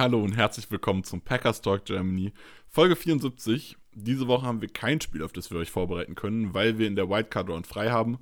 Hallo 0.00 0.22
und 0.22 0.34
herzlich 0.34 0.70
willkommen 0.70 1.04
zum 1.04 1.20
Packers 1.20 1.60
Talk 1.60 1.84
Germany, 1.84 2.32
Folge 2.70 2.96
74. 2.96 3.76
Diese 3.92 4.28
Woche 4.28 4.46
haben 4.46 4.62
wir 4.62 4.72
kein 4.72 4.98
Spiel, 5.02 5.22
auf 5.22 5.34
das 5.34 5.50
wir 5.50 5.58
euch 5.58 5.70
vorbereiten 5.70 6.14
können, 6.14 6.54
weil 6.54 6.78
wir 6.78 6.86
in 6.86 6.96
der 6.96 7.10
Wildcard 7.10 7.50
Round 7.50 7.66
frei 7.66 7.90
haben. 7.90 8.18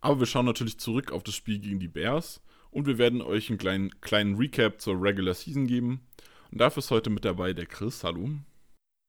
Aber 0.00 0.20
wir 0.20 0.26
schauen 0.26 0.46
natürlich 0.46 0.78
zurück 0.78 1.10
auf 1.10 1.24
das 1.24 1.34
Spiel 1.34 1.58
gegen 1.58 1.80
die 1.80 1.88
Bears 1.88 2.40
und 2.70 2.86
wir 2.86 2.96
werden 2.96 3.22
euch 3.22 3.48
einen 3.48 3.58
kleinen, 3.58 4.00
kleinen 4.00 4.36
Recap 4.36 4.80
zur 4.80 5.02
Regular 5.02 5.34
Season 5.34 5.66
geben. 5.66 6.06
Und 6.52 6.60
dafür 6.60 6.78
ist 6.78 6.92
heute 6.92 7.10
mit 7.10 7.24
dabei 7.24 7.52
der 7.54 7.66
Chris. 7.66 8.04
Hallo. 8.04 8.28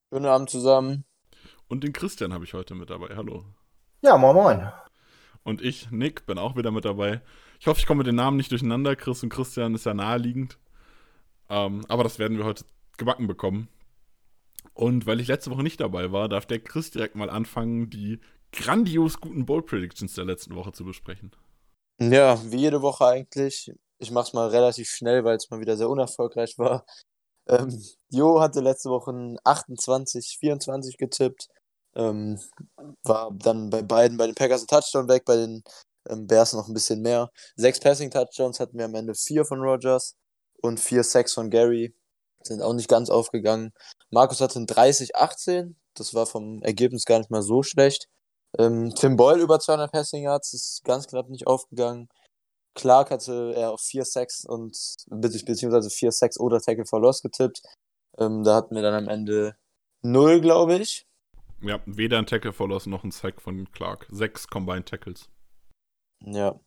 Guten 0.10 0.26
Abend 0.26 0.50
zusammen. 0.50 1.06
Und 1.68 1.84
den 1.84 1.94
Christian 1.94 2.34
habe 2.34 2.46
ich 2.46 2.56
heute 2.56 2.74
mit 2.74 2.90
dabei. 2.90 3.16
Hallo. 3.16 3.46
Ja, 4.02 4.18
moin 4.18 4.36
moin. 4.36 4.72
Und 5.44 5.62
ich, 5.62 5.92
Nick, 5.92 6.26
bin 6.26 6.40
auch 6.40 6.56
wieder 6.56 6.72
mit 6.72 6.84
dabei. 6.84 7.22
Ich 7.60 7.68
hoffe, 7.68 7.80
ich 7.80 7.86
komme 7.86 8.00
mit 8.00 8.08
den 8.08 8.16
Namen 8.16 8.38
nicht 8.38 8.50
durcheinander. 8.50 8.96
Chris 8.96 9.22
und 9.22 9.30
Christian 9.30 9.76
ist 9.76 9.86
ja 9.86 9.94
naheliegend. 9.94 10.58
Ähm, 11.50 11.86
aber 11.88 12.04
das 12.04 12.20
werden 12.20 12.38
wir 12.38 12.46
heute 12.46 12.66
gebacken 12.98 13.28
bekommen. 13.28 13.70
Und 14.74 15.06
weil 15.06 15.20
ich 15.20 15.28
letzte 15.28 15.52
Woche 15.52 15.64
nicht 15.64 15.80
dabei 15.80 16.12
war, 16.12 16.30
darf 16.30 16.46
der 16.46 16.60
Chris 16.60 16.92
direkt 16.92 17.16
mal 17.16 17.30
anfangen, 17.30 17.90
die 17.90 18.20
grandios 18.52 19.20
guten 19.20 19.46
Bold 19.46 19.66
Predictions 19.66 20.14
der 20.14 20.26
letzten 20.26 20.56
Woche 20.56 20.72
zu 20.72 20.86
besprechen. 20.86 21.32
Ja, 22.00 22.40
wie 22.52 22.58
jede 22.58 22.82
Woche 22.82 23.06
eigentlich. 23.06 23.72
Ich 24.00 24.12
mache 24.12 24.28
es 24.28 24.34
mal 24.34 24.50
relativ 24.50 24.88
schnell, 24.90 25.24
weil 25.24 25.38
es 25.38 25.50
mal 25.50 25.60
wieder 25.60 25.78
sehr 25.78 25.90
unerfolgreich 25.90 26.58
war. 26.58 26.86
Ähm, 27.48 27.82
Jo 28.10 28.40
hatte 28.40 28.60
letzte 28.60 28.90
Woche 28.90 29.12
ein 29.12 29.38
28, 29.44 30.38
24 30.40 30.98
getippt. 30.98 31.48
Ähm, 31.96 32.40
war 33.04 33.32
dann 33.34 33.70
bei 33.70 33.82
beiden, 33.82 34.18
bei 34.18 34.28
den 34.28 34.36
Packers 34.36 34.64
ein 34.64 34.68
Touchdown 34.68 35.08
weg, 35.08 35.24
bei 35.26 35.38
den 35.38 35.64
ähm, 36.10 36.28
Bears 36.28 36.54
noch 36.54 36.68
ein 36.68 36.74
bisschen 36.74 37.02
mehr. 37.02 37.32
Sechs 37.56 37.80
Passing-Touchdowns 37.80 38.60
hatten 38.60 38.78
wir 38.78 38.86
am 38.86 38.96
Ende 38.96 39.16
vier 39.16 39.46
von 39.46 39.60
Rogers 39.60 40.16
und 40.62 40.80
vier 40.80 41.04
Sacks 41.04 41.34
von 41.34 41.50
Gary. 41.50 41.96
Sind 42.44 42.62
auch 42.62 42.74
nicht 42.74 42.90
ganz 42.90 43.10
aufgegangen. 43.10 43.74
Markus 44.10 44.42
hatte 44.42 44.60
ein 44.60 44.68
30-18. 44.68 45.76
Das 45.94 46.14
war 46.14 46.26
vom 46.26 46.62
Ergebnis 46.62 47.06
gar 47.06 47.20
nicht 47.20 47.32
mal 47.32 47.42
so 47.42 47.64
schlecht. 47.64 48.08
Ähm, 48.58 48.94
Tim 48.96 49.18
Boyle 49.18 49.42
über 49.42 49.60
200 49.60 49.92
Passing 49.92 50.24
Yards 50.24 50.54
ist 50.54 50.84
ganz 50.84 51.08
knapp 51.08 51.30
nicht 51.30 51.48
aufgegangen. 51.48 52.08
Clark 52.76 53.12
hatte 53.12 53.54
er 53.56 53.72
auf 53.72 53.82
4 53.82 54.06
Sacks 54.06 54.46
und 54.46 54.78
beziehungsweise 55.08 55.90
4 55.90 56.12
Sacks 56.12 56.40
oder 56.40 56.62
Tackle 56.62 56.86
for 56.86 57.02
Loss 57.02 57.22
getippt. 57.22 57.62
Ähm, 58.18 58.44
da 58.44 58.56
hatten 58.56 58.76
wir 58.76 58.84
dann 58.84 58.94
am 58.94 59.10
Ende 59.10 59.56
0, 60.04 60.42
glaube 60.42 60.76
ich. 60.76 61.06
Ja, 61.62 61.82
weder 61.86 62.20
ein 62.20 62.28
Tackle 62.28 62.54
for 62.54 62.68
Loss 62.70 62.86
noch 62.86 63.04
ein 63.04 63.12
Sack 63.12 63.42
von 63.42 63.72
Clark. 63.72 64.06
Sechs 64.10 64.48
Combined 64.48 64.88
Tackles. 64.88 65.30
Ja. 66.24 66.60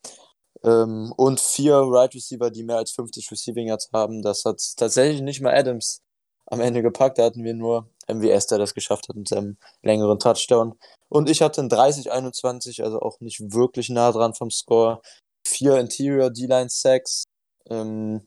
Ähm, 0.64 1.12
und 1.16 1.40
vier 1.40 1.76
Right 1.76 2.14
Receiver, 2.14 2.50
die 2.50 2.64
mehr 2.64 2.76
als 2.76 2.92
50 2.92 3.30
Receiving 3.30 3.68
Yards 3.68 3.90
haben. 3.92 4.22
Das 4.22 4.44
hat 4.44 4.60
tatsächlich 4.76 5.22
nicht 5.22 5.40
mal 5.40 5.54
Adams 5.54 6.02
am 6.46 6.60
Ende 6.60 6.82
gepackt. 6.82 7.18
Da 7.18 7.24
hatten 7.24 7.44
wir 7.44 7.54
nur 7.54 7.88
MWS, 8.08 8.48
der 8.48 8.58
das 8.58 8.74
geschafft 8.74 9.08
hat 9.08 9.16
mit 9.16 9.28
seinem 9.28 9.56
längeren 9.82 10.18
Touchdown. 10.18 10.74
Und 11.08 11.30
ich 11.30 11.42
hatte 11.42 11.62
ein 11.62 11.70
30-21, 11.70 12.82
also 12.82 13.00
auch 13.00 13.20
nicht 13.20 13.40
wirklich 13.52 13.88
nah 13.90 14.12
dran 14.12 14.34
vom 14.34 14.50
Score. 14.50 15.00
Vier 15.46 15.78
Interior 15.78 16.30
D-Line 16.30 16.68
Sacks. 16.70 17.24
Ähm, 17.68 18.26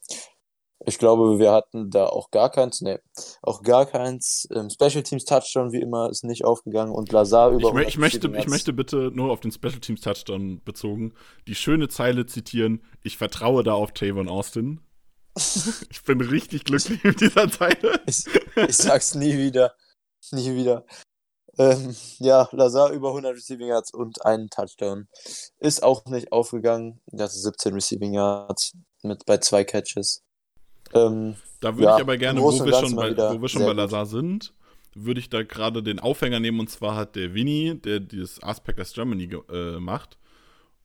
ich 0.85 0.97
glaube, 0.97 1.39
wir 1.39 1.51
hatten 1.51 1.89
da 1.89 2.07
auch 2.07 2.31
gar 2.31 2.49
keins, 2.51 2.81
ne, 2.81 3.01
auch 3.41 3.61
gar 3.61 3.85
keins. 3.85 4.47
Ähm, 4.53 4.69
Special 4.69 5.03
Teams 5.03 5.25
Touchdown, 5.25 5.71
wie 5.71 5.81
immer, 5.81 6.09
ist 6.09 6.23
nicht 6.23 6.45
aufgegangen 6.45 6.94
und 6.94 7.11
Lazar 7.11 7.51
über. 7.51 7.73
Ich, 7.81 7.88
ich, 7.89 7.97
möchte, 7.97 8.27
ich 8.35 8.47
möchte 8.47 8.73
bitte 8.73 9.11
nur 9.13 9.31
auf 9.31 9.39
den 9.39 9.51
Special 9.51 9.79
Teams 9.79 10.01
Touchdown 10.01 10.61
bezogen 10.63 11.13
die 11.47 11.55
schöne 11.55 11.88
Zeile 11.88 12.25
zitieren: 12.25 12.83
Ich 13.01 13.17
vertraue 13.17 13.63
da 13.63 13.73
auf 13.73 13.91
Tavon 13.91 14.29
Austin. 14.29 14.81
ich 15.89 16.03
bin 16.03 16.21
richtig 16.21 16.66
glücklich 16.66 17.03
mit 17.03 17.21
dieser 17.21 17.50
Zeile. 17.50 18.01
Ich, 18.05 18.25
ich 18.55 18.77
sag's 18.77 19.15
nie 19.15 19.38
wieder. 19.38 19.73
Nie 20.31 20.55
wieder. 20.55 20.85
Ähm, 21.57 21.95
ja, 22.17 22.50
Lazar 22.51 22.91
über 22.91 23.09
100 23.09 23.35
Receiving 23.35 23.67
Yards 23.67 23.94
und 23.94 24.25
einen 24.25 24.50
Touchdown. 24.50 25.07
Ist 25.59 25.83
auch 25.83 26.05
nicht 26.05 26.31
aufgegangen. 26.31 27.01
Das 27.07 27.35
ist 27.35 27.44
17 27.44 27.73
Receiving 27.73 28.13
Yards 28.13 28.73
mit 29.03 29.25
bei 29.25 29.38
zwei 29.38 29.63
Catches. 29.63 30.23
Ähm, 30.93 31.35
da 31.59 31.75
würde 31.75 31.85
ja, 31.85 31.95
ich 31.95 32.01
aber 32.01 32.17
gerne, 32.17 32.41
wo 32.41 32.51
wir, 32.51 32.73
schon 32.73 32.95
bei, 32.95 33.15
wo 33.15 33.41
wir 33.41 33.49
schon 33.49 33.65
bei 33.65 33.73
Lazar 33.73 34.05
sind, 34.05 34.53
würde 34.95 35.19
ich 35.19 35.29
da 35.29 35.43
gerade 35.43 35.81
den 35.81 35.99
Aufhänger 35.99 36.39
nehmen 36.39 36.59
und 36.59 36.69
zwar 36.69 36.95
hat 36.95 37.15
der 37.15 37.33
Winnie, 37.33 37.75
der 37.75 37.99
dieses 37.99 38.41
Aspects 38.43 38.93
Germany 38.93 39.29
äh, 39.49 39.79
macht, 39.79 40.17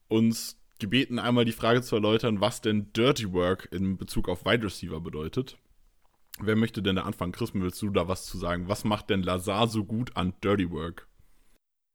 uns 0.08 0.56
gebeten, 0.78 1.18
einmal 1.18 1.44
die 1.44 1.52
Frage 1.52 1.82
zu 1.82 1.96
erläutern, 1.96 2.40
was 2.40 2.60
denn 2.60 2.92
Dirty 2.92 3.32
Work 3.32 3.68
in 3.72 3.98
Bezug 3.98 4.28
auf 4.28 4.44
Wide 4.44 4.64
Receiver 4.64 5.00
bedeutet. 5.00 5.58
Wer 6.40 6.54
möchte 6.54 6.82
denn 6.82 6.96
da 6.96 7.02
anfangen? 7.02 7.32
Chris, 7.32 7.50
willst 7.52 7.82
du 7.82 7.90
da 7.90 8.06
was 8.06 8.24
zu 8.24 8.38
sagen? 8.38 8.68
Was 8.68 8.84
macht 8.84 9.10
denn 9.10 9.22
Lazar 9.22 9.66
so 9.66 9.84
gut 9.84 10.16
an 10.16 10.34
Dirty 10.42 10.70
Work? 10.70 11.08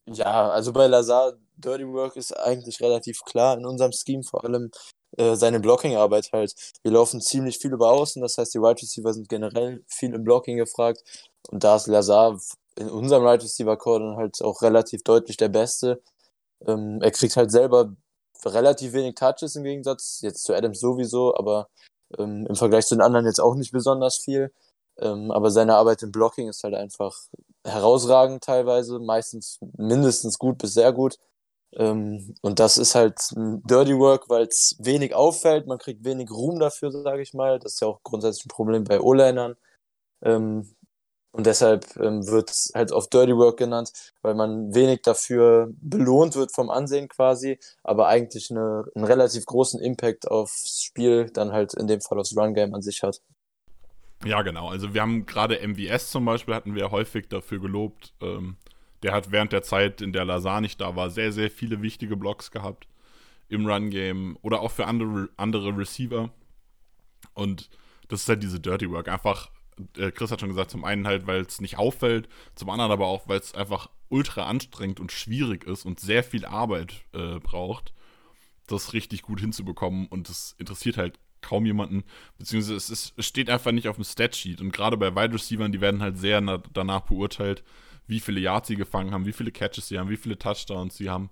Ja, 0.05 0.49
also 0.49 0.73
bei 0.73 0.87
Lazar, 0.87 1.33
Dirty 1.55 1.87
Work 1.87 2.17
ist 2.17 2.33
eigentlich 2.33 2.81
relativ 2.81 3.21
klar 3.25 3.57
in 3.57 3.65
unserem 3.65 3.93
Scheme, 3.93 4.23
vor 4.23 4.43
allem 4.43 4.69
äh, 5.17 5.35
seine 5.35 5.59
Blocking-Arbeit 5.59 6.31
halt. 6.33 6.53
Wir 6.83 6.91
laufen 6.91 7.21
ziemlich 7.21 7.57
viel 7.59 7.73
über 7.73 7.91
Außen, 7.91 8.21
das 8.21 8.37
heißt, 8.37 8.53
die 8.53 8.59
Wide 8.59 8.81
Receiver 8.81 9.13
sind 9.13 9.29
generell 9.29 9.83
viel 9.87 10.13
im 10.13 10.23
Blocking 10.23 10.57
gefragt. 10.57 11.03
Und 11.49 11.63
da 11.63 11.75
ist 11.75 11.87
Lazar 11.87 12.39
in 12.75 12.89
unserem 12.89 13.23
Wide 13.23 13.43
Receiver 13.43 13.77
Core 13.77 13.99
dann 13.99 14.17
halt 14.17 14.41
auch 14.41 14.61
relativ 14.61 15.03
deutlich 15.03 15.37
der 15.37 15.49
Beste. 15.49 16.01
Ähm, 16.65 16.99
er 17.01 17.11
kriegt 17.11 17.35
halt 17.35 17.51
selber 17.51 17.93
relativ 18.45 18.93
wenig 18.93 19.15
Touches 19.15 19.55
im 19.55 19.63
Gegensatz, 19.63 20.19
jetzt 20.21 20.43
zu 20.43 20.53
Adams 20.53 20.79
sowieso, 20.79 21.35
aber 21.35 21.69
ähm, 22.17 22.45
im 22.47 22.55
Vergleich 22.55 22.85
zu 22.87 22.95
den 22.95 23.01
anderen 23.01 23.25
jetzt 23.25 23.39
auch 23.39 23.55
nicht 23.55 23.71
besonders 23.71 24.17
viel. 24.17 24.51
Ähm, 24.99 25.31
aber 25.31 25.51
seine 25.51 25.75
Arbeit 25.75 26.03
im 26.03 26.11
Blocking 26.11 26.49
ist 26.49 26.63
halt 26.63 26.75
einfach 26.75 27.17
herausragend 27.65 28.43
teilweise, 28.43 28.99
meistens 28.99 29.59
mindestens 29.77 30.37
gut 30.37 30.57
bis 30.57 30.73
sehr 30.73 30.91
gut. 30.93 31.17
Ähm, 31.75 32.35
und 32.41 32.59
das 32.59 32.77
ist 32.77 32.95
halt 32.95 33.19
Dirty 33.35 33.97
Work, 33.97 34.29
weil 34.29 34.43
es 34.43 34.75
wenig 34.79 35.15
auffällt, 35.15 35.67
man 35.67 35.79
kriegt 35.79 36.03
wenig 36.05 36.29
Ruhm 36.31 36.59
dafür, 36.59 36.91
sage 36.91 37.21
ich 37.21 37.33
mal. 37.33 37.59
Das 37.59 37.73
ist 37.73 37.81
ja 37.81 37.87
auch 37.87 38.03
grundsätzlich 38.03 38.45
ein 38.45 38.49
Problem 38.49 38.83
bei 38.83 39.01
O-Linern. 39.01 39.55
Ähm, 40.23 40.75
und 41.35 41.47
deshalb 41.47 41.97
ähm, 41.97 42.27
wird 42.27 42.51
es 42.51 42.71
halt 42.75 42.91
auf 42.91 43.09
Dirty 43.09 43.35
Work 43.35 43.57
genannt, 43.57 43.91
weil 44.21 44.35
man 44.35 44.75
wenig 44.75 45.01
dafür 45.01 45.73
belohnt 45.81 46.35
wird 46.35 46.53
vom 46.53 46.69
Ansehen 46.69 47.07
quasi, 47.09 47.59
aber 47.83 48.07
eigentlich 48.07 48.51
eine, 48.51 48.85
einen 48.93 49.03
relativ 49.03 49.47
großen 49.47 49.79
Impact 49.79 50.29
aufs 50.29 50.83
Spiel, 50.83 51.31
dann 51.31 51.51
halt 51.51 51.73
in 51.73 51.87
dem 51.87 52.01
Fall 52.01 52.19
aufs 52.19 52.37
Run-Game 52.37 52.75
an 52.75 52.83
sich 52.83 53.01
hat. 53.01 53.19
Ja, 54.23 54.43
genau. 54.43 54.69
Also 54.69 54.93
wir 54.93 55.01
haben 55.01 55.25
gerade 55.25 55.59
MVS 55.67 56.11
zum 56.11 56.23
Beispiel, 56.23 56.53
hatten 56.53 56.75
wir 56.75 56.91
häufig 56.91 57.27
dafür 57.29 57.59
gelobt, 57.59 58.13
ähm, 58.21 58.57
der 59.03 59.13
hat 59.13 59.31
während 59.31 59.51
der 59.51 59.63
Zeit, 59.63 60.01
in 60.01 60.13
der 60.13 60.25
Lazar 60.25 60.61
nicht 60.61 60.81
da 60.81 60.95
war, 60.95 61.09
sehr, 61.09 61.31
sehr 61.31 61.51
viele 61.51 61.81
wichtige 61.81 62.15
Blocks 62.15 62.51
gehabt 62.51 62.87
im 63.49 63.65
Run-Game 63.65 64.37
oder 64.41 64.61
auch 64.61 64.71
für 64.71 64.85
andere, 64.87 65.29
andere 65.37 65.77
Receiver. 65.77 66.31
Und 67.33 67.69
das 68.07 68.21
ist 68.21 68.29
halt 68.29 68.43
diese 68.43 68.59
Dirty 68.59 68.89
Work. 68.89 69.09
Einfach, 69.09 69.51
äh, 69.97 70.11
Chris 70.11 70.31
hat 70.31 70.39
schon 70.39 70.49
gesagt, 70.49 70.71
zum 70.71 70.85
einen 70.85 71.05
halt, 71.05 71.27
weil 71.27 71.41
es 71.41 71.61
nicht 71.61 71.77
auffällt, 71.77 72.29
zum 72.55 72.69
anderen 72.69 72.91
aber 72.91 73.07
auch, 73.07 73.27
weil 73.27 73.39
es 73.39 73.53
einfach 73.53 73.89
ultra 74.09 74.45
anstrengend 74.45 74.99
und 74.99 75.11
schwierig 75.11 75.65
ist 75.65 75.85
und 75.85 75.99
sehr 75.99 76.23
viel 76.23 76.45
Arbeit 76.45 77.03
äh, 77.13 77.39
braucht, 77.39 77.93
das 78.67 78.93
richtig 78.93 79.21
gut 79.23 79.39
hinzubekommen. 79.39 80.07
Und 80.07 80.29
das 80.29 80.55
interessiert 80.57 80.97
halt 80.97 81.19
kaum 81.41 81.65
jemanden, 81.65 82.03
beziehungsweise 82.37 82.75
es, 82.75 82.89
ist, 82.89 83.13
es 83.17 83.25
steht 83.25 83.49
einfach 83.49 83.71
nicht 83.71 83.89
auf 83.89 83.97
dem 83.97 84.05
Statsheet. 84.05 84.61
Und 84.61 84.71
gerade 84.71 84.95
bei 84.95 85.13
Wide 85.15 85.33
Receivern, 85.33 85.71
die 85.71 85.81
werden 85.81 86.01
halt 86.01 86.17
sehr 86.17 86.39
danach 86.71 87.01
beurteilt, 87.01 87.63
wie 88.07 88.19
viele 88.19 88.39
Yards 88.39 88.67
sie 88.67 88.75
gefangen 88.75 89.11
haben, 89.11 89.25
wie 89.25 89.33
viele 89.33 89.51
Catches 89.51 89.87
sie 89.87 89.99
haben, 89.99 90.09
wie 90.09 90.17
viele 90.17 90.37
Touchdowns 90.37 90.97
sie 90.97 91.09
haben. 91.09 91.29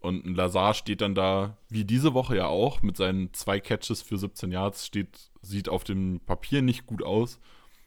Und 0.00 0.24
ein 0.24 0.34
Lazar 0.34 0.74
steht 0.74 1.00
dann 1.00 1.14
da, 1.14 1.56
wie 1.68 1.84
diese 1.84 2.14
Woche 2.14 2.36
ja 2.36 2.46
auch, 2.46 2.82
mit 2.82 2.96
seinen 2.96 3.32
zwei 3.32 3.60
Catches 3.60 4.02
für 4.02 4.18
17 4.18 4.52
Yards, 4.52 4.86
steht, 4.86 5.30
sieht 5.42 5.68
auf 5.68 5.84
dem 5.84 6.20
Papier 6.20 6.62
nicht 6.62 6.86
gut 6.86 7.02
aus, 7.02 7.40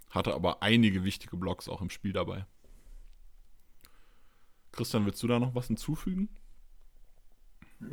hatte 0.10 0.34
aber 0.34 0.62
einige 0.62 1.04
wichtige 1.04 1.38
Blocks 1.38 1.70
auch 1.70 1.82
im 1.82 1.90
Spiel 1.90 2.14
dabei. 2.14 2.46
Christian, 4.72 5.06
willst 5.06 5.22
du 5.24 5.28
da 5.28 5.40
noch 5.40 5.56
was 5.56 5.68
hinzufügen? 5.68 6.30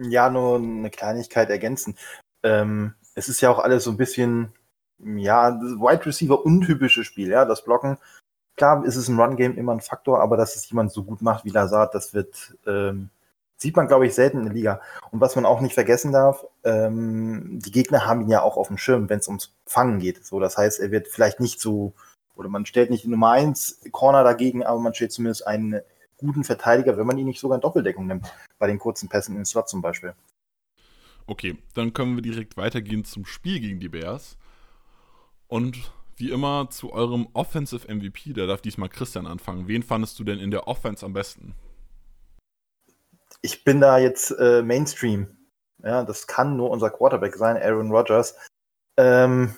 Ja, 0.00 0.31
nur 0.31 0.56
eine 0.56 0.91
Kleinigkeit 0.91 1.49
ergänzen. 1.49 1.97
Ähm, 2.43 2.94
es 3.15 3.29
ist 3.29 3.41
ja 3.41 3.50
auch 3.50 3.59
alles 3.59 3.85
so 3.85 3.91
ein 3.91 3.97
bisschen 3.97 4.53
ja, 4.99 5.61
Wide 5.61 6.06
Receiver 6.06 6.44
untypische 6.44 7.05
Spiel, 7.05 7.29
ja, 7.29 7.44
das 7.44 7.65
Blocken. 7.65 7.99
Klar 8.56 8.85
ist 8.85 8.97
es 8.97 9.08
im 9.08 9.20
Run-Game 9.20 9.56
immer 9.56 9.73
ein 9.73 9.81
Faktor, 9.81 10.20
aber 10.20 10.37
dass 10.37 10.56
es 10.56 10.69
jemand 10.70 10.93
so 10.93 11.05
gut 11.05 11.20
macht 11.20 11.44
wie 11.44 11.50
Lazard, 11.50 11.94
das 11.94 12.14
wird, 12.14 12.56
ähm, 12.67 13.11
sieht 13.56 13.76
man, 13.76 13.87
glaube 13.87 14.06
ich, 14.06 14.14
selten 14.14 14.38
in 14.38 14.44
der 14.44 14.55
Liga. 14.55 14.81
Und 15.11 15.20
was 15.20 15.37
man 15.37 15.44
auch 15.44 15.61
nicht 15.61 15.75
vergessen 15.75 16.12
darf, 16.12 16.44
ähm, 16.64 17.58
die 17.62 17.70
Gegner 17.70 18.06
haben 18.06 18.23
ihn 18.23 18.31
ja 18.31 18.43
auch 18.43 18.56
auf 18.56 18.69
dem 18.69 18.79
Schirm, 18.79 19.08
wenn 19.11 19.19
es 19.19 19.29
ums 19.29 19.53
Fangen 19.67 19.99
geht. 19.99 20.25
So, 20.25 20.41
das 20.41 20.56
heißt, 20.56 20.81
er 20.81 20.91
wird 20.91 21.08
vielleicht 21.08 21.38
nicht 21.41 21.61
so, 21.61 21.93
oder 22.35 22.49
man 22.49 22.67
stellt 22.67 22.91
nicht 22.91 23.06
Nummer 23.06 23.31
1 23.32 23.81
Corner 23.93 24.25
dagegen, 24.25 24.64
aber 24.64 24.81
man 24.81 24.94
stellt 24.94 25.12
zumindest 25.12 25.47
einen 25.47 25.81
guten 26.17 26.44
Verteidiger, 26.44 26.97
wenn 26.97 27.06
man 27.06 27.19
ihn 27.19 27.26
nicht 27.26 27.41
sogar 27.41 27.56
in 27.56 27.62
Doppeldeckung 27.62 28.06
nimmt, 28.06 28.32
bei 28.59 28.67
den 28.67 28.79
kurzen 28.79 29.09
Pässen 29.09 29.37
im 29.37 29.44
Slot 29.44 29.69
zum 29.69 29.82
Beispiel. 29.82 30.14
Okay, 31.26 31.59
dann 31.75 31.93
können 31.93 32.14
wir 32.14 32.23
direkt 32.23 32.56
weitergehen 32.56 33.05
zum 33.05 33.26
Spiel 33.26 33.61
gegen 33.61 33.81
die 33.81 33.88
Bears. 33.88 34.38
Und 35.49 35.93
wie 36.17 36.31
immer 36.31 36.69
zu 36.71 36.93
eurem 36.93 37.29
Offensive 37.35 37.93
MVP, 37.93 38.33
da 38.33 38.47
darf 38.47 38.63
diesmal 38.63 38.89
Christian 38.89 39.27
anfangen. 39.27 39.69
Wen 39.69 39.83
fandest 39.83 40.19
du 40.19 40.25
denn 40.25 40.39
in 40.39 40.51
der 40.51 40.67
Offense 40.67 41.05
am 41.05 41.13
besten? 41.13 41.55
Ich 43.43 43.65
bin 43.65 43.81
da 43.81 43.99
jetzt 43.99 44.31
äh, 44.31 44.63
Mainstream. 44.63 45.37
Ja, 45.83 46.05
das 46.05 46.27
kann 46.27 46.57
nur 46.57 46.71
unser 46.71 46.91
Quarterback 46.91 47.37
sein, 47.37 47.57
Aaron 47.57 47.91
Rodgers. 47.91 48.35
Ähm, 48.97 49.55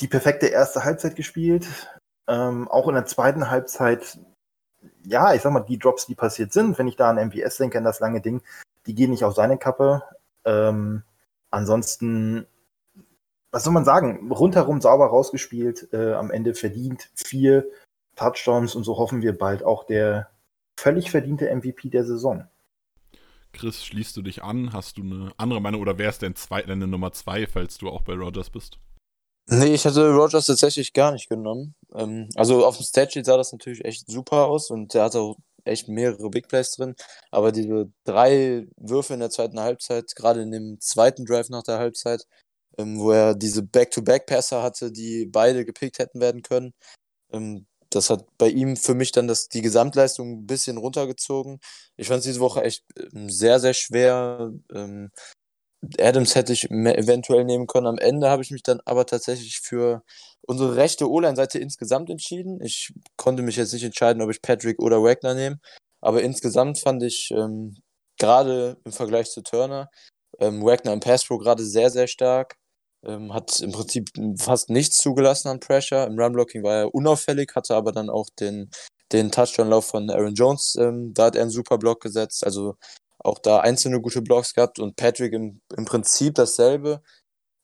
die 0.00 0.08
perfekte 0.08 0.46
erste 0.46 0.84
Halbzeit 0.84 1.16
gespielt. 1.16 1.66
Ähm, 2.26 2.68
auch 2.68 2.88
in 2.88 2.94
der 2.94 3.06
zweiten 3.06 3.50
Halbzeit, 3.50 4.18
ja, 5.04 5.32
ich 5.34 5.42
sag 5.42 5.52
mal, 5.52 5.60
die 5.60 5.78
Drops, 5.78 6.06
die 6.06 6.14
passiert 6.14 6.52
sind, 6.52 6.78
wenn 6.78 6.88
ich 6.88 6.96
da 6.96 7.10
an 7.10 7.28
MVS 7.28 7.58
denke, 7.58 7.78
an 7.78 7.84
das 7.84 8.00
lange 8.00 8.20
Ding, 8.20 8.42
die 8.86 8.94
gehen 8.94 9.10
nicht 9.10 9.24
auf 9.24 9.34
seine 9.34 9.58
Kappe. 9.58 10.02
Ähm, 10.44 11.02
ansonsten 11.50 12.46
was 13.54 13.62
soll 13.62 13.72
man 13.72 13.84
sagen, 13.84 14.32
rundherum 14.32 14.80
sauber 14.80 15.06
rausgespielt, 15.06 15.88
äh, 15.92 16.14
am 16.14 16.32
Ende 16.32 16.54
verdient 16.54 17.08
vier 17.14 17.64
Touchdowns 18.16 18.74
und 18.74 18.82
so 18.82 18.98
hoffen 18.98 19.22
wir 19.22 19.38
bald 19.38 19.62
auch 19.62 19.84
der 19.84 20.28
völlig 20.76 21.12
verdiente 21.12 21.54
MVP 21.54 21.88
der 21.88 22.04
Saison. 22.04 22.48
Chris, 23.52 23.84
schließt 23.84 24.16
du 24.16 24.22
dich 24.22 24.42
an? 24.42 24.72
Hast 24.72 24.98
du 24.98 25.02
eine 25.02 25.30
andere 25.36 25.60
Meinung 25.60 25.80
oder 25.80 25.98
wer 25.98 26.10
ist 26.10 26.22
denn 26.22 26.34
zwei, 26.34 26.62
deine 26.62 26.88
Nummer 26.88 27.12
zwei, 27.12 27.46
falls 27.46 27.78
du 27.78 27.88
auch 27.90 28.02
bei 28.02 28.14
Rogers 28.14 28.50
bist? 28.50 28.80
Nee, 29.46 29.74
ich 29.74 29.86
hatte 29.86 30.12
Rogers 30.12 30.46
tatsächlich 30.46 30.92
gar 30.92 31.12
nicht 31.12 31.28
genommen. 31.28 31.76
Ähm, 31.94 32.28
also 32.34 32.66
auf 32.66 32.78
dem 32.78 32.84
Statsheet 32.84 33.24
sah 33.24 33.36
das 33.36 33.52
natürlich 33.52 33.84
echt 33.84 34.10
super 34.10 34.46
aus 34.46 34.70
und 34.70 34.94
der 34.94 35.04
hatte 35.04 35.20
auch 35.20 35.36
echt 35.64 35.86
mehrere 35.86 36.28
Big 36.28 36.48
Plays 36.48 36.72
drin. 36.72 36.96
Aber 37.30 37.52
diese 37.52 37.88
drei 38.02 38.66
Würfe 38.76 39.14
in 39.14 39.20
der 39.20 39.30
zweiten 39.30 39.60
Halbzeit, 39.60 40.16
gerade 40.16 40.42
in 40.42 40.50
dem 40.50 40.80
zweiten 40.80 41.24
Drive 41.24 41.50
nach 41.50 41.62
der 41.62 41.78
Halbzeit, 41.78 42.26
ähm, 42.78 42.98
wo 42.98 43.10
er 43.12 43.34
diese 43.34 43.62
Back-to-Back-Passer 43.62 44.62
hatte, 44.62 44.92
die 44.92 45.26
beide 45.26 45.64
gepickt 45.64 45.98
hätten 45.98 46.20
werden 46.20 46.42
können. 46.42 46.74
Ähm, 47.32 47.66
das 47.90 48.10
hat 48.10 48.26
bei 48.38 48.48
ihm 48.48 48.76
für 48.76 48.94
mich 48.94 49.12
dann 49.12 49.28
das, 49.28 49.48
die 49.48 49.62
Gesamtleistung 49.62 50.40
ein 50.40 50.46
bisschen 50.46 50.78
runtergezogen. 50.78 51.60
Ich 51.96 52.08
fand 52.08 52.20
es 52.20 52.24
diese 52.26 52.40
Woche 52.40 52.62
echt 52.64 52.84
ähm, 52.98 53.30
sehr, 53.30 53.60
sehr 53.60 53.74
schwer. 53.74 54.52
Ähm, 54.74 55.10
Adams 55.98 56.34
hätte 56.34 56.52
ich 56.52 56.70
eventuell 56.70 57.44
nehmen 57.44 57.66
können. 57.66 57.86
Am 57.86 57.98
Ende 57.98 58.30
habe 58.30 58.42
ich 58.42 58.50
mich 58.50 58.62
dann 58.62 58.80
aber 58.86 59.06
tatsächlich 59.06 59.60
für 59.60 60.02
unsere 60.42 60.76
rechte 60.76 61.10
O-Line-Seite 61.10 61.58
insgesamt 61.58 62.10
entschieden. 62.10 62.60
Ich 62.62 62.92
konnte 63.16 63.42
mich 63.42 63.56
jetzt 63.56 63.72
nicht 63.72 63.84
entscheiden, 63.84 64.22
ob 64.22 64.30
ich 64.30 64.42
Patrick 64.42 64.80
oder 64.80 65.02
Wagner 65.02 65.34
nehme. 65.34 65.58
Aber 66.00 66.22
insgesamt 66.22 66.80
fand 66.80 67.02
ich 67.02 67.30
ähm, 67.32 67.76
gerade 68.18 68.78
im 68.84 68.92
Vergleich 68.92 69.30
zu 69.30 69.42
Turner 69.42 69.90
ähm, 70.40 70.64
Wagner 70.64 70.92
im 70.92 71.00
Pass 71.00 71.24
Pro 71.26 71.38
gerade 71.38 71.64
sehr, 71.64 71.90
sehr 71.90 72.06
stark. 72.06 72.56
Ähm, 73.06 73.34
hat 73.34 73.60
im 73.60 73.72
Prinzip 73.72 74.10
fast 74.38 74.70
nichts 74.70 74.98
zugelassen 74.98 75.48
an 75.48 75.60
Pressure. 75.60 76.06
Im 76.06 76.18
Run-Blocking 76.18 76.62
war 76.62 76.74
er 76.74 76.94
unauffällig, 76.94 77.52
hatte 77.54 77.74
aber 77.74 77.92
dann 77.92 78.10
auch 78.10 78.28
den, 78.40 78.70
den 79.12 79.30
Touchdown-Lauf 79.30 79.86
von 79.86 80.10
Aaron 80.10 80.34
Jones. 80.34 80.76
Ähm, 80.78 81.12
da 81.14 81.26
hat 81.26 81.36
er 81.36 81.42
einen 81.42 81.50
super 81.50 81.78
Block 81.78 82.00
gesetzt. 82.00 82.44
Also 82.44 82.76
auch 83.18 83.38
da 83.38 83.60
einzelne 83.60 84.00
gute 84.00 84.22
Blocks 84.22 84.54
gehabt 84.54 84.78
und 84.78 84.96
Patrick 84.96 85.32
im, 85.32 85.60
im 85.76 85.84
Prinzip 85.84 86.34
dasselbe. 86.34 87.02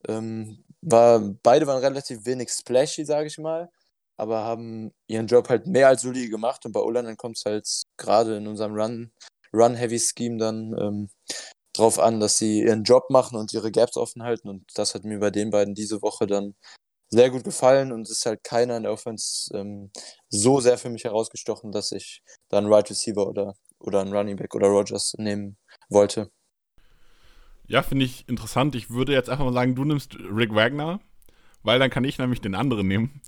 Ähm, 0.09 0.65
war, 0.83 1.21
beide 1.43 1.67
waren 1.67 1.83
relativ 1.83 2.25
wenig 2.25 2.51
splashy, 2.51 3.05
sage 3.05 3.27
ich 3.27 3.39
mal, 3.39 3.71
aber 4.17 4.45
haben 4.45 4.93
ihren 5.07 5.27
Job 5.27 5.49
halt 5.49 5.67
mehr 5.67 5.89
als 5.89 6.03
solide 6.03 6.31
gemacht 6.31 6.65
und 6.65 6.73
bei 6.73 6.81
dann 7.03 7.17
kommt 7.17 7.37
es 7.37 7.45
halt 7.45 7.69
gerade 7.99 8.37
in 8.37 8.47
unserem 8.47 8.75
Run, 8.75 9.13
Run-Heavy-Scheme 9.53 10.39
dann 10.39 10.75
drauf 11.81 11.99
an, 11.99 12.21
dass 12.21 12.39
sie 12.39 12.61
ihren 12.63 12.85
Job 12.85 13.11
machen 13.11 13.37
und 13.37 13.53
ihre 13.53 13.73
Gaps 13.73 13.97
offen 13.97 14.23
halten. 14.23 14.49
Und 14.49 14.65
das 14.75 14.95
hat 14.95 15.05
mir 15.05 15.19
bei 15.19 15.31
den 15.31 15.51
beiden 15.51 15.75
diese 15.75 16.03
Woche 16.03 16.27
dann 16.27 16.55
sehr 17.09 17.31
gut 17.31 17.43
gefallen 17.45 17.91
und 17.91 18.03
es 18.03 18.11
ist 18.11 18.27
halt 18.27 18.45
keiner 18.45 18.77
in 18.77 18.85
der 18.85 18.93
Offense 18.93 19.51
ähm, 19.53 19.91
so 20.29 20.61
sehr 20.61 20.79
für 20.79 20.91
mich 20.91 21.05
herausgestochen, 21.05 21.73
dass 21.73 21.91
ich 21.91 22.23
dann 22.49 22.73
Right 22.73 22.89
Receiver 22.89 23.27
oder, 23.27 23.55
oder 23.81 24.01
einen 24.01 24.15
Running 24.15 24.37
Back 24.37 24.55
oder 24.55 24.69
Rogers 24.69 25.15
nehmen 25.19 25.57
wollte. 25.89 26.31
Ja, 27.67 27.83
finde 27.83 28.05
ich 28.05 28.29
interessant. 28.29 28.75
Ich 28.75 28.91
würde 28.91 29.13
jetzt 29.13 29.29
einfach 29.29 29.45
mal 29.45 29.53
sagen, 29.53 29.75
du 29.75 29.85
nimmst 29.85 30.17
Rick 30.19 30.55
Wagner, 30.55 31.01
weil 31.63 31.79
dann 31.79 31.91
kann 31.91 32.05
ich 32.05 32.19
nämlich 32.19 32.41
den 32.41 32.55
anderen 32.55 32.87
nehmen. 32.87 33.21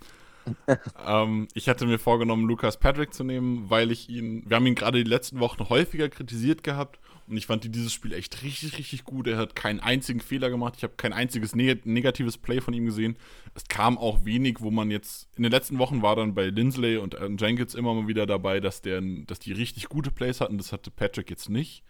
ähm, 1.06 1.48
ich 1.54 1.68
hatte 1.68 1.86
mir 1.86 1.98
vorgenommen, 1.98 2.46
Lucas 2.46 2.78
Patrick 2.78 3.14
zu 3.14 3.24
nehmen, 3.24 3.68
weil 3.68 3.90
ich 3.90 4.08
ihn, 4.08 4.44
wir 4.46 4.56
haben 4.56 4.66
ihn 4.66 4.74
gerade 4.74 5.02
die 5.02 5.08
letzten 5.08 5.40
Wochen 5.40 5.68
häufiger 5.68 6.08
kritisiert 6.08 6.62
gehabt 6.62 7.00
und 7.32 7.38
ich 7.38 7.46
fand 7.46 7.64
dieses 7.74 7.94
Spiel 7.94 8.12
echt 8.12 8.42
richtig, 8.42 8.76
richtig 8.76 9.04
gut. 9.04 9.26
Er 9.26 9.38
hat 9.38 9.56
keinen 9.56 9.80
einzigen 9.80 10.20
Fehler 10.20 10.50
gemacht. 10.50 10.74
Ich 10.76 10.82
habe 10.82 10.92
kein 10.98 11.14
einziges 11.14 11.54
neg 11.54 11.86
negatives 11.86 12.36
Play 12.36 12.60
von 12.60 12.74
ihm 12.74 12.84
gesehen. 12.84 13.16
Es 13.54 13.64
kam 13.64 13.96
auch 13.96 14.26
wenig, 14.26 14.60
wo 14.60 14.70
man 14.70 14.90
jetzt. 14.90 15.30
In 15.38 15.42
den 15.42 15.50
letzten 15.50 15.78
Wochen 15.78 16.02
war 16.02 16.14
dann 16.14 16.34
bei 16.34 16.50
Lindsley 16.50 16.98
und 16.98 17.16
Jenkins 17.40 17.74
immer 17.74 17.94
mal 17.94 18.06
wieder 18.06 18.26
dabei, 18.26 18.60
dass, 18.60 18.82
der, 18.82 19.00
dass 19.00 19.38
die 19.38 19.52
richtig 19.52 19.88
gute 19.88 20.10
Plays 20.10 20.42
hatten. 20.42 20.58
Das 20.58 20.72
hatte 20.72 20.90
Patrick 20.90 21.30
jetzt 21.30 21.48
nicht. 21.48 21.84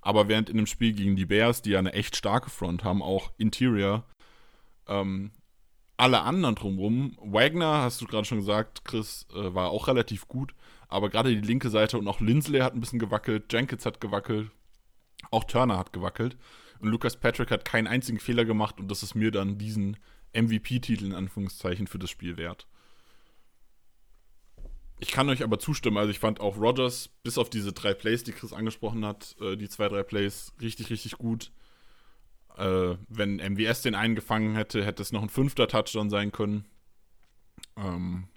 Aber 0.00 0.26
während 0.26 0.50
in 0.50 0.56
dem 0.56 0.66
Spiel 0.66 0.92
gegen 0.92 1.14
die 1.14 1.26
Bears, 1.26 1.62
die 1.62 1.70
ja 1.70 1.78
eine 1.78 1.92
echt 1.92 2.16
starke 2.16 2.50
Front 2.50 2.82
haben, 2.82 3.00
auch 3.00 3.30
Interior, 3.38 4.04
ähm, 4.88 5.30
alle 5.96 6.22
anderen 6.22 6.56
drumherum, 6.56 7.16
Wagner, 7.22 7.82
hast 7.82 8.00
du 8.00 8.06
gerade 8.06 8.24
schon 8.24 8.38
gesagt, 8.38 8.84
Chris, 8.84 9.28
äh, 9.32 9.54
war 9.54 9.70
auch 9.70 9.86
relativ 9.86 10.26
gut. 10.26 10.52
Aber 10.88 11.10
gerade 11.10 11.30
die 11.30 11.46
linke 11.46 11.70
Seite 11.70 11.96
und 11.96 12.08
auch 12.08 12.20
Lindsley 12.20 12.58
hat 12.58 12.74
ein 12.74 12.80
bisschen 12.80 12.98
gewackelt, 12.98 13.52
Jenkins 13.52 13.86
hat 13.86 14.00
gewackelt, 14.00 14.50
auch 15.30 15.44
Turner 15.44 15.78
hat 15.78 15.92
gewackelt. 15.92 16.36
Und 16.80 16.88
Lucas 16.88 17.16
Patrick 17.16 17.50
hat 17.50 17.64
keinen 17.64 17.86
einzigen 17.86 18.18
Fehler 18.18 18.44
gemacht 18.44 18.78
und 18.78 18.90
das 18.90 19.02
ist 19.02 19.14
mir 19.14 19.30
dann 19.30 19.58
diesen 19.58 19.96
MVP-Titel 20.34 21.06
in 21.06 21.14
Anführungszeichen 21.14 21.86
für 21.86 21.98
das 21.98 22.10
Spiel 22.10 22.36
wert. 22.36 22.66
Ich 25.00 25.10
kann 25.10 25.28
euch 25.28 25.42
aber 25.42 25.58
zustimmen, 25.58 25.96
also 25.96 26.10
ich 26.10 26.18
fand 26.18 26.40
auch 26.40 26.56
Rogers, 26.56 27.10
bis 27.22 27.38
auf 27.38 27.50
diese 27.50 27.72
drei 27.72 27.94
Plays, 27.94 28.24
die 28.24 28.32
Chris 28.32 28.52
angesprochen 28.52 29.04
hat, 29.04 29.36
äh, 29.40 29.56
die 29.56 29.68
zwei, 29.68 29.88
drei 29.88 30.02
Plays 30.02 30.52
richtig, 30.60 30.90
richtig 30.90 31.18
gut. 31.18 31.52
Äh, 32.56 32.96
wenn 33.08 33.36
MWS 33.36 33.82
den 33.82 33.94
einen 33.96 34.14
gefangen 34.14 34.54
hätte, 34.54 34.84
hätte 34.84 35.02
es 35.02 35.12
noch 35.12 35.22
ein 35.22 35.28
fünfter 35.28 35.66
Touchdown 35.66 36.10
sein 36.10 36.30
können. 36.30 36.64
Ähm, 37.76 38.28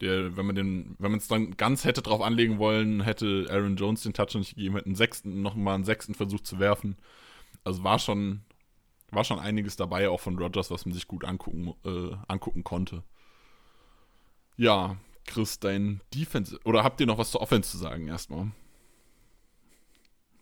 der, 0.00 0.36
wenn 0.36 0.46
man 0.46 0.54
den, 0.54 0.96
wenn 0.98 1.10
man 1.10 1.18
es 1.18 1.28
dann 1.28 1.56
ganz 1.56 1.84
hätte 1.84 2.02
drauf 2.02 2.20
anlegen 2.20 2.58
wollen, 2.58 3.00
hätte 3.00 3.46
Aaron 3.50 3.76
Jones 3.76 4.02
den 4.02 4.12
Touchdown 4.12 4.40
nicht 4.40 4.54
gegeben, 4.54 4.76
hätte 4.76 4.86
einen 4.86 4.94
sechsten, 4.94 5.42
nochmal 5.42 5.74
einen 5.74 5.84
sechsten 5.84 6.14
Versuch 6.14 6.40
zu 6.40 6.58
werfen. 6.58 6.96
Also 7.64 7.82
war 7.84 7.98
schon, 7.98 8.42
war 9.10 9.24
schon 9.24 9.38
einiges 9.38 9.76
dabei, 9.76 10.08
auch 10.08 10.20
von 10.20 10.38
Rogers, 10.38 10.70
was 10.70 10.86
man 10.86 10.94
sich 10.94 11.08
gut 11.08 11.24
angucken, 11.24 11.74
äh, 11.84 12.16
angucken 12.28 12.64
konnte. 12.64 13.02
Ja, 14.56 14.96
Chris, 15.26 15.58
dein 15.60 16.00
Defense, 16.14 16.58
oder 16.64 16.84
habt 16.84 17.00
ihr 17.00 17.06
noch 17.06 17.18
was 17.18 17.30
zur 17.30 17.40
Offense 17.40 17.70
zu 17.70 17.78
sagen 17.78 18.08
erstmal? 18.08 18.50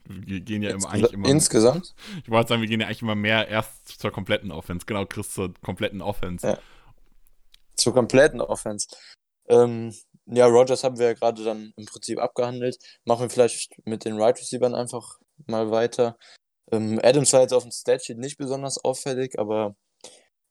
Wir 0.09 0.41
gehen 0.41 0.63
ja 0.63 0.71
immer 0.71 0.89
eigentlich 0.89 1.13
immer. 1.13 1.29
Insgesamt? 1.29 1.95
Ich 2.25 2.31
wollte 2.31 2.49
sagen, 2.49 2.63
wir 2.63 2.69
gehen 2.69 2.81
ja 2.81 2.87
eigentlich 2.87 3.03
immer 3.03 3.15
mehr 3.15 3.49
erst 3.49 4.01
zur 4.01 4.11
kompletten 4.11 4.53
Offense. 4.53 4.87
Genau, 4.87 5.05
Chris 5.05 5.33
zur 5.33 5.53
kompletten 5.63 6.01
Offense. 6.01 6.47
Ja. 6.47 6.59
Zur 7.75 7.93
kompletten 7.93 8.41
Offense. 8.41 8.89
Ähm, 9.49 9.95
ja, 10.27 10.47
Rogers 10.47 10.85
haben 10.85 10.99
wir 10.99 11.07
ja 11.07 11.13
gerade 11.15 11.45
dann 11.45 11.73
im 11.77 11.87
Prinzip 11.87 12.19
abgehandelt. 12.19 12.79
Machen 13.05 13.23
wir 13.23 13.31
vielleicht 13.31 13.73
mit 13.85 14.05
den 14.05 14.21
Right 14.21 14.39
Receivers 14.39 14.75
einfach 14.75 15.19
mal 15.47 15.71
weiter. 15.71 16.17
Ähm, 16.73 17.01
Adams 17.03 17.33
war 17.33 17.43
jetzt 17.43 17.53
auf 17.53 17.63
dem 17.63 17.73
Statsheet 17.73 18.19
nicht 18.19 18.39
besonders 18.39 18.79
auffällig, 18.83 19.39
aber 19.39 19.77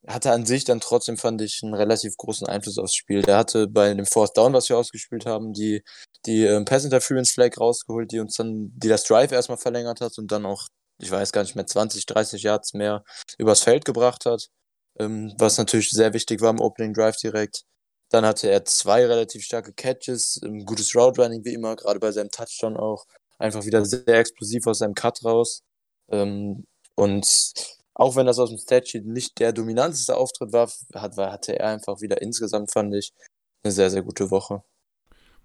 hatte 0.06 0.30
an 0.32 0.46
sich 0.46 0.64
dann 0.64 0.80
trotzdem, 0.80 1.16
fand 1.16 1.42
ich, 1.42 1.60
einen 1.62 1.74
relativ 1.74 2.16
großen 2.16 2.46
Einfluss 2.46 2.78
aufs 2.78 2.94
Spiel. 2.94 3.22
Der 3.22 3.38
hatte 3.38 3.66
bei 3.66 3.92
dem 3.92 4.06
Fourth 4.06 4.36
Down, 4.36 4.52
was 4.52 4.68
wir 4.68 4.78
ausgespielt 4.78 5.26
haben, 5.26 5.52
die, 5.52 5.82
die 6.26 6.44
ähm, 6.44 6.64
Pass 6.64 6.84
Interference 6.84 7.32
Flag 7.32 7.58
rausgeholt, 7.58 8.12
die 8.12 8.20
uns 8.20 8.36
dann, 8.36 8.72
die 8.76 8.88
das 8.88 9.04
Drive 9.04 9.32
erstmal 9.32 9.58
verlängert 9.58 10.00
hat 10.00 10.16
und 10.18 10.30
dann 10.30 10.46
auch, 10.46 10.68
ich 10.98 11.10
weiß 11.10 11.32
gar 11.32 11.42
nicht 11.42 11.56
mehr, 11.56 11.66
20, 11.66 12.06
30 12.06 12.42
Yards 12.42 12.72
mehr 12.74 13.04
übers 13.38 13.62
Feld 13.62 13.84
gebracht 13.84 14.26
hat. 14.26 14.48
Ähm, 14.98 15.34
was 15.38 15.58
natürlich 15.58 15.90
sehr 15.90 16.14
wichtig 16.14 16.40
war 16.40 16.50
im 16.50 16.60
Opening 16.60 16.94
Drive 16.94 17.16
direkt. 17.16 17.64
Dann 18.10 18.24
hatte 18.24 18.48
er 18.48 18.64
zwei 18.64 19.04
relativ 19.04 19.42
starke 19.42 19.72
Catches, 19.72 20.40
ein 20.44 20.64
gutes 20.64 20.94
Route 20.94 21.22
Running 21.22 21.44
wie 21.44 21.54
immer, 21.54 21.74
gerade 21.76 21.98
bei 21.98 22.12
seinem 22.12 22.30
Touchdown 22.30 22.76
auch. 22.76 23.04
Einfach 23.38 23.64
wieder 23.64 23.84
sehr 23.84 24.18
explosiv 24.18 24.66
aus 24.66 24.78
seinem 24.78 24.94
Cut 24.94 25.24
raus. 25.24 25.62
Ähm, 26.10 26.66
und 26.94 27.52
auch 27.94 28.16
wenn 28.16 28.26
das 28.26 28.38
aus 28.38 28.50
dem 28.50 28.58
Statsheet 28.58 29.06
nicht 29.06 29.38
der 29.38 29.52
dominanteste 29.52 30.16
Auftritt 30.16 30.52
war, 30.52 30.70
hat, 30.94 31.16
hatte 31.16 31.58
er 31.58 31.68
einfach 31.68 32.00
wieder 32.00 32.22
insgesamt, 32.22 32.72
fand 32.72 32.94
ich, 32.94 33.12
eine 33.62 33.72
sehr, 33.72 33.90
sehr 33.90 34.02
gute 34.02 34.30
Woche. 34.30 34.62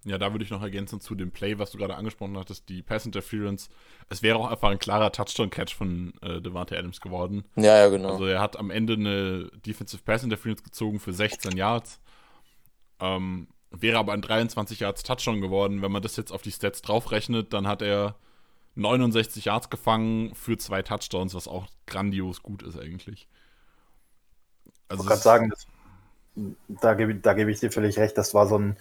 Ja, 0.03 0.18
da 0.18 0.32
würde 0.32 0.44
ich 0.44 0.50
noch 0.50 0.63
ergänzen 0.63 1.00
zu 1.00 1.13
dem 1.13 1.32
Play, 1.32 1.60
was 1.60 1.72
du 1.72 1.77
gerade 1.77 1.96
angesprochen 1.96 2.38
hattest, 2.38 2.68
die 2.70 2.82
Pass 2.82 3.06
Interference. 3.06 3.70
Es 4.10 4.24
wäre 4.24 4.38
auch 4.38 4.50
einfach 4.50 4.70
ein 4.70 4.80
klarer 4.80 5.12
Touchdown-Catch 5.12 5.75
von 5.75 6.13
äh, 6.22 6.41
Devante 6.41 6.77
Adams 6.77 7.01
geworden. 7.01 7.46
Ja, 7.56 7.77
ja, 7.77 7.89
genau. 7.89 8.13
Also 8.13 8.25
er 8.25 8.41
hat 8.41 8.58
am 8.58 8.72
Ende 8.72 8.94
eine 8.94 9.51
Defensive 9.65 10.01
Pass 10.03 10.24
Interference 10.24 10.63
gezogen 10.63 11.00
für 11.00 11.13
16 11.13 11.56
Yards. 11.56 12.00
Ähm, 13.01 13.48
wäre 13.72 13.98
aber 13.98 14.13
ein 14.13 14.22
23 14.22 14.79
Yards 14.79 15.03
Touchdown 15.03 15.41
geworden. 15.41 15.81
Wenn 15.81 15.91
man 15.91 16.01
das 16.01 16.17
jetzt 16.17 16.31
auf 16.31 16.41
die 16.41 16.51
Stats 16.51 16.81
draufrechnet, 16.81 17.53
dann 17.53 17.67
hat 17.67 17.81
er 17.81 18.15
69 18.75 19.46
Yards 19.46 19.70
gefangen 19.70 20.34
für 20.36 20.58
zwei 20.58 20.81
Touchdowns, 20.81 21.34
was 21.34 21.48
auch 21.48 21.67
grandios 21.88 22.43
gut 22.43 22.63
ist 22.63 22.79
eigentlich. 22.79 23.27
Also 24.88 25.03
ich 25.03 25.10
kann 25.10 25.17
sagen, 25.17 25.50
das, 25.50 25.67
da 26.81 26.93
gebe 26.93 27.15
da 27.15 27.34
geb 27.34 27.48
ich 27.48 27.60
dir 27.60 27.72
völlig 27.72 27.98
recht, 27.98 28.17
das 28.17 28.34
war 28.34 28.48
so 28.48 28.58
ein, 28.58 28.77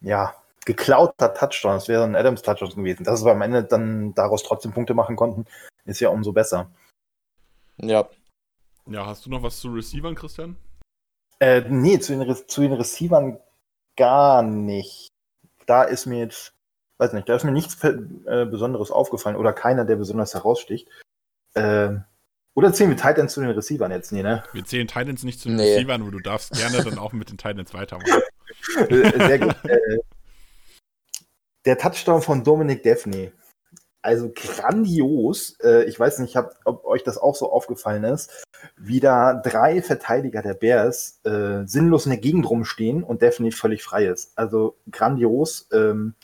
ja, 0.00 0.34
geklauter 0.64 1.32
Touchdown. 1.32 1.74
Das 1.74 1.88
wäre 1.88 2.04
ein 2.04 2.16
Adams-Touchdown 2.16 2.70
gewesen. 2.70 3.04
Dass 3.04 3.24
wir 3.24 3.32
am 3.32 3.42
Ende 3.42 3.64
dann 3.64 4.14
daraus 4.14 4.42
trotzdem 4.42 4.72
Punkte 4.72 4.94
machen 4.94 5.16
konnten, 5.16 5.46
ist 5.84 6.00
ja 6.00 6.10
umso 6.10 6.32
besser. 6.32 6.70
Ja. 7.78 8.08
Ja, 8.86 9.06
hast 9.06 9.24
du 9.24 9.30
noch 9.30 9.42
was 9.42 9.60
zu 9.60 9.68
Receivern, 9.68 10.14
Christian? 10.14 10.56
Äh, 11.38 11.62
nee, 11.68 11.98
zu 11.98 12.16
den, 12.16 12.36
zu 12.46 12.60
den 12.60 12.72
Receivern 12.72 13.38
gar 13.96 14.42
nicht. 14.42 15.08
Da 15.66 15.82
ist 15.82 16.06
mir 16.06 16.18
jetzt, 16.18 16.52
weiß 16.98 17.12
nicht, 17.12 17.28
da 17.28 17.36
ist 17.36 17.44
mir 17.44 17.52
nichts 17.52 17.82
äh, 17.82 18.46
Besonderes 18.46 18.90
aufgefallen 18.90 19.36
oder 19.36 19.52
keiner, 19.52 19.84
der 19.84 19.96
besonders 19.96 20.34
heraussticht. 20.34 20.88
Äh, 21.54 21.96
oder 22.54 22.72
zählen 22.72 22.90
wir 22.90 22.96
Titans 22.96 23.34
zu 23.34 23.40
den 23.40 23.50
Receivern 23.50 23.90
jetzt? 23.90 24.12
Nee, 24.12 24.22
ne? 24.22 24.42
Wir 24.52 24.64
zählen 24.64 24.86
Titans 24.86 25.24
nicht 25.24 25.40
zu 25.40 25.48
den 25.48 25.58
nee. 25.58 25.74
Receivern, 25.74 26.02
aber 26.02 26.10
du 26.10 26.20
darfst 26.20 26.52
gerne 26.52 26.82
dann 26.82 26.98
auch 26.98 27.12
mit 27.12 27.30
den 27.30 27.36
Titans 27.36 27.74
weitermachen. 27.74 28.22
Sehr 28.88 29.38
gut. 29.38 29.56
Äh, 29.64 29.98
der 31.66 31.76
Touchdown 31.76 32.22
von 32.22 32.44
Dominic 32.44 32.82
Daphne. 32.82 33.32
Also 34.02 34.30
grandios. 34.34 35.58
Äh, 35.62 35.84
ich 35.84 35.98
weiß 35.98 36.20
nicht, 36.20 36.36
ob 36.64 36.84
euch 36.84 37.02
das 37.02 37.18
auch 37.18 37.34
so 37.34 37.50
aufgefallen 37.50 38.04
ist, 38.04 38.44
wie 38.76 39.00
da 39.00 39.34
drei 39.34 39.82
Verteidiger 39.82 40.42
der 40.42 40.54
Bears 40.54 41.20
äh, 41.24 41.66
sinnlos 41.66 42.06
in 42.06 42.10
der 42.10 42.20
Gegend 42.20 42.48
rumstehen 42.48 43.02
und 43.02 43.22
Daphne 43.22 43.50
völlig 43.52 43.82
frei 43.82 44.06
ist. 44.06 44.32
Also 44.36 44.76
grandios. 44.90 45.68
Ähm, 45.72 46.14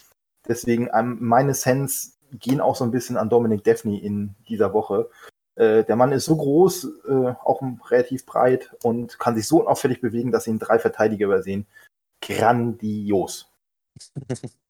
deswegen 0.46 0.88
ähm, 0.94 1.18
meine 1.20 1.54
Sense 1.54 2.12
gehen 2.38 2.60
auch 2.60 2.76
so 2.76 2.84
ein 2.84 2.92
bisschen 2.92 3.16
an 3.16 3.28
Dominic 3.28 3.64
Daphne 3.64 4.00
in 4.00 4.34
dieser 4.48 4.72
Woche. 4.72 5.10
Äh, 5.54 5.84
der 5.84 5.96
Mann 5.96 6.12
ist 6.12 6.24
so 6.24 6.36
groß, 6.36 6.84
äh, 7.08 7.34
auch 7.44 7.62
relativ 7.90 8.24
breit 8.24 8.74
und 8.82 9.18
kann 9.18 9.34
sich 9.34 9.46
so 9.46 9.60
unauffällig 9.60 10.00
bewegen, 10.00 10.32
dass 10.32 10.46
ihn 10.46 10.58
drei 10.58 10.78
Verteidiger 10.78 11.26
übersehen. 11.26 11.66
Grandios. 12.20 13.50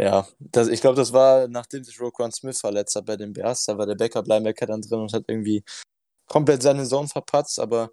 Ja, 0.00 0.28
das, 0.38 0.68
ich 0.68 0.80
glaube, 0.80 0.96
das 0.96 1.12
war, 1.12 1.48
nachdem 1.48 1.82
sich 1.82 2.00
Roquan 2.00 2.30
Smith 2.32 2.60
verletzt 2.60 2.94
hat 2.94 3.06
bei 3.06 3.16
den 3.16 3.32
Bears, 3.32 3.64
da 3.64 3.76
war 3.78 3.86
der 3.86 3.96
Backup-Linebacker 3.96 4.66
dann 4.66 4.80
drin 4.82 5.00
und 5.00 5.12
hat 5.12 5.24
irgendwie 5.26 5.64
komplett 6.28 6.62
seine 6.62 6.86
Zone 6.86 7.08
verpatzt, 7.08 7.58
aber 7.58 7.90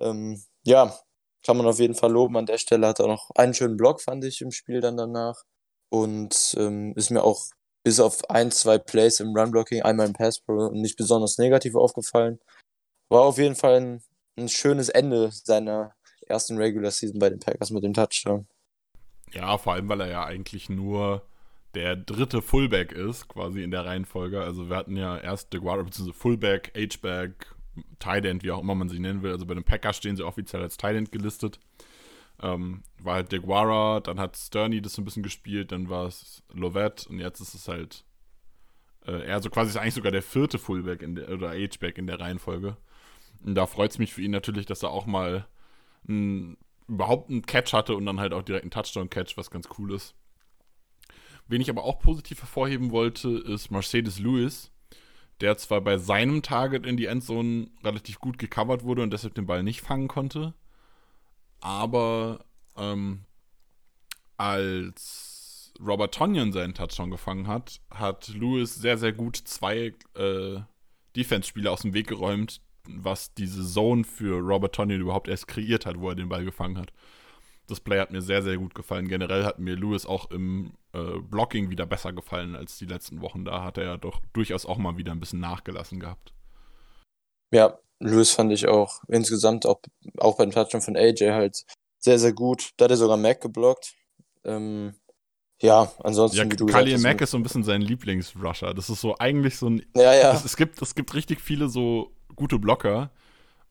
ähm, 0.00 0.42
ja, 0.64 0.98
kann 1.44 1.56
man 1.56 1.66
auf 1.66 1.78
jeden 1.78 1.94
Fall 1.94 2.12
loben. 2.12 2.36
An 2.36 2.46
der 2.46 2.58
Stelle 2.58 2.88
hat 2.88 3.00
er 3.00 3.06
noch 3.06 3.30
einen 3.36 3.54
schönen 3.54 3.76
Block, 3.76 4.02
fand 4.02 4.24
ich, 4.24 4.40
im 4.40 4.50
Spiel 4.50 4.80
dann 4.80 4.96
danach. 4.96 5.44
Und 5.90 6.56
ähm, 6.58 6.92
ist 6.96 7.10
mir 7.10 7.22
auch 7.22 7.46
bis 7.84 8.00
auf 8.00 8.28
ein, 8.30 8.50
zwei 8.50 8.78
Plays 8.78 9.20
im 9.20 9.36
Run-Blocking, 9.36 9.82
einmal 9.82 10.06
im 10.06 10.12
Pass-Pro 10.12 10.70
nicht 10.72 10.96
besonders 10.96 11.38
negativ 11.38 11.76
aufgefallen. 11.76 12.40
War 13.10 13.22
auf 13.22 13.38
jeden 13.38 13.54
Fall 13.54 13.76
ein, 13.80 14.02
ein 14.36 14.48
schönes 14.48 14.88
Ende 14.88 15.30
seiner 15.32 15.94
ersten 16.26 16.56
Regular 16.58 16.90
Season 16.90 17.20
bei 17.20 17.30
den 17.30 17.38
Packers 17.38 17.70
mit 17.70 17.84
dem 17.84 17.94
Touchdown. 17.94 18.48
Ja, 19.32 19.58
vor 19.58 19.74
allem, 19.74 19.88
weil 19.88 20.00
er 20.00 20.08
ja 20.08 20.24
eigentlich 20.24 20.68
nur 20.68 21.22
der 21.74 21.96
dritte 21.96 22.40
Fullback 22.40 22.92
ist, 22.92 23.28
quasi 23.28 23.62
in 23.62 23.70
der 23.70 23.84
Reihenfolge. 23.84 24.40
Also 24.40 24.70
wir 24.70 24.76
hatten 24.76 24.96
ja 24.96 25.18
erst 25.18 25.52
DeGuara, 25.52 25.82
bzw. 25.82 26.12
Fullback, 26.12 26.72
H-Back, 26.76 27.54
Tight 27.98 28.24
End, 28.24 28.42
wie 28.42 28.50
auch 28.50 28.62
immer 28.62 28.74
man 28.74 28.88
sie 28.88 28.98
nennen 28.98 29.22
will. 29.22 29.32
Also 29.32 29.44
bei 29.46 29.54
den 29.54 29.64
Packers 29.64 29.98
stehen 29.98 30.16
sie 30.16 30.24
offiziell 30.24 30.62
als 30.62 30.76
Tight 30.76 30.96
End 30.96 31.12
gelistet. 31.12 31.60
Ähm, 32.42 32.82
war 32.98 33.14
halt 33.14 33.32
DeGuara, 33.32 34.00
dann 34.00 34.20
hat 34.20 34.36
Sterney 34.36 34.80
das 34.80 34.94
so 34.94 35.02
ein 35.02 35.04
bisschen 35.04 35.22
gespielt, 35.22 35.72
dann 35.72 35.88
war 35.88 36.06
es 36.06 36.42
Lovett 36.52 37.06
und 37.06 37.18
jetzt 37.18 37.40
ist 37.40 37.54
es 37.54 37.66
halt 37.66 38.04
äh, 39.06 39.24
er 39.26 39.40
so 39.40 39.50
quasi 39.50 39.70
ist 39.70 39.76
eigentlich 39.76 39.94
sogar 39.94 40.12
der 40.12 40.22
vierte 40.22 40.58
Fullback 40.58 41.02
der, 41.02 41.30
oder 41.30 41.50
H-Back 41.50 41.98
in 41.98 42.06
der 42.06 42.20
Reihenfolge. 42.20 42.76
Und 43.44 43.54
da 43.54 43.66
freut 43.66 43.92
es 43.92 43.98
mich 43.98 44.12
für 44.12 44.22
ihn 44.22 44.30
natürlich, 44.30 44.66
dass 44.66 44.82
er 44.82 44.90
auch 44.90 45.06
mal 45.06 45.46
ein 46.08 46.56
überhaupt 46.88 47.30
einen 47.30 47.42
Catch 47.42 47.72
hatte 47.72 47.96
und 47.96 48.06
dann 48.06 48.20
halt 48.20 48.32
auch 48.32 48.42
direkt 48.42 48.64
einen 48.64 48.70
Touchdown-Catch, 48.70 49.36
was 49.36 49.50
ganz 49.50 49.68
cool 49.78 49.92
ist. 49.94 50.14
Wen 51.48 51.60
ich 51.60 51.70
aber 51.70 51.84
auch 51.84 51.98
positiv 51.98 52.40
hervorheben 52.40 52.90
wollte, 52.90 53.30
ist 53.30 53.70
Mercedes 53.70 54.18
Lewis, 54.18 54.72
der 55.40 55.56
zwar 55.56 55.80
bei 55.80 55.98
seinem 55.98 56.42
Target 56.42 56.86
in 56.86 56.96
die 56.96 57.06
Endzone 57.06 57.68
relativ 57.84 58.18
gut 58.18 58.38
gecovert 58.38 58.84
wurde 58.84 59.02
und 59.02 59.12
deshalb 59.12 59.34
den 59.34 59.46
Ball 59.46 59.62
nicht 59.62 59.80
fangen 59.80 60.08
konnte, 60.08 60.54
aber 61.60 62.44
ähm, 62.76 63.24
als 64.36 65.72
Robert 65.80 66.14
Tonyan 66.14 66.52
seinen 66.52 66.74
Touchdown 66.74 67.10
gefangen 67.10 67.46
hat, 67.46 67.80
hat 67.90 68.28
Lewis 68.28 68.74
sehr, 68.74 68.98
sehr 68.98 69.12
gut 69.12 69.36
zwei 69.36 69.94
äh, 70.14 70.60
Defense-Spieler 71.14 71.72
aus 71.72 71.82
dem 71.82 71.94
Weg 71.94 72.08
geräumt, 72.08 72.60
was 72.88 73.34
diese 73.34 73.64
Zone 73.64 74.04
für 74.04 74.38
Robert 74.38 74.74
Tonyan 74.74 75.00
überhaupt 75.00 75.28
erst 75.28 75.48
kreiert 75.48 75.86
hat, 75.86 75.98
wo 76.00 76.08
er 76.10 76.14
den 76.14 76.28
Ball 76.28 76.44
gefangen 76.44 76.78
hat. 76.78 76.92
Das 77.66 77.80
Play 77.80 77.98
hat 77.98 78.12
mir 78.12 78.22
sehr, 78.22 78.42
sehr 78.42 78.56
gut 78.58 78.74
gefallen. 78.74 79.08
Generell 79.08 79.44
hat 79.44 79.58
mir 79.58 79.74
Lewis 79.74 80.06
auch 80.06 80.30
im 80.30 80.74
äh, 80.92 81.18
Blocking 81.20 81.68
wieder 81.70 81.84
besser 81.84 82.12
gefallen 82.12 82.54
als 82.54 82.78
die 82.78 82.86
letzten 82.86 83.20
Wochen. 83.20 83.44
Da 83.44 83.64
hat 83.64 83.76
er 83.76 83.84
ja 83.84 83.96
doch 83.96 84.20
durchaus 84.32 84.66
auch 84.66 84.78
mal 84.78 84.96
wieder 84.96 85.12
ein 85.12 85.20
bisschen 85.20 85.40
nachgelassen 85.40 85.98
gehabt. 85.98 86.32
Ja, 87.52 87.78
Lewis 87.98 88.30
fand 88.30 88.52
ich 88.52 88.68
auch 88.68 89.02
insgesamt, 89.08 89.66
auch, 89.66 89.80
auch 90.18 90.36
beim 90.36 90.52
Touchdown 90.52 90.80
von 90.82 90.96
AJ 90.96 91.32
halt 91.32 91.64
sehr, 91.98 92.18
sehr 92.18 92.32
gut. 92.32 92.70
Da 92.76 92.84
hat 92.84 92.92
er 92.92 92.96
sogar 92.96 93.16
Mac 93.16 93.40
geblockt. 93.40 93.94
Ähm, 94.44 94.94
ja, 95.60 95.90
ansonsten. 96.04 96.38
Ja, 96.38 96.44
wie 96.44 96.56
du 96.56 96.66
Khalil 96.66 96.98
Mack 96.98 97.20
ist 97.20 97.30
so 97.30 97.38
ein 97.38 97.42
bisschen 97.42 97.64
sein 97.64 97.80
Lieblingsrusher. 97.80 98.74
Das 98.74 98.90
ist 98.90 99.00
so 99.00 99.16
eigentlich 99.18 99.56
so 99.56 99.70
ein. 99.70 99.86
Ja, 99.96 100.14
ja. 100.14 100.32
Es, 100.32 100.44
es, 100.44 100.56
gibt, 100.56 100.80
es 100.82 100.94
gibt 100.94 101.14
richtig 101.14 101.40
viele 101.40 101.68
so 101.68 102.15
gute 102.36 102.58
Blocker. 102.58 103.10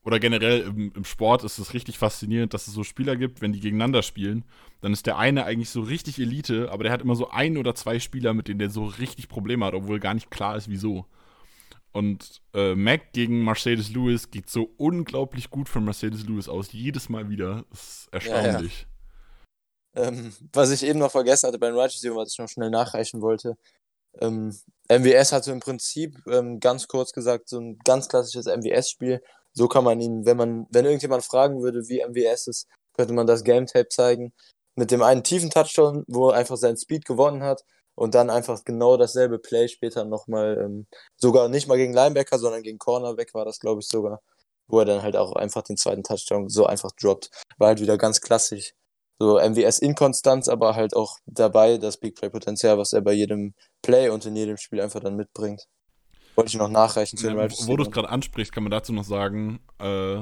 Oder 0.03 0.19
generell 0.19 0.61
im, 0.61 0.91
im 0.95 1.03
Sport 1.03 1.43
ist 1.43 1.57
es 1.57 1.73
richtig 1.73 1.97
faszinierend, 1.97 2.53
dass 2.53 2.67
es 2.67 2.73
so 2.73 2.83
Spieler 2.83 3.15
gibt, 3.15 3.41
wenn 3.41 3.53
die 3.53 3.59
gegeneinander 3.59 4.03
spielen, 4.03 4.45
dann 4.81 4.93
ist 4.93 5.07
der 5.07 5.17
eine 5.17 5.45
eigentlich 5.45 5.71
so 5.71 5.81
richtig 5.81 6.19
Elite, 6.19 6.69
aber 6.71 6.83
der 6.83 6.93
hat 6.93 7.01
immer 7.01 7.15
so 7.15 7.31
ein 7.31 7.57
oder 7.57 7.73
zwei 7.73 7.99
Spieler, 7.99 8.35
mit 8.35 8.47
denen 8.47 8.59
der 8.59 8.69
so 8.69 8.85
richtig 8.85 9.29
Probleme 9.29 9.65
hat, 9.65 9.73
obwohl 9.73 9.99
gar 9.99 10.13
nicht 10.13 10.29
klar 10.29 10.57
ist, 10.57 10.69
wieso. 10.69 11.05
Und 11.91 12.41
äh, 12.53 12.75
Mac 12.75 13.13
gegen 13.13 13.43
Mercedes 13.43 13.89
Lewis 13.89 14.29
geht 14.29 14.49
so 14.49 14.69
unglaublich 14.77 15.49
gut 15.49 15.69
von 15.69 15.85
Mercedes 15.85 16.27
Lewis 16.27 16.49
aus. 16.49 16.73
Jedes 16.73 17.07
Mal 17.07 17.29
wieder. 17.29 17.63
Das 17.71 17.79
ist 17.79 18.07
erstaunlich. 18.11 18.85
Ja, 19.95 20.03
ja. 20.03 20.07
Ähm, 20.09 20.33
was 20.51 20.71
ich 20.71 20.83
eben 20.83 20.99
noch 20.99 21.11
vergessen 21.11 21.47
hatte 21.47 21.57
beim 21.57 21.73
Righteous 21.73 22.03
was 22.13 22.33
ich 22.33 22.37
noch 22.37 22.49
schnell 22.49 22.69
nachreichen 22.69 23.21
wollte. 23.21 23.57
Ähm, 24.21 24.55
MWS 24.89 25.31
hatte 25.31 25.51
im 25.51 25.59
Prinzip, 25.59 26.15
ähm, 26.27 26.59
ganz 26.59 26.87
kurz 26.87 27.11
gesagt, 27.11 27.49
so 27.49 27.59
ein 27.59 27.79
ganz 27.83 28.07
klassisches 28.07 28.45
MWS-Spiel. 28.45 29.21
So 29.53 29.67
kann 29.67 29.83
man 29.83 29.99
ihn, 30.01 30.25
wenn 30.25 30.37
man, 30.37 30.67
wenn 30.69 30.85
irgendjemand 30.85 31.23
fragen 31.23 31.61
würde, 31.61 31.87
wie 31.87 32.01
MWS 32.01 32.47
ist, 32.47 32.67
könnte 32.93 33.13
man 33.13 33.27
das 33.27 33.43
Game 33.43 33.65
Tape 33.65 33.89
zeigen. 33.89 34.33
Mit 34.75 34.91
dem 34.91 35.01
einen 35.01 35.23
tiefen 35.23 35.49
Touchdown, 35.49 36.03
wo 36.07 36.29
er 36.29 36.35
einfach 36.37 36.57
seinen 36.57 36.77
Speed 36.77 37.05
gewonnen 37.05 37.43
hat 37.43 37.63
und 37.95 38.13
dann 38.13 38.29
einfach 38.29 38.63
genau 38.65 38.97
dasselbe 38.97 39.39
Play 39.39 39.67
später 39.69 40.05
nochmal, 40.05 40.57
ähm, 40.61 40.87
sogar 41.17 41.47
nicht 41.49 41.67
mal 41.67 41.77
gegen 41.77 41.93
Linebacker, 41.93 42.37
sondern 42.39 42.61
gegen 42.63 42.77
Cornerback 42.77 43.33
war 43.33 43.45
das, 43.45 43.59
glaube 43.59 43.81
ich, 43.81 43.87
sogar, 43.87 44.21
wo 44.67 44.79
er 44.79 44.85
dann 44.85 45.01
halt 45.01 45.15
auch 45.15 45.33
einfach 45.33 45.63
den 45.63 45.77
zweiten 45.77 46.03
Touchdown 46.03 46.49
so 46.49 46.65
einfach 46.65 46.91
droppt. 46.91 47.29
War 47.57 47.69
halt 47.69 47.81
wieder 47.81 47.97
ganz 47.97 48.21
klassisch 48.21 48.73
so 49.19 49.39
MWS 49.39 49.79
Inkonstanz, 49.79 50.47
aber 50.47 50.75
halt 50.75 50.95
auch 50.95 51.17
dabei 51.25 51.77
das 51.77 51.97
Big 51.97 52.15
Play 52.15 52.29
Potenzial, 52.29 52.77
was 52.77 52.93
er 52.93 53.01
bei 53.01 53.13
jedem 53.13 53.53
Play 53.81 54.09
und 54.09 54.25
in 54.25 54.35
jedem 54.35 54.57
Spiel 54.57 54.81
einfach 54.81 54.99
dann 54.99 55.15
mitbringt. 55.15 55.67
Wollte 56.35 56.49
ich 56.49 56.57
noch 56.57 56.69
nachreichen 56.69 57.17
zu 57.17 57.27
den 57.27 57.37
ja, 57.37 57.47
Wo 57.67 57.77
du 57.77 57.83
es 57.83 57.91
gerade 57.91 58.09
ansprichst, 58.09 58.51
kann 58.51 58.63
man 58.63 58.71
dazu 58.71 58.91
noch 58.91 59.05
sagen, 59.05 59.59
äh, 59.79 60.21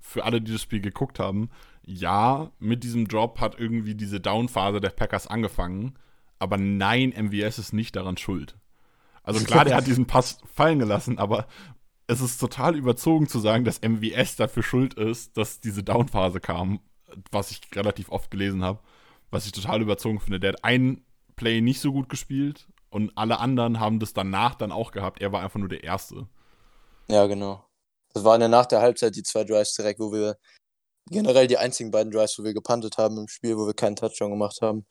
für 0.00 0.24
alle, 0.24 0.42
die 0.42 0.52
das 0.52 0.60
Spiel 0.60 0.80
geguckt 0.80 1.18
haben, 1.18 1.50
ja, 1.82 2.50
mit 2.58 2.84
diesem 2.84 3.08
Drop 3.08 3.40
hat 3.40 3.58
irgendwie 3.58 3.94
diese 3.94 4.20
Down-Phase 4.20 4.80
der 4.80 4.90
Packers 4.90 5.26
angefangen, 5.26 5.98
aber 6.38 6.58
nein, 6.58 7.14
MWS 7.16 7.58
ist 7.58 7.72
nicht 7.72 7.96
daran 7.96 8.18
schuld. 8.18 8.56
Also 9.22 9.42
klar, 9.44 9.64
der 9.64 9.76
hat 9.76 9.86
diesen 9.86 10.06
Pass 10.06 10.38
fallen 10.52 10.78
gelassen, 10.78 11.18
aber 11.18 11.46
es 12.06 12.20
ist 12.20 12.38
total 12.38 12.76
überzogen 12.76 13.28
zu 13.28 13.38
sagen, 13.38 13.64
dass 13.64 13.80
MWS 13.80 14.36
dafür 14.36 14.62
schuld 14.62 14.94
ist, 14.94 15.38
dass 15.38 15.60
diese 15.60 15.82
Down-Phase 15.82 16.40
kam 16.40 16.80
was 17.30 17.50
ich 17.50 17.60
relativ 17.74 18.10
oft 18.10 18.30
gelesen 18.30 18.64
habe, 18.64 18.80
was 19.30 19.46
ich 19.46 19.52
total 19.52 19.82
überzogen 19.82 20.20
finde. 20.20 20.40
Der 20.40 20.52
hat 20.52 20.64
ein 20.64 21.04
Play 21.36 21.60
nicht 21.60 21.80
so 21.80 21.92
gut 21.92 22.08
gespielt 22.08 22.68
und 22.90 23.12
alle 23.16 23.38
anderen 23.38 23.80
haben 23.80 23.98
das 23.98 24.12
danach 24.12 24.54
dann 24.54 24.72
auch 24.72 24.92
gehabt. 24.92 25.20
Er 25.20 25.32
war 25.32 25.42
einfach 25.42 25.58
nur 25.58 25.68
der 25.68 25.84
Erste. 25.84 26.28
Ja, 27.08 27.26
genau. 27.26 27.64
Das 28.12 28.24
waren 28.24 28.40
ja 28.40 28.48
nach 28.48 28.66
der 28.66 28.80
Halbzeit 28.80 29.16
die 29.16 29.22
zwei 29.22 29.44
Drives 29.44 29.74
direkt, 29.74 29.98
wo 29.98 30.12
wir 30.12 30.36
generell 31.10 31.46
die 31.46 31.58
einzigen 31.58 31.90
beiden 31.90 32.12
Drives, 32.12 32.38
wo 32.38 32.44
wir 32.44 32.54
gepuntet 32.54 32.96
haben 32.96 33.18
im 33.18 33.28
Spiel, 33.28 33.56
wo 33.56 33.66
wir 33.66 33.74
keinen 33.74 33.96
Touchdown 33.96 34.30
gemacht 34.30 34.60
haben. 34.62 34.86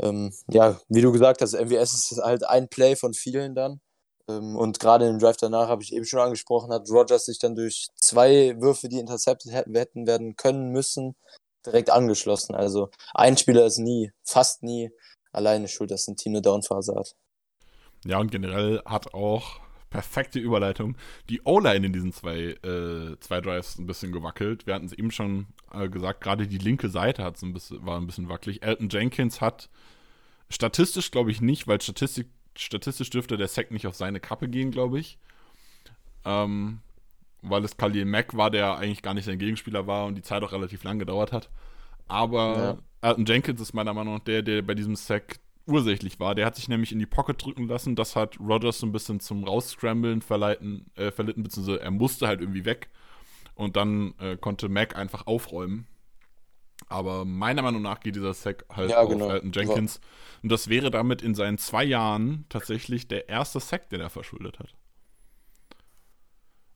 Ähm, 0.00 0.32
ja, 0.48 0.80
wie 0.88 1.00
du 1.00 1.12
gesagt 1.12 1.42
hast, 1.42 1.54
MWS 1.54 1.94
ist 1.94 2.22
halt 2.22 2.44
ein 2.44 2.68
Play 2.68 2.96
von 2.96 3.14
vielen 3.14 3.54
dann. 3.54 3.80
Ähm, 4.28 4.56
und 4.56 4.78
gerade 4.80 5.08
im 5.08 5.18
Drive 5.18 5.36
danach 5.36 5.68
habe 5.68 5.82
ich 5.82 5.92
eben 5.92 6.04
schon 6.04 6.20
angesprochen, 6.20 6.72
hat 6.72 6.88
Rogers 6.90 7.26
sich 7.26 7.38
dann 7.38 7.54
durch 7.54 7.88
zwei 7.96 8.56
Würfe, 8.60 8.88
die 8.88 8.98
intercepted 8.98 9.52
hätten 9.52 10.06
werden 10.06 10.36
können 10.36 10.70
müssen, 10.70 11.16
direkt 11.66 11.90
angeschlossen. 11.90 12.54
Also 12.54 12.90
ein 13.14 13.36
Spieler 13.36 13.66
ist 13.66 13.78
nie, 13.78 14.12
fast 14.22 14.62
nie 14.62 14.90
alleine 15.32 15.68
schuld, 15.68 15.90
dass 15.90 16.06
ein 16.08 16.16
Team 16.16 16.32
eine 16.32 16.42
Downphase 16.42 16.94
hat. 16.94 17.14
Ja, 18.04 18.18
und 18.18 18.30
generell 18.30 18.82
hat 18.84 19.14
auch 19.14 19.60
perfekte 19.90 20.38
Überleitung 20.38 20.96
die 21.28 21.42
O-Line 21.44 21.86
in 21.86 21.92
diesen 21.92 22.12
zwei, 22.12 22.56
äh, 22.64 23.16
zwei 23.20 23.40
Drives 23.40 23.78
ein 23.78 23.86
bisschen 23.86 24.10
gewackelt. 24.10 24.66
Wir 24.66 24.74
hatten 24.74 24.86
es 24.86 24.92
eben 24.92 25.10
schon 25.10 25.46
äh, 25.72 25.88
gesagt, 25.88 26.22
gerade 26.22 26.48
die 26.48 26.58
linke 26.58 26.88
Seite 26.88 27.22
hat's 27.22 27.42
ein 27.42 27.52
bisschen, 27.52 27.84
war 27.84 27.98
ein 28.00 28.06
bisschen 28.06 28.28
wackelig. 28.28 28.62
Elton 28.62 28.88
Jenkins 28.88 29.40
hat 29.40 29.68
statistisch, 30.48 31.10
glaube 31.10 31.30
ich, 31.30 31.40
nicht, 31.40 31.68
weil 31.68 31.80
Statistik, 31.80 32.28
statistisch 32.56 33.10
dürfte 33.10 33.36
der 33.36 33.48
Sack 33.48 33.70
nicht 33.70 33.86
auf 33.86 33.94
seine 33.94 34.18
Kappe 34.18 34.48
gehen, 34.48 34.70
glaube 34.70 34.98
ich. 34.98 35.18
Ähm, 36.24 36.80
weil 37.42 37.64
es 37.64 37.76
Khalil 37.76 38.04
Mack 38.04 38.36
war, 38.36 38.50
der 38.50 38.76
eigentlich 38.76 39.02
gar 39.02 39.14
nicht 39.14 39.24
sein 39.24 39.38
Gegenspieler 39.38 39.86
war 39.86 40.06
und 40.06 40.14
die 40.14 40.22
Zeit 40.22 40.42
auch 40.42 40.52
relativ 40.52 40.84
lang 40.84 40.98
gedauert 40.98 41.32
hat. 41.32 41.50
Aber 42.08 42.78
ja. 43.02 43.10
Elton 43.10 43.26
Jenkins 43.26 43.60
ist 43.60 43.74
meiner 43.74 43.94
Meinung 43.94 44.14
nach 44.14 44.24
der, 44.24 44.42
der 44.42 44.62
bei 44.62 44.74
diesem 44.74 44.96
Sack 44.96 45.40
ursächlich 45.66 46.20
war. 46.20 46.34
Der 46.34 46.46
hat 46.46 46.56
sich 46.56 46.68
nämlich 46.68 46.92
in 46.92 46.98
die 46.98 47.06
Pocket 47.06 47.42
drücken 47.42 47.68
lassen. 47.68 47.96
Das 47.96 48.16
hat 48.16 48.38
Rogers 48.40 48.80
so 48.80 48.86
ein 48.86 48.92
bisschen 48.92 49.20
zum 49.20 49.44
Rausscramblen 49.44 50.22
verleiten, 50.22 50.86
äh, 50.94 51.10
verlitten, 51.10 51.42
beziehungsweise 51.42 51.80
er 51.80 51.90
musste 51.90 52.26
halt 52.26 52.40
irgendwie 52.40 52.64
weg. 52.64 52.90
Und 53.54 53.76
dann 53.76 54.14
äh, 54.18 54.36
konnte 54.36 54.68
Mac 54.68 54.96
einfach 54.96 55.26
aufräumen. 55.26 55.86
Aber 56.88 57.24
meiner 57.24 57.62
Meinung 57.62 57.82
nach 57.82 58.00
geht 58.00 58.16
dieser 58.16 58.34
Sack 58.34 58.64
halt 58.70 58.90
ja, 58.90 59.00
auf 59.00 59.08
genau. 59.08 59.28
Elton 59.28 59.52
Jenkins. 59.52 60.00
Und 60.42 60.50
das 60.50 60.68
wäre 60.68 60.90
damit 60.90 61.22
in 61.22 61.34
seinen 61.34 61.58
zwei 61.58 61.84
Jahren 61.84 62.44
tatsächlich 62.48 63.08
der 63.08 63.28
erste 63.28 63.60
Sack, 63.60 63.88
den 63.90 64.00
er 64.00 64.10
verschuldet 64.10 64.58
hat. 64.58 64.74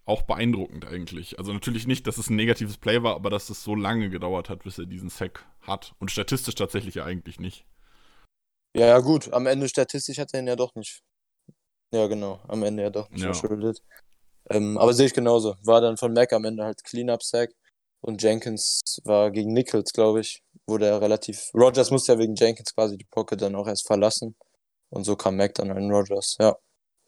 Auch 0.07 0.23
beeindruckend 0.23 0.87
eigentlich. 0.87 1.39
Also 1.39 1.53
natürlich 1.53 1.89
nicht, 1.89 2.07
dass 2.07 2.17
es 2.17 2.31
ein 2.31 2.37
negatives 2.37 2.79
Play 2.79 3.03
war, 3.03 3.17
aber 3.17 3.29
dass 3.29 3.51
es 3.51 3.65
so 3.65 3.75
lange 3.75 4.09
gedauert 4.09 4.49
hat, 4.49 4.63
bis 4.63 4.79
er 4.79 4.87
diesen 4.87 5.11
Sack 5.11 5.45
hat. 5.61 5.95
Und 5.99 6.13
statistisch 6.13 6.55
tatsächlich 6.55 6.95
ja 6.95 7.05
eigentlich 7.05 7.41
nicht. 7.41 7.67
Ja, 8.73 8.87
ja, 8.87 8.99
gut. 9.01 9.33
Am 9.33 9.47
Ende 9.47 9.69
statistisch 9.69 10.19
hat 10.19 10.33
er 10.33 10.41
ihn 10.41 10.47
ja 10.47 10.55
doch 10.55 10.77
nicht. 10.77 11.03
Ja, 11.93 12.07
genau. 12.07 12.41
Am 12.47 12.63
Ende 12.63 12.85
ja 12.85 12.91
doch 12.91 13.11
nicht 13.11 13.23
ja. 13.23 13.33
verschuldet. 13.33 13.83
Ähm, 14.49 14.79
aber 14.79 14.95
sehe 14.95 15.07
ich 15.07 15.15
genauso. 15.15 15.57
War 15.65 15.81
dann 15.81 15.97
von 15.97 16.13
Mac 16.13 16.33
am 16.33 16.45
Ende 16.45 16.63
halt 16.63 16.85
Cleanup-Sack. 16.85 17.51
Und 18.01 18.23
Jenkins 18.23 19.01
war 19.05 19.33
gegen 19.33 19.53
Nichols, 19.53 19.93
glaube 19.93 20.21
ich, 20.21 20.45
wurde 20.69 20.87
er 20.87 21.01
relativ. 21.01 21.51
Rogers 21.53 21.91
musste 21.91 22.13
ja 22.13 22.19
wegen 22.21 22.37
Jenkins 22.37 22.73
quasi 22.73 22.97
die 22.97 23.07
Pocket 23.11 23.43
dann 23.43 23.57
auch 23.57 23.67
erst 23.67 23.87
verlassen. 23.89 24.37
Und 24.91 25.03
so 25.03 25.17
kam 25.17 25.37
Mac 25.37 25.55
dann 25.55 25.73
an 25.73 25.91
Rogers, 25.91 26.37
ja. 26.39 26.57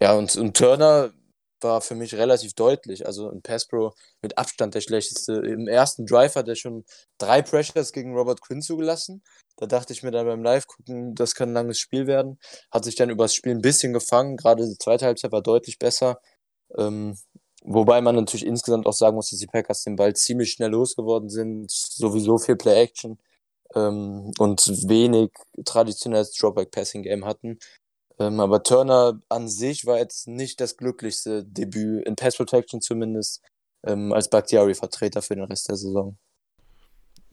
Ja, 0.01 0.15
und, 0.15 0.35
und 0.37 0.57
Turner 0.57 1.13
war 1.61 1.81
für 1.81 1.95
mich 1.95 2.15
relativ 2.15 2.55
deutlich. 2.55 3.07
Also 3.07 3.31
ein 3.31 3.43
Pass 3.43 3.67
Pro 3.67 3.93
mit 4.23 4.39
Abstand 4.39 4.75
der 4.75 4.81
schlechteste. 4.81 5.35
Im 5.35 5.69
ersten 5.69 6.07
Drive 6.07 6.35
hat 6.35 6.49
er 6.49 6.57
schon 6.57 6.85
drei 7.19 7.43
Pressures 7.43 7.93
gegen 7.93 8.17
Robert 8.17 8.41
Quinn 8.41 8.63
zugelassen. 8.63 9.23
Da 9.57 9.67
dachte 9.67 9.93
ich 9.93 10.03
mir 10.03 10.13
dann 10.13 10.27
beim 10.27 10.43
Live-Gucken, 10.43 11.15
das 11.15 11.35
kann 11.35 11.51
ein 11.51 11.55
langes 11.55 11.79
Spiel 11.79 12.07
werden. 12.07 12.39
Hat 12.71 12.85
sich 12.85 12.95
dann 12.95 13.11
übers 13.11 13.35
Spiel 13.35 13.53
ein 13.53 13.61
bisschen 13.63 13.93
gefangen. 13.93 14.37
Gerade 14.37 14.67
die 14.69 14.79
zweite 14.79 15.07
Halbzeit 15.07 15.33
war 15.33 15.43
deutlich 15.43 15.79
besser. 15.79 16.21
Ähm, 16.77 17.17
wobei 17.65 18.01
man 18.01 18.15
natürlich 18.15 18.47
insgesamt 18.47 18.87
auch 18.87 18.93
sagen 18.93 19.17
muss, 19.17 19.31
dass 19.31 19.41
die 19.41 19.47
Packers 19.47 19.83
den 19.85 19.97
Ball 19.97 20.15
ziemlich 20.15 20.53
schnell 20.53 20.71
losgeworden 20.71 21.29
sind. 21.29 21.71
Sowieso 21.71 22.39
viel 22.39 22.57
Play-Action. 22.57 23.19
Ähm, 23.75 24.33
und 24.39 24.89
wenig 24.89 25.31
traditionelles 25.65 26.33
Dropback-Passing-Game 26.35 27.25
hatten. 27.25 27.59
Ähm, 28.19 28.41
aber 28.41 28.63
Turner 28.63 29.21
an 29.29 29.49
sich 29.49 29.87
war 29.87 29.99
jetzt 29.99 30.27
nicht 30.27 30.61
das 30.61 30.77
glücklichste 30.77 31.45
Debüt, 31.45 32.05
in 32.07 32.17
Pass 32.17 32.37
Protection 32.37 32.81
zumindest, 32.81 33.43
ähm, 33.87 34.13
als 34.13 34.29
Bakhtiari-Vertreter 34.29 35.23
für 35.23 35.37
den 35.37 35.45
Rest 35.45 35.69
der 35.69 35.77
Saison. 35.77 36.19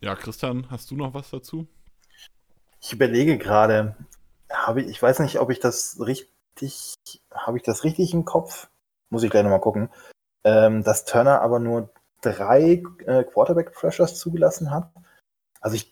Ja, 0.02 0.16
Christian, 0.16 0.70
hast 0.70 0.92
du 0.92 0.96
noch 0.96 1.14
was 1.14 1.32
dazu? 1.32 1.68
Ich 2.82 2.94
überlege 2.94 3.38
gerade, 3.38 3.96
habe 4.52 4.82
ich, 4.82 4.88
ich 4.88 5.02
weiß 5.02 5.20
nicht, 5.20 5.40
ob 5.40 5.50
ich 5.50 5.60
das 5.60 6.00
richtig, 6.00 6.94
habe 7.34 7.58
ich 7.58 7.64
das 7.64 7.84
richtig 7.84 8.14
im 8.14 8.26
Kopf? 8.26 8.70
Muss 9.10 9.24
ich 9.24 9.32
gleich 9.32 9.44
nochmal 9.44 9.62
gucken. 9.62 9.90
Ähm, 10.44 10.84
dass 10.84 11.06
Turner 11.06 11.42
aber 11.42 11.60
nur 11.60 11.90
drei 12.22 12.84
äh, 13.06 13.24
Quarterback-Pressures 13.24 14.20
zugelassen 14.20 14.70
hat. 14.70 14.92
Also 15.62 15.78
ich, 15.78 15.92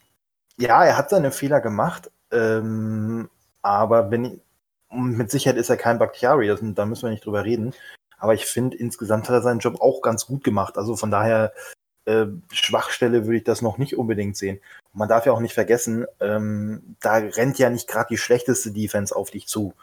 ja, 0.57 0.83
er 0.85 0.97
hat 0.97 1.09
seine 1.09 1.31
Fehler 1.31 1.61
gemacht, 1.61 2.11
ähm, 2.31 3.29
aber 3.63 4.11
wenn 4.11 4.25
ich, 4.25 4.41
mit 4.93 5.31
Sicherheit 5.31 5.57
ist 5.57 5.69
er 5.69 5.77
kein 5.77 5.99
Bakhtiari, 5.99 6.55
da 6.75 6.85
müssen 6.85 7.03
wir 7.03 7.11
nicht 7.11 7.25
drüber 7.25 7.43
reden. 7.45 7.73
Aber 8.17 8.33
ich 8.33 8.45
finde, 8.45 8.77
insgesamt 8.77 9.27
hat 9.27 9.35
er 9.35 9.41
seinen 9.41 9.59
Job 9.59 9.81
auch 9.81 10.01
ganz 10.01 10.25
gut 10.27 10.43
gemacht. 10.43 10.77
Also 10.77 10.95
von 10.95 11.11
daher 11.11 11.53
äh, 12.05 12.27
Schwachstelle 12.51 13.25
würde 13.25 13.37
ich 13.37 13.43
das 13.43 13.61
noch 13.61 13.77
nicht 13.77 13.97
unbedingt 13.97 14.37
sehen. 14.37 14.59
Und 14.93 14.99
man 14.99 15.09
darf 15.09 15.25
ja 15.25 15.33
auch 15.33 15.39
nicht 15.39 15.53
vergessen, 15.53 16.05
ähm, 16.19 16.95
da 17.01 17.15
rennt 17.15 17.59
ja 17.59 17.69
nicht 17.69 17.87
gerade 17.87 18.07
die 18.09 18.17
schlechteste 18.17 18.71
Defense 18.71 19.15
auf 19.15 19.29
dich 19.31 19.47
zu 19.47 19.73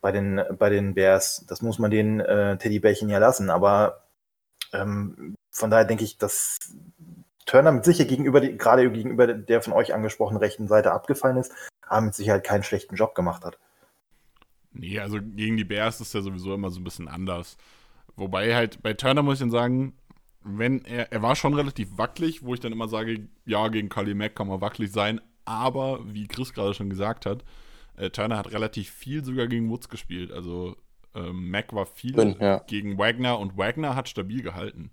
bei 0.00 0.12
den, 0.12 0.42
bei 0.58 0.70
den 0.70 0.94
Bears. 0.94 1.44
Das 1.48 1.62
muss 1.62 1.78
man 1.78 1.90
den 1.90 2.20
äh, 2.20 2.58
Teddybärchen 2.58 3.08
ja 3.08 3.18
lassen. 3.18 3.50
Aber 3.50 4.04
ähm, 4.72 5.34
von 5.50 5.70
daher 5.70 5.84
denke 5.84 6.04
ich, 6.04 6.18
dass 6.18 6.58
Turner 7.46 7.72
mit 7.72 7.84
Sicherheit 7.84 8.08
gegenüber, 8.08 8.40
gerade 8.40 8.90
gegenüber 8.90 9.26
der 9.26 9.62
von 9.62 9.72
euch 9.72 9.92
angesprochenen 9.94 10.40
rechten 10.40 10.68
Seite 10.68 10.92
abgefallen 10.92 11.36
ist, 11.36 11.52
aber 11.86 12.02
mit 12.02 12.14
Sicherheit 12.14 12.44
keinen 12.44 12.62
schlechten 12.62 12.94
Job 12.94 13.14
gemacht 13.14 13.44
hat. 13.44 13.58
Nee, 14.72 14.98
also 15.00 15.18
gegen 15.20 15.56
die 15.56 15.64
Bears 15.64 16.00
ist 16.00 16.14
ja 16.14 16.22
sowieso 16.22 16.54
immer 16.54 16.70
so 16.70 16.80
ein 16.80 16.84
bisschen 16.84 17.08
anders. 17.08 17.56
Wobei 18.16 18.54
halt 18.54 18.82
bei 18.82 18.92
Turner 18.92 19.22
muss 19.22 19.34
ich 19.34 19.40
dann 19.40 19.50
sagen, 19.50 19.94
wenn 20.42 20.84
er, 20.84 21.12
er 21.12 21.22
war 21.22 21.36
schon 21.36 21.54
relativ 21.54 21.98
wackelig, 21.98 22.42
wo 22.42 22.54
ich 22.54 22.60
dann 22.60 22.72
immer 22.72 22.88
sage, 22.88 23.28
ja, 23.44 23.68
gegen 23.68 23.88
Kali 23.88 24.14
Mack 24.14 24.36
kann 24.36 24.48
man 24.48 24.60
wackelig 24.60 24.92
sein, 24.92 25.20
aber 25.44 26.00
wie 26.06 26.26
Chris 26.26 26.52
gerade 26.52 26.74
schon 26.74 26.90
gesagt 26.90 27.26
hat, 27.26 27.44
äh, 27.96 28.10
Turner 28.10 28.38
hat 28.38 28.52
relativ 28.52 28.90
viel 28.90 29.24
sogar 29.24 29.46
gegen 29.46 29.68
Woods 29.70 29.88
gespielt. 29.88 30.32
Also 30.32 30.76
ähm, 31.14 31.50
Mack 31.50 31.72
war 31.72 31.86
viel 31.86 32.12
Bin, 32.12 32.36
ja. 32.40 32.58
gegen 32.66 32.98
Wagner 32.98 33.38
und 33.38 33.56
Wagner 33.56 33.96
hat 33.96 34.08
stabil 34.08 34.42
gehalten. 34.42 34.90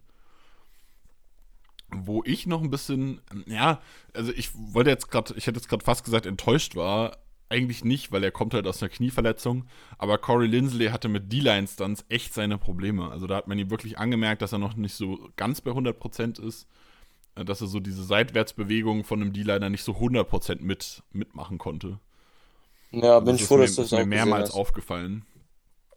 Wo 1.89 2.21
ich 2.25 2.47
noch 2.47 2.61
ein 2.61 2.69
bisschen, 2.69 3.21
ja, 3.45 3.79
also 4.13 4.33
ich 4.33 4.49
wollte 4.53 4.89
jetzt 4.89 5.09
gerade, 5.09 5.33
ich 5.37 5.47
hätte 5.47 5.57
jetzt 5.57 5.69
gerade 5.69 5.85
fast 5.85 6.03
gesagt, 6.03 6.25
enttäuscht 6.25 6.75
war, 6.75 7.17
eigentlich 7.49 7.83
nicht, 7.83 8.11
weil 8.11 8.23
er 8.23 8.31
kommt 8.31 8.53
halt 8.53 8.67
aus 8.67 8.81
einer 8.81 8.89
Knieverletzung. 8.89 9.65
Aber 9.97 10.17
Corey 10.17 10.47
Lindsley 10.47 10.87
hatte 10.87 11.07
mit 11.07 11.31
D-Line-Stunts 11.31 12.05
echt 12.09 12.33
seine 12.33 12.57
Probleme. 12.57 13.09
Also 13.09 13.27
da 13.27 13.35
hat 13.37 13.47
man 13.47 13.57
ihm 13.57 13.69
wirklich 13.69 13.97
angemerkt, 13.97 14.41
dass 14.41 14.51
er 14.51 14.59
noch 14.59 14.75
nicht 14.75 14.95
so 14.95 15.29
ganz 15.35 15.61
bei 15.61 15.71
100% 15.71 16.41
ist. 16.41 16.67
Äh, 17.37 17.45
dass 17.45 17.61
er 17.61 17.67
so 17.67 17.79
diese 17.79 18.03
Seitwärtsbewegung 18.03 19.03
von 19.03 19.21
einem 19.21 19.33
D-Liner 19.33 19.69
nicht 19.69 19.83
so 19.83 19.93
100% 19.93 20.61
mit, 20.61 21.03
mitmachen 21.11 21.57
konnte. 21.57 21.99
Ja, 22.91 23.19
bin 23.19 23.35
ich 23.35 23.43
froh, 23.43 23.57
dass 23.57 23.75
das 23.75 23.93
auch 23.93 23.99
mir 23.99 24.05
mehrmals 24.05 24.51
aufgefallen. 24.51 25.25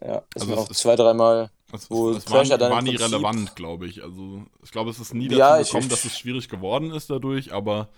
Ja, 0.01 0.23
ist 0.35 0.43
also 0.43 0.47
mir 0.47 0.59
auch 0.59 0.69
zwei, 0.69 0.97
dreimal. 0.97 1.51
Es, 1.73 1.91
wo 1.91 2.11
es, 2.11 2.29
war, 2.31 2.49
war 2.49 2.83
nie 2.83 2.97
relevant, 2.97 3.55
glaube 3.55 3.87
ich. 3.87 4.03
Also 4.03 4.45
ich 4.63 4.73
glaube, 4.73 4.91
es 4.91 4.99
ist 4.99 5.15
nie 5.15 5.29
dazu 5.29 5.39
ja, 5.39 5.63
gekommen, 5.63 5.89
dass 5.89 6.05
es 6.05 6.19
schwierig 6.19 6.49
geworden 6.49 6.91
ist 6.91 7.11
dadurch, 7.11 7.53
aber 7.53 7.89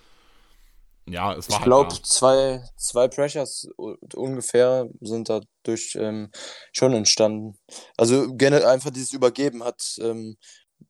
ja, 1.05 1.33
es 1.33 1.49
war 1.49 1.55
Ich 1.55 1.59
halt 1.59 1.65
glaube, 1.65 2.01
zwei, 2.03 2.63
zwei 2.77 3.07
Pressures 3.07 3.67
ungefähr 4.15 4.89
sind 5.01 5.29
dadurch 5.29 5.95
ähm, 5.95 6.29
schon 6.71 6.93
entstanden. 6.93 7.57
Also 7.97 8.33
gerne 8.35 8.65
einfach 8.67 8.89
dieses 8.89 9.13
Übergeben 9.13 9.63
hat 9.63 9.97
ähm, 9.99 10.37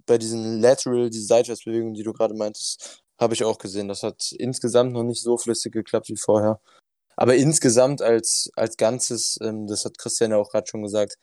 bei 0.05 0.17
diesen 0.17 0.61
Lateral, 0.61 1.09
diese 1.09 1.25
Seitwärtsbewegungen, 1.25 1.93
die 1.93 2.03
du 2.03 2.13
gerade 2.13 2.35
meintest, 2.35 3.01
habe 3.19 3.33
ich 3.33 3.43
auch 3.43 3.57
gesehen. 3.57 3.87
Das 3.87 4.03
hat 4.03 4.31
insgesamt 4.37 4.93
noch 4.93 5.03
nicht 5.03 5.21
so 5.21 5.37
flüssig 5.37 5.73
geklappt 5.73 6.09
wie 6.09 6.17
vorher. 6.17 6.59
Aber 7.15 7.35
insgesamt 7.35 8.01
als, 8.01 8.49
als 8.55 8.77
Ganzes, 8.77 9.37
ähm, 9.41 9.67
das 9.67 9.85
hat 9.85 9.97
Christian 9.97 10.31
ja 10.31 10.37
auch 10.37 10.49
gerade 10.49 10.67
schon 10.67 10.83
gesagt, 10.83 11.15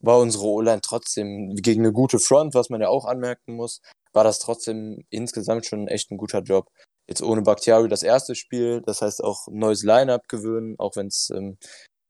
war 0.00 0.18
unsere 0.18 0.44
O-Line 0.44 0.80
trotzdem 0.82 1.54
gegen 1.56 1.82
eine 1.82 1.92
gute 1.92 2.18
Front, 2.18 2.54
was 2.54 2.68
man 2.68 2.80
ja 2.80 2.88
auch 2.88 3.04
anmerken 3.06 3.54
muss, 3.54 3.80
war 4.12 4.24
das 4.24 4.38
trotzdem 4.38 5.04
insgesamt 5.10 5.66
schon 5.66 5.88
echt 5.88 6.10
ein 6.10 6.18
guter 6.18 6.40
Job 6.40 6.68
jetzt 7.08 7.22
ohne 7.22 7.42
Bakhtiari 7.42 7.88
das 7.88 8.02
erste 8.02 8.34
Spiel, 8.34 8.82
das 8.84 9.02
heißt 9.02 9.22
auch 9.22 9.48
ein 9.48 9.58
neues 9.58 9.82
Line-Up 9.82 10.28
gewöhnen, 10.28 10.76
auch 10.78 10.96
wenn 10.96 11.08
es 11.08 11.30
ähm, 11.30 11.58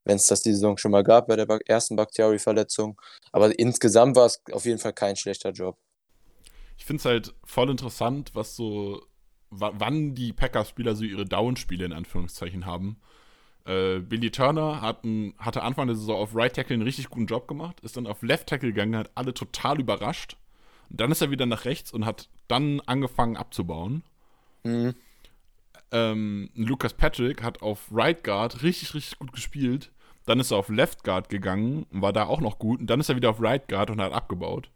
wenn 0.04 0.16
es 0.16 0.26
das 0.26 0.42
die 0.42 0.52
Saison 0.52 0.76
schon 0.76 0.90
mal 0.90 1.02
gab 1.02 1.26
bei 1.26 1.36
der 1.36 1.48
ersten 1.66 1.96
Bakhtiari-Verletzung. 1.96 3.00
Aber 3.32 3.58
insgesamt 3.58 4.16
war 4.16 4.26
es 4.26 4.42
auf 4.52 4.64
jeden 4.64 4.78
Fall 4.78 4.92
kein 4.92 5.16
schlechter 5.16 5.50
Job. 5.50 5.78
Ich 6.76 6.84
finde 6.84 7.00
es 7.00 7.04
halt 7.04 7.34
voll 7.44 7.70
interessant, 7.70 8.34
was 8.34 8.56
so, 8.56 9.02
wann 9.50 10.14
die 10.14 10.32
Packers-Spieler 10.32 10.94
so 10.94 11.04
ihre 11.04 11.24
Down-Spiele 11.24 11.84
in 11.84 11.92
Anführungszeichen 11.92 12.66
haben. 12.66 13.00
Äh, 13.64 14.00
Billy 14.00 14.30
Turner 14.30 14.82
hat 14.82 15.04
ein, 15.04 15.34
hatte 15.38 15.62
Anfang 15.62 15.86
der 15.86 15.96
Saison 15.96 16.16
auf 16.16 16.34
Right 16.34 16.54
Tackle 16.54 16.74
einen 16.74 16.82
richtig 16.82 17.08
guten 17.08 17.26
Job 17.26 17.48
gemacht, 17.48 17.80
ist 17.80 17.96
dann 17.96 18.06
auf 18.06 18.22
Left 18.22 18.48
Tackle 18.48 18.70
gegangen, 18.70 18.96
hat 18.96 19.10
alle 19.14 19.32
total 19.32 19.80
überrascht 19.80 20.36
Und 20.90 21.00
dann 21.00 21.10
ist 21.10 21.22
er 21.22 21.30
wieder 21.30 21.46
nach 21.46 21.64
rechts 21.64 21.92
und 21.92 22.04
hat 22.04 22.28
dann 22.48 22.80
angefangen 22.80 23.38
abzubauen. 23.38 24.02
Mhm. 24.64 24.94
Ähm, 25.92 26.50
Lucas 26.54 26.94
Patrick 26.94 27.42
hat 27.42 27.62
auf 27.62 27.86
Right 27.92 28.24
Guard 28.24 28.62
richtig, 28.62 28.94
richtig 28.94 29.18
gut 29.18 29.32
gespielt. 29.32 29.92
Dann 30.26 30.40
ist 30.40 30.50
er 30.50 30.56
auf 30.56 30.68
Left 30.70 31.04
Guard 31.04 31.28
gegangen 31.28 31.86
und 31.90 32.02
war 32.02 32.12
da 32.12 32.24
auch 32.24 32.40
noch 32.40 32.58
gut. 32.58 32.80
Und 32.80 32.88
dann 32.88 32.98
ist 32.98 33.08
er 33.08 33.16
wieder 33.16 33.30
auf 33.30 33.40
Right 33.40 33.68
Guard 33.68 33.90
und 33.90 34.00
hat 34.00 34.12
abgebaut. 34.12 34.70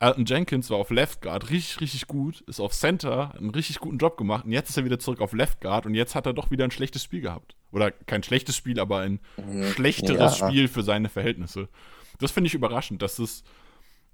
Alton 0.00 0.24
Jenkins 0.26 0.70
war 0.70 0.78
auf 0.78 0.90
Left 0.90 1.22
Guard 1.22 1.50
richtig, 1.50 1.80
richtig 1.80 2.06
gut, 2.06 2.42
ist 2.42 2.60
auf 2.60 2.72
Center, 2.72 3.30
hat 3.30 3.38
einen 3.38 3.50
richtig 3.50 3.80
guten 3.80 3.98
Job 3.98 4.16
gemacht 4.16 4.44
und 4.44 4.52
jetzt 4.52 4.70
ist 4.70 4.76
er 4.76 4.84
wieder 4.84 5.00
zurück 5.00 5.20
auf 5.20 5.32
Left 5.32 5.60
Guard 5.60 5.86
und 5.86 5.94
jetzt 5.94 6.14
hat 6.14 6.24
er 6.24 6.32
doch 6.32 6.52
wieder 6.52 6.62
ein 6.64 6.70
schlechtes 6.70 7.02
Spiel 7.02 7.20
gehabt. 7.20 7.56
Oder 7.72 7.90
kein 7.90 8.22
schlechtes 8.22 8.56
Spiel, 8.56 8.78
aber 8.78 9.00
ein 9.00 9.18
schlechteres 9.74 10.38
Ja. 10.38 10.48
Spiel 10.48 10.68
für 10.68 10.84
seine 10.84 11.08
Verhältnisse. 11.08 11.68
Das 12.20 12.30
finde 12.30 12.46
ich 12.46 12.54
überraschend, 12.54 13.02
dass 13.02 13.18
es, 13.18 13.42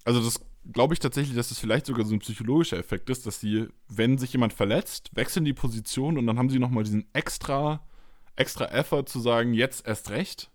also 0.07 0.23
das 0.23 0.41
glaube 0.73 0.95
ich 0.95 1.01
tatsächlich, 1.01 1.37
dass 1.37 1.51
es 1.51 1.59
vielleicht 1.59 1.87
sogar 1.87 2.05
so 2.07 2.15
ein 2.15 2.21
psychologischer 2.21 2.79
Effekt 2.79 3.11
ist, 3.11 3.27
dass 3.27 3.41
sie, 3.41 3.69
wenn 3.89 4.19
sich 4.19 4.33
jemand 4.33 4.53
verletzt, 4.53 5.11
wechseln 5.15 5.45
die 5.45 5.53
Position 5.53 6.19
und 6.19 6.27
dann 6.27 6.39
haben 6.39 6.49
sie 6.51 6.59
nochmal 6.59 6.85
diesen 6.85 7.07
extra, 7.13 7.87
extra 8.37 8.67
Effort 8.67 9.05
zu 9.07 9.21
sagen, 9.21 9.55
jetzt 9.55 9.87
erst 9.87 10.11
recht. 10.11 10.51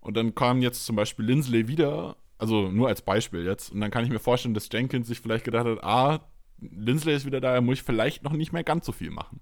Und 0.00 0.16
dann 0.16 0.34
kam 0.34 0.62
jetzt 0.62 0.84
zum 0.84 0.96
Beispiel 0.96 1.26
Lindsley 1.26 1.68
wieder, 1.68 2.16
also 2.38 2.68
nur 2.70 2.88
als 2.88 3.02
Beispiel 3.02 3.44
jetzt. 3.44 3.70
Und 3.70 3.80
dann 3.80 3.90
kann 3.90 4.04
ich 4.04 4.10
mir 4.10 4.18
vorstellen, 4.18 4.54
dass 4.54 4.68
Jenkins 4.72 5.06
sich 5.06 5.20
vielleicht 5.20 5.44
gedacht 5.44 5.66
hat, 5.66 5.84
ah, 5.84 6.20
Lindsley 6.60 7.14
ist 7.14 7.26
wieder 7.26 7.40
da, 7.40 7.60
muss 7.60 7.78
ich 7.78 7.82
vielleicht 7.82 8.22
noch 8.24 8.32
nicht 8.32 8.52
mehr 8.52 8.64
ganz 8.64 8.86
so 8.86 8.92
viel 8.92 9.10
machen. 9.10 9.40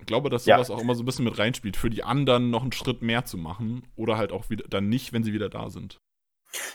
Ich 0.00 0.06
glaube, 0.06 0.30
dass 0.30 0.46
Ja. 0.46 0.56
sowas 0.56 0.70
auch 0.70 0.80
immer 0.80 0.94
so 0.94 1.02
ein 1.02 1.06
bisschen 1.06 1.24
mit 1.24 1.38
reinspielt, 1.38 1.76
für 1.76 1.90
die 1.90 2.04
anderen 2.04 2.50
noch 2.50 2.62
einen 2.62 2.72
Schritt 2.72 3.02
mehr 3.02 3.24
zu 3.24 3.36
machen 3.36 3.82
oder 3.96 4.16
halt 4.16 4.30
auch 4.32 4.50
wieder 4.50 4.64
dann 4.68 4.88
nicht, 4.88 5.12
wenn 5.12 5.24
sie 5.24 5.32
wieder 5.32 5.48
da 5.48 5.70
sind. 5.70 5.98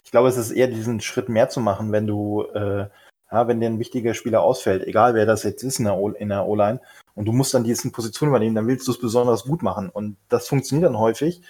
Ich 0.04 0.12
glaube, 0.12 0.30
es 0.30 0.38
ist 0.38 0.52
eher 0.52 0.68
diesen 0.68 1.02
Schritt 1.02 1.30
mehr 1.30 1.50
zu 1.50 1.60
machen, 1.60 1.92
wenn 1.92 2.08
du, 2.08 2.44
äh, 2.54 2.88
ja, 3.32 3.48
wenn 3.48 3.60
dir 3.60 3.68
ein 3.68 3.80
wichtiger 3.80 4.14
Spieler 4.14 4.42
ausfällt, 4.42 4.86
egal 4.86 5.16
wer 5.16 5.26
das 5.26 5.44
jetzt 5.44 5.64
ist 5.64 5.80
in 5.80 5.86
der 5.86 5.98
O-Line, 5.98 6.80
und 7.16 7.26
du 7.26 7.32
musst 7.32 7.54
dann 7.54 7.64
diese 7.64 7.90
Position 7.92 8.30
übernehmen, 8.30 8.56
dann 8.56 8.68
willst 8.68 8.88
du 8.88 8.92
es 8.92 9.00
besonders 9.00 9.44
gut 9.44 9.64
machen. 9.64 9.90
Und 9.90 10.18
das 10.30 10.48
funktioniert 10.48 10.88
dann 10.88 11.00
häufig, 11.00 11.42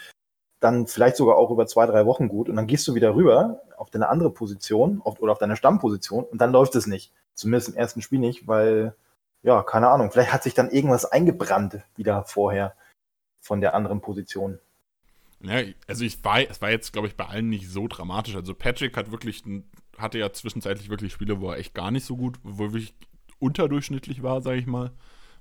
dann 0.59 0.87
vielleicht 0.87 1.17
sogar 1.17 1.37
auch 1.37 1.51
über 1.51 1.67
zwei, 1.67 1.85
drei 1.85 2.05
Wochen 2.05 2.29
gut. 2.29 2.49
Und 2.49 2.55
dann 2.55 2.67
gehst 2.67 2.87
du 2.87 2.95
wieder 2.95 3.15
rüber 3.15 3.61
auf 3.77 3.89
deine 3.89 4.09
andere 4.09 4.29
Position 4.29 5.01
auf, 5.03 5.19
oder 5.19 5.33
auf 5.33 5.39
deine 5.39 5.57
Stammposition 5.57 6.23
und 6.23 6.39
dann 6.39 6.51
läuft 6.51 6.75
es 6.75 6.87
nicht. 6.87 7.11
Zumindest 7.33 7.69
im 7.69 7.75
ersten 7.75 8.01
Spiel 8.01 8.19
nicht, 8.19 8.47
weil, 8.47 8.95
ja, 9.41 9.61
keine 9.63 9.89
Ahnung, 9.89 10.11
vielleicht 10.11 10.31
hat 10.31 10.43
sich 10.43 10.53
dann 10.53 10.71
irgendwas 10.71 11.05
eingebrannt 11.05 11.81
wieder 11.95 12.23
vorher 12.23 12.75
von 13.41 13.59
der 13.59 13.73
anderen 13.73 13.99
Position. 13.99 14.59
Ja, 15.43 15.61
also 15.87 16.05
ich 16.05 16.23
war, 16.23 16.39
es 16.39 16.61
war 16.61 16.71
jetzt, 16.71 16.93
glaube 16.93 17.07
ich, 17.07 17.15
bei 17.15 17.25
allen 17.25 17.49
nicht 17.49 17.69
so 17.69 17.87
dramatisch. 17.87 18.35
Also 18.35 18.55
Patrick 18.55 18.95
hat 18.95 19.11
wirklich, 19.11 19.43
hatte 19.97 20.17
ja 20.17 20.31
zwischenzeitlich 20.31 20.89
wirklich 20.89 21.11
Spiele, 21.11 21.41
wo 21.41 21.51
er 21.51 21.57
echt 21.57 21.73
gar 21.73 21.91
nicht 21.91 22.05
so 22.05 22.15
gut, 22.15 22.37
wo 22.43 22.65
er 22.65 22.73
wirklich 22.73 22.95
unterdurchschnittlich 23.39 24.23
war, 24.23 24.41
sage 24.41 24.59
ich 24.59 24.67
mal. 24.67 24.91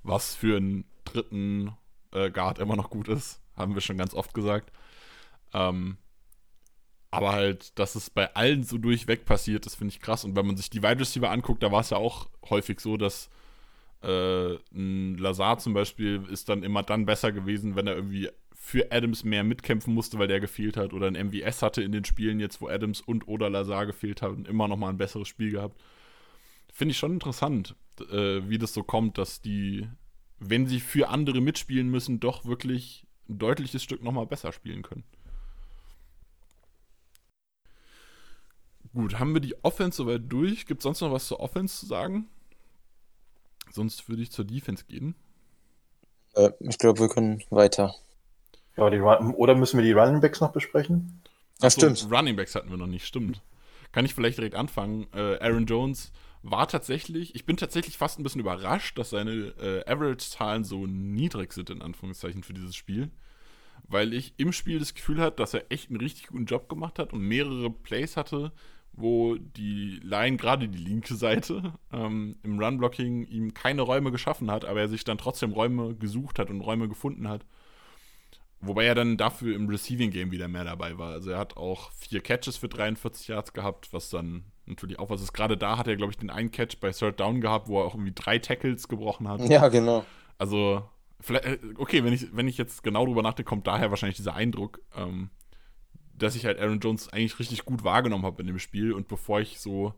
Was 0.03 0.35
für 0.35 0.57
einen 0.57 0.83
dritten 1.05 1.71
äh, 2.11 2.29
Guard 2.29 2.59
immer 2.59 2.75
noch 2.75 2.89
gut 2.89 3.07
ist, 3.07 3.41
haben 3.55 3.75
wir 3.75 3.81
schon 3.81 3.97
ganz 3.97 4.13
oft 4.13 4.33
gesagt. 4.33 4.73
Ähm, 5.53 5.97
aber 7.09 7.31
halt, 7.31 7.77
dass 7.79 7.95
es 7.95 8.09
bei 8.09 8.35
allen 8.35 8.63
so 8.63 8.77
durchweg 8.77 9.23
passiert, 9.23 9.65
das 9.65 9.75
finde 9.75 9.93
ich 9.93 10.01
krass. 10.01 10.25
Und 10.25 10.35
wenn 10.35 10.47
man 10.47 10.57
sich 10.57 10.69
die 10.69 10.83
Wide 10.83 10.99
Receiver 10.99 11.29
anguckt, 11.29 11.63
da 11.63 11.71
war 11.71 11.79
es 11.79 11.91
ja 11.91 11.97
auch 11.97 12.27
häufig 12.49 12.81
so, 12.81 12.97
dass 12.97 13.29
äh, 14.01 14.55
ein 14.73 15.17
Lazar 15.17 15.59
zum 15.59 15.73
Beispiel 15.73 16.25
ist 16.29 16.49
dann 16.49 16.63
immer 16.63 16.83
dann 16.83 17.05
besser 17.05 17.31
gewesen, 17.31 17.75
wenn 17.75 17.87
er 17.87 17.95
irgendwie 17.95 18.29
für 18.65 18.93
Adams 18.93 19.25
mehr 19.25 19.43
mitkämpfen 19.43 19.93
musste, 19.93 20.17
weil 20.19 20.29
der 20.29 20.39
gefehlt 20.39 20.77
hat. 20.77 20.93
Oder 20.93 21.07
ein 21.07 21.27
MVS 21.27 21.61
hatte 21.61 21.83
in 21.83 21.91
den 21.91 22.05
Spielen 22.05 22.39
jetzt, 22.39 22.61
wo 22.61 22.69
Adams 22.69 23.01
und 23.01 23.27
oder 23.27 23.49
Lazar 23.49 23.85
gefehlt 23.85 24.21
haben, 24.21 24.45
immer 24.45 24.69
noch 24.69 24.77
mal 24.77 24.87
ein 24.87 24.97
besseres 24.97 25.27
Spiel 25.27 25.51
gehabt. 25.51 25.79
Finde 26.71 26.93
ich 26.93 26.97
schon 26.97 27.11
interessant, 27.11 27.75
äh, 28.09 28.39
wie 28.47 28.57
das 28.57 28.73
so 28.73 28.81
kommt, 28.81 29.17
dass 29.17 29.41
die, 29.41 29.89
wenn 30.39 30.65
sie 30.65 30.79
für 30.79 31.09
andere 31.09 31.41
mitspielen 31.41 31.89
müssen, 31.89 32.21
doch 32.21 32.45
wirklich 32.45 33.05
ein 33.27 33.37
deutliches 33.37 33.83
Stück 33.83 34.01
noch 34.01 34.13
mal 34.13 34.25
besser 34.25 34.53
spielen 34.53 34.81
können. 34.81 35.03
Gut, 38.93 39.19
haben 39.19 39.33
wir 39.33 39.41
die 39.41 39.61
Offense 39.65 39.97
soweit 39.97 40.21
durch? 40.29 40.65
Gibt 40.67 40.79
es 40.79 40.83
sonst 40.83 41.01
noch 41.01 41.11
was 41.11 41.27
zur 41.27 41.41
Offense 41.41 41.81
zu 41.81 41.85
sagen? 41.85 42.29
Sonst 43.71 44.07
würde 44.07 44.21
ich 44.21 44.31
zur 44.31 44.45
Defense 44.45 44.85
gehen. 44.85 45.15
Äh, 46.35 46.51
ich 46.61 46.77
glaube, 46.77 47.01
wir 47.01 47.09
können 47.09 47.43
weiter. 47.49 47.93
Ja, 48.77 48.89
die 48.89 48.97
Run 48.97 49.33
oder 49.35 49.55
müssen 49.55 49.77
wir 49.77 49.83
die 49.85 49.91
Running 49.91 50.21
Backs 50.21 50.41
noch 50.41 50.51
besprechen? 50.51 51.21
Ja, 51.61 51.69
So, 51.69 51.79
stimmt. 51.81 52.07
Running 52.11 52.35
Backs 52.35 52.55
hatten 52.55 52.69
wir 52.69 52.77
noch 52.77 52.87
nicht, 52.87 53.05
stimmt. 53.05 53.41
Kann 53.91 54.05
ich 54.05 54.13
vielleicht 54.15 54.37
direkt 54.37 54.55
anfangen. 54.55 55.07
Äh, 55.13 55.37
Aaron 55.39 55.65
Jones 55.65 56.11
war 56.41 56.67
tatsächlich, 56.67 57.35
ich 57.35 57.45
bin 57.45 57.57
tatsächlich 57.57 57.97
fast 57.97 58.19
ein 58.19 58.23
bisschen 58.23 58.41
überrascht, 58.41 58.97
dass 58.97 59.11
seine 59.11 59.53
äh, 59.61 59.85
Average-Zahlen 59.89 60.63
so 60.63 60.87
niedrig 60.87 61.53
sind, 61.53 61.69
in 61.69 61.81
Anführungszeichen, 61.81 62.43
für 62.43 62.53
dieses 62.53 62.75
Spiel. 62.75 63.11
Weil 63.87 64.13
ich 64.13 64.33
im 64.37 64.51
Spiel 64.51 64.79
das 64.79 64.93
Gefühl 64.93 65.21
hatte, 65.21 65.37
dass 65.37 65.53
er 65.53 65.71
echt 65.71 65.89
einen 65.89 65.99
richtig 65.99 66.27
guten 66.27 66.45
Job 66.45 66.67
gemacht 66.67 66.99
hat 66.99 67.13
und 67.13 67.21
mehrere 67.21 67.69
Plays 67.69 68.17
hatte, 68.17 68.51
wo 68.91 69.35
die 69.35 69.99
Line, 70.03 70.37
gerade 70.37 70.67
die 70.67 70.77
linke 70.77 71.15
Seite, 71.15 71.73
ähm, 71.91 72.37
im 72.43 72.59
Run-Blocking 72.59 73.25
ihm 73.25 73.53
keine 73.53 73.81
Räume 73.83 74.11
geschaffen 74.11 74.51
hat, 74.51 74.65
aber 74.65 74.81
er 74.81 74.89
sich 74.89 75.03
dann 75.03 75.17
trotzdem 75.17 75.51
Räume 75.51 75.95
gesucht 75.95 76.39
hat 76.39 76.49
und 76.49 76.61
Räume 76.61 76.87
gefunden 76.89 77.27
hat. 77.27 77.45
Wobei 78.65 78.85
er 78.85 78.95
dann 78.95 79.17
dafür 79.17 79.55
im 79.55 79.67
Receiving 79.67 80.11
Game 80.11 80.31
wieder 80.31 80.47
mehr 80.47 80.63
dabei 80.63 80.97
war. 80.97 81.11
Also 81.11 81.31
er 81.31 81.37
hat 81.37 81.57
auch 81.57 81.91
vier 81.91 82.21
Catches 82.21 82.55
für 82.55 82.69
43 82.69 83.27
Yards 83.27 83.51
gehabt, 83.51 83.91
was 83.91 84.09
dann 84.09 84.45
natürlich 84.65 84.99
auch 84.99 85.09
was 85.09 85.21
ist. 85.21 85.33
Gerade 85.33 85.57
da 85.57 85.77
hat 85.77 85.87
er, 85.87 85.97
glaube 85.97 86.11
ich, 86.11 86.17
den 86.17 86.29
einen 86.29 86.49
Catch 86.49 86.79
bei 86.79 86.91
Third 86.91 87.19
Down 87.19 87.41
gehabt, 87.41 87.67
wo 87.67 87.79
er 87.79 87.85
auch 87.85 87.93
irgendwie 87.93 88.13
drei 88.15 88.39
Tackles 88.39 88.87
gebrochen 88.87 89.27
hat. 89.27 89.41
Ja, 89.49 89.67
genau. 89.67 90.05
Also, 90.37 90.83
äh, 91.27 91.57
okay, 91.77 92.05
wenn 92.05 92.13
ich, 92.13 92.33
wenn 92.35 92.47
ich 92.47 92.57
jetzt 92.57 92.83
genau 92.83 93.05
drüber 93.05 93.21
nachdenke, 93.21 93.49
kommt 93.49 93.67
daher 93.67 93.89
wahrscheinlich 93.89 94.17
dieser 94.17 94.35
Eindruck, 94.35 94.79
ähm, 94.95 95.29
dass 96.17 96.35
ich 96.35 96.45
halt 96.45 96.57
Aaron 96.57 96.79
Jones 96.79 97.09
eigentlich 97.09 97.39
richtig 97.39 97.65
gut 97.65 97.83
wahrgenommen 97.83 98.25
habe 98.25 98.41
in 98.41 98.47
dem 98.47 98.59
Spiel. 98.59 98.93
Und 98.93 99.07
bevor 99.09 99.41
ich 99.41 99.59
so. 99.59 99.93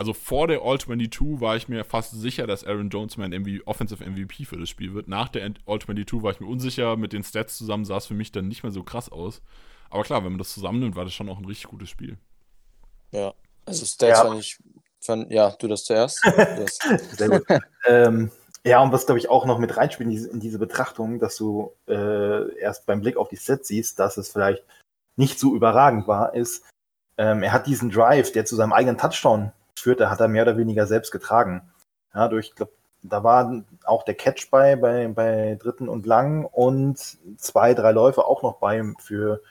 Also 0.00 0.14
vor 0.14 0.48
der 0.48 0.62
All-22 0.62 1.42
war 1.42 1.56
ich 1.56 1.68
mir 1.68 1.84
fast 1.84 2.18
sicher, 2.18 2.46
dass 2.46 2.64
Aaron 2.64 2.88
Jones 2.88 3.18
mein 3.18 3.32
MV 3.32 3.66
Offensive 3.66 4.02
MVP 4.02 4.46
für 4.46 4.56
das 4.56 4.70
Spiel 4.70 4.94
wird. 4.94 5.08
Nach 5.08 5.28
der 5.28 5.44
All-22 5.66 6.22
war 6.22 6.30
ich 6.32 6.40
mir 6.40 6.46
unsicher. 6.46 6.96
Mit 6.96 7.12
den 7.12 7.22
Stats 7.22 7.58
zusammen 7.58 7.84
sah 7.84 7.98
es 7.98 8.06
für 8.06 8.14
mich 8.14 8.32
dann 8.32 8.48
nicht 8.48 8.62
mehr 8.62 8.72
so 8.72 8.82
krass 8.82 9.12
aus. 9.12 9.42
Aber 9.90 10.02
klar, 10.02 10.24
wenn 10.24 10.32
man 10.32 10.38
das 10.38 10.54
zusammennimmt, 10.54 10.96
war 10.96 11.04
das 11.04 11.12
schon 11.12 11.28
auch 11.28 11.36
ein 11.36 11.44
richtig 11.44 11.66
gutes 11.66 11.90
Spiel. 11.90 12.16
Ja. 13.10 13.34
Also 13.66 13.84
Stats 13.84 14.20
Ja. 14.20 14.24
fand 14.24 14.40
ich. 14.40 14.56
Fand, 15.02 15.30
ja, 15.30 15.50
du 15.50 15.68
das 15.68 15.84
zuerst. 15.84 16.24
Das, 16.24 16.78
Sehr 17.18 17.28
gut. 17.28 17.44
ähm, 17.86 18.30
ja, 18.64 18.82
und 18.82 18.92
was 18.92 19.04
glaube 19.04 19.18
ich 19.18 19.28
auch 19.28 19.44
noch 19.44 19.58
mit 19.58 19.76
reinspielt 19.76 20.06
in 20.08 20.12
diese, 20.12 20.30
in 20.30 20.40
diese 20.40 20.58
Betrachtung, 20.58 21.18
dass 21.18 21.36
du 21.36 21.74
äh, 21.88 22.58
erst 22.58 22.86
beim 22.86 23.02
Blick 23.02 23.18
auf 23.18 23.28
die 23.28 23.36
Sets 23.36 23.68
siehst, 23.68 23.98
dass 23.98 24.16
es 24.16 24.32
vielleicht 24.32 24.64
nicht 25.16 25.38
so 25.38 25.54
überragend 25.54 26.08
war, 26.08 26.34
ist, 26.34 26.64
ähm, 27.18 27.42
er 27.42 27.52
hat 27.52 27.66
diesen 27.66 27.90
Drive, 27.90 28.32
der 28.32 28.46
zu 28.46 28.56
seinem 28.56 28.72
eigenen 28.72 28.96
Touchdown 28.96 29.52
führte, 29.80 30.10
hat 30.10 30.20
er 30.20 30.28
mehr 30.28 30.42
oder 30.42 30.56
weniger 30.56 30.86
selbst 30.86 31.10
getragen. 31.10 31.70
Ja, 32.14 32.28
durch, 32.28 32.48
ich 32.48 32.54
glaube, 32.54 32.72
da 33.02 33.24
war 33.24 33.64
auch 33.84 34.02
der 34.04 34.14
Catch 34.14 34.50
bei, 34.50 34.76
bei, 34.76 35.08
bei 35.08 35.56
dritten 35.60 35.88
und 35.88 36.06
lang 36.06 36.44
und 36.44 36.98
zwei, 37.38 37.74
drei 37.74 37.92
Läufe 37.92 38.24
auch 38.24 38.42
noch 38.42 38.58
bei 38.58 38.82
für, 38.98 39.42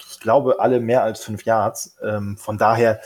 ich 0.00 0.20
glaube, 0.20 0.60
alle 0.60 0.80
mehr 0.80 1.02
als 1.02 1.22
fünf 1.22 1.44
Yards. 1.44 1.96
Ähm, 2.02 2.36
von 2.36 2.58
daher, 2.58 3.00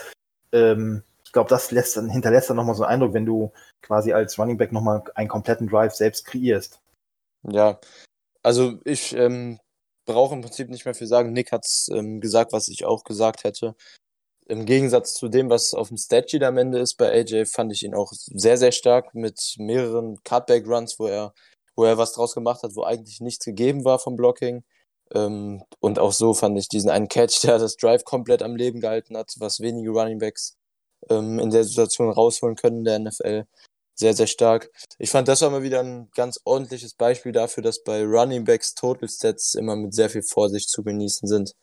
ähm, 0.51 1.03
ich 1.23 1.31
glaube, 1.31 1.49
das 1.49 1.71
lässt 1.71 1.97
dann, 1.97 2.09
hinterlässt 2.09 2.49
dann 2.49 2.57
nochmal 2.57 2.75
so 2.75 2.83
einen 2.83 2.93
Eindruck, 2.93 3.13
wenn 3.13 3.25
du 3.25 3.51
quasi 3.81 4.13
als 4.13 4.39
Running 4.39 4.57
Back 4.57 4.71
nochmal 4.71 5.03
einen 5.13 5.29
kompletten 5.29 5.67
Drive 5.67 5.93
selbst 5.93 6.25
kreierst. 6.25 6.79
ja. 7.43 7.79
Also 8.41 8.79
ich 8.83 9.15
ähm, 9.15 9.59
brauche 10.05 10.35
im 10.35 10.41
Prinzip 10.41 10.69
nicht 10.69 10.85
mehr 10.85 10.93
viel 10.93 11.07
sagen. 11.07 11.33
Nick 11.33 11.51
hat 11.51 11.65
es 11.65 11.89
ähm, 11.91 12.21
gesagt, 12.21 12.53
was 12.53 12.67
ich 12.67 12.85
auch 12.85 13.03
gesagt 13.03 13.43
hätte. 13.43 13.75
Im 14.47 14.65
Gegensatz 14.65 15.15
zu 15.15 15.27
dem, 15.27 15.49
was 15.49 15.73
auf 15.73 15.87
dem 15.87 15.97
Statsheet 15.97 16.43
am 16.43 16.57
Ende 16.57 16.77
ist 16.79 16.95
bei 16.95 17.11
AJ, 17.11 17.45
fand 17.45 17.73
ich 17.73 17.83
ihn 17.83 17.95
auch 17.95 18.11
sehr, 18.13 18.57
sehr 18.57 18.71
stark 18.71 19.15
mit 19.15 19.55
mehreren 19.57 20.21
Cutback-Runs, 20.23 20.99
wo 20.99 21.07
er, 21.07 21.33
wo 21.75 21.83
er 21.83 21.97
was 21.97 22.13
draus 22.13 22.35
gemacht 22.35 22.61
hat, 22.61 22.75
wo 22.75 22.83
eigentlich 22.83 23.21
nichts 23.21 23.43
gegeben 23.43 23.85
war 23.85 23.97
vom 23.97 24.15
Blocking. 24.15 24.63
Ähm, 25.13 25.63
und 25.79 25.97
auch 25.99 26.11
so 26.11 26.33
fand 26.35 26.59
ich 26.59 26.67
diesen 26.67 26.91
einen 26.91 27.07
Catch, 27.07 27.41
der 27.43 27.57
das 27.57 27.75
Drive 27.77 28.03
komplett 28.05 28.43
am 28.43 28.55
Leben 28.55 28.81
gehalten 28.81 29.17
hat, 29.17 29.33
was 29.39 29.61
wenige 29.61 29.89
Runningbacks 29.89 30.57
ähm, 31.09 31.39
in 31.39 31.49
der 31.49 31.63
Situation 31.63 32.11
rausholen 32.11 32.55
können 32.55 32.79
in 32.79 32.85
der 32.85 32.99
NFL. 32.99 33.45
Sehr, 33.95 34.13
sehr 34.13 34.27
stark. 34.27 34.69
Ich 34.99 35.09
fand, 35.09 35.27
das 35.27 35.41
war 35.41 35.49
mal 35.49 35.63
wieder 35.63 35.79
ein 35.79 36.09
ganz 36.15 36.39
ordentliches 36.43 36.93
Beispiel 36.93 37.31
dafür, 37.31 37.63
dass 37.63 37.83
bei 37.83 38.03
Runningbacks 38.03 38.75
Total 38.75 39.09
Stats 39.09 39.55
immer 39.55 39.75
mit 39.75 39.93
sehr 39.95 40.09
viel 40.09 40.23
Vorsicht 40.23 40.69
zu 40.69 40.83
genießen 40.83 41.27
sind 41.27 41.55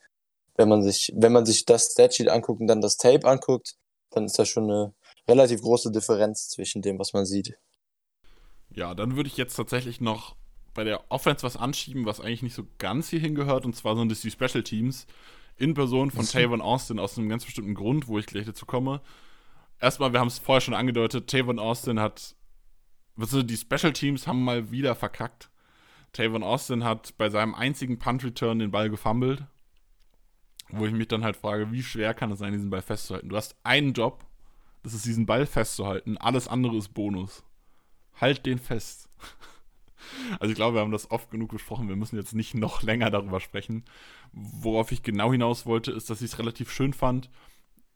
wenn 0.62 0.68
man 0.68 0.82
sich, 0.82 1.12
wenn 1.16 1.32
man 1.32 1.44
sich 1.44 1.64
das 1.64 1.90
Statsheet 1.90 2.28
anguckt 2.28 2.60
und 2.60 2.68
dann 2.68 2.80
das 2.80 2.96
Tape 2.96 3.26
anguckt, 3.28 3.74
dann 4.10 4.26
ist 4.26 4.38
da 4.38 4.46
schon 4.46 4.70
eine 4.70 4.94
relativ 5.28 5.60
große 5.60 5.90
Differenz 5.90 6.48
zwischen 6.50 6.82
dem, 6.82 7.00
was 7.00 7.12
man 7.12 7.26
sieht. 7.26 7.58
Ja, 8.70 8.94
dann 8.94 9.16
würde 9.16 9.28
ich 9.28 9.36
jetzt 9.36 9.56
tatsächlich 9.56 10.00
noch 10.00 10.36
bei 10.72 10.84
der 10.84 11.10
Offense 11.10 11.42
was 11.42 11.56
anschieben, 11.56 12.06
was 12.06 12.20
eigentlich 12.20 12.42
nicht 12.42 12.54
so 12.54 12.62
ganz 12.78 13.08
hier 13.08 13.18
hingehört. 13.18 13.64
Und 13.64 13.74
zwar 13.74 13.96
sind 13.96 14.12
es 14.12 14.20
die 14.20 14.30
Special 14.30 14.62
Teams 14.62 15.06
in 15.56 15.74
Person 15.74 16.12
von 16.12 16.26
Tavon 16.26 16.60
Austin 16.60 17.00
aus 17.00 17.18
einem 17.18 17.28
ganz 17.28 17.44
bestimmten 17.44 17.74
Grund, 17.74 18.06
wo 18.06 18.18
ich 18.18 18.26
gleich 18.26 18.46
dazu 18.46 18.64
komme. 18.64 19.00
erstmal, 19.80 20.12
wir 20.12 20.20
haben 20.20 20.28
es 20.28 20.38
vorher 20.38 20.60
schon 20.60 20.74
angedeutet, 20.74 21.28
Tavon 21.28 21.58
Austin 21.58 21.98
hat, 21.98 22.36
also 23.18 23.42
die 23.42 23.56
Special 23.56 23.92
Teams 23.92 24.26
haben 24.28 24.44
mal 24.44 24.70
wieder 24.70 24.94
verkackt. 24.94 25.50
Tavon 26.12 26.42
Austin 26.42 26.84
hat 26.84 27.16
bei 27.18 27.30
seinem 27.30 27.54
einzigen 27.54 27.98
Punt-Return 27.98 28.60
den 28.60 28.70
Ball 28.70 28.88
gefummelt. 28.90 29.44
Wo 30.72 30.86
ich 30.86 30.92
mich 30.92 31.08
dann 31.08 31.24
halt 31.24 31.36
frage, 31.36 31.70
wie 31.70 31.82
schwer 31.82 32.14
kann 32.14 32.32
es 32.32 32.38
sein, 32.38 32.52
diesen 32.52 32.70
Ball 32.70 32.82
festzuhalten? 32.82 33.28
Du 33.28 33.36
hast 33.36 33.56
einen 33.62 33.92
Job, 33.92 34.24
das 34.82 34.94
ist 34.94 35.04
diesen 35.04 35.26
Ball 35.26 35.46
festzuhalten. 35.46 36.16
Alles 36.16 36.48
andere 36.48 36.76
ist 36.76 36.94
Bonus. 36.94 37.44
Halt 38.20 38.46
den 38.46 38.58
fest. 38.58 39.08
Also 40.40 40.50
ich 40.50 40.56
glaube, 40.56 40.76
wir 40.76 40.80
haben 40.80 40.90
das 40.90 41.12
oft 41.12 41.30
genug 41.30 41.52
besprochen. 41.52 41.88
Wir 41.88 41.94
müssen 41.94 42.16
jetzt 42.16 42.34
nicht 42.34 42.54
noch 42.54 42.82
länger 42.82 43.08
darüber 43.08 43.38
sprechen. 43.38 43.84
Worauf 44.32 44.90
ich 44.90 45.04
genau 45.04 45.30
hinaus 45.30 45.64
wollte, 45.64 45.92
ist, 45.92 46.10
dass 46.10 46.20
ich 46.20 46.32
es 46.32 46.38
relativ 46.40 46.72
schön 46.72 46.92
fand, 46.92 47.30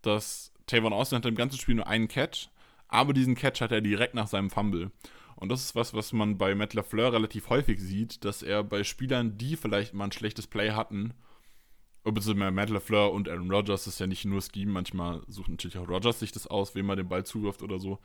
dass 0.02 0.52
Tavon 0.66 0.92
Austin 0.92 1.18
hatte 1.18 1.28
im 1.28 1.34
ganzen 1.34 1.58
Spiel 1.58 1.74
nur 1.74 1.88
einen 1.88 2.06
Catch, 2.06 2.48
aber 2.86 3.12
diesen 3.12 3.34
Catch 3.34 3.60
hat 3.60 3.72
er 3.72 3.80
direkt 3.80 4.14
nach 4.14 4.28
seinem 4.28 4.50
Fumble. 4.50 4.92
Und 5.34 5.50
das 5.50 5.62
ist 5.62 5.74
was, 5.74 5.94
was 5.94 6.12
man 6.12 6.38
bei 6.38 6.54
Matt 6.54 6.74
LaFleur 6.74 7.12
relativ 7.12 7.50
häufig 7.50 7.80
sieht, 7.80 8.24
dass 8.24 8.42
er 8.42 8.64
bei 8.64 8.84
Spielern, 8.84 9.36
die 9.36 9.56
vielleicht 9.56 9.92
mal 9.92 10.04
ein 10.04 10.12
schlechtes 10.12 10.46
Play 10.46 10.70
hatten, 10.70 11.12
beziehungsweise 12.12 12.50
Matt 12.50 12.70
LaFleur 12.70 13.12
und 13.12 13.28
Aaron 13.28 13.50
Rodgers 13.50 13.86
ist 13.86 14.00
ja 14.00 14.06
nicht 14.06 14.24
nur 14.24 14.40
Scheme, 14.40 14.72
manchmal 14.72 15.22
sucht 15.28 15.48
natürlich 15.48 15.78
auch 15.78 15.88
Rodgers 15.88 16.20
sich 16.20 16.32
das 16.32 16.46
aus, 16.46 16.74
wem 16.74 16.86
man 16.86 16.96
den 16.96 17.08
Ball 17.08 17.24
zuwirft 17.24 17.62
oder 17.62 17.78
so. 17.78 17.98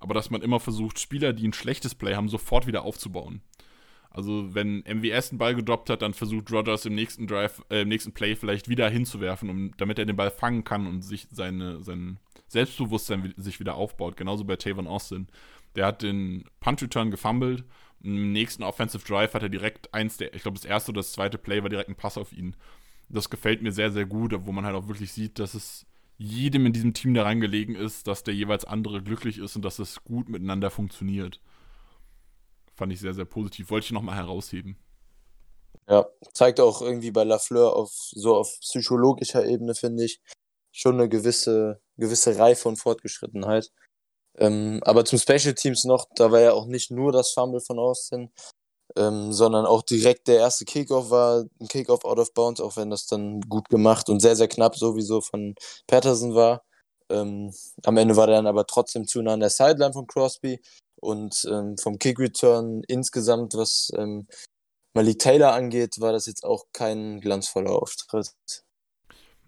Aber 0.00 0.14
dass 0.14 0.30
man 0.30 0.42
immer 0.42 0.60
versucht, 0.60 0.98
Spieler, 0.98 1.32
die 1.32 1.46
ein 1.46 1.52
schlechtes 1.52 1.94
Play 1.94 2.14
haben, 2.14 2.28
sofort 2.28 2.66
wieder 2.66 2.82
aufzubauen. 2.82 3.40
Also 4.10 4.54
wenn 4.54 4.82
MWS 4.86 5.30
einen 5.30 5.38
Ball 5.38 5.54
gedroppt 5.54 5.90
hat, 5.90 6.00
dann 6.00 6.14
versucht 6.14 6.50
Rodgers 6.50 6.86
im 6.86 6.94
nächsten 6.94 7.26
Drive, 7.26 7.62
äh, 7.68 7.82
im 7.82 7.88
nächsten 7.88 8.12
Play 8.12 8.34
vielleicht 8.34 8.68
wieder 8.68 8.88
hinzuwerfen, 8.88 9.50
um, 9.50 9.76
damit 9.76 9.98
er 9.98 10.06
den 10.06 10.16
Ball 10.16 10.30
fangen 10.30 10.64
kann 10.64 10.86
und 10.86 11.02
sich 11.02 11.28
seine, 11.30 11.82
sein 11.82 12.18
Selbstbewusstsein 12.48 13.34
sich 13.36 13.60
wieder 13.60 13.74
aufbaut. 13.74 14.16
Genauso 14.16 14.44
bei 14.44 14.56
Tavon 14.56 14.86
Austin. 14.86 15.28
Der 15.74 15.86
hat 15.86 16.02
den 16.02 16.44
Punt-Return 16.60 17.10
gefummelt. 17.10 17.64
Im 18.02 18.32
nächsten 18.32 18.62
Offensive 18.62 19.04
Drive 19.04 19.34
hat 19.34 19.42
er 19.42 19.48
direkt 19.48 19.92
eins 19.92 20.16
der, 20.16 20.34
ich 20.34 20.42
glaube, 20.42 20.56
das 20.56 20.64
erste 20.64 20.92
oder 20.92 21.00
das 21.00 21.12
zweite 21.12 21.36
Play 21.38 21.62
war 21.62 21.68
direkt 21.68 21.90
ein 21.90 21.96
Pass 21.96 22.16
auf 22.16 22.32
ihn. 22.32 22.56
Das 23.08 23.30
gefällt 23.30 23.62
mir 23.62 23.72
sehr, 23.72 23.92
sehr 23.92 24.06
gut, 24.06 24.34
wo 24.46 24.52
man 24.52 24.64
halt 24.64 24.74
auch 24.74 24.88
wirklich 24.88 25.12
sieht, 25.12 25.38
dass 25.38 25.54
es 25.54 25.86
jedem 26.18 26.66
in 26.66 26.72
diesem 26.72 26.94
Team 26.94 27.14
daran 27.14 27.40
gelegen 27.40 27.74
ist, 27.74 28.06
dass 28.06 28.22
der 28.22 28.34
jeweils 28.34 28.64
andere 28.64 29.02
glücklich 29.02 29.38
ist 29.38 29.54
und 29.56 29.62
dass 29.62 29.78
es 29.78 30.02
gut 30.02 30.28
miteinander 30.28 30.70
funktioniert. 30.70 31.40
Fand 32.74 32.92
ich 32.92 33.00
sehr, 33.00 33.14
sehr 33.14 33.24
positiv. 33.24 33.70
Wollte 33.70 33.86
ich 33.86 33.92
nochmal 33.92 34.16
herausheben. 34.16 34.76
Ja, 35.88 36.06
zeigt 36.32 36.58
auch 36.58 36.82
irgendwie 36.82 37.10
bei 37.10 37.24
Lafleur 37.24 37.76
auf 37.76 37.90
so 37.92 38.34
auf 38.34 38.58
psychologischer 38.60 39.46
Ebene, 39.46 39.74
finde 39.74 40.04
ich, 40.04 40.20
schon 40.72 40.94
eine 40.94 41.08
gewisse, 41.08 41.80
gewisse 41.96 42.38
Reife 42.38 42.68
und 42.68 42.76
Fortgeschrittenheit. 42.76 43.70
Ähm, 44.38 44.80
aber 44.84 45.04
zum 45.04 45.18
Special 45.18 45.54
Teams 45.54 45.84
noch, 45.84 46.06
da 46.16 46.30
war 46.32 46.40
ja 46.40 46.52
auch 46.52 46.66
nicht 46.66 46.90
nur 46.90 47.12
das 47.12 47.30
Fumble 47.32 47.60
von 47.60 47.78
Austin, 47.78 48.30
ähm, 48.96 49.32
sondern 49.32 49.66
auch 49.66 49.82
direkt 49.82 50.28
der 50.28 50.38
erste 50.38 50.64
Kickoff 50.64 51.10
war 51.10 51.44
ein 51.60 51.68
Kickoff 51.68 52.04
out 52.04 52.18
of 52.18 52.32
bounds, 52.34 52.60
auch 52.60 52.76
wenn 52.76 52.90
das 52.90 53.06
dann 53.06 53.40
gut 53.42 53.68
gemacht 53.68 54.08
und 54.08 54.20
sehr, 54.20 54.36
sehr 54.36 54.48
knapp 54.48 54.76
sowieso 54.76 55.20
von 55.20 55.54
Patterson 55.86 56.34
war. 56.34 56.62
Ähm, 57.08 57.52
am 57.84 57.96
Ende 57.96 58.16
war 58.16 58.26
der 58.26 58.36
dann 58.36 58.46
aber 58.46 58.66
trotzdem 58.66 59.06
zu 59.06 59.22
nah 59.22 59.34
an 59.34 59.40
der 59.40 59.50
Sideline 59.50 59.92
von 59.92 60.06
Crosby 60.06 60.60
und 61.00 61.46
ähm, 61.50 61.76
vom 61.78 61.98
Kick 61.98 62.18
Return 62.18 62.82
insgesamt, 62.88 63.54
was 63.54 63.90
ähm, 63.96 64.26
Malik 64.94 65.18
Taylor 65.18 65.52
angeht, 65.52 66.00
war 66.00 66.12
das 66.12 66.26
jetzt 66.26 66.44
auch 66.44 66.64
kein 66.72 67.20
glanzvoller 67.20 67.70
Auftritt. 67.70 68.32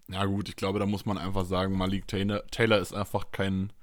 Ja 0.07 0.25
gut, 0.25 0.47
ich 0.47 0.55
glaube, 0.55 0.79
da 0.79 0.85
muss 0.85 1.05
man 1.05 1.17
einfach 1.17 1.45
sagen, 1.45 1.77
Malik 1.77 2.07
Taylor, 2.07 2.45
Taylor 2.47 2.79
ist 2.79 2.93
einfach 2.93 3.31
kein 3.31 3.73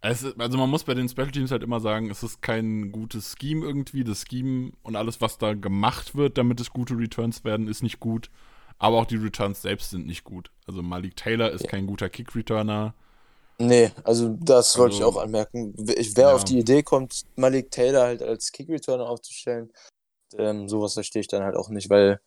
es, 0.00 0.24
also 0.38 0.58
man 0.58 0.70
muss 0.70 0.84
bei 0.84 0.94
den 0.94 1.08
Special 1.08 1.30
Teams 1.30 1.50
halt 1.50 1.62
immer 1.62 1.80
sagen, 1.80 2.10
es 2.10 2.22
ist 2.22 2.40
kein 2.40 2.92
gutes 2.92 3.34
Scheme 3.38 3.66
irgendwie. 3.66 4.04
Das 4.04 4.24
Scheme 4.28 4.72
und 4.82 4.96
alles, 4.96 5.20
was 5.20 5.38
da 5.38 5.54
gemacht 5.54 6.14
wird, 6.14 6.38
damit 6.38 6.60
es 6.60 6.70
gute 6.70 6.96
Returns 6.96 7.44
werden, 7.44 7.68
ist 7.68 7.82
nicht 7.82 7.98
gut. 7.98 8.30
Aber 8.78 8.98
auch 8.98 9.06
die 9.06 9.16
Returns 9.16 9.62
selbst 9.62 9.90
sind 9.90 10.06
nicht 10.06 10.22
gut. 10.22 10.50
Also 10.66 10.82
Malik 10.82 11.16
Taylor 11.16 11.50
ist 11.50 11.64
ja. 11.64 11.70
kein 11.70 11.86
guter 11.86 12.08
Kick-Returner. 12.08 12.94
Nee, 13.58 13.90
also 14.04 14.36
das 14.40 14.68
also, 14.68 14.78
wollte 14.78 14.96
ich 14.96 15.02
auch 15.02 15.16
anmerken. 15.16 15.74
Wer 15.76 16.28
ja. 16.28 16.32
auf 16.32 16.44
die 16.44 16.60
Idee 16.60 16.84
kommt, 16.84 17.24
Malik 17.34 17.72
Taylor 17.72 18.02
halt 18.02 18.22
als 18.22 18.52
Kick-Returner 18.52 19.08
aufzustellen, 19.08 19.72
ähm, 20.36 20.68
sowas 20.68 20.94
verstehe 20.94 21.20
ich 21.20 21.28
dann 21.28 21.42
halt 21.42 21.56
auch 21.56 21.68
nicht, 21.70 21.90
weil 21.90 22.20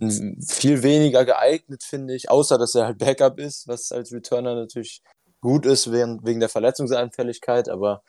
viel 0.00 0.82
weniger 0.82 1.24
geeignet, 1.24 1.82
finde 1.82 2.14
ich, 2.14 2.30
außer 2.30 2.56
dass 2.56 2.74
er 2.74 2.86
halt 2.86 2.98
Backup 2.98 3.38
ist, 3.38 3.66
was 3.66 3.92
als 3.92 4.12
Returner 4.12 4.54
natürlich 4.54 5.02
gut 5.40 5.66
ist 5.66 5.92
wegen, 5.92 6.24
wegen 6.24 6.40
der 6.40 6.48
Verletzungsanfälligkeit, 6.48 7.68
aber 7.68 8.02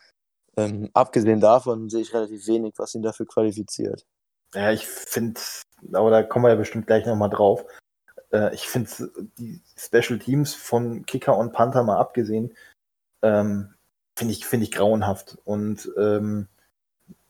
ähm, 0.57 0.89
abgesehen 0.93 1.39
davon 1.39 1.89
sehe 1.89 2.01
ich 2.01 2.13
relativ 2.13 2.47
wenig, 2.47 2.73
was 2.77 2.95
ihn 2.95 3.01
dafür 3.01 3.25
qualifiziert. 3.25 4.05
Ja, 4.53 4.71
ich 4.71 4.87
finde, 4.87 5.39
aber 5.93 6.09
da 6.09 6.23
kommen 6.23 6.45
wir 6.45 6.49
ja 6.49 6.55
bestimmt 6.55 6.87
gleich 6.87 7.05
nochmal 7.05 7.29
drauf. 7.29 7.65
Äh, 8.31 8.53
ich 8.53 8.67
finde 8.67 8.89
die 9.37 9.61
Special 9.77 10.19
Teams 10.19 10.53
von 10.55 11.05
Kicker 11.05 11.37
und 11.37 11.53
Panther 11.53 11.83
mal 11.83 11.97
abgesehen, 11.97 12.55
ähm, 13.21 13.73
finde 14.17 14.33
ich, 14.33 14.45
find 14.45 14.63
ich 14.63 14.71
grauenhaft. 14.71 15.37
Und 15.45 15.91
ähm, 15.97 16.47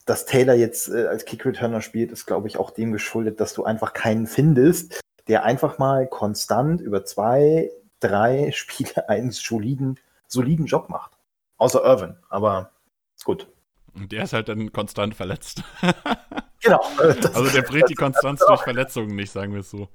dass 0.05 0.25
Taylor 0.25 0.55
jetzt 0.55 0.89
äh, 0.89 1.05
als 1.05 1.25
Kick-Returner 1.25 1.81
spielt, 1.81 2.11
ist, 2.11 2.25
glaube 2.25 2.47
ich, 2.47 2.57
auch 2.57 2.71
dem 2.71 2.91
geschuldet, 2.91 3.39
dass 3.39 3.53
du 3.53 3.63
einfach 3.63 3.93
keinen 3.93 4.25
findest, 4.25 4.99
der 5.27 5.43
einfach 5.43 5.77
mal 5.77 6.07
konstant 6.07 6.81
über 6.81 7.05
zwei, 7.05 7.69
drei 7.99 8.51
Spiele 8.53 9.09
einen 9.09 9.31
soliden, 9.31 9.99
soliden 10.27 10.65
Job 10.65 10.89
macht. 10.89 11.11
Außer 11.57 11.83
Irvin, 11.83 12.15
aber 12.29 12.71
ist 13.15 13.25
gut. 13.25 13.47
Und 13.93 14.11
der 14.11 14.23
ist 14.23 14.33
halt 14.33 14.47
dann 14.47 14.71
konstant 14.71 15.15
verletzt. 15.15 15.63
genau. 16.61 16.79
also 16.99 17.49
der 17.49 17.63
bringt 17.63 17.89
die 17.89 17.95
Konstanz 17.95 18.39
durch 18.45 18.61
Verletzungen 18.61 19.15
nicht, 19.15 19.31
sagen 19.31 19.53
wir 19.53 19.59
es 19.59 19.69
so. 19.69 19.89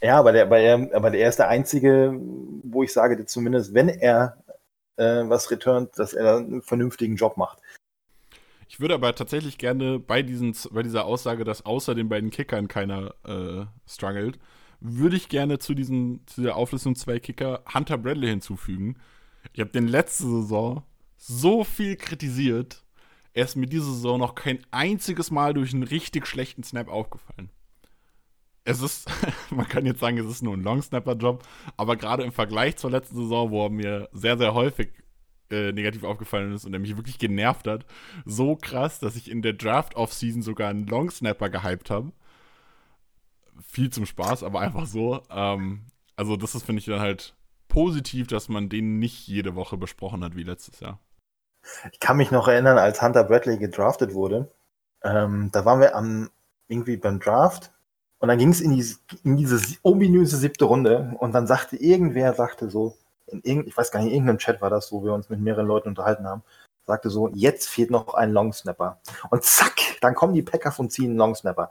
Ja, 0.00 0.18
aber 0.18 0.32
der, 0.32 0.44
aber, 0.44 0.58
er, 0.58 0.94
aber 0.94 1.10
der 1.10 1.28
ist 1.28 1.38
der 1.38 1.48
Einzige, 1.48 2.14
wo 2.62 2.82
ich 2.82 2.92
sage, 2.92 3.16
der 3.16 3.26
zumindest, 3.26 3.74
wenn 3.74 3.88
er 3.88 4.36
äh, 4.96 5.22
was 5.24 5.50
returnt, 5.50 5.98
dass 5.98 6.12
er 6.12 6.36
einen 6.36 6.62
vernünftigen 6.62 7.16
Job 7.16 7.36
macht. 7.36 7.58
Ich 8.68 8.80
würde 8.80 8.94
aber 8.94 9.14
tatsächlich 9.14 9.58
gerne 9.58 9.98
bei, 9.98 10.22
diesen, 10.22 10.54
bei 10.72 10.82
dieser 10.82 11.04
Aussage, 11.04 11.44
dass 11.44 11.64
außer 11.64 11.94
den 11.94 12.08
beiden 12.08 12.30
Kickern 12.30 12.68
keiner 12.68 13.14
äh, 13.24 13.66
struggelt, 13.88 14.38
würde 14.86 15.16
ich 15.16 15.30
gerne 15.30 15.58
zu, 15.58 15.74
diesen, 15.74 16.20
zu 16.26 16.42
der 16.42 16.56
Auflistung 16.56 16.94
zwei 16.94 17.18
Kicker 17.18 17.64
Hunter 17.72 17.96
Bradley 17.96 18.28
hinzufügen. 18.28 18.96
Ich 19.54 19.60
habe 19.60 19.70
den 19.70 19.88
letzte 19.88 20.24
Saison 20.24 20.82
so 21.16 21.64
viel 21.64 21.96
kritisiert. 21.96 22.84
Er 23.32 23.46
ist 23.46 23.56
mir 23.56 23.66
diese 23.66 23.86
Saison 23.86 24.20
noch 24.20 24.34
kein 24.34 24.58
einziges 24.70 25.30
Mal 25.30 25.54
durch 25.54 25.72
einen 25.72 25.84
richtig 25.84 26.26
schlechten 26.26 26.62
Snap 26.62 26.88
aufgefallen. 26.88 27.48
Es 28.64 28.82
ist, 28.82 29.10
man 29.50 29.66
kann 29.66 29.86
jetzt 29.86 30.00
sagen, 30.00 30.18
es 30.18 30.26
ist 30.26 30.42
nur 30.42 30.54
ein 30.54 30.62
Long-Snapper-Job, 30.62 31.42
aber 31.78 31.96
gerade 31.96 32.22
im 32.22 32.32
Vergleich 32.32 32.76
zur 32.76 32.90
letzten 32.90 33.16
Saison, 33.16 33.50
wo 33.50 33.64
er 33.64 33.70
mir 33.70 34.10
sehr, 34.12 34.36
sehr 34.36 34.52
häufig 34.52 34.90
äh, 35.50 35.72
negativ 35.72 36.04
aufgefallen 36.04 36.52
ist 36.52 36.66
und 36.66 36.74
er 36.74 36.78
mich 36.78 36.96
wirklich 36.98 37.18
genervt 37.18 37.66
hat, 37.66 37.86
so 38.26 38.54
krass, 38.54 39.00
dass 39.00 39.16
ich 39.16 39.30
in 39.30 39.40
der 39.40 39.54
Draft-Off-Season 39.54 40.42
sogar 40.42 40.68
einen 40.68 40.86
Long-Snapper 40.86 41.48
gehypt 41.48 41.88
habe 41.88 42.12
viel 43.66 43.90
zum 43.90 44.06
Spaß, 44.06 44.42
aber 44.42 44.60
einfach 44.60 44.86
so. 44.86 45.22
Ähm, 45.30 45.86
also, 46.16 46.36
das 46.36 46.54
ist, 46.54 46.64
finde 46.64 46.80
ich, 46.80 46.86
dann 46.86 47.00
halt 47.00 47.34
positiv, 47.68 48.26
dass 48.26 48.48
man 48.48 48.68
den 48.68 48.98
nicht 48.98 49.26
jede 49.26 49.54
Woche 49.54 49.76
besprochen 49.76 50.22
hat 50.24 50.36
wie 50.36 50.44
letztes 50.44 50.80
Jahr. 50.80 51.00
Ich 51.92 52.00
kann 52.00 52.16
mich 52.16 52.30
noch 52.30 52.46
erinnern, 52.46 52.78
als 52.78 53.02
Hunter 53.02 53.24
Bradley 53.24 53.58
gedraftet 53.58 54.14
wurde. 54.14 54.52
Ähm, 55.02 55.50
da 55.52 55.64
waren 55.64 55.80
wir 55.80 55.96
am, 55.96 56.30
irgendwie 56.68 56.96
beim 56.96 57.20
Draft 57.20 57.72
und 58.18 58.28
dann 58.28 58.38
ging 58.38 58.50
es 58.50 58.60
in, 58.60 58.74
die, 58.74 58.84
in 59.22 59.36
diese 59.36 59.60
ominöse 59.82 60.36
siebte 60.36 60.64
Runde 60.64 61.14
und 61.18 61.32
dann 61.32 61.46
sagte 61.46 61.76
irgendwer, 61.76 62.32
sagte 62.34 62.70
so, 62.70 62.96
in 63.26 63.42
irgend, 63.42 63.66
ich 63.66 63.76
weiß 63.76 63.90
gar 63.90 64.00
nicht, 64.00 64.08
in 64.08 64.14
irgendeinem 64.14 64.38
Chat 64.38 64.60
war 64.60 64.70
das, 64.70 64.92
wo 64.92 65.04
wir 65.04 65.12
uns 65.12 65.28
mit 65.28 65.40
mehreren 65.40 65.66
Leuten 65.66 65.88
unterhalten 65.88 66.26
haben, 66.26 66.42
sagte 66.86 67.10
so, 67.10 67.28
jetzt 67.34 67.68
fehlt 67.68 67.90
noch 67.90 68.14
ein 68.14 68.32
Longsnapper. 68.32 69.00
Und 69.30 69.42
zack, 69.44 69.74
dann 70.00 70.14
kommen 70.14 70.34
die 70.34 70.42
Packers 70.42 70.78
und 70.78 70.90
ziehen 70.90 71.10
einen 71.10 71.18
Longsnapper. 71.18 71.70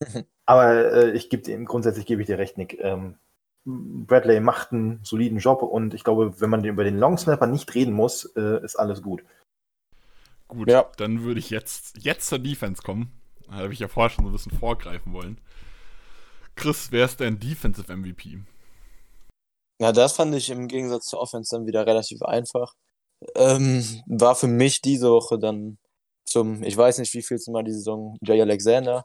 Aber 0.46 0.92
äh, 0.92 1.10
ich 1.12 1.30
gebe 1.30 1.50
ihm, 1.50 1.64
grundsätzlich 1.64 2.06
gebe 2.06 2.22
ich 2.22 2.26
dir 2.26 2.38
recht, 2.38 2.58
Nick. 2.58 2.78
Ähm, 2.80 3.16
Bradley 3.64 4.40
macht 4.40 4.72
einen 4.72 5.00
soliden 5.02 5.38
Job 5.38 5.62
und 5.62 5.92
ich 5.92 6.04
glaube, 6.04 6.40
wenn 6.40 6.50
man 6.50 6.64
über 6.64 6.84
den 6.84 6.98
Long 6.98 7.18
Snapper 7.18 7.48
nicht 7.48 7.74
reden 7.74 7.92
muss, 7.92 8.24
äh, 8.36 8.64
ist 8.64 8.76
alles 8.76 9.02
gut. 9.02 9.24
Gut, 10.46 10.70
ja. 10.70 10.88
dann 10.98 11.24
würde 11.24 11.40
ich 11.40 11.50
jetzt, 11.50 11.96
jetzt 11.98 12.28
zur 12.28 12.38
Defense 12.38 12.82
kommen. 12.82 13.10
Da 13.48 13.54
habe 13.54 13.72
ich 13.72 13.80
ja 13.80 13.88
vorher 13.88 14.10
schon 14.10 14.24
so 14.24 14.30
ein 14.30 14.32
bisschen 14.32 14.56
vorgreifen 14.56 15.12
wollen. 15.12 15.40
Chris, 16.54 16.92
wer 16.92 17.04
ist 17.04 17.20
dein 17.20 17.40
Defensive 17.40 17.94
MVP? 17.94 18.38
Ja, 19.80 19.92
das 19.92 20.12
fand 20.12 20.34
ich 20.34 20.48
im 20.50 20.68
Gegensatz 20.68 21.06
zur 21.06 21.20
Offense 21.20 21.54
dann 21.54 21.66
wieder 21.66 21.86
relativ 21.86 22.22
einfach. 22.22 22.74
Ähm, 23.34 23.84
war 24.06 24.36
für 24.36 24.46
mich 24.46 24.80
diese 24.80 25.10
Woche 25.10 25.38
dann 25.38 25.78
zum, 26.24 26.62
ich 26.62 26.76
weiß 26.76 26.98
nicht, 26.98 27.12
wie 27.14 27.22
viel 27.22 27.38
Mal 27.48 27.64
die 27.64 27.72
Saison 27.72 28.16
Jay 28.22 28.40
Alexander 28.40 29.04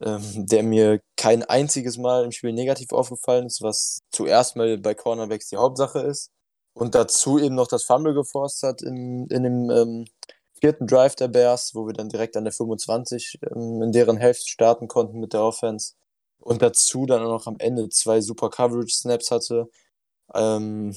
ähm, 0.00 0.46
der 0.46 0.62
mir 0.62 1.00
kein 1.16 1.42
einziges 1.44 1.98
Mal 1.98 2.24
im 2.24 2.32
Spiel 2.32 2.52
negativ 2.52 2.92
aufgefallen 2.92 3.46
ist, 3.46 3.62
was 3.62 4.00
zuerst 4.10 4.56
mal 4.56 4.78
bei 4.78 4.94
Cornerbacks 4.94 5.48
die 5.48 5.56
Hauptsache 5.56 6.00
ist. 6.00 6.30
und 6.74 6.94
dazu 6.94 7.38
eben 7.38 7.54
noch 7.56 7.68
das 7.68 7.84
Fumble 7.84 8.14
geforst 8.14 8.62
hat 8.62 8.82
in, 8.82 9.26
in 9.28 9.42
dem 9.44 9.70
ähm, 9.70 10.06
vierten 10.62 10.86
Drive 10.86 11.16
der 11.16 11.28
Bears, 11.28 11.74
wo 11.74 11.86
wir 11.86 11.92
dann 11.94 12.08
direkt 12.08 12.36
an 12.36 12.44
der 12.44 12.52
25 12.52 13.40
ähm, 13.54 13.82
in 13.82 13.92
deren 13.92 14.16
Hälfte 14.16 14.48
starten 14.48 14.88
konnten 14.88 15.20
mit 15.20 15.32
der 15.34 15.42
Offense. 15.42 15.94
Und 16.40 16.62
dazu 16.62 17.06
dann 17.06 17.22
auch 17.22 17.30
noch 17.30 17.46
am 17.46 17.56
Ende 17.58 17.88
zwei 17.90 18.20
super 18.20 18.50
Coverage-Snaps 18.50 19.30
hatte. 19.30 19.70
Ähm, 20.34 20.96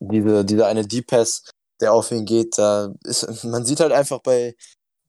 diese, 0.00 0.44
dieser 0.44 0.66
eine 0.68 0.86
Deep 0.86 1.08
Pass, 1.08 1.50
der 1.80 1.92
auf 1.92 2.10
ihn 2.12 2.24
geht, 2.26 2.58
da 2.58 2.94
ist, 3.04 3.26
man 3.44 3.64
sieht 3.66 3.80
halt 3.80 3.92
einfach 3.92 4.20
bei 4.22 4.56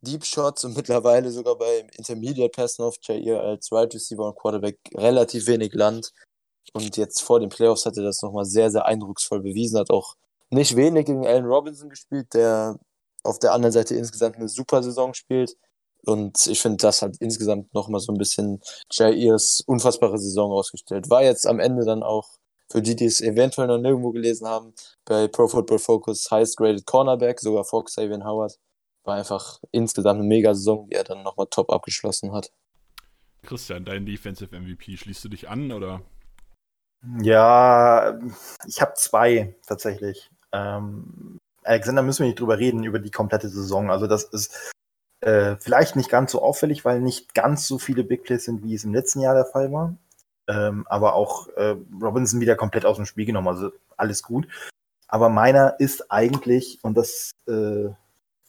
Deep 0.01 0.25
Shots 0.25 0.63
und 0.63 0.75
mittlerweile 0.75 1.31
sogar 1.31 1.57
bei 1.57 1.87
Intermediate 1.97 2.51
Passen 2.51 2.83
auf 2.83 2.95
Jair 3.01 3.41
als 3.41 3.71
Wide 3.71 3.81
right 3.81 3.93
Receiver 3.93 4.27
und 4.27 4.35
Quarterback 4.35 4.77
relativ 4.95 5.47
wenig 5.47 5.73
Land. 5.73 6.13
Und 6.73 6.97
jetzt 6.97 7.21
vor 7.21 7.39
den 7.39 7.49
Playoffs 7.49 7.85
hat 7.85 7.97
er 7.97 8.03
das 8.03 8.21
nochmal 8.21 8.45
sehr, 8.45 8.69
sehr 8.69 8.85
eindrucksvoll 8.85 9.41
bewiesen. 9.41 9.79
Hat 9.79 9.89
auch 9.89 10.15
nicht 10.49 10.75
wenig 10.75 11.05
gegen 11.05 11.25
Allen 11.25 11.45
Robinson 11.45 11.89
gespielt, 11.89 12.33
der 12.33 12.79
auf 13.23 13.39
der 13.39 13.53
anderen 13.53 13.73
Seite 13.73 13.95
insgesamt 13.95 14.35
eine 14.35 14.47
super 14.47 14.83
Saison 14.83 15.13
spielt. 15.13 15.55
Und 16.05 16.47
ich 16.47 16.61
finde, 16.61 16.77
das 16.77 17.01
hat 17.01 17.17
insgesamt 17.19 17.73
nochmal 17.73 17.99
so 17.99 18.13
ein 18.13 18.17
bisschen 18.17 18.61
Jairs 18.91 19.61
unfassbare 19.65 20.17
Saison 20.17 20.51
ausgestellt. 20.51 21.09
War 21.09 21.23
jetzt 21.23 21.45
am 21.45 21.59
Ende 21.59 21.83
dann 21.83 22.03
auch, 22.03 22.29
für 22.71 22.81
die, 22.81 22.95
die 22.95 23.05
es 23.05 23.21
eventuell 23.21 23.67
noch 23.67 23.77
nirgendwo 23.77 24.11
gelesen 24.11 24.47
haben, 24.47 24.73
bei 25.05 25.27
Pro 25.27 25.47
Football 25.47 25.79
Focus 25.79 26.29
Highest 26.31 26.57
Graded 26.57 26.85
Cornerback, 26.85 27.39
sogar 27.39 27.63
vor 27.63 27.85
Xavier 27.85 28.23
Howard. 28.23 28.57
War 29.07 29.15
einfach 29.15 29.61
insgesamt 29.71 30.19
eine 30.19 30.27
mega 30.27 30.53
Saison, 30.53 30.89
die 30.89 30.95
er 30.95 31.05
dann 31.05 31.23
nochmal 31.23 31.47
top 31.49 31.71
abgeschlossen 31.71 32.33
hat. 32.33 32.51
Christian, 33.43 33.85
dein 33.85 34.05
Defensive 34.05 34.53
MVP, 34.53 34.97
schließt 34.97 35.23
du 35.23 35.29
dich 35.29 35.47
an 35.47 35.71
oder? 35.71 36.01
Ja, 37.21 38.19
ich 38.67 38.81
habe 38.81 38.93
zwei 38.95 39.55
tatsächlich. 39.65 40.29
Ähm, 40.51 41.39
Alexander 41.63 42.01
müssen 42.01 42.23
wir 42.23 42.27
nicht 42.27 42.39
drüber 42.39 42.57
reden, 42.57 42.83
über 42.83 42.99
die 42.99 43.11
komplette 43.11 43.47
Saison. 43.47 43.89
Also 43.89 44.07
das 44.07 44.25
ist 44.25 44.73
äh, 45.21 45.55
vielleicht 45.57 45.95
nicht 45.95 46.09
ganz 46.09 46.33
so 46.33 46.41
auffällig, 46.41 46.83
weil 46.83 46.99
nicht 46.99 47.33
ganz 47.33 47.65
so 47.65 47.79
viele 47.79 48.03
Big 48.03 48.23
Plays 48.23 48.43
sind, 48.43 48.61
wie 48.63 48.75
es 48.75 48.83
im 48.83 48.93
letzten 48.93 49.21
Jahr 49.21 49.35
der 49.35 49.45
Fall 49.45 49.71
war. 49.71 49.95
Ähm, 50.49 50.85
aber 50.87 51.13
auch 51.13 51.47
äh, 51.55 51.75
Robinson 52.01 52.41
wieder 52.41 52.57
komplett 52.57 52.85
aus 52.85 52.97
dem 52.97 53.05
Spiel 53.05 53.25
genommen, 53.25 53.47
also 53.47 53.71
alles 53.95 54.21
gut. 54.23 54.47
Aber 55.07 55.29
meiner 55.29 55.79
ist 55.79 56.11
eigentlich, 56.11 56.79
und 56.83 56.97
das 56.97 57.31
äh, 57.47 57.89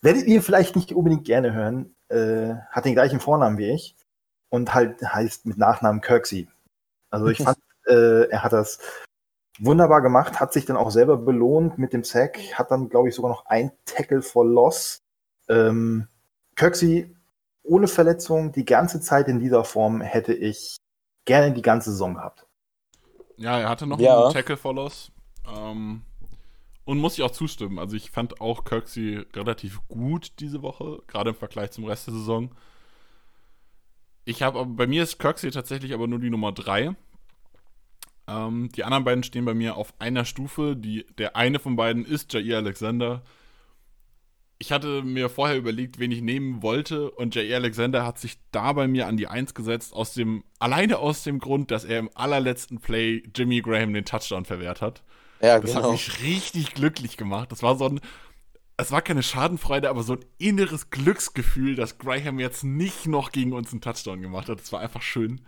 werdet 0.02 0.26
ihr 0.26 0.42
vielleicht 0.42 0.76
nicht 0.76 0.92
unbedingt 0.92 1.24
gerne 1.24 1.52
hören, 1.52 1.94
äh, 2.08 2.54
hat 2.70 2.84
den 2.84 2.94
gleichen 2.94 3.20
Vornamen 3.20 3.58
wie 3.58 3.70
ich 3.70 3.96
und 4.50 4.74
halt 4.74 5.02
heißt 5.02 5.46
mit 5.46 5.58
Nachnamen 5.58 6.00
Kirksey. 6.00 6.48
Also 7.10 7.28
ich 7.28 7.38
fand, 7.42 7.58
äh, 7.86 8.28
er 8.28 8.42
hat 8.42 8.52
das 8.52 8.78
wunderbar 9.58 10.02
gemacht, 10.02 10.40
hat 10.40 10.52
sich 10.52 10.66
dann 10.66 10.76
auch 10.76 10.90
selber 10.90 11.16
belohnt 11.16 11.78
mit 11.78 11.92
dem 11.92 12.04
Sack, 12.04 12.38
hat 12.54 12.70
dann, 12.70 12.88
glaube 12.88 13.08
ich, 13.08 13.14
sogar 13.14 13.30
noch 13.30 13.46
ein 13.46 13.72
Tackle 13.84 14.22
for 14.22 14.46
Loss. 14.46 14.98
Ähm, 15.48 16.08
Kirksey 16.56 17.14
ohne 17.64 17.88
Verletzung 17.88 18.52
die 18.52 18.64
ganze 18.64 19.00
Zeit 19.00 19.28
in 19.28 19.40
dieser 19.40 19.64
Form 19.64 20.00
hätte 20.00 20.32
ich 20.32 20.76
gerne 21.24 21.52
die 21.52 21.62
ganze 21.62 21.90
Saison 21.90 22.14
gehabt. 22.14 22.46
Ja, 23.36 23.58
er 23.58 23.68
hatte 23.68 23.86
noch 23.86 24.00
ja. 24.00 24.24
einen 24.24 24.32
Tackle 24.32 24.56
for 24.56 24.74
Loss. 24.74 25.12
Ähm, 25.46 26.02
und 26.88 26.96
muss 26.96 27.18
ich 27.18 27.22
auch 27.22 27.30
zustimmen. 27.30 27.78
Also 27.78 27.96
ich 27.96 28.10
fand 28.10 28.40
auch 28.40 28.64
Kirksey 28.64 29.26
relativ 29.34 29.86
gut 29.88 30.32
diese 30.38 30.62
Woche, 30.62 31.02
gerade 31.06 31.30
im 31.30 31.36
Vergleich 31.36 31.70
zum 31.70 31.84
Rest 31.84 32.06
der 32.06 32.14
Saison. 32.14 32.54
Ich 34.24 34.40
habe 34.40 34.64
bei 34.64 34.86
mir 34.86 35.02
ist 35.02 35.18
Kirksey 35.18 35.50
tatsächlich 35.50 35.92
aber 35.92 36.06
nur 36.06 36.18
die 36.18 36.30
Nummer 36.30 36.50
3. 36.50 36.96
Ähm, 38.26 38.70
die 38.74 38.84
anderen 38.84 39.04
beiden 39.04 39.22
stehen 39.22 39.44
bei 39.44 39.52
mir 39.52 39.76
auf 39.76 39.92
einer 39.98 40.24
Stufe. 40.24 40.76
Die, 40.76 41.04
der 41.18 41.36
eine 41.36 41.58
von 41.58 41.76
beiden 41.76 42.06
ist 42.06 42.32
Jair 42.32 42.56
Alexander. 42.56 43.22
Ich 44.58 44.72
hatte 44.72 45.02
mir 45.02 45.28
vorher 45.28 45.58
überlegt, 45.58 45.98
wen 45.98 46.10
ich 46.10 46.22
nehmen 46.22 46.62
wollte, 46.62 47.10
und 47.10 47.34
Jair 47.34 47.56
Alexander 47.56 48.06
hat 48.06 48.18
sich 48.18 48.38
da 48.50 48.72
bei 48.72 48.88
mir 48.88 49.08
an 49.08 49.18
die 49.18 49.28
Eins 49.28 49.52
gesetzt, 49.52 49.92
aus 49.92 50.14
dem, 50.14 50.42
alleine 50.58 51.00
aus 51.00 51.22
dem 51.22 51.38
Grund, 51.38 51.70
dass 51.70 51.84
er 51.84 51.98
im 51.98 52.08
allerletzten 52.14 52.80
Play 52.80 53.24
Jimmy 53.36 53.60
Graham 53.60 53.92
den 53.92 54.06
Touchdown 54.06 54.46
verwehrt 54.46 54.80
hat. 54.80 55.02
Ja, 55.40 55.60
das 55.60 55.72
genau. 55.72 55.84
hat 55.84 55.92
mich 55.92 56.22
richtig 56.22 56.74
glücklich 56.74 57.16
gemacht. 57.16 57.52
Das 57.52 57.62
war 57.62 57.76
so 57.76 57.86
ein, 57.86 58.00
es 58.76 58.92
war 58.92 59.02
keine 59.02 59.22
Schadenfreude, 59.22 59.88
aber 59.88 60.02
so 60.02 60.14
ein 60.14 60.24
inneres 60.38 60.90
Glücksgefühl, 60.90 61.74
dass 61.74 61.98
Graham 61.98 62.38
jetzt 62.38 62.64
nicht 62.64 63.06
noch 63.06 63.32
gegen 63.32 63.52
uns 63.52 63.72
einen 63.72 63.80
Touchdown 63.80 64.20
gemacht 64.20 64.48
hat. 64.48 64.60
Das 64.60 64.72
war 64.72 64.80
einfach 64.80 65.02
schön. 65.02 65.40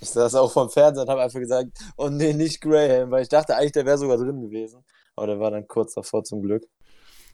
Ich 0.00 0.10
saß 0.10 0.36
auch 0.36 0.52
vom 0.52 0.70
Fernseher 0.70 1.02
und 1.02 1.08
habe 1.08 1.22
einfach 1.22 1.40
gesagt, 1.40 1.70
oh 1.96 2.08
nee, 2.08 2.32
nicht 2.32 2.60
Graham, 2.60 3.10
weil 3.10 3.22
ich 3.22 3.28
dachte 3.28 3.56
eigentlich, 3.56 3.72
der 3.72 3.86
wäre 3.86 3.98
sogar 3.98 4.16
drin 4.16 4.40
gewesen. 4.40 4.84
Aber 5.16 5.26
der 5.26 5.40
war 5.40 5.50
dann 5.50 5.66
kurz 5.66 5.94
davor 5.94 6.22
zum 6.22 6.42
Glück. 6.42 6.64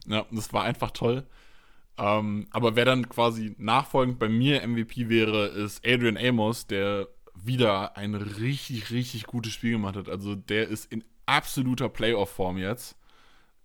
Ja, 0.06 0.24
das 0.30 0.52
war 0.52 0.64
einfach 0.64 0.90
toll. 0.90 1.26
Ähm, 1.98 2.48
aber 2.50 2.76
wer 2.76 2.84
dann 2.84 3.08
quasi 3.08 3.54
nachfolgend 3.58 4.18
bei 4.18 4.28
mir 4.28 4.66
MVP 4.66 5.08
wäre, 5.08 5.46
ist 5.46 5.86
Adrian 5.86 6.16
Amos, 6.16 6.66
der 6.66 7.08
wieder 7.34 7.96
ein 7.96 8.14
richtig, 8.14 8.90
richtig 8.90 9.26
gutes 9.26 9.52
Spiel 9.52 9.72
gemacht 9.72 9.96
hat. 9.96 10.08
Also 10.08 10.34
der 10.34 10.68
ist 10.68 10.90
in 10.90 11.04
absoluter 11.26 11.88
Playoff-Form 11.88 12.58
jetzt. 12.58 12.96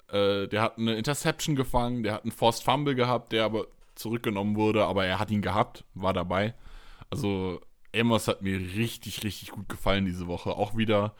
Äh, 0.07 0.47
der 0.47 0.61
hat 0.61 0.77
eine 0.77 0.95
Interception 0.95 1.55
gefangen, 1.55 2.03
der 2.03 2.13
hat 2.13 2.23
einen 2.23 2.31
Forced 2.31 2.63
Fumble 2.63 2.95
gehabt, 2.95 3.31
der 3.31 3.45
aber 3.45 3.67
zurückgenommen 3.95 4.55
wurde, 4.55 4.85
aber 4.85 5.05
er 5.05 5.19
hat 5.19 5.29
ihn 5.31 5.41
gehabt, 5.41 5.83
war 5.93 6.13
dabei. 6.13 6.55
Also 7.09 7.61
Amos 7.95 8.27
hat 8.27 8.41
mir 8.41 8.57
richtig, 8.57 9.23
richtig 9.23 9.51
gut 9.51 9.67
gefallen 9.69 10.05
diese 10.05 10.27
Woche. 10.27 10.51
Auch 10.51 10.77
wieder 10.77 11.15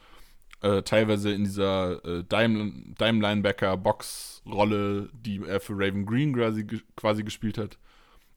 äh, 0.62 0.82
teilweise 0.82 1.32
in 1.32 1.44
dieser 1.44 2.04
äh, 2.04 2.24
Dime, 2.24 2.94
Dime 2.98 3.20
Linebacker 3.20 3.76
Box 3.76 4.42
Rolle, 4.46 5.10
die 5.12 5.42
er 5.44 5.60
für 5.60 5.74
Raven 5.74 6.06
Green 6.06 6.34
quasi, 6.34 6.66
quasi 6.96 7.22
gespielt 7.22 7.58
hat. 7.58 7.78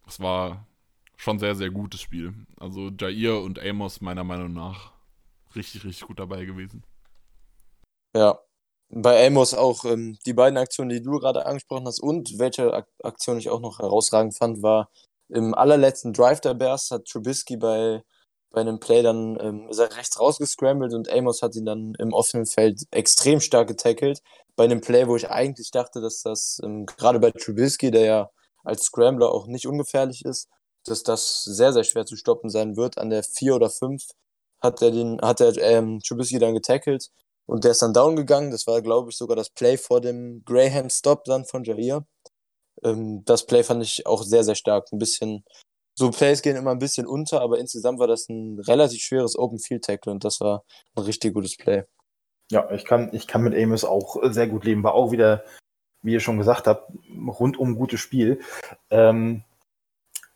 Das 0.06 0.20
war 0.20 0.68
schon 1.16 1.40
sehr, 1.40 1.56
sehr 1.56 1.70
gutes 1.70 2.02
Spiel. 2.02 2.34
Also 2.60 2.92
Jair 3.00 3.42
und 3.42 3.60
Amos 3.60 4.02
meiner 4.02 4.24
Meinung 4.24 4.54
nach 4.54 4.92
richtig, 5.56 5.86
richtig 5.86 6.08
gut 6.08 6.20
dabei 6.20 6.46
gewesen. 6.46 6.84
Ja, 8.16 8.40
bei 8.90 9.26
Amos 9.26 9.54
auch 9.56 9.86
ähm, 9.86 10.18
die 10.26 10.34
beiden 10.34 10.58
Aktionen, 10.58 10.90
die 10.90 11.02
du 11.02 11.20
gerade 11.20 11.46
angesprochen 11.46 11.88
hast 11.88 12.00
und 12.00 12.38
welche 12.38 12.74
Ak 12.74 12.88
Aktion 13.04 13.40
ich 13.40 13.50
auch 13.50 13.60
noch 13.60 13.80
herausragend 13.80 14.38
fand, 14.38 14.62
war 14.62 14.90
im 15.30 15.56
allerletzten 15.56 16.14
Drive 16.14 16.42
der 16.42 16.54
Bears 16.54 16.92
hat 16.92 17.06
Trubisky 17.06 17.58
bei 17.58 18.04
bei 18.52 18.62
einem 18.62 18.80
Play 18.80 19.02
dann 19.02 19.38
ähm, 19.42 19.68
ist 19.70 19.80
er 19.80 19.96
rechts 19.98 20.20
rausgescrambled 20.20 20.94
und 20.94 21.12
Amos 21.12 21.42
hat 21.42 21.56
ihn 21.56 21.66
dann 21.66 21.94
im 21.98 22.14
offenen 22.14 22.46
Feld 22.46 22.84
extrem 22.92 23.40
stark 23.40 23.68
getackelt. 23.68 24.22
Bei 24.56 24.66
einem 24.66 24.82
Play, 24.82 25.08
wo 25.08 25.16
ich 25.16 25.30
eigentlich 25.32 25.72
dachte, 25.72 26.02
dass 26.02 26.22
das 26.22 26.60
ähm, 26.64 26.86
gerade 26.86 27.20
bei 27.20 27.32
Trubisky, 27.32 27.90
der 27.90 28.06
ja 28.06 28.30
als 28.64 28.84
Scrambler 28.84 29.32
auch 29.32 29.48
nicht 29.48 29.66
ungefährlich 29.66 30.24
ist, 30.24 30.50
dass 30.86 31.02
das 31.04 31.44
sehr, 31.46 31.74
sehr 31.74 31.84
schwer 31.84 32.06
zu 32.06 32.16
stoppen 32.16 32.52
sein 32.52 32.78
wird. 32.78 33.00
An 33.00 33.10
der 33.10 33.24
4 33.24 33.56
oder 33.56 33.72
5 33.72 34.04
hat 34.62 34.82
er 34.84 34.92
den, 34.92 35.20
hat 35.22 35.42
er 35.42 35.58
ähm, 35.58 36.00
Trubisky 36.06 36.38
dann 36.38 36.54
getackelt 36.54 37.10
und 37.46 37.64
der 37.64 37.72
ist 37.72 37.82
dann 37.82 37.94
down 37.94 38.16
gegangen. 38.16 38.52
Das 38.52 38.68
war, 38.68 38.82
glaube 38.82 39.10
ich, 39.10 39.18
sogar 39.18 39.36
das 39.36 39.50
Play 39.50 39.78
vor 39.78 40.02
dem 40.02 40.44
Graham 40.46 40.90
Stop 40.90 41.24
dann 41.26 41.46
von 41.46 41.64
Jair. 41.64 42.06
Ähm, 42.84 43.24
das 43.26 43.46
Play 43.46 43.64
fand 43.64 43.84
ich 43.84 44.06
auch 44.06 44.24
sehr, 44.24 44.44
sehr 44.44 44.56
stark. 44.56 44.92
Ein 44.92 45.00
bisschen 45.00 45.44
so 45.96 46.10
Plays 46.10 46.42
gehen 46.42 46.56
immer 46.56 46.72
ein 46.72 46.80
bisschen 46.80 47.06
unter, 47.06 47.42
aber 47.42 47.60
insgesamt 47.60 48.00
war 48.00 48.08
das 48.08 48.28
ein 48.28 48.60
relativ 48.60 49.02
schweres 49.02 49.38
Open 49.38 49.60
Field 49.60 49.84
Tackle 49.84 50.12
und 50.12 50.24
das 50.24 50.42
war 50.42 50.64
ein 50.96 51.04
richtig 51.04 51.34
gutes 51.34 51.56
Play. 51.56 51.84
Ja, 52.52 52.70
ich 52.72 52.86
kann, 52.86 53.10
ich 53.14 53.28
kann 53.28 53.44
mit 53.44 53.56
Amos 53.56 53.84
auch 53.84 54.18
sehr 54.24 54.48
gut 54.48 54.66
leben. 54.66 54.84
War 54.84 54.96
auch 54.96 55.12
wieder, 55.12 55.44
wie 56.02 56.14
ihr 56.14 56.20
schon 56.20 56.38
gesagt 56.38 56.68
habt, 56.68 56.92
rundum 57.28 57.76
gutes 57.76 58.00
Spiel. 58.00 58.42
Ähm, 58.90 59.44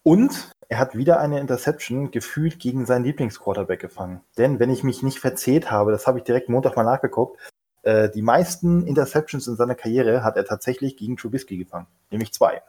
und 0.03 0.51
er 0.69 0.79
hat 0.79 0.95
wieder 0.95 1.19
eine 1.19 1.39
Interception 1.39 2.11
gefühlt 2.11 2.59
gegen 2.59 2.85
seinen 2.85 3.05
Lieblingsquarterback 3.05 3.79
gefangen. 3.79 4.21
Denn 4.37 4.59
wenn 4.59 4.69
ich 4.69 4.83
mich 4.83 5.03
nicht 5.03 5.19
verzählt 5.19 5.71
habe, 5.71 5.91
das 5.91 6.07
habe 6.07 6.19
ich 6.19 6.23
direkt 6.23 6.49
Montag 6.49 6.75
mal 6.75 6.83
nachgeguckt, 6.83 7.39
äh, 7.83 8.09
die 8.09 8.21
meisten 8.21 8.85
Interceptions 8.85 9.47
in 9.47 9.55
seiner 9.55 9.75
Karriere 9.75 10.23
hat 10.23 10.35
er 10.35 10.45
tatsächlich 10.45 10.97
gegen 10.97 11.15
Trubisky 11.15 11.57
gefangen. 11.57 11.87
Nämlich 12.11 12.33
zwei. 12.33 12.61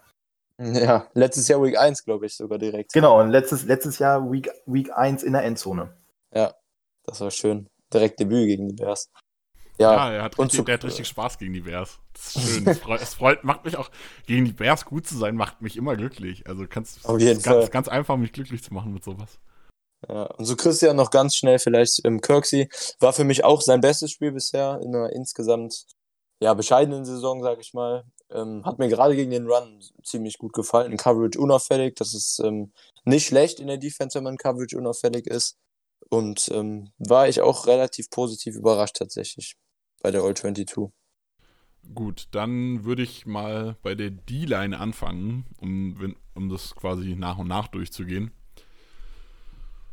Ja, 0.60 1.06
letztes 1.14 1.46
Jahr 1.48 1.62
Week 1.62 1.78
1, 1.78 2.04
glaube 2.04 2.26
ich, 2.26 2.36
sogar 2.36 2.58
direkt. 2.58 2.92
Genau, 2.92 3.20
und 3.20 3.30
letztes, 3.30 3.64
letztes 3.64 3.98
Jahr 3.98 4.30
Week, 4.30 4.50
Week 4.66 4.90
1 4.92 5.22
in 5.22 5.32
der 5.32 5.44
Endzone. 5.44 5.90
Ja, 6.34 6.54
das 7.04 7.20
war 7.20 7.30
schön. 7.30 7.68
Direkt 7.92 8.20
Debüt 8.20 8.46
gegen 8.46 8.68
die 8.68 8.74
Bears. 8.74 9.08
Ja, 9.78 9.92
ja 9.92 10.12
er, 10.12 10.22
hat 10.24 10.38
richtig, 10.38 10.64
der 10.64 10.74
hat 10.74 10.84
richtig 10.84 11.06
Spaß 11.06 11.38
gegen 11.38 11.52
die 11.52 11.60
Bears. 11.60 11.98
Das 12.12 12.36
ist 12.36 12.54
schön. 12.54 12.66
es, 12.66 12.78
freut, 12.78 13.00
es 13.00 13.14
freut, 13.14 13.44
macht 13.44 13.64
mich 13.64 13.76
auch, 13.76 13.90
gegen 14.26 14.44
die 14.44 14.52
Bears 14.52 14.84
gut 14.84 15.06
zu 15.06 15.16
sein, 15.16 15.36
macht 15.36 15.62
mich 15.62 15.76
immer 15.76 15.96
glücklich. 15.96 16.48
Also 16.48 16.66
kannst 16.68 17.04
Auf 17.04 17.20
jeden 17.20 17.40
ganz, 17.42 17.70
ganz 17.70 17.88
einfach, 17.88 18.16
mich 18.16 18.32
glücklich 18.32 18.62
zu 18.62 18.74
machen 18.74 18.92
mit 18.92 19.04
sowas. 19.04 19.38
Ja, 20.08 20.24
und 20.24 20.44
so 20.44 20.54
Christian 20.56 20.96
noch 20.96 21.10
ganz 21.10 21.36
schnell 21.36 21.58
vielleicht 21.58 22.00
im 22.00 22.20
Kirksey. 22.20 22.68
War 23.00 23.12
für 23.12 23.24
mich 23.24 23.44
auch 23.44 23.60
sein 23.60 23.80
bestes 23.80 24.10
Spiel 24.10 24.32
bisher 24.32 24.80
in 24.82 24.94
einer 24.94 25.12
insgesamt 25.12 25.86
ja, 26.40 26.54
bescheidenen 26.54 27.04
Saison, 27.04 27.42
sag 27.42 27.60
ich 27.60 27.74
mal. 27.74 28.04
Ähm, 28.30 28.64
hat 28.64 28.78
mir 28.78 28.88
gerade 28.88 29.16
gegen 29.16 29.30
den 29.30 29.46
Run 29.46 29.80
ziemlich 30.04 30.38
gut 30.38 30.52
gefallen. 30.52 30.92
In 30.92 30.98
Coverage 30.98 31.38
unauffällig. 31.40 31.96
Das 31.96 32.14
ist 32.14 32.40
ähm, 32.44 32.72
nicht 33.04 33.26
schlecht 33.26 33.58
in 33.58 33.66
der 33.68 33.78
Defense, 33.78 34.16
wenn 34.16 34.24
man 34.24 34.36
Coverage 34.36 34.76
unauffällig 34.76 35.26
ist. 35.26 35.56
Und 36.10 36.48
ähm, 36.52 36.90
war 36.98 37.28
ich 37.28 37.40
auch 37.40 37.66
relativ 37.66 38.10
positiv 38.10 38.54
überrascht 38.54 38.96
tatsächlich 38.96 39.56
bei 40.02 40.10
der 40.10 40.22
All 40.22 40.34
22. 40.34 40.90
Gut, 41.94 42.28
dann 42.32 42.84
würde 42.84 43.02
ich 43.02 43.26
mal 43.26 43.76
bei 43.82 43.94
der 43.94 44.10
D-Line 44.10 44.78
anfangen, 44.78 45.46
um, 45.60 46.16
um 46.34 46.48
das 46.48 46.74
quasi 46.74 47.14
nach 47.14 47.38
und 47.38 47.48
nach 47.48 47.68
durchzugehen. 47.68 48.30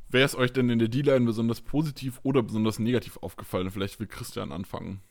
Wer 0.09 0.25
ist 0.25 0.35
euch 0.35 0.51
denn 0.53 0.69
in 0.69 0.79
der 0.79 0.87
D-Line 0.87 1.25
besonders 1.25 1.61
positiv 1.61 2.19
oder 2.23 2.43
besonders 2.43 2.79
negativ 2.79 3.17
aufgefallen? 3.17 3.71
Vielleicht 3.71 3.99
will 3.99 4.07
Christian 4.07 4.51
anfangen. 4.51 5.01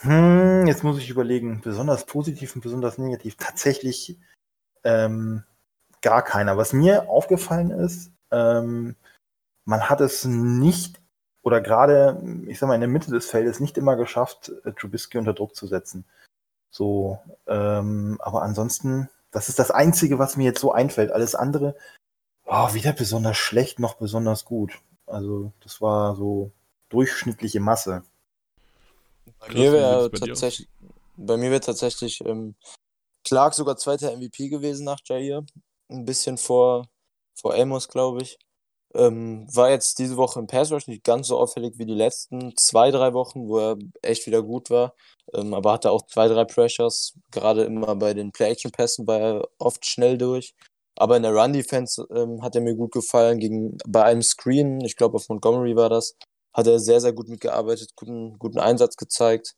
Hm, 0.00 0.66
jetzt 0.66 0.84
muss 0.84 0.98
ich 0.98 1.10
überlegen, 1.10 1.60
besonders 1.60 2.06
positiv 2.06 2.54
und 2.54 2.62
besonders 2.62 2.98
negativ. 2.98 3.36
Tatsächlich 3.36 4.16
ähm, 4.84 5.42
gar 6.02 6.22
keiner. 6.22 6.56
Was 6.56 6.72
mir 6.72 7.08
aufgefallen 7.08 7.70
ist, 7.70 8.12
ähm, 8.30 8.94
man 9.64 9.88
hat 9.88 10.00
es 10.00 10.24
nicht 10.24 10.97
oder 11.48 11.62
gerade, 11.62 12.22
ich 12.46 12.58
sag 12.58 12.66
mal, 12.66 12.74
in 12.74 12.82
der 12.82 12.90
Mitte 12.90 13.10
des 13.10 13.30
Feldes 13.30 13.58
nicht 13.58 13.78
immer 13.78 13.96
geschafft, 13.96 14.52
äh, 14.64 14.72
Trubisky 14.72 15.16
unter 15.16 15.32
Druck 15.32 15.56
zu 15.56 15.66
setzen. 15.66 16.04
So, 16.70 17.18
ähm, 17.46 18.18
aber 18.20 18.42
ansonsten, 18.42 19.08
das 19.30 19.48
ist 19.48 19.58
das 19.58 19.70
Einzige, 19.70 20.18
was 20.18 20.36
mir 20.36 20.44
jetzt 20.44 20.60
so 20.60 20.72
einfällt. 20.72 21.10
Alles 21.10 21.34
andere, 21.34 21.74
oh, 22.44 22.74
weder 22.74 22.92
besonders 22.92 23.38
schlecht 23.38 23.78
noch 23.78 23.94
besonders 23.94 24.44
gut. 24.44 24.78
Also, 25.06 25.52
das 25.60 25.80
war 25.80 26.16
so 26.16 26.52
durchschnittliche 26.90 27.60
Masse. 27.60 28.02
Bei 29.40 29.48
mir 29.54 29.72
wäre 29.72 30.10
tatsächlich, 30.10 30.68
bei 31.16 31.38
mir 31.38 31.50
wäre 31.50 31.62
tatsächlich 31.62 32.22
ähm, 32.26 32.56
Clark 33.24 33.54
sogar 33.54 33.78
zweiter 33.78 34.14
MVP 34.14 34.50
gewesen 34.50 34.84
nach 34.84 35.00
Jair. 35.02 35.46
Ein 35.88 36.04
bisschen 36.04 36.36
vor, 36.36 36.88
vor 37.34 37.54
Amos, 37.54 37.88
glaube 37.88 38.20
ich. 38.20 38.38
Ähm, 38.94 39.46
war 39.54 39.70
jetzt 39.70 39.98
diese 39.98 40.16
Woche 40.16 40.40
im 40.40 40.46
Pass 40.46 40.72
Rush 40.72 40.86
nicht 40.86 41.04
ganz 41.04 41.28
so 41.28 41.38
auffällig 41.38 41.78
wie 41.78 41.86
die 41.86 41.94
letzten 41.94 42.56
zwei, 42.56 42.90
drei 42.90 43.12
Wochen, 43.12 43.48
wo 43.48 43.58
er 43.58 43.76
echt 44.02 44.26
wieder 44.26 44.42
gut 44.42 44.70
war. 44.70 44.94
Ähm, 45.34 45.52
aber 45.54 45.72
hatte 45.72 45.90
auch 45.90 46.06
zwei, 46.06 46.28
drei 46.28 46.44
Pressures. 46.44 47.14
Gerade 47.30 47.64
immer 47.64 47.94
bei 47.96 48.14
den 48.14 48.32
Play-Action-Pässen 48.32 49.06
war 49.06 49.20
er 49.20 49.48
oft 49.58 49.84
schnell 49.86 50.16
durch. 50.18 50.54
Aber 50.96 51.16
in 51.16 51.22
der 51.22 51.34
Run-Defense 51.34 52.06
ähm, 52.10 52.42
hat 52.42 52.54
er 52.56 52.62
mir 52.62 52.74
gut 52.74 52.92
gefallen. 52.92 53.38
Gegen, 53.38 53.76
bei 53.86 54.04
einem 54.04 54.22
Screen, 54.22 54.80
ich 54.80 54.96
glaube 54.96 55.16
auf 55.16 55.28
Montgomery 55.28 55.76
war 55.76 55.90
das, 55.90 56.16
hat 56.54 56.66
er 56.66 56.80
sehr, 56.80 57.00
sehr 57.00 57.12
gut 57.12 57.28
mitgearbeitet, 57.28 57.90
guten, 57.94 58.38
guten 58.38 58.58
Einsatz 58.58 58.96
gezeigt. 58.96 59.54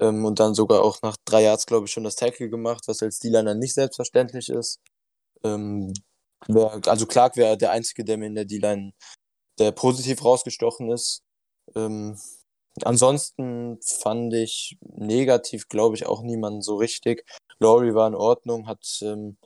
Ähm, 0.00 0.24
und 0.24 0.40
dann 0.40 0.54
sogar 0.54 0.82
auch 0.82 1.02
nach 1.02 1.16
drei 1.24 1.42
Yards, 1.44 1.66
glaube 1.66 1.86
ich, 1.86 1.92
schon 1.92 2.04
das 2.04 2.16
Tackle 2.16 2.48
gemacht, 2.50 2.84
was 2.88 3.02
als 3.02 3.18
D-Liner 3.20 3.54
nicht 3.54 3.74
selbstverständlich 3.74 4.48
ist. 4.48 4.80
Ähm, 5.44 5.92
also 6.48 7.06
Clark 7.06 7.36
wäre 7.36 7.56
der 7.56 7.70
Einzige, 7.70 8.04
der 8.04 8.16
mir 8.16 8.26
in 8.26 8.34
der 8.34 8.44
D-Line, 8.44 8.92
der 9.58 9.72
positiv 9.72 10.24
rausgestochen 10.24 10.90
ist. 10.90 11.22
Ähm, 11.74 12.18
ansonsten 12.82 13.78
fand 13.82 14.32
ich 14.34 14.78
negativ, 14.82 15.68
glaube 15.68 15.96
ich, 15.96 16.06
auch 16.06 16.22
niemanden 16.22 16.62
so 16.62 16.76
richtig. 16.76 17.24
Laurie 17.58 17.94
war 17.94 18.08
in 18.08 18.14
Ordnung, 18.14 18.66
hat 18.66 19.00
ähm, 19.02 19.36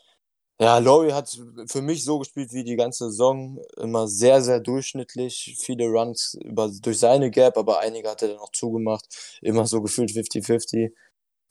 ja, 0.60 0.78
Laurie 0.78 1.12
hat 1.12 1.36
für 1.66 1.82
mich 1.82 2.04
so 2.04 2.20
gespielt 2.20 2.52
wie 2.52 2.62
die 2.62 2.76
ganze 2.76 3.10
Saison. 3.10 3.58
Immer 3.76 4.06
sehr, 4.06 4.40
sehr 4.40 4.60
durchschnittlich. 4.60 5.56
Viele 5.60 5.86
Runs 5.88 6.34
über, 6.44 6.70
durch 6.80 7.00
seine 7.00 7.30
Gap, 7.30 7.58
aber 7.58 7.80
einige 7.80 8.08
hat 8.08 8.22
er 8.22 8.28
dann 8.28 8.38
auch 8.38 8.52
zugemacht. 8.52 9.04
Immer 9.42 9.66
so 9.66 9.82
gefühlt 9.82 10.10
50-50. 10.10 10.92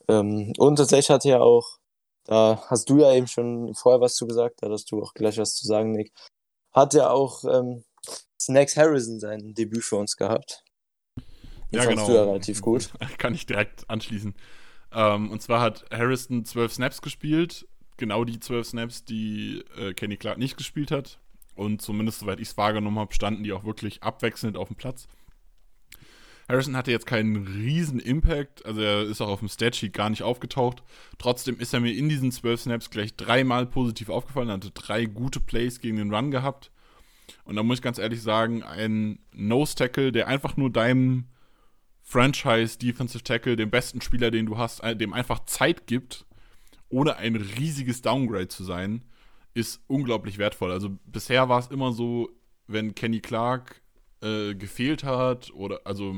Ähm, 0.07 0.53
und 0.57 0.77
tatsächlich 0.77 1.09
hat 1.09 1.25
er 1.25 1.41
auch, 1.41 1.79
da 2.25 2.63
hast 2.69 2.89
du 2.89 2.99
ja 2.99 3.13
eben 3.13 3.27
schon 3.27 3.73
vorher 3.75 4.01
was 4.01 4.15
zu 4.15 4.27
gesagt, 4.27 4.61
da 4.61 4.69
hast 4.69 4.91
du 4.91 5.01
auch 5.01 5.13
gleich 5.13 5.37
was 5.37 5.55
zu 5.55 5.67
sagen, 5.67 5.91
Nick. 5.91 6.11
Hat 6.71 6.95
er 6.95 7.11
auch 7.11 7.43
ähm, 7.43 7.83
Snacks 8.39 8.75
Harrison 8.75 9.19
sein 9.19 9.53
Debüt 9.53 9.83
für 9.83 9.97
uns 9.97 10.15
gehabt. 10.15 10.63
Den 11.71 11.81
ja, 11.81 11.85
genau. 11.85 12.07
du 12.07 12.13
ja 12.13 12.23
relativ 12.23 12.61
gut. 12.61 12.91
Kann 13.17 13.35
ich 13.35 13.45
direkt 13.45 13.89
anschließen. 13.89 14.33
Ähm, 14.91 15.31
und 15.31 15.41
zwar 15.41 15.61
hat 15.61 15.85
Harrison 15.91 16.45
zwölf 16.45 16.73
Snaps 16.73 17.01
gespielt 17.01 17.67
genau 17.97 18.23
die 18.23 18.39
zwölf 18.39 18.67
Snaps, 18.67 19.05
die 19.05 19.63
äh, 19.77 19.93
Kenny 19.93 20.17
Clark 20.17 20.37
nicht 20.37 20.57
gespielt 20.57 20.91
hat. 20.91 21.19
Und 21.55 21.81
zumindest, 21.81 22.19
soweit 22.19 22.39
ich 22.39 22.49
es 22.49 22.57
wahrgenommen 22.57 22.97
habe, 22.97 23.13
standen 23.13 23.43
die 23.43 23.53
auch 23.53 23.63
wirklich 23.63 24.01
abwechselnd 24.01 24.57
auf 24.57 24.67
dem 24.67 24.75
Platz. 24.75 25.07
Harrison 26.49 26.75
hatte 26.75 26.91
jetzt 26.91 27.05
keinen 27.05 27.47
riesen 27.47 27.99
Impact, 27.99 28.65
also 28.65 28.81
er 28.81 29.03
ist 29.03 29.21
auch 29.21 29.29
auf 29.29 29.39
dem 29.39 29.47
Statsheet 29.47 29.93
gar 29.93 30.09
nicht 30.09 30.23
aufgetaucht. 30.23 30.83
Trotzdem 31.17 31.57
ist 31.59 31.73
er 31.73 31.79
mir 31.79 31.93
in 31.93 32.09
diesen 32.09 32.31
zwölf 32.31 32.61
Snaps 32.61 32.89
gleich 32.89 33.15
dreimal 33.15 33.65
positiv 33.65 34.09
aufgefallen, 34.09 34.49
er 34.49 34.55
hatte 34.55 34.71
drei 34.71 35.05
gute 35.05 35.39
Plays 35.39 35.79
gegen 35.79 35.97
den 35.97 36.13
Run 36.13 36.31
gehabt. 36.31 36.71
Und 37.45 37.55
da 37.55 37.63
muss 37.63 37.77
ich 37.77 37.83
ganz 37.83 37.97
ehrlich 37.97 38.21
sagen, 38.21 38.63
ein 38.63 39.19
Nose-Tackle, 39.33 40.11
der 40.11 40.27
einfach 40.27 40.57
nur 40.57 40.69
deinem 40.69 41.25
Franchise 42.01 42.77
Defensive 42.77 43.23
Tackle, 43.23 43.55
dem 43.55 43.69
besten 43.69 44.01
Spieler, 44.01 44.29
den 44.29 44.45
du 44.45 44.57
hast, 44.57 44.81
äh, 44.81 44.95
dem 44.95 45.13
einfach 45.13 45.45
Zeit 45.45 45.87
gibt, 45.87 46.25
ohne 46.89 47.15
ein 47.15 47.35
riesiges 47.35 48.01
Downgrade 48.01 48.49
zu 48.49 48.63
sein, 48.63 49.03
ist 49.53 49.81
unglaublich 49.87 50.37
wertvoll. 50.37 50.71
Also 50.71 50.97
bisher 51.05 51.47
war 51.47 51.59
es 51.59 51.67
immer 51.67 51.93
so, 51.93 52.29
wenn 52.67 52.95
Kenny 52.95 53.19
Clark 53.19 53.81
äh, 54.23 54.55
gefehlt 54.55 55.03
hat 55.03 55.51
oder 55.53 55.81
also 55.85 56.15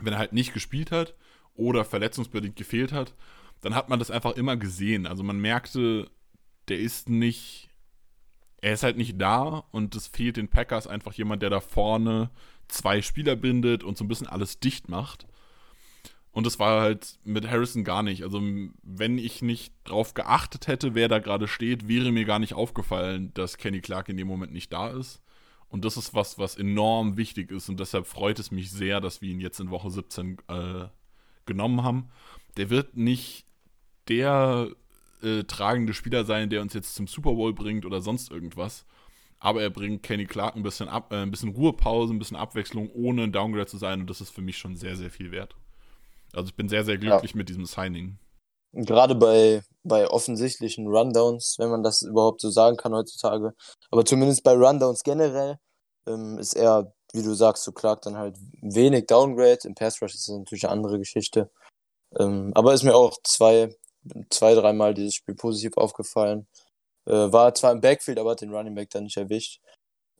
wenn 0.00 0.12
er 0.12 0.18
halt 0.18 0.32
nicht 0.32 0.52
gespielt 0.52 0.92
hat 0.92 1.14
oder 1.54 1.84
verletzungsbedingt 1.84 2.56
gefehlt 2.56 2.92
hat, 2.92 3.14
dann 3.60 3.74
hat 3.74 3.88
man 3.88 3.98
das 3.98 4.10
einfach 4.10 4.36
immer 4.36 4.56
gesehen. 4.56 5.06
Also 5.06 5.22
man 5.22 5.40
merkte, 5.40 6.10
der 6.68 6.78
ist 6.78 7.08
nicht, 7.08 7.68
er 8.60 8.74
ist 8.74 8.82
halt 8.82 8.96
nicht 8.96 9.20
da 9.20 9.64
und 9.72 9.94
es 9.96 10.06
fehlt 10.06 10.36
den 10.36 10.48
Packers 10.48 10.86
einfach 10.86 11.12
jemand, 11.14 11.42
der 11.42 11.50
da 11.50 11.60
vorne 11.60 12.30
zwei 12.68 13.02
Spieler 13.02 13.34
bindet 13.36 13.82
und 13.82 13.96
so 13.96 14.04
ein 14.04 14.08
bisschen 14.08 14.26
alles 14.28 14.60
dicht 14.60 14.88
macht. 14.88 15.26
Und 16.30 16.46
das 16.46 16.58
war 16.58 16.82
halt 16.82 17.18
mit 17.24 17.50
Harrison 17.50 17.82
gar 17.82 18.02
nicht. 18.02 18.22
Also, 18.22 18.40
wenn 18.82 19.18
ich 19.18 19.42
nicht 19.42 19.72
drauf 19.84 20.14
geachtet 20.14 20.68
hätte, 20.68 20.94
wer 20.94 21.08
da 21.08 21.18
gerade 21.18 21.48
steht, 21.48 21.88
wäre 21.88 22.12
mir 22.12 22.26
gar 22.26 22.38
nicht 22.38 22.54
aufgefallen, 22.54 23.32
dass 23.34 23.56
Kenny 23.56 23.80
Clark 23.80 24.08
in 24.08 24.16
dem 24.18 24.28
Moment 24.28 24.52
nicht 24.52 24.72
da 24.72 24.88
ist. 24.90 25.20
Und 25.68 25.84
das 25.84 25.96
ist 25.96 26.14
was, 26.14 26.38
was 26.38 26.56
enorm 26.56 27.16
wichtig 27.16 27.50
ist. 27.50 27.68
Und 27.68 27.78
deshalb 27.78 28.06
freut 28.06 28.38
es 28.38 28.50
mich 28.50 28.70
sehr, 28.70 29.00
dass 29.00 29.20
wir 29.20 29.30
ihn 29.30 29.40
jetzt 29.40 29.60
in 29.60 29.70
Woche 29.70 29.90
17 29.90 30.38
äh, 30.48 30.86
genommen 31.44 31.82
haben. 31.82 32.10
Der 32.56 32.70
wird 32.70 32.96
nicht 32.96 33.44
der 34.08 34.70
äh, 35.22 35.44
tragende 35.44 35.92
Spieler 35.92 36.24
sein, 36.24 36.48
der 36.48 36.62
uns 36.62 36.72
jetzt 36.74 36.94
zum 36.94 37.06
Super 37.06 37.34
Bowl 37.34 37.52
bringt 37.52 37.84
oder 37.84 38.00
sonst 38.00 38.30
irgendwas. 38.30 38.86
Aber 39.40 39.62
er 39.62 39.70
bringt 39.70 40.02
Kenny 40.02 40.26
Clark 40.26 40.56
ein 40.56 40.62
bisschen, 40.62 40.88
ab, 40.88 41.12
äh, 41.12 41.16
ein 41.16 41.30
bisschen 41.30 41.50
Ruhepause, 41.50 42.14
ein 42.14 42.18
bisschen 42.18 42.36
Abwechslung, 42.36 42.90
ohne 42.92 43.24
ein 43.24 43.32
Downgrade 43.32 43.66
zu 43.66 43.76
sein. 43.76 44.00
Und 44.00 44.10
das 44.10 44.20
ist 44.20 44.30
für 44.30 44.42
mich 44.42 44.58
schon 44.58 44.74
sehr, 44.74 44.96
sehr 44.96 45.10
viel 45.10 45.30
wert. 45.30 45.54
Also 46.32 46.48
ich 46.48 46.54
bin 46.54 46.68
sehr, 46.68 46.84
sehr 46.84 46.98
glücklich 46.98 47.32
ja. 47.32 47.36
mit 47.36 47.48
diesem 47.48 47.66
Signing. 47.66 48.18
Gerade 48.72 49.14
bei, 49.14 49.62
bei 49.88 50.08
offensichtlichen 50.08 50.86
Rundowns, 50.86 51.56
wenn 51.58 51.70
man 51.70 51.82
das 51.82 52.02
überhaupt 52.02 52.40
so 52.40 52.50
sagen 52.50 52.76
kann 52.76 52.94
heutzutage. 52.94 53.54
Aber 53.90 54.04
zumindest 54.04 54.44
bei 54.44 54.52
Rundowns 54.52 55.02
generell 55.02 55.58
ähm, 56.06 56.38
ist 56.38 56.54
er, 56.54 56.92
wie 57.12 57.22
du 57.22 57.34
sagst, 57.34 57.64
so 57.64 57.72
Clark 57.72 58.02
dann 58.02 58.16
halt 58.16 58.36
wenig 58.62 59.06
Downgrade. 59.06 59.60
Im 59.64 59.74
Pass 59.74 60.00
Rush 60.02 60.14
ist 60.14 60.28
das 60.28 60.36
natürlich 60.36 60.64
eine 60.64 60.72
andere 60.72 60.98
Geschichte. 60.98 61.50
Ähm, 62.18 62.52
aber 62.54 62.74
ist 62.74 62.84
mir 62.84 62.94
auch 62.94 63.16
zwei, 63.24 63.74
zwei, 64.30 64.54
dreimal 64.54 64.94
dieses 64.94 65.14
Spiel 65.14 65.34
positiv 65.34 65.76
aufgefallen. 65.76 66.46
Äh, 67.06 67.32
war 67.32 67.54
zwar 67.54 67.72
im 67.72 67.80
Backfield, 67.80 68.18
aber 68.18 68.32
hat 68.32 68.40
den 68.42 68.54
Running 68.54 68.74
Back 68.74 68.90
dann 68.90 69.04
nicht 69.04 69.16
erwischt. 69.16 69.60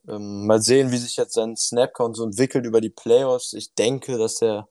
Ähm, 0.08 0.46
mal 0.46 0.60
sehen, 0.62 0.90
wie 0.90 0.96
sich 0.96 1.16
jetzt 1.16 1.34
sein 1.34 1.56
Snap-Count 1.56 2.16
so 2.16 2.24
entwickelt 2.24 2.64
über 2.64 2.80
die 2.80 2.90
Playoffs. 2.90 3.52
Ich 3.52 3.74
denke, 3.74 4.18
dass 4.18 4.40
er 4.42 4.68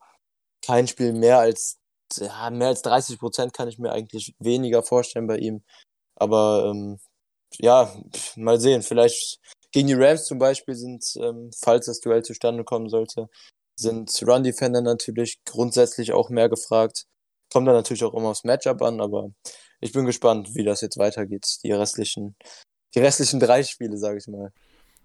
kein 0.64 0.88
Spiel 0.88 1.12
mehr 1.12 1.38
als, 1.38 1.77
ja, 2.16 2.50
mehr 2.50 2.68
als 2.68 2.82
30 2.82 3.18
Prozent 3.18 3.52
kann 3.52 3.68
ich 3.68 3.78
mir 3.78 3.92
eigentlich 3.92 4.34
weniger 4.38 4.82
vorstellen 4.82 5.26
bei 5.26 5.38
ihm. 5.38 5.62
Aber 6.16 6.70
ähm, 6.70 6.98
ja, 7.58 7.92
mal 8.36 8.60
sehen. 8.60 8.82
Vielleicht 8.82 9.38
gegen 9.72 9.88
die 9.88 9.94
Rams 9.94 10.24
zum 10.26 10.38
Beispiel 10.38 10.74
sind, 10.74 11.04
ähm, 11.20 11.50
falls 11.56 11.86
das 11.86 12.00
Duell 12.00 12.22
zustande 12.22 12.64
kommen 12.64 12.88
sollte, 12.88 13.28
sind 13.76 14.10
Run-Defender 14.26 14.80
natürlich 14.80 15.38
grundsätzlich 15.44 16.12
auch 16.12 16.30
mehr 16.30 16.48
gefragt. 16.48 17.04
Kommt 17.52 17.66
dann 17.68 17.74
natürlich 17.74 18.04
auch 18.04 18.14
immer 18.14 18.28
aufs 18.28 18.44
Matchup 18.44 18.82
an, 18.82 19.00
aber 19.00 19.30
ich 19.80 19.92
bin 19.92 20.04
gespannt, 20.04 20.54
wie 20.54 20.64
das 20.64 20.80
jetzt 20.80 20.98
weitergeht. 20.98 21.46
Die 21.62 21.72
restlichen, 21.72 22.36
die 22.94 22.98
restlichen 22.98 23.40
drei 23.40 23.62
Spiele, 23.62 23.96
sage 23.96 24.18
ich 24.18 24.26
mal. 24.26 24.52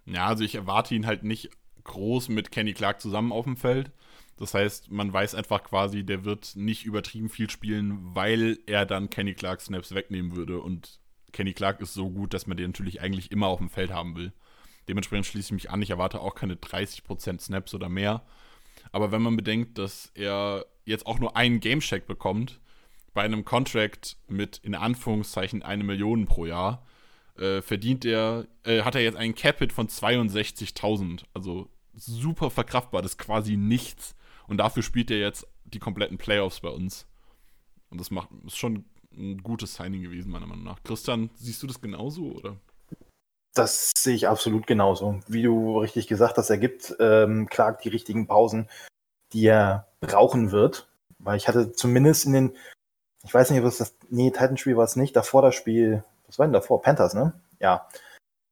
Ja, 0.06 0.26
also 0.26 0.44
ich 0.44 0.54
erwarte 0.54 0.94
ihn 0.94 1.06
halt 1.06 1.22
nicht 1.22 1.50
groß 1.84 2.28
mit 2.28 2.50
Kenny 2.50 2.74
Clark 2.74 3.00
zusammen 3.00 3.32
auf 3.32 3.44
dem 3.44 3.56
Feld. 3.56 3.90
Das 4.36 4.54
heißt, 4.54 4.90
man 4.90 5.12
weiß 5.12 5.34
einfach 5.34 5.62
quasi, 5.62 6.04
der 6.04 6.24
wird 6.24 6.56
nicht 6.56 6.84
übertrieben 6.84 7.28
viel 7.28 7.50
spielen, 7.50 7.98
weil 8.14 8.58
er 8.66 8.84
dann 8.84 9.10
Kenny 9.10 9.34
Clark 9.34 9.60
Snaps 9.60 9.94
wegnehmen 9.94 10.34
würde. 10.34 10.60
Und 10.60 10.98
Kenny 11.32 11.52
Clark 11.52 11.80
ist 11.80 11.94
so 11.94 12.10
gut, 12.10 12.34
dass 12.34 12.46
man 12.46 12.56
den 12.56 12.70
natürlich 12.70 13.00
eigentlich 13.00 13.30
immer 13.30 13.46
auf 13.46 13.58
dem 13.58 13.70
Feld 13.70 13.92
haben 13.92 14.16
will. 14.16 14.32
Dementsprechend 14.88 15.26
schließe 15.26 15.48
ich 15.48 15.52
mich 15.52 15.70
an. 15.70 15.82
Ich 15.82 15.90
erwarte 15.90 16.20
auch 16.20 16.34
keine 16.34 16.56
30% 16.56 17.40
Snaps 17.40 17.74
oder 17.74 17.88
mehr. 17.88 18.22
Aber 18.92 19.12
wenn 19.12 19.22
man 19.22 19.36
bedenkt, 19.36 19.78
dass 19.78 20.10
er 20.14 20.66
jetzt 20.84 21.06
auch 21.06 21.18
nur 21.18 21.36
einen 21.36 21.60
Game-Check 21.60 22.06
bekommt, 22.06 22.60
bei 23.14 23.22
einem 23.22 23.44
Contract 23.44 24.16
mit 24.28 24.58
in 24.58 24.74
Anführungszeichen 24.74 25.62
eine 25.62 25.84
Million 25.84 26.26
pro 26.26 26.46
Jahr, 26.46 26.84
äh, 27.38 27.62
verdient 27.62 28.04
er, 28.04 28.46
äh, 28.64 28.82
hat 28.82 28.94
er 28.94 29.02
jetzt 29.02 29.16
einen 29.16 29.34
Capit 29.34 29.72
von 29.72 29.88
62.000. 29.88 31.24
Also 31.32 31.68
super 31.94 32.50
verkraftbar, 32.50 33.02
das 33.02 33.12
ist 33.12 33.18
quasi 33.18 33.56
nichts. 33.56 34.14
Und 34.46 34.58
dafür 34.58 34.82
spielt 34.82 35.10
er 35.10 35.18
jetzt 35.18 35.46
die 35.64 35.78
kompletten 35.78 36.18
Playoffs 36.18 36.60
bei 36.60 36.68
uns. 36.68 37.06
Und 37.90 38.00
das 38.00 38.10
macht, 38.10 38.28
ist 38.46 38.56
schon 38.56 38.84
ein 39.16 39.42
gutes 39.42 39.74
Signing 39.74 40.02
gewesen, 40.02 40.30
meiner 40.30 40.46
Meinung 40.46 40.64
nach. 40.64 40.82
Christian, 40.82 41.30
siehst 41.36 41.62
du 41.62 41.66
das 41.66 41.80
genauso, 41.80 42.32
oder? 42.32 42.56
Das 43.54 43.92
sehe 43.96 44.14
ich 44.14 44.26
absolut 44.26 44.66
genauso. 44.66 45.20
Wie 45.28 45.42
du 45.42 45.78
richtig 45.78 46.08
gesagt 46.08 46.36
hast, 46.38 46.50
er 46.50 46.58
gibt 46.58 46.96
ähm, 46.98 47.48
Clark 47.48 47.82
die 47.82 47.88
richtigen 47.88 48.26
Pausen, 48.26 48.68
die 49.32 49.46
er 49.46 49.86
brauchen 50.00 50.50
wird. 50.50 50.88
Weil 51.20 51.36
ich 51.36 51.48
hatte 51.48 51.72
zumindest 51.72 52.26
in 52.26 52.32
den, 52.32 52.56
ich 53.22 53.32
weiß 53.32 53.50
nicht, 53.50 53.62
was 53.62 53.78
das, 53.78 53.96
nee, 54.10 54.30
Titanspiel 54.30 54.76
war 54.76 54.84
es 54.84 54.96
nicht, 54.96 55.14
davor 55.16 55.42
das 55.42 55.54
Spiel, 55.54 56.04
was 56.26 56.38
war 56.38 56.46
denn 56.46 56.52
davor? 56.52 56.82
Panthers, 56.82 57.14
ne? 57.14 57.40
Ja. 57.60 57.88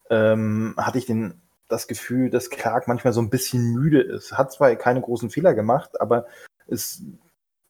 Ähm, 0.09 0.74
hatte 0.78 0.99
ich 0.99 1.07
den, 1.07 1.41
das 1.73 1.89
Gefühl, 1.89 2.31
dass 2.31 2.51
Clark 2.51 2.87
manchmal 2.87 3.12
so 3.12 3.20
ein 3.20 3.31
bisschen 3.31 3.73
müde 3.73 4.01
ist. 4.01 4.33
Hat 4.33 4.53
zwar 4.53 4.75
keine 4.77 5.01
großen 5.01 5.31
Fehler 5.31 5.55
gemacht, 5.55 6.01
aber 6.01 6.27
ist, 6.66 7.03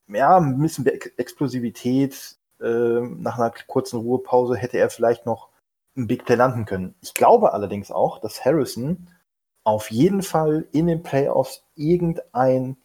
ja, 0.09 0.37
ein 0.37 0.61
bisschen 0.61 0.87
Explosivität. 0.87 2.37
Äh, 2.61 3.01
nach 3.01 3.39
einer 3.39 3.53
kurzen 3.67 4.01
Ruhepause 4.01 4.57
hätte 4.57 4.79
er 4.79 4.91
vielleicht 4.91 5.27
noch 5.27 5.49
ein 5.97 6.07
Big 6.07 6.25
Play 6.25 6.37
landen 6.37 6.65
können. 6.65 6.95
Ich 7.01 7.15
glaube 7.15 7.53
allerdings 7.53 7.91
auch, 7.91 8.19
dass 8.21 8.45
Harrison 8.45 9.09
auf 9.65 9.91
jeden 9.91 10.23
Fall 10.23 10.67
in 10.73 10.87
den 10.87 11.03
Playoffs 11.03 11.65
irgendein 11.75 12.77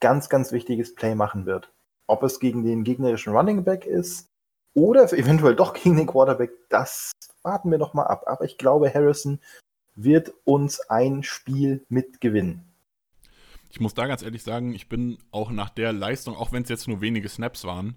ganz, 0.00 0.28
ganz 0.28 0.52
wichtiges 0.52 0.94
Play 0.94 1.14
machen 1.14 1.46
wird. 1.46 1.72
Ob 2.06 2.22
es 2.22 2.40
gegen 2.40 2.64
den 2.64 2.84
gegnerischen 2.84 3.34
Running 3.34 3.64
Back 3.64 3.86
ist 3.86 4.28
oder 4.74 5.12
eventuell 5.12 5.54
doch 5.54 5.74
gegen 5.74 5.96
den 5.96 6.06
Quarterback, 6.06 6.52
das 6.68 7.12
warten 7.42 7.70
wir 7.70 7.78
noch 7.78 7.94
mal 7.94 8.06
ab. 8.06 8.24
Aber 8.26 8.44
ich 8.44 8.58
glaube, 8.58 8.92
Harrison 8.92 9.40
wird 9.94 10.32
uns 10.44 10.80
ein 10.88 11.22
Spiel 11.22 11.84
mitgewinnen. 11.88 12.64
Ich 13.68 13.80
muss 13.80 13.94
da 13.94 14.06
ganz 14.06 14.22
ehrlich 14.22 14.42
sagen, 14.42 14.74
ich 14.74 14.88
bin 14.88 15.18
auch 15.30 15.50
nach 15.50 15.70
der 15.70 15.92
Leistung, 15.92 16.36
auch 16.36 16.52
wenn 16.52 16.62
es 16.62 16.68
jetzt 16.68 16.88
nur 16.88 17.00
wenige 17.00 17.28
Snaps 17.28 17.64
waren, 17.64 17.96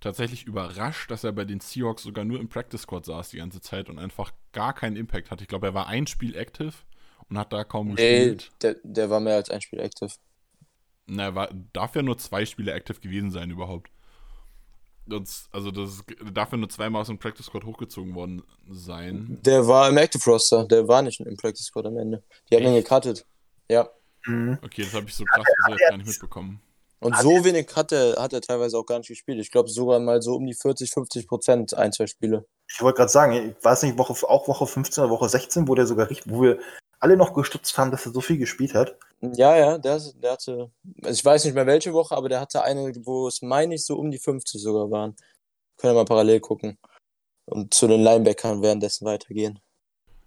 tatsächlich 0.00 0.44
überrascht, 0.44 1.10
dass 1.10 1.24
er 1.24 1.32
bei 1.32 1.44
den 1.44 1.60
Seahawks 1.60 2.02
sogar 2.02 2.24
nur 2.24 2.40
im 2.40 2.48
Practice 2.48 2.82
Squad 2.82 3.04
saß 3.04 3.30
die 3.30 3.36
ganze 3.36 3.60
Zeit 3.60 3.88
und 3.88 3.98
einfach 3.98 4.32
gar 4.52 4.74
keinen 4.74 4.96
Impact 4.96 5.30
hat. 5.30 5.40
Ich 5.40 5.48
glaube, 5.48 5.68
er 5.68 5.74
war 5.74 5.86
ein 5.86 6.08
Spiel 6.08 6.34
active 6.34 6.74
und 7.28 7.38
hat 7.38 7.52
da 7.52 7.62
kaum 7.64 7.88
nee, 7.88 7.94
gespielt. 7.94 8.50
Der, 8.62 8.76
der 8.82 9.10
war 9.10 9.20
mehr 9.20 9.36
als 9.36 9.48
ein 9.48 9.60
Spiel 9.62 9.78
active. 9.78 10.10
Na, 11.06 11.24
er 11.24 11.34
war, 11.34 11.50
darf 11.72 11.94
ja 11.94 12.02
nur 12.02 12.18
zwei 12.18 12.44
Spiele 12.44 12.72
active 12.72 13.00
gewesen 13.00 13.30
sein 13.30 13.50
überhaupt. 13.50 13.90
Das, 15.06 15.48
also 15.50 15.70
das 15.70 16.02
darf 16.32 16.52
ja 16.52 16.58
nur 16.58 16.68
zweimal 16.68 17.00
aus 17.00 17.08
dem 17.08 17.18
Practice 17.18 17.46
Squad 17.46 17.64
hochgezogen 17.64 18.14
worden 18.14 18.42
sein. 18.70 19.38
Der 19.44 19.66
war 19.66 19.88
im 19.88 19.96
Active 19.96 20.22
Roster, 20.30 20.64
der 20.64 20.86
war 20.86 21.02
nicht 21.02 21.20
im 21.20 21.36
Practice 21.36 21.66
Squad 21.66 21.86
am 21.86 21.98
Ende. 21.98 22.22
Die 22.50 22.56
haben 22.56 22.64
ihn 22.64 22.74
gecuttet. 22.74 23.26
Ja. 23.68 23.88
Mhm. 24.26 24.58
Okay, 24.62 24.82
das 24.82 24.94
habe 24.94 25.06
ich 25.06 25.14
so 25.14 25.24
krass 25.24 25.44
also 25.64 25.76
gar 25.76 25.96
nicht 25.96 26.06
mitbekommen. 26.06 26.60
Und 27.00 27.16
so 27.16 27.44
wenig 27.44 27.66
hat 27.74 27.90
er, 27.90 28.22
hat 28.22 28.32
er 28.32 28.40
teilweise 28.40 28.78
auch 28.78 28.86
gar 28.86 28.98
nicht 28.98 29.08
gespielt. 29.08 29.40
Ich 29.40 29.50
glaube 29.50 29.68
sogar 29.68 29.98
mal 29.98 30.22
so 30.22 30.36
um 30.36 30.46
die 30.46 30.54
40, 30.54 30.92
50 30.92 31.26
Prozent 31.26 31.74
ein, 31.74 31.92
zwei 31.92 32.06
Spiele. 32.06 32.46
Ich 32.68 32.80
wollte 32.80 32.98
gerade 32.98 33.10
sagen, 33.10 33.32
ich 33.32 33.64
weiß 33.64 33.82
nicht, 33.82 33.98
Woche, 33.98 34.14
auch 34.28 34.46
Woche 34.46 34.68
15 34.68 35.02
oder 35.02 35.12
Woche 35.12 35.28
16, 35.28 35.66
wo 35.66 35.74
der 35.74 35.86
sogar 35.86 36.08
richtig, 36.08 36.32
wo 36.32 36.42
wir 36.42 36.60
alle 37.02 37.16
noch 37.16 37.34
gestutzt 37.34 37.76
haben, 37.78 37.90
dass 37.90 38.06
er 38.06 38.12
so 38.12 38.20
viel 38.20 38.38
gespielt 38.38 38.74
hat. 38.74 38.96
Ja, 39.20 39.56
ja, 39.56 39.78
der, 39.78 40.00
der 40.22 40.32
hatte, 40.32 40.70
also 41.02 41.10
ich 41.10 41.24
weiß 41.24 41.44
nicht 41.44 41.54
mehr 41.54 41.66
welche 41.66 41.92
Woche, 41.92 42.16
aber 42.16 42.28
der 42.28 42.40
hatte 42.40 42.62
eine, 42.62 42.92
wo 43.04 43.28
es, 43.28 43.42
meine 43.42 43.74
ich, 43.74 43.84
so 43.84 43.96
um 43.96 44.10
die 44.10 44.18
50 44.18 44.60
sogar 44.60 44.90
waren. 44.90 45.16
Können 45.76 45.94
wir 45.94 46.00
mal 46.00 46.04
parallel 46.04 46.40
gucken. 46.40 46.78
Und 47.46 47.74
zu 47.74 47.88
den 47.88 48.02
Linebackern 48.02 48.62
währenddessen 48.62 49.04
weitergehen. 49.04 49.58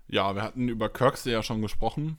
Ja, 0.07 0.35
wir 0.35 0.43
hatten 0.43 0.67
über 0.67 0.89
Kirksey 0.89 1.31
ja 1.31 1.43
schon 1.43 1.61
gesprochen. 1.61 2.17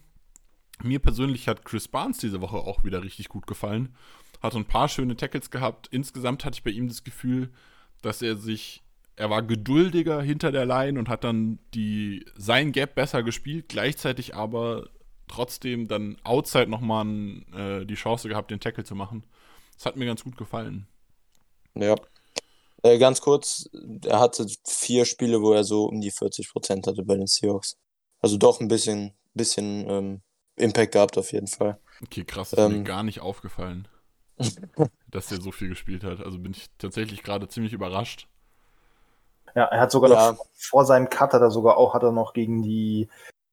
Mir 0.83 0.99
persönlich 0.99 1.49
hat 1.49 1.65
Chris 1.65 1.89
Barnes 1.89 2.19
diese 2.19 2.41
Woche 2.41 2.57
auch 2.57 2.85
wieder 2.85 3.03
richtig 3.03 3.29
gut 3.29 3.47
gefallen 3.47 3.95
hat 4.43 4.55
ein 4.55 4.65
paar 4.65 4.89
schöne 4.89 5.17
Tackles 5.17 5.51
gehabt. 5.51 5.89
Insgesamt 5.91 6.45
hatte 6.45 6.57
ich 6.57 6.63
bei 6.65 6.71
ihm 6.71 6.89
das 6.89 7.05
Gefühl, 7.05 7.53
dass 8.03 8.23
er 8.23 8.37
sich, 8.37 8.83
er 9.17 9.31
war 9.31 9.43
geduldiger 9.43 10.21
hinter 10.21 10.53
der 10.53 10.67
Line 10.67 10.99
und 10.99 11.09
hat 11.09 11.25
dann 11.25 11.59
die, 11.75 12.25
sein 12.37 12.73
Gap 12.73 12.95
besser 12.95 13.23
gespielt, 13.23 13.69
gleichzeitig 13.69 14.35
aber 14.35 14.91
trotzdem 15.27 15.89
dann 15.89 16.19
outside 16.23 16.69
nochmal 16.69 17.07
äh, 17.55 17.85
die 17.87 17.95
Chance 17.95 18.29
gehabt, 18.29 18.51
den 18.51 18.61
Tackle 18.61 18.85
zu 18.85 18.95
machen. 18.95 19.25
Das 19.75 19.87
hat 19.87 19.97
mir 19.97 20.07
ganz 20.07 20.23
gut 20.23 20.37
gefallen. 20.37 20.87
Ja. 21.75 21.97
Äh, 22.83 22.99
ganz 22.99 23.21
kurz, 23.21 23.69
er 24.05 24.21
hatte 24.21 24.47
vier 24.67 25.05
Spiele, 25.05 25.41
wo 25.41 25.53
er 25.53 25.65
so 25.65 25.87
um 25.87 26.01
die 26.01 26.11
40 26.11 26.51
Prozent 26.53 26.87
hatte 26.87 27.03
bei 27.03 27.17
den 27.17 27.27
Seahawks. 27.27 27.77
Also 28.21 28.37
doch 28.37 28.61
ein 28.61 28.69
bisschen, 28.69 29.15
bisschen 29.35 29.89
ähm, 29.89 30.23
Impact 30.57 30.93
gehabt 30.93 31.19
auf 31.19 31.33
jeden 31.33 31.49
Fall. 31.49 31.79
Okay, 32.03 32.25
krass, 32.25 32.51
das 32.51 32.59
ist 32.59 32.65
ähm, 32.67 32.79
mir 32.79 32.85
gar 32.85 33.03
nicht 33.03 33.21
aufgefallen. 33.21 33.89
dass 35.09 35.29
der 35.29 35.41
so 35.41 35.51
viel 35.51 35.69
gespielt 35.69 36.05
hat. 36.05 36.21
Also 36.21 36.39
bin 36.39 36.53
ich 36.53 36.67
tatsächlich 36.77 37.23
gerade 37.23 37.49
ziemlich 37.49 37.73
überrascht. 37.73 38.29
Ja, 39.57 39.65
er 39.65 39.81
hat 39.81 39.91
sogar 39.91 40.11
ja. 40.11 40.33
noch 40.33 40.47
vor 40.53 40.85
seinem 40.85 41.09
Cut 41.09 41.33
hat 41.33 41.41
er 41.41 41.51
sogar 41.51 41.79
auch, 41.79 41.95
hat 41.95 42.03
er 42.03 42.13
noch 42.13 42.35
gegen 42.35 42.63
die 42.63 43.09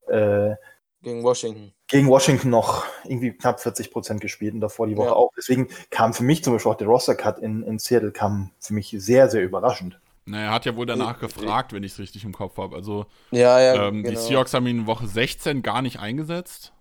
äh, 0.08 0.56
gegen 1.02 1.24
Washington. 1.24 1.74
Gegen 1.88 2.10
Washington 2.10 2.50
noch 2.50 2.86
irgendwie 3.06 3.32
knapp 3.32 3.62
40 3.62 3.92
Prozent 3.92 4.22
gespielt 4.22 4.54
und 4.54 4.62
davor 4.62 4.88
die 4.88 4.98
Woche 4.98 5.08
ja. 5.08 5.14
auch. 5.14 5.32
Deswegen 5.38 5.70
kam 5.90 6.14
für 6.14 6.24
mich 6.24 6.44
zum 6.44 6.54
Beispiel 6.54 6.72
auch 6.72 6.78
der 6.78 6.88
Roster-Cut 6.88 7.40
in, 7.40 7.64
in 7.64 7.80
Seattle 7.80 8.12
kam 8.12 8.52
für 8.60 8.74
mich 8.74 8.96
sehr, 8.98 9.30
sehr 9.30 9.44
überraschend. 9.44 10.00
Na, 10.26 10.42
er 10.42 10.52
hat 10.52 10.66
ja 10.66 10.76
wohl 10.76 10.86
danach 10.86 11.20
gefragt, 11.20 11.74
wenn 11.74 11.84
ich 11.84 11.94
es 11.94 12.00
richtig 12.00 12.24
im 12.24 12.34
Kopf 12.34 12.58
habe. 12.58 12.76
Also 12.76 13.06
ja, 13.32 13.60
ja, 13.60 13.88
ähm, 13.88 14.04
genau. 14.04 14.10
die 14.10 14.16
Seahawks 14.16 14.54
haben 14.54 14.68
ihn 14.68 14.80
in 14.80 14.88
Woche 14.88 15.08
16 15.08 15.62
gar 15.62 15.82
nicht 15.82 16.00
eingesetzt. 16.00 16.74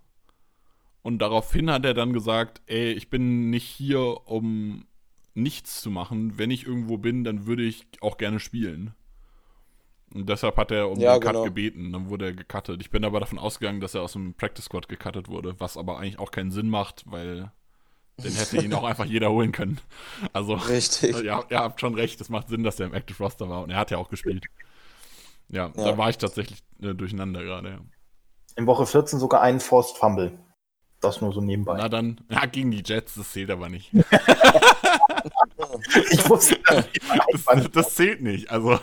Und 1.01 1.19
daraufhin 1.19 1.69
hat 1.69 1.85
er 1.85 1.93
dann 1.93 2.13
gesagt, 2.13 2.61
ey, 2.65 2.91
ich 2.93 3.09
bin 3.09 3.49
nicht 3.49 3.65
hier, 3.65 4.25
um 4.25 4.85
nichts 5.33 5.81
zu 5.81 5.89
machen. 5.89 6.37
Wenn 6.37 6.51
ich 6.51 6.65
irgendwo 6.65 6.97
bin, 6.97 7.25
dann 7.25 7.45
würde 7.45 7.63
ich 7.63 7.85
auch 7.99 8.17
gerne 8.17 8.39
spielen. 8.39 8.93
Und 10.13 10.29
deshalb 10.29 10.57
hat 10.57 10.71
er 10.71 10.89
um 10.89 10.99
ja, 10.99 11.13
den 11.13 11.21
Cut 11.21 11.31
genau. 11.31 11.43
gebeten. 11.43 11.91
Dann 11.91 12.09
wurde 12.09 12.25
er 12.25 12.33
gecuttet. 12.33 12.81
Ich 12.81 12.91
bin 12.91 13.03
aber 13.03 13.19
davon 13.19 13.39
ausgegangen, 13.39 13.81
dass 13.81 13.95
er 13.95 14.03
aus 14.03 14.13
dem 14.13 14.35
Practice 14.35 14.65
Squad 14.65 14.87
gecuttet 14.87 15.27
wurde, 15.27 15.59
was 15.59 15.75
aber 15.75 15.97
eigentlich 15.97 16.19
auch 16.19 16.31
keinen 16.31 16.51
Sinn 16.51 16.69
macht, 16.69 17.03
weil 17.07 17.51
den 18.17 18.33
hätte 18.33 18.57
ihn 18.57 18.73
auch 18.73 18.83
einfach 18.83 19.05
jeder 19.05 19.31
holen 19.31 19.51
können. 19.51 19.79
Also, 20.31 20.53
Richtig. 20.53 21.21
Ja, 21.21 21.43
ihr 21.49 21.59
habt 21.59 21.81
schon 21.81 21.95
recht. 21.95 22.21
Es 22.21 22.29
macht 22.29 22.49
Sinn, 22.49 22.63
dass 22.63 22.79
er 22.79 22.87
im 22.87 22.93
Active 22.93 23.21
Roster 23.21 23.49
war 23.49 23.63
und 23.63 23.71
er 23.71 23.77
hat 23.77 23.89
ja 23.91 23.97
auch 23.97 24.09
gespielt. 24.09 24.45
Ja, 25.49 25.71
ja. 25.75 25.83
da 25.83 25.97
war 25.97 26.09
ich 26.09 26.17
tatsächlich 26.17 26.59
äh, 26.81 26.93
durcheinander 26.93 27.43
gerade. 27.43 27.69
Ja. 27.69 27.79
In 28.55 28.67
Woche 28.67 28.85
14 28.85 29.19
sogar 29.19 29.41
einen 29.41 29.59
Forced 29.59 29.97
Fumble. 29.97 30.37
Das 31.03 31.19
nur 31.19 31.33
so 31.33 31.41
nebenbei. 31.41 31.75
Na 31.77 31.89
dann, 31.89 32.21
ja, 32.29 32.45
gegen 32.45 32.71
die 32.71 32.81
Jets, 32.81 33.15
das 33.15 33.33
zählt 33.33 33.51
aber 33.51 33.67
nicht. 33.67 33.91
ich 36.11 36.29
wusste 36.29 36.57
das, 36.65 36.87
das, 37.45 37.71
das 37.71 37.95
zählt 37.95 38.21
nicht. 38.21 38.49
Also, 38.49 38.79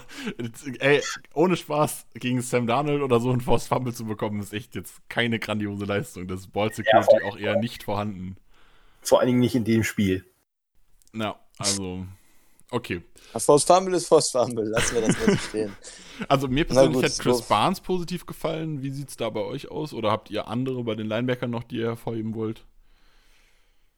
ey, 0.81 1.01
ohne 1.33 1.57
Spaß 1.57 2.09
gegen 2.13 2.43
Sam 2.43 2.67
Darnold 2.67 3.01
oder 3.01 3.21
so 3.21 3.31
ein 3.31 3.41
Force 3.41 3.69
Fumble 3.69 3.95
zu 3.95 4.05
bekommen, 4.05 4.39
ist 4.41 4.53
echt 4.53 4.75
jetzt 4.75 5.01
keine 5.09 5.39
grandiose 5.39 5.87
Leistung. 5.87 6.29
Das 6.29 6.41
ist 6.41 6.53
Ball 6.53 6.71
Security 6.71 7.17
ja, 7.23 7.27
auch 7.27 7.39
eher 7.39 7.57
nicht 7.57 7.85
vorhanden. 7.85 8.37
Vor 9.01 9.21
allen 9.21 9.29
Dingen 9.29 9.41
nicht 9.41 9.55
in 9.55 9.65
dem 9.65 9.83
Spiel. 9.83 10.27
Na, 11.13 11.37
also, 11.57 12.05
okay. 12.71 13.03
Force 13.37 13.65
Fumble 13.65 13.95
ist 13.95 14.07
Force 14.07 14.31
Fumble, 14.31 14.65
lassen 14.65 14.95
wir 14.95 15.03
das 15.03 15.27
mal 15.27 15.39
stehen. 15.39 15.77
Also 16.29 16.49
mir 16.49 16.67
persönlich 16.67 16.97
gut, 16.97 17.05
hat 17.05 17.19
Chris 17.19 17.39
so. 17.39 17.45
Barnes 17.49 17.81
positiv 17.81 18.27
gefallen. 18.27 18.83
Wie 18.83 18.91
sieht 18.91 19.09
es 19.09 19.17
da 19.17 19.31
bei 19.31 19.41
euch 19.41 19.71
aus? 19.71 19.95
Oder 19.95 20.11
habt 20.11 20.29
ihr 20.31 20.49
andere 20.49 20.85
bei 20.85 20.95
den 20.95 21.07
Linebackern 21.07 21.51
noch, 21.51 21.65
die 21.65 21.77
ihr 21.77 21.87
hervorheben 21.87 22.35
wollt? 22.35 22.67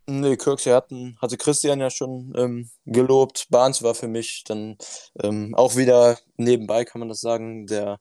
Nee, 0.06 0.36
Kirksey 0.36 0.72
hatten, 0.72 1.16
hatte 1.20 1.36
Christian 1.36 1.80
ja 1.80 1.88
schon 1.88 2.32
ähm, 2.36 2.70
gelobt. 2.86 3.46
Barnes 3.50 3.82
war 3.82 3.94
für 3.94 4.08
mich 4.08 4.42
dann 4.44 4.76
ähm, 5.22 5.54
auch 5.54 5.76
wieder 5.76 6.18
nebenbei, 6.36 6.84
kann 6.84 6.98
man 6.98 7.08
das 7.08 7.20
sagen, 7.20 7.66
der, 7.66 8.00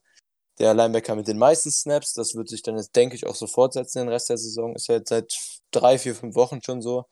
der 0.58 0.74
Linebacker 0.74 1.16
mit 1.16 1.28
den 1.28 1.38
meisten 1.38 1.72
Snaps. 1.72 2.14
Das 2.14 2.34
wird 2.36 2.50
sich 2.50 2.64
dann 2.64 2.76
jetzt, 2.78 2.96
denke 2.96 3.16
ich, 3.16 3.28
auch 3.28 3.36
so 3.36 3.46
fortsetzen 3.46 4.00
den 4.00 4.10
Rest 4.10 4.30
der 4.30 4.38
Saison. 4.38 4.76
Ist 4.76 4.88
ja 4.88 4.96
jetzt 4.96 5.10
seit 5.10 5.34
drei, 5.72 6.00
vier, 6.00 6.16
fünf 6.16 6.36
Wochen 6.36 6.62
schon 6.64 6.82
so. 6.82 7.06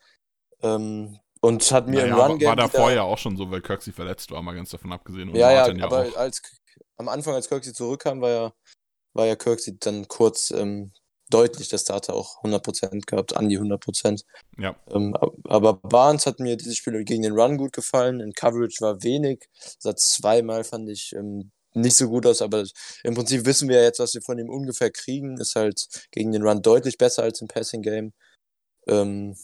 Ähm, 0.63 1.19
und 1.41 1.71
hat 1.71 1.87
mir 1.87 2.01
naja, 2.01 2.13
im 2.13 2.31
Run-Game. 2.31 2.49
War 2.49 2.55
da 2.55 2.67
vorher 2.67 3.03
auch 3.03 3.17
schon 3.17 3.37
so, 3.37 3.49
weil 3.49 3.61
Kirksey 3.61 3.93
verletzt 3.93 4.31
war, 4.31 4.41
mal 4.41 4.55
ganz 4.55 4.69
davon 4.69 4.91
abgesehen. 4.91 5.29
Und 5.29 5.35
ja, 5.35 5.51
ja, 5.51 5.71
ja, 5.71 5.85
aber 5.85 6.07
auch. 6.07 6.15
als 6.15 6.41
am 6.97 7.07
Anfang, 7.07 7.33
als 7.33 7.47
Kirksey 7.47 7.73
zurückkam, 7.73 8.21
war 8.21 8.29
ja, 8.29 8.53
war 9.13 9.25
ja 9.25 9.35
Kirksey 9.35 9.77
dann 9.79 10.07
kurz 10.07 10.51
ähm, 10.51 10.91
deutlich 11.29 11.69
der 11.69 11.77
Starter 11.77 12.13
auch 12.13 12.43
100% 12.43 13.05
gehabt, 13.05 13.35
an 13.35 13.49
die 13.49 13.59
100%. 13.59 14.23
Ja. 14.57 14.75
Ähm, 14.91 15.15
aber 15.45 15.73
Barnes 15.75 16.25
hat 16.25 16.39
mir 16.39 16.57
dieses 16.57 16.75
Spiel 16.75 17.03
gegen 17.05 17.23
den 17.23 17.39
Run 17.39 17.57
gut 17.57 17.73
gefallen. 17.73 18.19
In 18.19 18.33
Coverage 18.33 18.81
war 18.81 19.03
wenig. 19.03 19.47
Seit 19.77 19.99
zweimal 19.99 20.63
fand 20.63 20.89
ich 20.89 21.13
ähm, 21.13 21.51
nicht 21.73 21.95
so 21.95 22.09
gut 22.09 22.25
aus, 22.25 22.41
aber 22.41 22.65
im 23.03 23.13
Prinzip 23.13 23.45
wissen 23.45 23.69
wir 23.69 23.77
ja 23.77 23.83
jetzt, 23.83 23.99
was 23.99 24.13
wir 24.13 24.21
von 24.21 24.39
ihm 24.39 24.49
ungefähr 24.49 24.91
kriegen. 24.91 25.37
Ist 25.37 25.55
halt 25.55 25.87
gegen 26.11 26.31
den 26.31 26.43
Run 26.43 26.61
deutlich 26.61 26.97
besser 26.97 27.23
als 27.23 27.41
im 27.41 27.47
Passing 27.47 27.83
Game. 27.83 28.13
Ähm, 28.87 29.35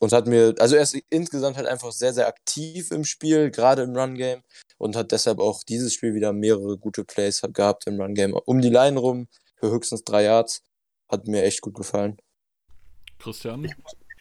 und 0.00 0.12
hat 0.12 0.26
mir, 0.26 0.54
also 0.58 0.76
er 0.76 0.82
ist 0.82 0.96
insgesamt 1.10 1.56
halt 1.56 1.66
einfach 1.66 1.92
sehr, 1.92 2.12
sehr 2.12 2.26
aktiv 2.26 2.90
im 2.90 3.04
Spiel, 3.04 3.50
gerade 3.50 3.82
im 3.82 3.96
Run-Game 3.96 4.42
und 4.78 4.96
hat 4.96 5.12
deshalb 5.12 5.38
auch 5.38 5.62
dieses 5.62 5.94
Spiel 5.94 6.14
wieder 6.14 6.32
mehrere 6.32 6.78
gute 6.78 7.04
Plays 7.04 7.42
gehabt 7.52 7.86
im 7.86 8.00
Run-Game. 8.00 8.34
Um 8.34 8.60
die 8.60 8.70
Line 8.70 8.98
rum, 8.98 9.28
für 9.56 9.70
höchstens 9.70 10.04
drei 10.04 10.24
Yards, 10.24 10.62
hat 11.08 11.26
mir 11.26 11.42
echt 11.42 11.60
gut 11.60 11.74
gefallen. 11.74 12.18
Christian? 13.18 13.64
Ich, 13.64 13.74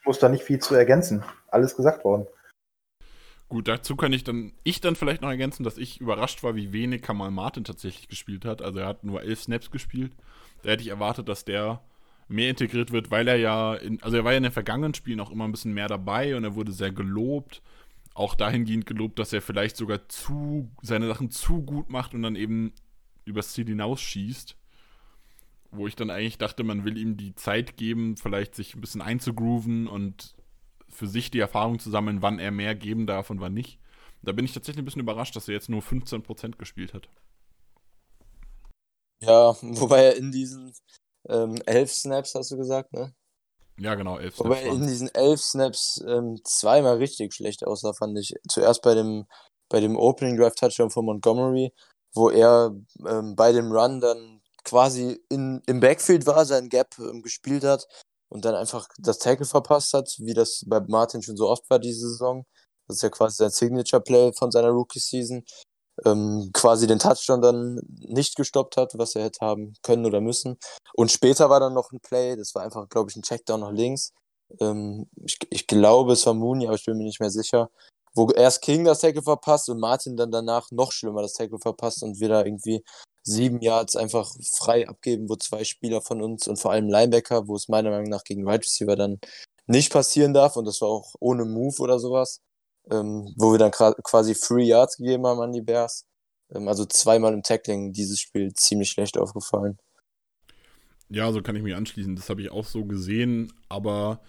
muss 0.05 0.19
da 0.19 0.30
nicht 0.30 0.43
viel 0.43 0.59
zu 0.59 0.76
ergänzen. 0.76 1.24
Alles 1.47 1.76
gesagt 1.76 2.03
worden. 2.03 2.28
Gut, 3.49 3.67
dazu 3.67 3.95
kann 3.95 4.13
ich 4.13 4.24
dann, 4.24 4.53
ich 4.63 4.82
dann 4.82 4.95
vielleicht 4.95 5.21
noch 5.21 5.30
ergänzen, 5.30 5.63
dass 5.63 5.78
ich 5.78 6.01
überrascht 6.01 6.43
war, 6.43 6.55
wie 6.55 6.74
wenig 6.74 7.01
Kamal 7.01 7.32
Martin 7.32 7.63
tatsächlich 7.63 8.07
gespielt 8.07 8.45
hat. 8.45 8.61
Also 8.61 8.80
er 8.80 8.88
hat 8.88 9.03
nur 9.03 9.21
elf 9.21 9.43
Snaps 9.43 9.71
gespielt. 9.71 10.13
Da 10.63 10.71
hätte 10.71 10.84
ich 10.84 10.89
erwartet, 10.89 11.30
dass 11.30 11.45
der 11.45 11.82
mehr 12.34 12.50
integriert 12.50 12.92
wird, 12.92 13.12
weil 13.12 13.28
er 13.28 13.36
ja, 13.36 13.76
in, 13.76 14.02
also 14.02 14.18
er 14.18 14.24
war 14.24 14.32
ja 14.32 14.38
in 14.38 14.44
den 14.44 14.52
vergangenen 14.52 14.94
Spielen 14.94 15.20
auch 15.20 15.30
immer 15.30 15.46
ein 15.46 15.52
bisschen 15.52 15.74
mehr 15.74 15.88
dabei 15.88 16.36
und 16.36 16.44
er 16.44 16.56
wurde 16.56 16.72
sehr 16.72 16.92
gelobt. 16.92 17.62
Auch 18.16 18.36
dahingehend 18.36 18.86
gelobt, 18.86 19.20
dass 19.20 19.34
er 19.34 19.42
vielleicht 19.42 19.78
sogar 19.78 20.08
zu, 20.10 20.70
seine 20.82 21.08
Sachen 21.08 21.32
zu 21.32 21.62
gut 21.62 21.90
macht 21.90 22.14
und 22.14 22.24
dann 22.24 22.36
eben 22.36 22.74
übers 23.26 23.54
Ziel 23.54 23.68
hinausschießt. 23.68 24.58
Wo 25.72 25.88
ich 25.88 25.96
dann 25.96 26.10
eigentlich 26.10 26.38
dachte, 26.38 26.64
man 26.64 26.86
will 26.86 26.98
ihm 26.98 27.18
die 27.18 27.34
Zeit 27.36 27.78
geben, 27.78 28.18
vielleicht 28.18 28.54
sich 28.54 28.76
ein 28.76 28.82
bisschen 28.82 29.02
einzugrooven 29.02 29.88
und 29.88 30.36
für 30.90 31.08
sich 31.08 31.32
die 31.32 31.40
Erfahrung 31.40 31.80
zu 31.80 31.90
sammeln, 31.90 32.22
wann 32.22 32.38
er 32.38 32.52
mehr 32.52 32.76
geben 32.76 33.08
darf 33.08 33.30
und 33.30 33.40
wann 33.42 33.54
nicht. 33.54 33.80
Da 34.22 34.32
bin 34.32 34.46
ich 34.46 34.54
tatsächlich 34.54 34.82
ein 34.82 34.86
bisschen 34.86 35.02
überrascht, 35.02 35.36
dass 35.36 35.48
er 35.48 35.56
jetzt 35.56 35.70
nur 35.70 35.82
15% 35.82 36.58
gespielt 36.58 36.94
hat. 36.94 37.10
Ja, 39.22 39.56
wobei 39.62 40.04
er 40.04 40.18
in 40.18 40.32
diesen 40.32 40.72
ähm, 41.30 41.55
elf 41.65 41.91
Snaps, 41.91 42.36
hast 42.36 42.51
du 42.51 42.57
gesagt, 42.57 42.93
ne? 42.93 43.13
Ja, 43.78 43.95
genau, 43.95 44.17
elf 44.17 44.36
Snaps. 44.36 44.49
Wobei 44.49 44.63
in 44.63 44.88
diesen 44.88 45.13
elf 45.13 45.41
Snaps 45.41 46.03
ähm, 46.07 46.39
zweimal 46.43 46.97
richtig 46.97 47.34
schlecht 47.34 47.65
aussah, 47.65 47.93
fand 47.93 48.17
ich. 48.19 48.34
Zuerst 48.47 48.82
bei 48.82 48.93
dem, 48.93 49.26
bei 49.69 49.80
dem 49.80 49.97
Opening 49.97 50.38
Drive 50.38 50.55
Touchdown 50.55 50.89
von 50.89 51.05
Montgomery, 51.05 51.74
wo 52.13 52.30
er 52.30 52.76
ähm, 53.07 53.36
bei 53.36 53.51
dem 53.51 53.71
Run 53.71 53.99
dann 53.99 54.41
quasi 54.63 55.19
in, 55.30 55.61
im 55.65 55.80
Backfield 55.80 56.26
war, 56.26 56.45
sein 56.45 56.69
Gap 56.69 56.95
ähm, 56.99 57.21
gespielt 57.21 57.63
hat 57.63 57.88
und 58.30 58.45
dann 58.45 58.55
einfach 58.55 58.88
das 58.97 59.19
Tackle 59.19 59.45
verpasst 59.45 59.93
hat, 59.93 60.15
wie 60.19 60.34
das 60.34 60.63
bei 60.67 60.80
Martin 60.88 61.21
schon 61.21 61.38
so 61.38 61.49
oft 61.49 61.69
war 61.69 61.80
diese 61.80 62.09
Saison. 62.09 62.45
Das 62.88 62.97
ist 62.97 63.03
ja 63.03 63.09
quasi 63.09 63.38
sein 63.38 63.49
Signature-Play 63.49 64.34
von 64.34 64.51
seiner 64.51 64.69
Rookie-Season. 64.69 65.43
Ähm, 66.06 66.50
quasi 66.54 66.88
den 66.88 67.00
Touchdown 67.00 67.41
dann 67.41 67.82
nicht 68.00 68.36
gestoppt 68.36 68.78
hat, 68.78 68.94
was 68.98 69.16
er 69.16 69.26
hätte 69.26 69.46
haben 69.46 69.74
können 69.84 70.06
oder 70.06 70.22
müssen. 70.22 70.58
Und 70.96 71.12
später 71.12 71.50
war 71.50 71.60
dann 71.60 71.74
noch 71.74 71.91
ein 71.91 72.00
Play, 72.00 72.36
das 72.36 72.56
war 72.56 72.64
einfach, 72.64 72.89
glaube 72.89 73.12
ich, 73.12 73.16
ein 73.16 73.22
Checkdown 73.22 73.62
nach 73.62 73.72
links. 73.72 74.12
Ähm, 74.60 75.08
ich, 75.24 75.38
ich, 75.50 75.68
glaube, 75.68 76.14
es 76.14 76.26
war 76.26 76.34
Mooney, 76.34 76.66
aber 76.68 76.76
ich 76.76 76.86
bin 76.86 76.98
mir 76.98 77.04
nicht 77.04 77.20
mehr 77.20 77.30
sicher. 77.30 77.70
Wo 78.16 78.30
erst 78.32 78.62
King 78.62 78.86
das 78.86 79.02
Tackle 79.02 79.24
verpasst 79.24 79.70
und 79.70 79.80
Martin 79.80 80.18
dann 80.18 80.32
danach 80.32 80.70
noch 80.72 80.91
schlimmer 80.91 81.22
das 81.22 81.34
Tackle 81.34 81.60
verpasst 81.60 82.04
und 82.04 82.20
wieder 82.20 82.46
irgendwie 82.46 82.84
sieben 83.24 83.62
Yards 83.62 83.96
einfach 83.96 84.32
frei 84.58 84.88
abgeben, 84.88 85.30
wo 85.30 85.36
zwei 85.36 85.64
Spieler 85.64 86.02
von 86.02 86.22
uns 86.22 86.48
und 86.48 86.60
vor 86.60 86.72
allem 86.72 86.89
Linebacker, 86.89 87.48
wo 87.48 87.56
es 87.56 87.70
meiner 87.70 87.89
Meinung 87.89 88.10
nach 88.10 88.24
gegen 88.24 88.46
Wide 88.46 88.66
Receiver 88.66 88.96
dann 88.96 89.20
nicht 89.68 89.91
passieren 89.91 90.34
darf 90.34 90.58
und 90.58 90.66
das 90.66 90.82
war 90.82 90.89
auch 90.89 91.16
ohne 91.20 91.46
Move 91.46 91.82
oder 91.82 92.00
sowas, 92.00 92.41
ähm, 92.92 93.34
wo 93.38 93.52
wir 93.52 93.60
dann 93.60 93.72
quasi 93.72 94.36
Free 94.36 94.66
Yards 94.66 94.98
gegeben 94.98 95.26
haben 95.26 95.40
an 95.40 95.52
die 95.52 95.62
Bears. 95.62 96.06
Ähm, 96.54 96.68
also 96.68 96.86
zweimal 96.86 97.34
im 97.34 97.44
Tackling 97.44 97.94
dieses 97.94 98.20
Spiel 98.20 98.54
ziemlich 98.54 98.90
schlecht 98.90 99.18
aufgefallen. 99.18 99.78
Ja, 101.10 101.32
so 101.32 101.42
kann 101.42 101.56
ich 101.56 101.64
mich 101.64 101.76
anschließen. 101.76 102.16
Das 102.16 102.30
habe 102.30 102.42
ich 102.42 102.52
auch 102.52 102.66
so 102.66 102.86
gesehen, 102.86 103.54
aber 103.70 104.22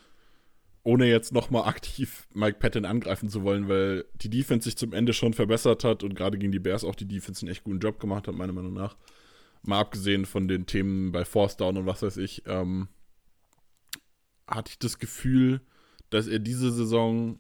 ohne 0.83 1.07
jetzt 1.07 1.33
nochmal 1.33 1.67
aktiv 1.67 2.29
Mike 2.35 2.59
Patton 2.59 2.85
angreifen 2.85 3.31
zu 3.31 3.43
wollen, 3.43 3.69
weil 3.69 4.05
die 4.17 4.29
Defense 4.29 4.65
sich 4.65 4.77
zum 4.77 4.93
Ende 4.93 5.15
schon 5.15 5.33
verbessert 5.33 5.83
hat 5.83 6.03
und 6.03 6.15
gerade 6.15 6.37
gegen 6.39 6.53
die 6.53 6.59
Bears 6.59 6.85
auch 6.85 6.95
die 6.95 7.09
Defense 7.09 7.41
einen 7.43 7.53
echt 7.53 7.65
guten 7.65 7.79
Job 7.79 7.99
gemacht 7.99 8.29
hat, 8.29 8.35
meiner 8.35 8.53
Meinung 8.53 8.75
nach. 8.75 8.97
Mal 9.63 9.81
abgesehen 9.81 10.27
von 10.27 10.47
den 10.47 10.67
Themen 10.67 11.11
bei 11.11 11.25
Force 11.25 11.57
Down 11.57 11.79
und 11.79 11.87
was 11.87 12.03
weiß 12.03 12.19
ich, 12.19 12.43
ähm, 12.47 12.89
hatte 14.47 14.73
ich 14.73 14.79
das 14.79 14.99
Gefühl, 14.99 15.63
dass 16.11 16.27
er 16.27 16.39
diese 16.39 16.71
Saison 16.71 17.39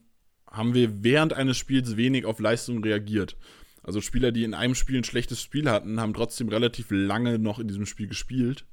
haben 0.56 0.74
wir 0.74 1.02
während 1.02 1.32
eines 1.32 1.56
Spiels 1.56 1.96
wenig 1.96 2.24
auf 2.26 2.40
Leistung 2.40 2.82
reagiert. 2.82 3.36
Also 3.82 4.00
Spieler, 4.00 4.32
die 4.32 4.44
in 4.44 4.54
einem 4.54 4.74
Spiel 4.74 4.98
ein 4.98 5.04
schlechtes 5.04 5.42
Spiel 5.42 5.70
hatten, 5.70 6.00
haben 6.00 6.14
trotzdem 6.14 6.48
relativ 6.48 6.86
lange 6.90 7.38
noch 7.38 7.58
in 7.58 7.68
diesem 7.68 7.86
Spiel 7.86 8.06
gespielt. 8.06 8.64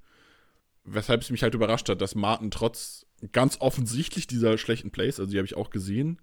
Weshalb 0.83 1.21
es 1.21 1.29
mich 1.29 1.43
halt 1.43 1.53
überrascht 1.53 1.89
hat, 1.89 2.01
dass 2.01 2.15
Martin 2.15 2.49
trotz 2.49 3.05
ganz 3.31 3.57
offensichtlich 3.59 4.25
dieser 4.25 4.57
schlechten 4.57 4.91
Plays, 4.91 5.19
also 5.19 5.31
die 5.31 5.37
habe 5.37 5.45
ich 5.45 5.55
auch 5.55 5.69
gesehen, 5.69 6.19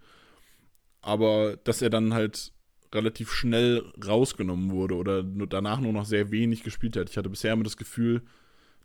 aber 1.01 1.57
dass 1.59 1.83
er 1.83 1.91
dann 1.91 2.15
halt 2.15 2.53
relativ 2.93 3.31
schnell 3.31 3.85
rausgenommen 4.05 4.71
wurde 4.71 4.95
oder 4.97 5.23
danach 5.23 5.81
nur 5.81 5.93
noch 5.93 6.07
sehr 6.07 6.31
wenig 6.31 6.63
gespielt 6.63 6.97
hat. 6.97 7.11
Ich 7.11 7.17
hatte 7.17 7.29
bisher 7.29 7.53
immer 7.53 7.65
das 7.65 7.77
Gefühl, 7.77 8.23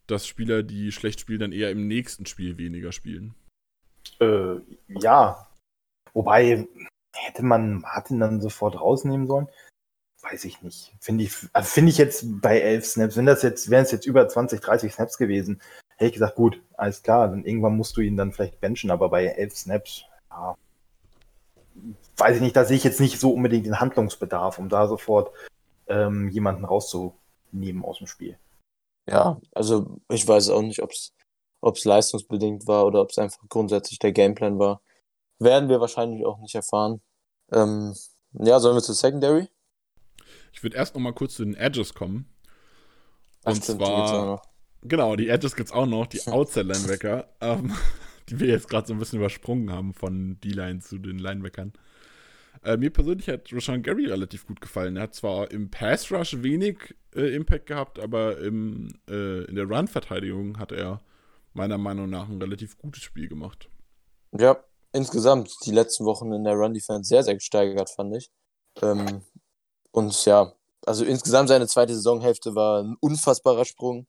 dass 0.08 0.28
Spieler, 0.28 0.64
die 0.64 0.92
schlecht 0.92 1.22
spielen, 1.22 1.40
dann 1.40 1.52
eher 1.54 1.72
im 1.72 1.88
nächsten 1.88 2.26
Spiel 2.26 2.58
weniger 2.58 2.92
spielen. 2.92 3.34
Äh, 4.20 4.56
ja. 4.90 5.48
Wobei, 6.14 6.68
hätte 7.14 7.44
man 7.44 7.82
Martin 7.82 8.20
dann 8.20 8.42
sofort 8.42 8.80
rausnehmen 8.80 9.28
sollen? 9.28 9.48
Weiß 10.22 10.46
ich 10.46 10.62
nicht. 10.62 10.94
Finde 11.00 11.26
ich, 11.26 11.34
also 11.52 11.68
finde 11.68 11.92
ich 11.92 11.98
jetzt 11.98 12.24
bei 12.42 12.60
elf 12.60 12.86
Snaps, 12.86 13.18
wenn 13.18 13.26
das 13.26 13.44
jetzt, 13.44 13.70
wären 13.70 13.84
es 13.84 13.92
jetzt 13.92 14.06
über 14.06 14.28
20, 14.28 14.62
30 14.62 14.94
Snaps 14.94 15.18
gewesen, 15.18 15.62
hätte 15.98 16.06
ich 16.06 16.14
gesagt, 16.14 16.36
gut, 16.36 16.62
alles 16.78 17.04
klar, 17.04 17.28
dann 17.28 17.44
irgendwann 17.44 17.76
musst 17.76 17.98
du 17.98 18.02
ihn 18.02 18.18
dann 18.18 18.32
vielleicht 18.32 18.62
benchen, 18.62 18.90
aber 18.90 19.10
bei 19.10 19.26
elf 19.26 19.56
Snaps, 19.56 20.06
ja, 20.30 20.56
weiß 22.18 22.38
ich 22.38 22.42
nicht, 22.42 22.56
da 22.56 22.64
sehe 22.66 22.78
ich 22.78 22.84
jetzt 22.84 23.02
nicht 23.02 23.20
so 23.20 23.32
unbedingt 23.34 23.66
den 23.66 23.80
Handlungsbedarf, 23.80 24.60
um 24.60 24.70
da 24.70 24.88
sofort 24.88 25.32
ähm, 25.88 26.30
jemanden 26.30 26.66
rauszunehmen 26.66 27.84
aus 27.84 27.98
dem 27.98 28.08
Spiel. 28.08 28.38
Ja, 29.10 29.42
also 29.54 30.00
ich 30.10 30.26
weiß 30.26 30.50
auch 30.50 30.62
nicht, 30.62 30.82
ob 30.82 30.92
es 30.92 31.86
leistungsbedingt 31.86 32.68
war 32.68 32.86
oder 32.86 33.02
ob 33.02 33.10
es 33.10 33.18
einfach 33.18 33.44
grundsätzlich 33.50 34.00
der 34.00 34.14
Gameplan 34.14 34.60
war. 34.60 34.82
Werden 35.44 35.70
wir 35.70 35.80
wahrscheinlich 35.80 36.26
auch 36.26 36.40
nicht 36.40 36.56
erfahren. 36.56 37.02
Ähm, 37.52 37.94
ja, 38.34 38.60
sollen 38.60 38.76
wir 38.76 38.82
zur 38.82 38.96
Secondary? 38.96 39.50
Ich 40.52 40.64
würde 40.64 40.78
erst 40.78 40.96
noch 40.96 41.02
mal 41.02 41.14
kurz 41.14 41.36
zu 41.36 41.44
den 41.44 41.56
Edges 41.56 41.94
kommen. 41.94 42.30
Und 43.44 43.58
Ach, 43.58 43.60
zwar 43.60 44.42
Genau, 44.86 45.16
die 45.16 45.30
Edges 45.30 45.56
gibt's 45.56 45.72
auch 45.72 45.86
noch, 45.86 46.08
die 46.08 46.22
Outside-Linebacker, 46.28 47.28
ähm, 47.42 47.74
die 48.30 48.40
wir 48.40 48.48
jetzt 48.48 48.70
gerade 48.70 48.88
so 48.88 48.94
ein 48.94 49.00
bisschen 49.00 49.20
übersprungen 49.20 49.72
haben 49.72 49.94
von 49.94 50.40
D-Line 50.42 50.80
zu 50.80 50.98
den 50.98 51.20
Linebackern. 51.20 51.74
Äh, 52.64 52.78
mir 52.78 52.92
persönlich 52.92 53.28
hat 53.30 53.52
Rashawn 53.52 53.82
Gary 53.82 54.06
relativ 54.06 54.46
gut 54.46 54.62
gefallen. 54.62 54.96
Er 54.96 55.04
hat 55.04 55.16
zwar 55.16 55.52
im 55.52 55.70
Pass 55.70 56.12
Rush 56.12 56.42
wenig 56.44 56.96
äh, 57.16 57.36
Impact 57.36 57.66
gehabt, 57.66 58.00
aber 58.00 58.38
im, 58.40 58.90
äh, 59.10 59.44
in 59.46 59.56
der 59.56 59.66
Run-Verteidigung 59.66 60.60
hat 60.60 60.72
er 60.72 61.02
meiner 61.54 61.78
Meinung 61.78 62.10
nach 62.10 62.30
ein 62.30 62.42
relativ 62.42 62.78
gutes 62.78 63.04
Spiel 63.04 63.28
gemacht. 63.28 63.70
Ja, 64.32 64.64
insgesamt 64.94 65.54
die 65.66 65.72
letzten 65.72 66.06
Wochen 66.06 66.32
in 66.32 66.44
der 66.44 66.56
Run-Defense 66.56 67.08
sehr, 67.08 67.24
sehr 67.24 67.36
gesteigert, 67.36 67.90
fand 67.90 68.16
ich. 68.16 68.30
Ähm, 68.82 69.22
und 69.92 70.26
ja, 70.26 70.54
also 70.86 71.06
insgesamt 71.06 71.50
seine 71.50 71.68
zweite 71.68 71.94
Saisonhälfte 71.94 72.56
war 72.56 72.82
ein 72.84 72.96
unfassbarer 73.00 73.66
Sprung 73.66 74.08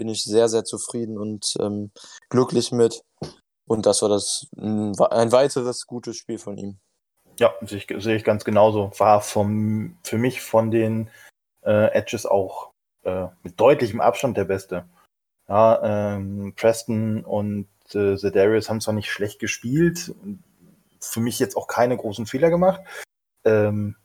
bin 0.00 0.08
ich 0.08 0.24
sehr, 0.24 0.48
sehr 0.48 0.64
zufrieden 0.64 1.18
und 1.18 1.56
ähm, 1.60 1.90
glücklich 2.30 2.72
mit. 2.72 3.02
Und 3.66 3.84
das 3.84 4.00
war 4.00 4.08
das 4.08 4.48
ein, 4.56 4.98
ein 4.98 5.30
weiteres 5.30 5.86
gutes 5.86 6.16
Spiel 6.16 6.38
von 6.38 6.56
ihm. 6.56 6.78
Ja, 7.38 7.52
sehe 7.60 7.78
ich, 7.78 8.02
sehe 8.02 8.16
ich 8.16 8.24
ganz 8.24 8.44
genauso. 8.44 8.90
War 8.96 9.20
vom, 9.20 9.98
für 10.02 10.16
mich 10.16 10.40
von 10.40 10.70
den 10.70 11.10
äh, 11.66 11.92
Edges 11.92 12.24
auch 12.24 12.70
äh, 13.02 13.26
mit 13.42 13.60
deutlichem 13.60 14.00
Abstand 14.00 14.38
der 14.38 14.44
beste. 14.44 14.88
Ja, 15.48 16.14
ähm, 16.14 16.54
Preston 16.56 17.22
und 17.24 17.68
äh, 17.94 18.16
Zedarius 18.16 18.68
haben 18.68 18.80
zwar 18.80 18.94
nicht 18.94 19.10
schlecht 19.10 19.38
gespielt, 19.38 20.14
für 21.00 21.20
mich 21.20 21.38
jetzt 21.38 21.56
auch 21.56 21.66
keine 21.66 21.96
großen 21.96 22.26
Fehler 22.26 22.50
gemacht, 22.50 22.82
ähm, 23.44 23.96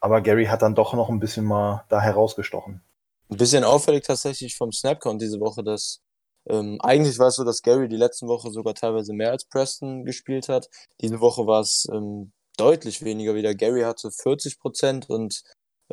aber 0.00 0.20
Gary 0.20 0.46
hat 0.46 0.62
dann 0.62 0.74
doch 0.74 0.94
noch 0.94 1.08
ein 1.08 1.20
bisschen 1.20 1.44
mal 1.44 1.84
da 1.88 2.00
herausgestochen. 2.00 2.82
Ein 3.30 3.36
bisschen 3.36 3.64
auffällig 3.64 4.04
tatsächlich 4.04 4.56
vom 4.56 4.72
Snapcount 4.72 5.22
diese 5.22 5.38
Woche, 5.40 5.62
dass 5.62 6.00
ähm, 6.48 6.78
eigentlich 6.80 7.18
war 7.18 7.28
es 7.28 7.36
so, 7.36 7.44
dass 7.44 7.62
Gary 7.62 7.88
die 7.88 7.96
letzten 7.96 8.26
Woche 8.26 8.50
sogar 8.50 8.74
teilweise 8.74 9.12
mehr 9.12 9.30
als 9.30 9.44
Preston 9.44 10.04
gespielt 10.04 10.48
hat. 10.48 10.68
Diese 11.00 11.20
Woche 11.20 11.46
war 11.46 11.60
es 11.60 11.86
ähm, 11.92 12.32
deutlich 12.56 13.04
weniger 13.04 13.34
wieder. 13.34 13.54
Gary 13.54 13.82
hatte 13.82 14.10
40 14.10 14.58
Prozent 14.58 15.10
und 15.10 15.42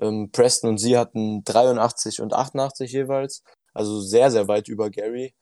ähm, 0.02 0.30
Preston 0.32 0.72
und 0.72 0.78
sie 0.78 0.98
hatten 0.98 1.44
83 1.44 2.22
und 2.22 2.34
88 2.34 2.92
jeweils. 2.92 3.44
Also 3.74 4.00
sehr, 4.02 4.32
sehr 4.32 4.48
weit 4.48 4.68
über 4.68 4.90
Gary. 4.90 5.36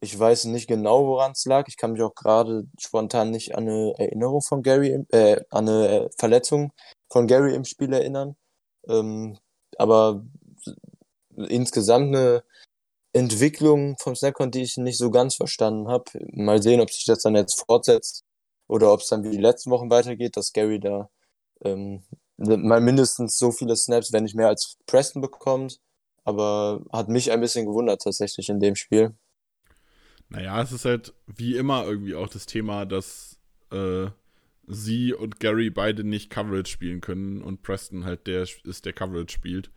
Ich 0.00 0.18
weiß 0.18 0.44
nicht 0.46 0.68
genau, 0.68 1.06
woran 1.06 1.32
es 1.32 1.44
lag. 1.46 1.66
Ich 1.68 1.76
kann 1.76 1.92
mich 1.92 2.02
auch 2.02 2.14
gerade 2.14 2.66
spontan 2.78 3.30
nicht 3.30 3.54
an 3.54 3.68
eine 3.68 3.94
Erinnerung 3.98 4.42
von 4.42 4.62
Gary, 4.62 5.04
äh, 5.10 5.40
an 5.50 5.68
eine 5.68 6.10
Verletzung 6.18 6.72
von 7.10 7.26
Gary 7.26 7.54
im 7.54 7.64
Spiel 7.64 7.92
erinnern. 7.92 8.36
Ähm, 8.88 9.38
aber 9.78 10.24
insgesamt 11.36 12.14
eine 12.14 12.44
Entwicklung 13.12 13.96
vom 13.98 14.14
Snapcon, 14.14 14.50
die 14.50 14.62
ich 14.62 14.76
nicht 14.76 14.98
so 14.98 15.10
ganz 15.10 15.36
verstanden 15.36 15.88
habe. 15.88 16.04
Mal 16.32 16.62
sehen, 16.62 16.80
ob 16.80 16.90
sich 16.90 17.04
das 17.06 17.20
dann 17.22 17.34
jetzt 17.34 17.64
fortsetzt 17.66 18.24
oder 18.68 18.92
ob 18.92 19.00
es 19.00 19.08
dann 19.08 19.24
wie 19.24 19.30
die 19.30 19.38
letzten 19.38 19.70
Wochen 19.70 19.90
weitergeht, 19.90 20.36
dass 20.36 20.52
Gary 20.52 20.80
da 20.80 21.08
ähm, 21.64 22.04
mal 22.36 22.80
mindestens 22.80 23.38
so 23.38 23.50
viele 23.52 23.76
Snaps, 23.76 24.12
wenn 24.12 24.24
nicht 24.24 24.34
mehr 24.36 24.48
als 24.48 24.76
Preston 24.86 25.22
bekommt. 25.22 25.80
Aber 26.24 26.82
hat 26.92 27.08
mich 27.08 27.30
ein 27.32 27.40
bisschen 27.40 27.66
gewundert 27.66 28.02
tatsächlich 28.02 28.48
in 28.48 28.60
dem 28.60 28.74
Spiel. 28.76 29.14
Naja, 30.28 30.60
es 30.60 30.72
ist 30.72 30.84
halt 30.84 31.14
wie 31.26 31.56
immer 31.56 31.84
irgendwie 31.84 32.14
auch 32.14 32.28
das 32.28 32.46
Thema, 32.46 32.84
dass 32.84 33.38
äh, 33.70 34.08
sie 34.66 35.12
und 35.14 35.40
Gary 35.40 35.70
beide 35.70 36.04
nicht 36.04 36.30
Coverage 36.30 36.70
spielen 36.70 37.00
können 37.00 37.42
und 37.42 37.62
Preston 37.62 38.04
halt 38.04 38.26
der 38.26 38.46
ist, 38.64 38.84
der 38.84 38.92
Coverage 38.92 39.32
spielt. 39.32 39.70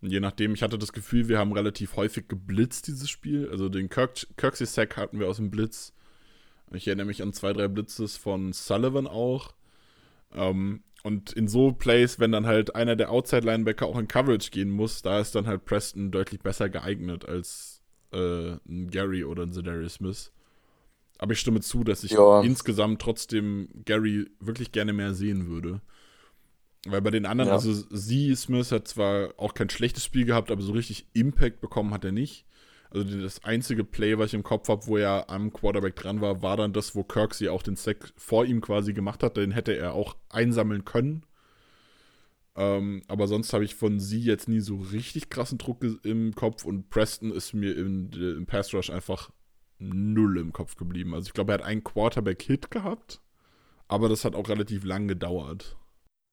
Und 0.00 0.10
je 0.10 0.18
nachdem, 0.18 0.54
ich 0.54 0.62
hatte 0.62 0.78
das 0.78 0.92
Gefühl, 0.92 1.28
wir 1.28 1.38
haben 1.38 1.52
relativ 1.52 1.94
häufig 1.94 2.26
geblitzt, 2.26 2.88
dieses 2.88 3.08
Spiel. 3.08 3.48
Also 3.50 3.68
den 3.68 3.88
Kirk 3.88 4.26
Kirksey-Sack 4.36 4.96
hatten 4.96 5.20
wir 5.20 5.28
aus 5.28 5.36
dem 5.36 5.50
Blitz. 5.50 5.94
Ich 6.72 6.88
erinnere 6.88 7.06
mich 7.06 7.22
an 7.22 7.32
zwei, 7.32 7.52
drei 7.52 7.68
Blitzes 7.68 8.16
von 8.16 8.52
Sullivan 8.52 9.06
auch. 9.06 9.54
Ähm, 10.34 10.82
und 11.04 11.32
in 11.32 11.46
so 11.46 11.72
Plays, 11.72 12.18
wenn 12.18 12.32
dann 12.32 12.46
halt 12.46 12.74
einer 12.74 12.96
der 12.96 13.10
Outside-Linebacker 13.10 13.86
auch 13.86 13.98
in 13.98 14.08
Coverage 14.08 14.50
gehen 14.50 14.70
muss, 14.70 15.02
da 15.02 15.20
ist 15.20 15.34
dann 15.36 15.46
halt 15.46 15.64
Preston 15.64 16.10
deutlich 16.10 16.40
besser 16.40 16.68
geeignet 16.68 17.24
als 17.24 17.71
äh, 18.12 18.56
ein 18.68 18.90
Gary 18.90 19.24
oder 19.24 19.42
ein 19.42 19.52
Zedarius 19.52 19.94
Smith. 19.94 20.32
Aber 21.18 21.32
ich 21.32 21.40
stimme 21.40 21.60
zu, 21.60 21.84
dass 21.84 22.04
ich 22.04 22.12
ja. 22.12 22.40
insgesamt 22.42 23.00
trotzdem 23.00 23.68
Gary 23.84 24.30
wirklich 24.40 24.72
gerne 24.72 24.92
mehr 24.92 25.14
sehen 25.14 25.46
würde. 25.46 25.80
Weil 26.86 27.00
bei 27.00 27.10
den 27.10 27.26
anderen, 27.26 27.48
ja. 27.48 27.54
also 27.54 27.72
sie, 27.72 28.34
Smith 28.34 28.72
hat 28.72 28.88
zwar 28.88 29.34
auch 29.36 29.54
kein 29.54 29.70
schlechtes 29.70 30.04
Spiel 30.04 30.24
gehabt, 30.24 30.50
aber 30.50 30.62
so 30.62 30.72
richtig 30.72 31.06
Impact 31.12 31.60
bekommen 31.60 31.94
hat 31.94 32.04
er 32.04 32.12
nicht. 32.12 32.44
Also 32.90 33.04
das 33.20 33.44
einzige 33.44 33.84
Play, 33.84 34.18
was 34.18 34.28
ich 34.28 34.34
im 34.34 34.42
Kopf 34.42 34.68
habe, 34.68 34.86
wo 34.86 34.96
er 34.96 35.30
am 35.30 35.52
Quarterback 35.52 35.96
dran 35.96 36.20
war, 36.20 36.42
war 36.42 36.56
dann 36.56 36.72
das, 36.72 36.94
wo 36.94 37.04
Kirksey 37.04 37.48
auch 37.48 37.62
den 37.62 37.76
Sack 37.76 38.12
vor 38.16 38.44
ihm 38.44 38.60
quasi 38.60 38.92
gemacht 38.92 39.22
hat. 39.22 39.36
Den 39.36 39.52
hätte 39.52 39.76
er 39.76 39.94
auch 39.94 40.16
einsammeln 40.28 40.84
können. 40.84 41.24
Ähm, 42.54 43.02
aber 43.08 43.28
sonst 43.28 43.52
habe 43.52 43.64
ich 43.64 43.74
von 43.74 43.98
sie 43.98 44.20
jetzt 44.20 44.48
nie 44.48 44.60
so 44.60 44.76
richtig 44.76 45.30
krassen 45.30 45.58
Druck 45.58 45.84
im 46.02 46.34
Kopf 46.34 46.64
und 46.64 46.90
Preston 46.90 47.32
ist 47.32 47.54
mir 47.54 47.76
im, 47.76 48.10
im 48.12 48.46
Pass 48.46 48.74
Rush 48.74 48.90
einfach 48.90 49.30
null 49.78 50.38
im 50.38 50.52
Kopf 50.52 50.76
geblieben. 50.76 51.14
Also 51.14 51.28
ich 51.28 51.32
glaube, 51.32 51.52
er 51.52 51.58
hat 51.58 51.64
einen 51.64 51.82
Quarterback-Hit 51.82 52.70
gehabt, 52.70 53.20
aber 53.88 54.08
das 54.08 54.24
hat 54.24 54.34
auch 54.34 54.48
relativ 54.48 54.84
lang 54.84 55.08
gedauert. 55.08 55.76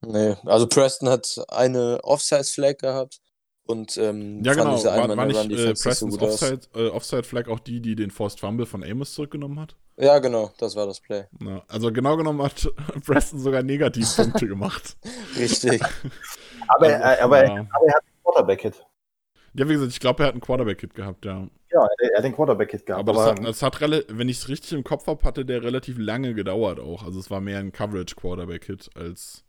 Nee, 0.01 0.35
also 0.45 0.67
Preston 0.67 1.09
hat 1.09 1.37
eine 1.49 1.99
Offside-Flag 2.03 2.77
gehabt 2.77 3.21
und 3.63 3.97
ähm, 3.97 4.43
ja, 4.43 4.53
genau. 4.53 4.83
War, 4.83 5.15
war 5.15 5.25
nicht 5.25 5.51
äh, 5.51 5.73
Prestons 5.73 6.15
so 6.15 6.21
Offside, 6.21 6.61
äh, 6.73 6.87
Offside 6.87 7.23
Flag 7.23 7.47
auch 7.47 7.59
die, 7.59 7.81
die 7.81 7.95
den 7.95 8.11
Forced 8.11 8.39
Fumble 8.39 8.65
von 8.65 8.83
Amos 8.83 9.13
zurückgenommen 9.13 9.59
hat? 9.59 9.75
Ja, 10.01 10.19
genau, 10.19 10.51
das 10.57 10.77
war 10.77 10.87
das 10.87 11.01
Play. 11.01 11.25
Ja, 11.41 11.61
also 11.67 11.91
genau 11.91 12.15
genommen 12.15 12.41
hat 12.41 12.71
Preston 13.05 13.39
sogar 13.39 13.63
Negativpunkte 13.63 14.47
gemacht. 14.47 14.95
Richtig. 15.37 15.81
aber, 16.67 16.85
also, 16.85 16.95
er, 16.95 17.23
aber, 17.23 17.45
ja. 17.45 17.67
aber 17.69 17.85
er 17.85 17.93
hat 17.93 18.03
einen 18.03 18.23
Quarterback-Hit. 18.23 18.85
Ja, 19.55 19.67
wie 19.67 19.73
gesagt, 19.73 19.91
ich 19.91 19.99
glaube, 19.99 20.23
er 20.23 20.27
hat 20.27 20.33
einen 20.33 20.41
Quarterback-Hit 20.41 20.93
gehabt, 20.93 21.25
ja. 21.25 21.47
Ja, 21.71 21.87
er 21.99 22.17
hat 22.17 22.23
den 22.23 22.33
Quarterback-Hit 22.33 22.85
gehabt. 22.85 23.09
Aber, 23.09 23.11
aber 23.11 23.35
das 23.41 23.61
hat, 23.61 23.81
das 23.81 23.81
hat 23.81 24.07
wenn 24.07 24.29
ich 24.29 24.37
es 24.37 24.47
richtig 24.47 24.71
im 24.71 24.85
Kopf 24.85 25.05
habe, 25.07 25.21
hatte 25.23 25.43
der 25.43 25.63
relativ 25.63 25.97
lange 25.97 26.33
gedauert 26.33 26.79
auch. 26.79 27.03
Also 27.03 27.19
es 27.19 27.29
war 27.29 27.41
mehr 27.41 27.59
ein 27.59 27.73
Coverage-Quarterback-Hit 27.73 28.91
als 28.95 29.43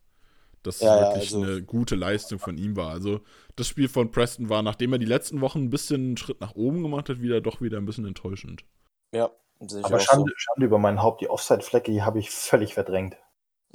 das 0.62 0.80
ja, 0.80 1.01
wirklich 1.01 1.30
ja, 1.30 1.38
also 1.38 1.51
eine 1.53 1.62
gute 1.62 1.94
Leistung 1.94 2.38
von 2.40 2.59
ihm 2.59 2.76
war. 2.76 2.90
Also 2.90 3.20
das 3.57 3.68
Spiel 3.68 3.88
von 3.88 4.11
Preston 4.11 4.48
war, 4.48 4.62
nachdem 4.62 4.92
er 4.92 4.98
die 4.98 5.07
letzten 5.07 5.40
Wochen 5.40 5.61
ein 5.61 5.70
bisschen 5.70 6.01
einen 6.01 6.16
Schritt 6.16 6.40
nach 6.40 6.57
oben 6.57 6.82
gemacht 6.82 7.09
hat, 7.09 7.22
wieder 7.22 7.40
doch 7.40 7.61
wieder 7.61 7.78
ein 7.78 7.86
bisschen 7.86 8.05
enttäuschend. 8.05 8.64
Ja. 9.14 9.30
Aber 9.61 10.00
Schande, 10.00 10.30
so. 10.30 10.36
Schande 10.36 10.66
über 10.66 10.78
mein 10.78 11.02
Haupt, 11.02 11.20
die 11.20 11.28
Offside-Flecke, 11.28 11.92
die 11.92 12.02
habe 12.02 12.18
ich 12.18 12.30
völlig 12.30 12.74
verdrängt. 12.74 13.16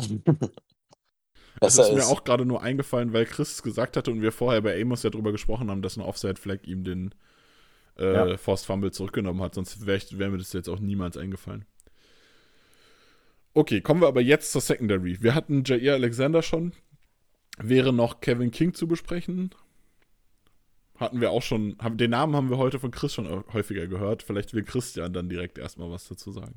das 1.60 1.78
ist, 1.78 1.90
ist 1.90 1.94
mir 1.94 2.08
auch 2.08 2.24
gerade 2.24 2.46
nur 2.46 2.64
eingefallen, 2.64 3.14
weil 3.14 3.26
Chris 3.26 3.62
gesagt 3.62 3.96
hatte 3.96 4.12
und 4.12 4.22
wir 4.22 4.32
vorher 4.32 4.62
bei 4.62 4.82
Amos 4.82 5.04
ja 5.04 5.12
drüber 5.12 5.32
gesprochen 5.32 5.70
haben, 5.70 5.84
dass 5.84 5.98
ein 5.98 6.02
Offside-Flag 6.02 6.64
ihm 6.64 6.84
den 6.84 7.14
äh, 7.98 8.32
ja. 8.32 8.38
Forced 8.38 8.66
Fumble 8.66 8.92
zurückgenommen 8.92 9.42
hat. 9.42 9.54
Sonst 9.56 9.86
wäre 9.86 10.02
wär 10.12 10.30
mir 10.30 10.38
das 10.40 10.54
jetzt 10.54 10.70
auch 10.70 10.80
niemals 10.80 11.18
eingefallen. 11.18 11.66
Okay, 13.54 13.80
kommen 13.82 14.02
wir 14.02 14.08
aber 14.08 14.22
jetzt 14.22 14.52
zur 14.52 14.62
Secondary. 14.62 15.22
Wir 15.22 15.34
hatten 15.34 15.64
Jair 15.64 15.94
Alexander 15.94 16.42
schon. 16.42 16.74
Wäre 17.58 17.94
noch 17.94 18.20
Kevin 18.20 18.52
King 18.52 18.74
zu 18.74 18.88
besprechen. 18.88 19.56
Hatten 20.98 21.20
wir 21.20 21.32
auch 21.32 21.42
schon. 21.42 21.78
Haben, 21.82 21.98
den 21.98 22.12
Namen 22.12 22.36
haben 22.36 22.50
wir 22.50 22.58
heute 22.58 22.80
von 22.80 22.92
Chris 22.92 23.14
schon 23.14 23.44
häufiger 23.54 23.88
gehört. 23.88 24.24
Vielleicht 24.24 24.54
will 24.54 24.64
Christian 24.64 25.14
dann 25.14 25.30
direkt 25.30 25.58
erstmal 25.58 25.92
was 25.92 26.08
dazu 26.08 26.32
sagen. 26.32 26.56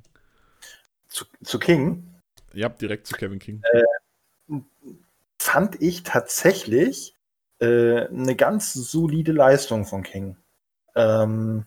Zu, 1.08 1.24
zu 1.42 1.58
King? 1.58 2.14
Ja, 2.52 2.68
direkt 2.68 3.06
zu 3.06 3.14
Kevin 3.14 3.38
King. 3.38 3.62
Äh, 3.72 4.58
fand 5.38 5.80
ich 5.82 6.02
tatsächlich 6.02 7.14
äh, 7.60 8.06
eine 8.06 8.36
ganz 8.36 8.72
solide 8.72 9.32
Leistung 9.32 9.84
von 9.84 10.02
King. 10.02 10.36
Ähm, 10.94 11.64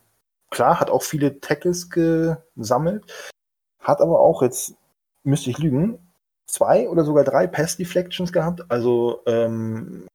klar, 0.49 0.80
hat 0.80 0.89
auch 0.89 1.03
viele 1.03 1.39
Tackles 1.39 1.89
gesammelt, 1.89 3.34
hat 3.80 4.01
aber 4.01 4.19
auch 4.19 4.41
jetzt 4.41 4.76
müsste 5.24 5.49
ich 5.49 5.57
lügen, 5.57 5.99
zwei 6.45 6.89
oder 6.89 7.03
sogar 7.03 7.24
drei 7.24 7.47
Pass-Deflections 7.47 8.32
gehabt. 8.32 8.69
Also 8.69 9.22
ähm, 9.26 10.07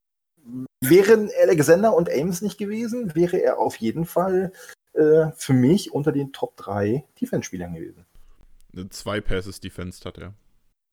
wären 0.89 1.31
Alexander 1.43 1.95
und 1.95 2.11
Ames 2.11 2.43
nicht 2.43 2.59
gewesen, 2.59 3.15
wäre 3.15 3.41
er 3.41 3.59
auf 3.59 3.77
jeden 3.77 4.05
Fall 4.05 4.53
äh, 4.95 5.31
für 5.37 5.53
mich 5.53 5.93
unter 5.93 6.13
den 6.13 6.33
Top 6.33 6.57
3 6.57 7.05
Defense-Spielern 7.21 7.75
gewesen. 7.75 8.07
Zwei 8.91 9.21
Passes 9.21 9.61
Defense 9.61 10.05
hat 10.05 10.19
er. 10.19 10.35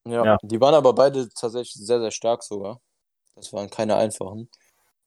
Ja, 0.06 0.24
ja, 0.24 0.38
die 0.42 0.60
waren 0.60 0.74
aber 0.74 0.94
beide 0.94 1.28
tatsächlich 1.30 1.74
sehr, 1.74 2.00
sehr 2.00 2.10
stark 2.10 2.42
sogar. 2.42 2.80
Das 3.36 3.52
waren 3.52 3.70
keine 3.70 3.96
einfachen. 3.96 4.48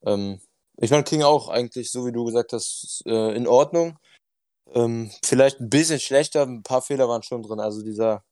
Ähm, 0.04 0.40
ich 0.78 0.90
fand 0.90 1.08
King 1.08 1.24
auch 1.24 1.50
eigentlich, 1.50 1.92
so 1.92 2.06
wie 2.06 2.12
du 2.12 2.26
gesagt 2.26 2.54
hast, 2.54 3.04
äh, 3.06 3.36
in 3.36 3.48
Ordnung. 3.48 3.98
Ähm, 4.74 5.12
vielleicht 5.24 5.60
ein 5.60 5.70
bisschen 5.70 6.00
schlechter, 6.00 6.44
ein 6.44 6.64
paar 6.64 6.82
Fehler 6.82 7.08
waren 7.08 7.24
schon 7.24 7.42
drin. 7.42 7.60
Also 7.60 7.84
dieser 7.84 8.24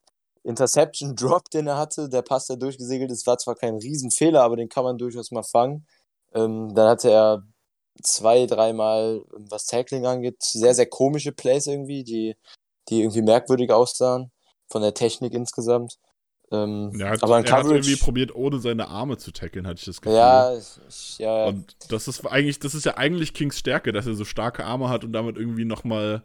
Interception 0.43 1.15
Drop, 1.15 1.49
den 1.49 1.67
er 1.67 1.77
hatte, 1.77 2.09
der 2.09 2.21
Pass, 2.21 2.47
der 2.47 2.57
durchgesegelt 2.57 3.11
ist, 3.11 3.25
war 3.25 3.37
zwar 3.37 3.55
kein 3.55 3.75
Riesenfehler, 3.75 4.43
aber 4.43 4.55
den 4.55 4.69
kann 4.69 4.83
man 4.83 4.97
durchaus 4.97 5.31
mal 5.31 5.43
fangen. 5.43 5.87
Ähm, 6.33 6.73
dann 6.75 6.89
hatte 6.89 7.11
er 7.11 7.43
zwei, 8.01 8.45
dreimal, 8.45 9.23
was 9.31 9.65
Tackling 9.65 10.05
angeht, 10.05 10.37
sehr, 10.41 10.73
sehr 10.73 10.85
komische 10.85 11.31
Plays 11.31 11.67
irgendwie, 11.67 12.03
die, 12.03 12.35
die 12.89 13.01
irgendwie 13.01 13.21
merkwürdig 13.21 13.71
aussahen, 13.71 14.31
von 14.67 14.81
der 14.81 14.93
Technik 14.93 15.33
insgesamt. 15.33 15.97
Ähm, 16.51 16.91
ja, 16.95 17.09
hat, 17.09 17.23
aber 17.23 17.37
er 17.37 17.43
Coverage, 17.43 17.67
hat 17.67 17.71
irgendwie 17.71 17.95
probiert, 17.95 18.35
ohne 18.35 18.59
seine 18.59 18.87
Arme 18.87 19.17
zu 19.17 19.31
tackeln, 19.31 19.65
hatte 19.65 19.79
ich 19.79 19.85
das 19.85 20.01
Gefühl. 20.01 20.17
Ja, 20.17 20.55
ich, 20.55 21.17
ja. 21.17 21.45
Und 21.45 21.75
das 21.89 22.07
ist 22.07 22.25
eigentlich, 22.25 22.59
das 22.59 22.75
ist 22.75 22.85
ja 22.85 22.97
eigentlich 22.97 23.33
Kings 23.33 23.57
Stärke, 23.57 23.91
dass 23.91 24.05
er 24.05 24.13
so 24.13 24.25
starke 24.25 24.65
Arme 24.65 24.89
hat 24.89 25.03
und 25.03 25.13
damit 25.13 25.37
irgendwie 25.37 25.65
nochmal 25.65 26.23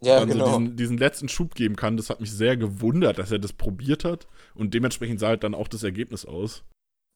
ja, 0.00 0.24
genau. 0.24 0.46
so 0.46 0.58
diesen, 0.58 0.76
diesen, 0.76 0.98
letzten 0.98 1.28
Schub 1.28 1.54
geben 1.54 1.76
kann. 1.76 1.96
Das 1.96 2.10
hat 2.10 2.20
mich 2.20 2.32
sehr 2.32 2.56
gewundert, 2.56 3.18
dass 3.18 3.30
er 3.30 3.38
das 3.38 3.52
probiert 3.52 4.04
hat. 4.04 4.26
Und 4.54 4.74
dementsprechend 4.74 5.20
sah 5.20 5.28
halt 5.28 5.44
dann 5.44 5.54
auch 5.54 5.68
das 5.68 5.82
Ergebnis 5.82 6.24
aus. 6.24 6.64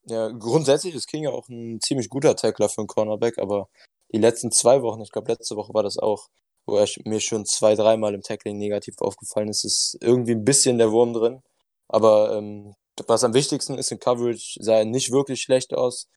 Ja, 0.07 0.29
grundsätzlich 0.29 0.95
ist 0.95 1.07
King 1.09 1.25
ja 1.25 1.31
auch 1.31 1.49
ein 1.49 1.81
ziemlich 1.81 2.09
guter 2.11 2.37
Tackler 2.37 2.69
für 2.69 2.79
einen 2.79 2.89
Cornerback, 2.89 3.39
aber 3.39 3.69
die 4.13 4.19
letzten 4.19 4.51
zwei 4.53 4.83
Wochen, 4.83 5.01
ich 5.03 5.11
glaube 5.11 5.33
letzte 5.33 5.57
Woche 5.57 5.73
war 5.75 5.83
das 5.83 5.99
auch, 5.99 6.29
wo 6.67 6.77
er 6.77 6.87
mir 7.05 7.21
schon 7.21 7.47
zwei, 7.47 7.75
dreimal 7.75 8.15
im 8.15 8.23
Tackling 8.23 8.59
negativ 8.59 8.97
aufgefallen 9.01 9.49
ist, 9.49 9.65
ist 9.65 9.99
irgendwie 10.01 10.33
ein 10.33 10.45
bisschen 10.45 10.79
der 10.79 10.93
Wurm 10.93 11.13
drin. 11.13 11.43
Aber 11.89 12.37
ähm, 12.37 12.75
was 13.07 13.25
am 13.25 13.35
wichtigsten 13.35 13.79
ist 13.79 13.93
in 13.93 13.99
Coverage, 13.99 14.59
sah 14.61 14.79
er 14.79 14.85
nicht 14.85 15.11
wirklich 15.11 15.43
schlecht 15.43 15.75
aus. 15.75 16.09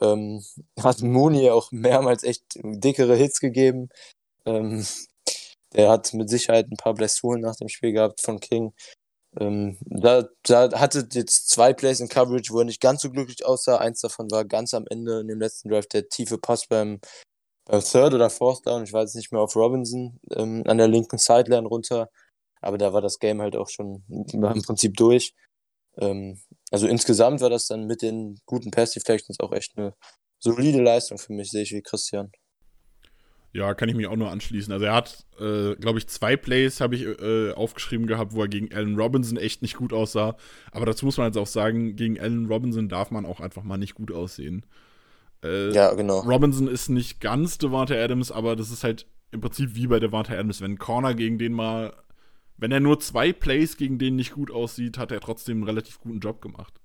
Ähm, 0.00 0.44
hat 0.80 1.02
Mooney 1.02 1.50
auch 1.50 1.70
mehrmals 1.70 2.24
echt 2.24 2.42
dickere 2.56 3.14
Hits 3.16 3.40
gegeben. 3.40 3.88
Ähm, 4.46 4.86
der 5.74 5.90
hat 5.90 6.12
mit 6.14 6.30
Sicherheit 6.30 6.70
ein 6.70 6.76
paar 6.76 6.94
Blessuren 6.94 7.40
nach 7.40 7.56
dem 7.56 7.68
Spiel 7.68 7.92
gehabt 7.92 8.20
von 8.20 8.40
King. 8.40 8.72
Ähm, 9.40 9.78
da, 9.86 10.28
da 10.44 10.78
hatte 10.78 11.08
jetzt 11.12 11.48
zwei 11.48 11.72
Plays 11.72 12.00
in 12.00 12.08
Coverage, 12.08 12.52
wo 12.52 12.60
er 12.60 12.64
nicht 12.64 12.80
ganz 12.80 13.02
so 13.02 13.10
glücklich 13.10 13.44
aussah. 13.44 13.78
Eins 13.78 14.00
davon 14.00 14.30
war 14.30 14.44
ganz 14.44 14.74
am 14.74 14.86
Ende 14.88 15.20
in 15.20 15.28
dem 15.28 15.40
letzten 15.40 15.68
Drive 15.68 15.86
der 15.88 16.08
tiefe 16.08 16.38
Pass 16.38 16.66
beim, 16.66 17.00
beim 17.64 17.80
Third 17.80 18.14
oder 18.14 18.30
Fourth 18.30 18.66
Down, 18.66 18.84
ich 18.84 18.92
weiß 18.92 19.10
es 19.10 19.14
nicht 19.16 19.32
mehr, 19.32 19.40
auf 19.40 19.56
Robinson 19.56 20.20
ähm, 20.36 20.62
an 20.66 20.78
der 20.78 20.88
linken 20.88 21.18
Sideline 21.18 21.66
runter. 21.66 22.10
Aber 22.60 22.78
da 22.78 22.92
war 22.92 23.02
das 23.02 23.18
Game 23.18 23.42
halt 23.42 23.56
auch 23.56 23.68
schon 23.68 24.04
im 24.08 24.62
Prinzip 24.62 24.96
durch. 24.96 25.34
Ähm, 25.98 26.40
also 26.70 26.86
insgesamt 26.86 27.40
war 27.40 27.50
das 27.50 27.66
dann 27.66 27.86
mit 27.86 28.02
den 28.02 28.40
guten 28.46 28.70
Pass 28.70 28.92
Deflections 28.92 29.40
auch 29.40 29.52
echt 29.52 29.76
eine 29.76 29.94
solide 30.38 30.82
Leistung 30.82 31.18
für 31.18 31.32
mich, 31.32 31.50
sehe 31.50 31.62
ich 31.62 31.72
wie 31.72 31.82
Christian. 31.82 32.32
Ja, 33.54 33.72
kann 33.74 33.88
ich 33.88 33.94
mich 33.94 34.08
auch 34.08 34.16
nur 34.16 34.32
anschließen. 34.32 34.72
Also 34.72 34.86
er 34.86 34.94
hat, 34.94 35.24
äh, 35.38 35.76
glaube 35.76 36.00
ich, 36.00 36.08
zwei 36.08 36.36
Plays 36.36 36.80
habe 36.80 36.96
ich 36.96 37.04
äh, 37.04 37.52
aufgeschrieben 37.52 38.08
gehabt, 38.08 38.32
wo 38.32 38.42
er 38.42 38.48
gegen 38.48 38.74
Allen 38.74 38.96
Robinson 38.96 39.38
echt 39.38 39.62
nicht 39.62 39.76
gut 39.76 39.92
aussah. 39.92 40.36
Aber 40.72 40.86
dazu 40.86 41.06
muss 41.06 41.18
man 41.18 41.28
jetzt 41.28 41.36
auch 41.36 41.46
sagen, 41.46 41.94
gegen 41.94 42.18
Allen 42.18 42.46
Robinson 42.46 42.88
darf 42.88 43.12
man 43.12 43.24
auch 43.24 43.38
einfach 43.38 43.62
mal 43.62 43.76
nicht 43.76 43.94
gut 43.94 44.10
aussehen. 44.10 44.66
Äh, 45.44 45.72
ja, 45.72 45.94
genau. 45.94 46.18
Robinson 46.20 46.66
ist 46.66 46.88
nicht 46.88 47.20
ganz 47.20 47.56
Devante 47.56 47.96
Adams, 47.96 48.32
aber 48.32 48.56
das 48.56 48.72
ist 48.72 48.82
halt 48.82 49.06
im 49.30 49.40
Prinzip 49.40 49.76
wie 49.76 49.86
bei 49.86 50.00
Devante 50.00 50.32
Adams. 50.32 50.60
Wenn 50.60 50.76
Corner 50.76 51.14
gegen 51.14 51.38
den 51.38 51.52
mal, 51.52 51.94
wenn 52.56 52.72
er 52.72 52.80
nur 52.80 52.98
zwei 52.98 53.32
Plays 53.32 53.76
gegen 53.76 54.00
den 54.00 54.16
nicht 54.16 54.32
gut 54.32 54.50
aussieht, 54.50 54.98
hat 54.98 55.12
er 55.12 55.20
trotzdem 55.20 55.58
einen 55.58 55.66
relativ 55.66 56.00
guten 56.00 56.18
Job 56.18 56.42
gemacht. 56.42 56.80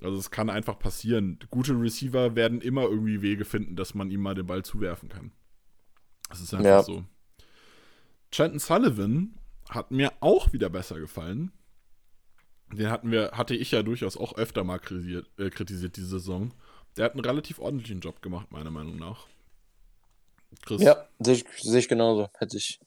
Also 0.00 0.16
es 0.16 0.30
kann 0.30 0.48
einfach 0.48 0.78
passieren. 0.78 1.38
Gute 1.50 1.78
Receiver 1.78 2.34
werden 2.34 2.62
immer 2.62 2.84
irgendwie 2.84 3.20
Wege 3.20 3.44
finden, 3.44 3.76
dass 3.76 3.94
man 3.94 4.10
ihm 4.10 4.22
mal 4.22 4.34
den 4.34 4.46
Ball 4.46 4.62
zuwerfen 4.62 5.10
kann. 5.10 5.32
Das 6.28 6.40
ist 6.40 6.54
einfach 6.54 6.66
ja. 6.66 6.82
so. 6.82 7.04
Chanton 8.30 8.58
Sullivan 8.58 9.38
hat 9.68 9.90
mir 9.90 10.12
auch 10.20 10.52
wieder 10.52 10.68
besser 10.68 10.98
gefallen. 10.98 11.52
den 12.72 12.90
hatten 12.90 13.10
wir, 13.10 13.32
hatte 13.32 13.54
ich 13.54 13.70
ja 13.70 13.82
durchaus 13.82 14.16
auch 14.16 14.36
öfter 14.36 14.64
mal 14.64 14.78
kritisiert, 14.78 15.26
äh, 15.38 15.50
kritisiert 15.50 15.96
diese 15.96 16.08
Saison. 16.08 16.52
Der 16.96 17.04
hat 17.04 17.12
einen 17.12 17.24
relativ 17.24 17.58
ordentlichen 17.58 18.00
Job 18.00 18.22
gemacht, 18.22 18.50
meiner 18.50 18.70
Meinung 18.70 18.96
nach. 18.96 19.26
Chris? 20.64 20.82
Ja, 20.82 21.08
sehe 21.18 21.34
ich, 21.34 21.44
seh 21.60 21.78
ich 21.78 21.88
genauso. 21.88 22.28
Hätte 22.38 22.56
ich. 22.56 22.80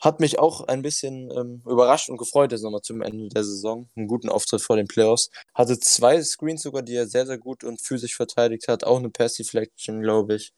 Hat 0.00 0.20
mich 0.20 0.38
auch 0.38 0.66
ein 0.66 0.82
bisschen 0.82 1.30
ähm, 1.30 1.62
überrascht 1.64 2.10
und 2.10 2.18
gefreut, 2.18 2.52
jetzt 2.52 2.62
nochmal 2.62 2.82
zum 2.82 3.00
Ende 3.00 3.28
der 3.28 3.44
Saison. 3.44 3.88
Einen 3.96 4.08
guten 4.08 4.28
Auftritt 4.28 4.60
vor 4.60 4.76
den 4.76 4.88
Playoffs. 4.88 5.30
Hatte 5.54 5.78
zwei 5.78 6.22
Screens 6.22 6.62
sogar, 6.62 6.82
die 6.82 6.94
er 6.94 7.06
sehr, 7.06 7.26
sehr 7.26 7.38
gut 7.38 7.64
und 7.64 7.80
physisch 7.80 8.14
verteidigt 8.14 8.68
hat. 8.68 8.84
Auch 8.84 8.98
eine 8.98 9.08
Pass 9.08 9.34
Deflection, 9.34 10.02
glaube 10.02 10.34
ich. 10.34 10.52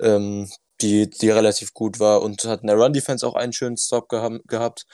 Ähm, 0.00 0.48
die, 0.80 1.10
die 1.10 1.30
relativ 1.30 1.74
gut 1.74 2.00
war 2.00 2.22
und 2.22 2.44
hat 2.44 2.62
in 2.62 2.68
der 2.68 2.76
Run-Defense 2.76 3.26
auch 3.26 3.34
einen 3.34 3.52
schönen 3.52 3.76
Stop 3.76 4.08
geha 4.08 4.38
gehabt. 4.46 4.86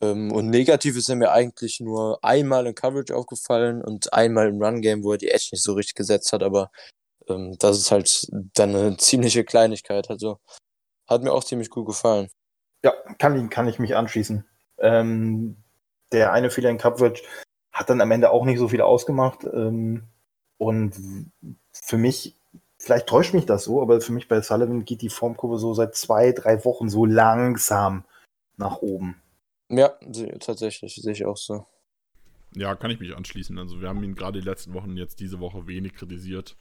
Ähm, 0.00 0.32
und 0.32 0.50
negativ 0.50 0.96
ist 0.96 1.08
er 1.08 1.16
mir 1.16 1.32
eigentlich 1.32 1.80
nur 1.80 2.18
einmal 2.22 2.66
in 2.66 2.74
Coverage 2.74 3.14
aufgefallen 3.14 3.82
und 3.82 4.12
einmal 4.12 4.48
im 4.48 4.62
Run-Game, 4.62 5.04
wo 5.04 5.12
er 5.12 5.18
die 5.18 5.30
Edge 5.30 5.50
nicht 5.52 5.62
so 5.62 5.74
richtig 5.74 5.94
gesetzt 5.94 6.32
hat, 6.32 6.42
aber 6.42 6.70
ähm, 7.28 7.56
das 7.58 7.78
ist 7.78 7.90
halt 7.90 8.26
dann 8.54 8.74
eine 8.74 8.96
ziemliche 8.98 9.44
Kleinigkeit. 9.44 10.10
Also 10.10 10.38
hat 11.08 11.22
mir 11.22 11.32
auch 11.32 11.44
ziemlich 11.44 11.70
gut 11.70 11.86
gefallen. 11.86 12.28
Ja, 12.84 12.92
kann, 13.18 13.50
kann 13.50 13.68
ich 13.68 13.78
mich 13.78 13.96
anschließen. 13.96 14.44
Ähm, 14.78 15.56
der 16.12 16.32
eine 16.32 16.50
Fehler 16.50 16.70
in 16.70 16.78
Coverage 16.78 17.22
hat 17.72 17.90
dann 17.90 18.00
am 18.00 18.10
Ende 18.10 18.30
auch 18.30 18.44
nicht 18.44 18.58
so 18.58 18.68
viel 18.68 18.80
ausgemacht. 18.80 19.44
Ähm, 19.44 20.04
und 20.58 21.30
für 21.72 21.96
mich 21.96 22.36
vielleicht 22.84 23.06
täuscht 23.06 23.34
mich 23.34 23.46
das 23.46 23.64
so, 23.64 23.80
aber 23.80 24.00
für 24.00 24.12
mich 24.12 24.28
bei 24.28 24.40
Sullivan 24.40 24.84
geht 24.84 25.02
die 25.02 25.08
Formkurve 25.08 25.58
so 25.58 25.74
seit 25.74 25.94
zwei, 25.94 26.32
drei 26.32 26.64
Wochen 26.64 26.88
so 26.88 27.04
langsam 27.04 28.04
nach 28.56 28.78
oben. 28.78 29.16
Ja, 29.68 29.94
tatsächlich, 30.40 30.94
sehe 30.94 31.12
ich 31.12 31.24
auch 31.24 31.36
so. 31.36 31.66
Ja, 32.54 32.74
kann 32.76 32.90
ich 32.90 33.00
mich 33.00 33.16
anschließen. 33.16 33.58
Also 33.58 33.80
wir 33.80 33.88
haben 33.88 34.04
ihn 34.04 34.14
gerade 34.14 34.40
die 34.40 34.48
letzten 34.48 34.74
Wochen, 34.74 34.96
jetzt 34.96 35.18
diese 35.18 35.40
Woche 35.40 35.66
wenig 35.66 35.94
kritisiert. 35.94 36.56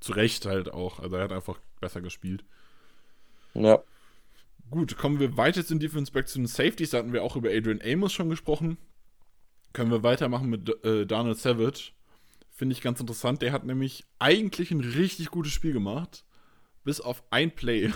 Zu 0.00 0.12
Recht 0.12 0.46
halt 0.46 0.72
auch. 0.72 1.00
Also 1.00 1.16
er 1.16 1.24
hat 1.24 1.32
einfach 1.32 1.58
besser 1.80 2.00
gespielt. 2.00 2.44
Ja. 3.52 3.82
Gut, 4.70 4.96
kommen 4.96 5.20
wir 5.20 5.36
weiter 5.36 5.64
zum 5.64 5.78
Defense 5.78 6.10
Back 6.12 6.28
zu 6.28 6.38
den 6.38 6.46
Safeties. 6.46 6.90
Da 6.90 6.98
hatten 6.98 7.12
wir 7.12 7.22
auch 7.22 7.36
über 7.36 7.50
Adrian 7.50 7.82
Amos 7.84 8.12
schon 8.12 8.30
gesprochen. 8.30 8.78
Können 9.72 9.90
wir 9.90 10.02
weitermachen 10.02 10.48
mit 10.48 10.68
äh, 10.84 11.04
Donald 11.04 11.38
Savage 11.38 11.92
finde 12.54 12.72
ich 12.72 12.80
ganz 12.80 13.00
interessant. 13.00 13.42
Der 13.42 13.52
hat 13.52 13.64
nämlich 13.64 14.04
eigentlich 14.18 14.70
ein 14.70 14.80
richtig 14.80 15.30
gutes 15.30 15.52
Spiel 15.52 15.72
gemacht, 15.72 16.24
bis 16.84 17.00
auf 17.00 17.22
ein 17.30 17.50
Play. 17.50 17.90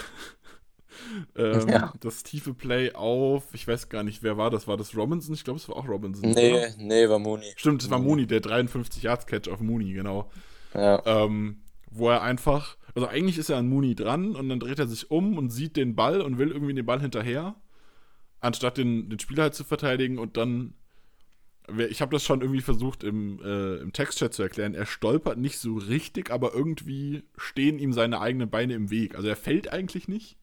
ähm, 1.36 1.68
ja. 1.68 1.92
Das 2.00 2.24
tiefe 2.24 2.54
Play 2.54 2.92
auf, 2.92 3.54
ich 3.54 3.66
weiß 3.66 3.88
gar 3.88 4.02
nicht, 4.02 4.22
wer 4.22 4.36
war 4.36 4.50
das? 4.50 4.66
War 4.66 4.76
das 4.76 4.96
Robinson? 4.96 5.34
Ich 5.34 5.44
glaube, 5.44 5.60
es 5.60 5.68
war 5.68 5.76
auch 5.76 5.88
Robinson. 5.88 6.32
Nee, 6.32 6.52
oder? 6.52 6.68
nee, 6.76 7.08
war 7.08 7.20
Mooney. 7.20 7.52
Stimmt, 7.56 7.82
es 7.82 7.90
war 7.90 8.00
Mooney, 8.00 8.26
der 8.26 8.40
53 8.40 9.04
Yards 9.04 9.26
Catch 9.26 9.48
auf 9.48 9.60
Mooney, 9.60 9.92
genau. 9.92 10.28
Ja. 10.74 11.02
Ähm, 11.06 11.62
wo 11.90 12.10
er 12.10 12.22
einfach, 12.22 12.76
also 12.94 13.06
eigentlich 13.06 13.38
ist 13.38 13.50
er 13.50 13.58
an 13.58 13.68
Mooney 13.68 13.94
dran 13.94 14.34
und 14.34 14.48
dann 14.48 14.60
dreht 14.60 14.80
er 14.80 14.88
sich 14.88 15.10
um 15.10 15.38
und 15.38 15.50
sieht 15.50 15.76
den 15.76 15.94
Ball 15.94 16.20
und 16.20 16.36
will 16.36 16.50
irgendwie 16.50 16.74
den 16.74 16.84
Ball 16.84 17.00
hinterher, 17.00 17.54
anstatt 18.40 18.76
den, 18.76 19.08
den 19.08 19.20
Spieler 19.20 19.44
halt 19.44 19.54
zu 19.54 19.64
verteidigen 19.64 20.18
und 20.18 20.36
dann 20.36 20.74
ich 21.76 22.00
habe 22.00 22.12
das 22.12 22.24
schon 22.24 22.40
irgendwie 22.40 22.60
versucht 22.60 23.04
im, 23.04 23.40
äh, 23.42 23.76
im 23.76 23.92
Textchat 23.92 24.32
zu 24.32 24.42
erklären. 24.42 24.74
Er 24.74 24.86
stolpert 24.86 25.38
nicht 25.38 25.58
so 25.58 25.76
richtig, 25.76 26.30
aber 26.30 26.54
irgendwie 26.54 27.24
stehen 27.36 27.78
ihm 27.78 27.92
seine 27.92 28.20
eigenen 28.20 28.50
Beine 28.50 28.74
im 28.74 28.90
Weg. 28.90 29.14
Also 29.14 29.28
er 29.28 29.36
fällt 29.36 29.72
eigentlich 29.72 30.08
nicht, 30.08 30.38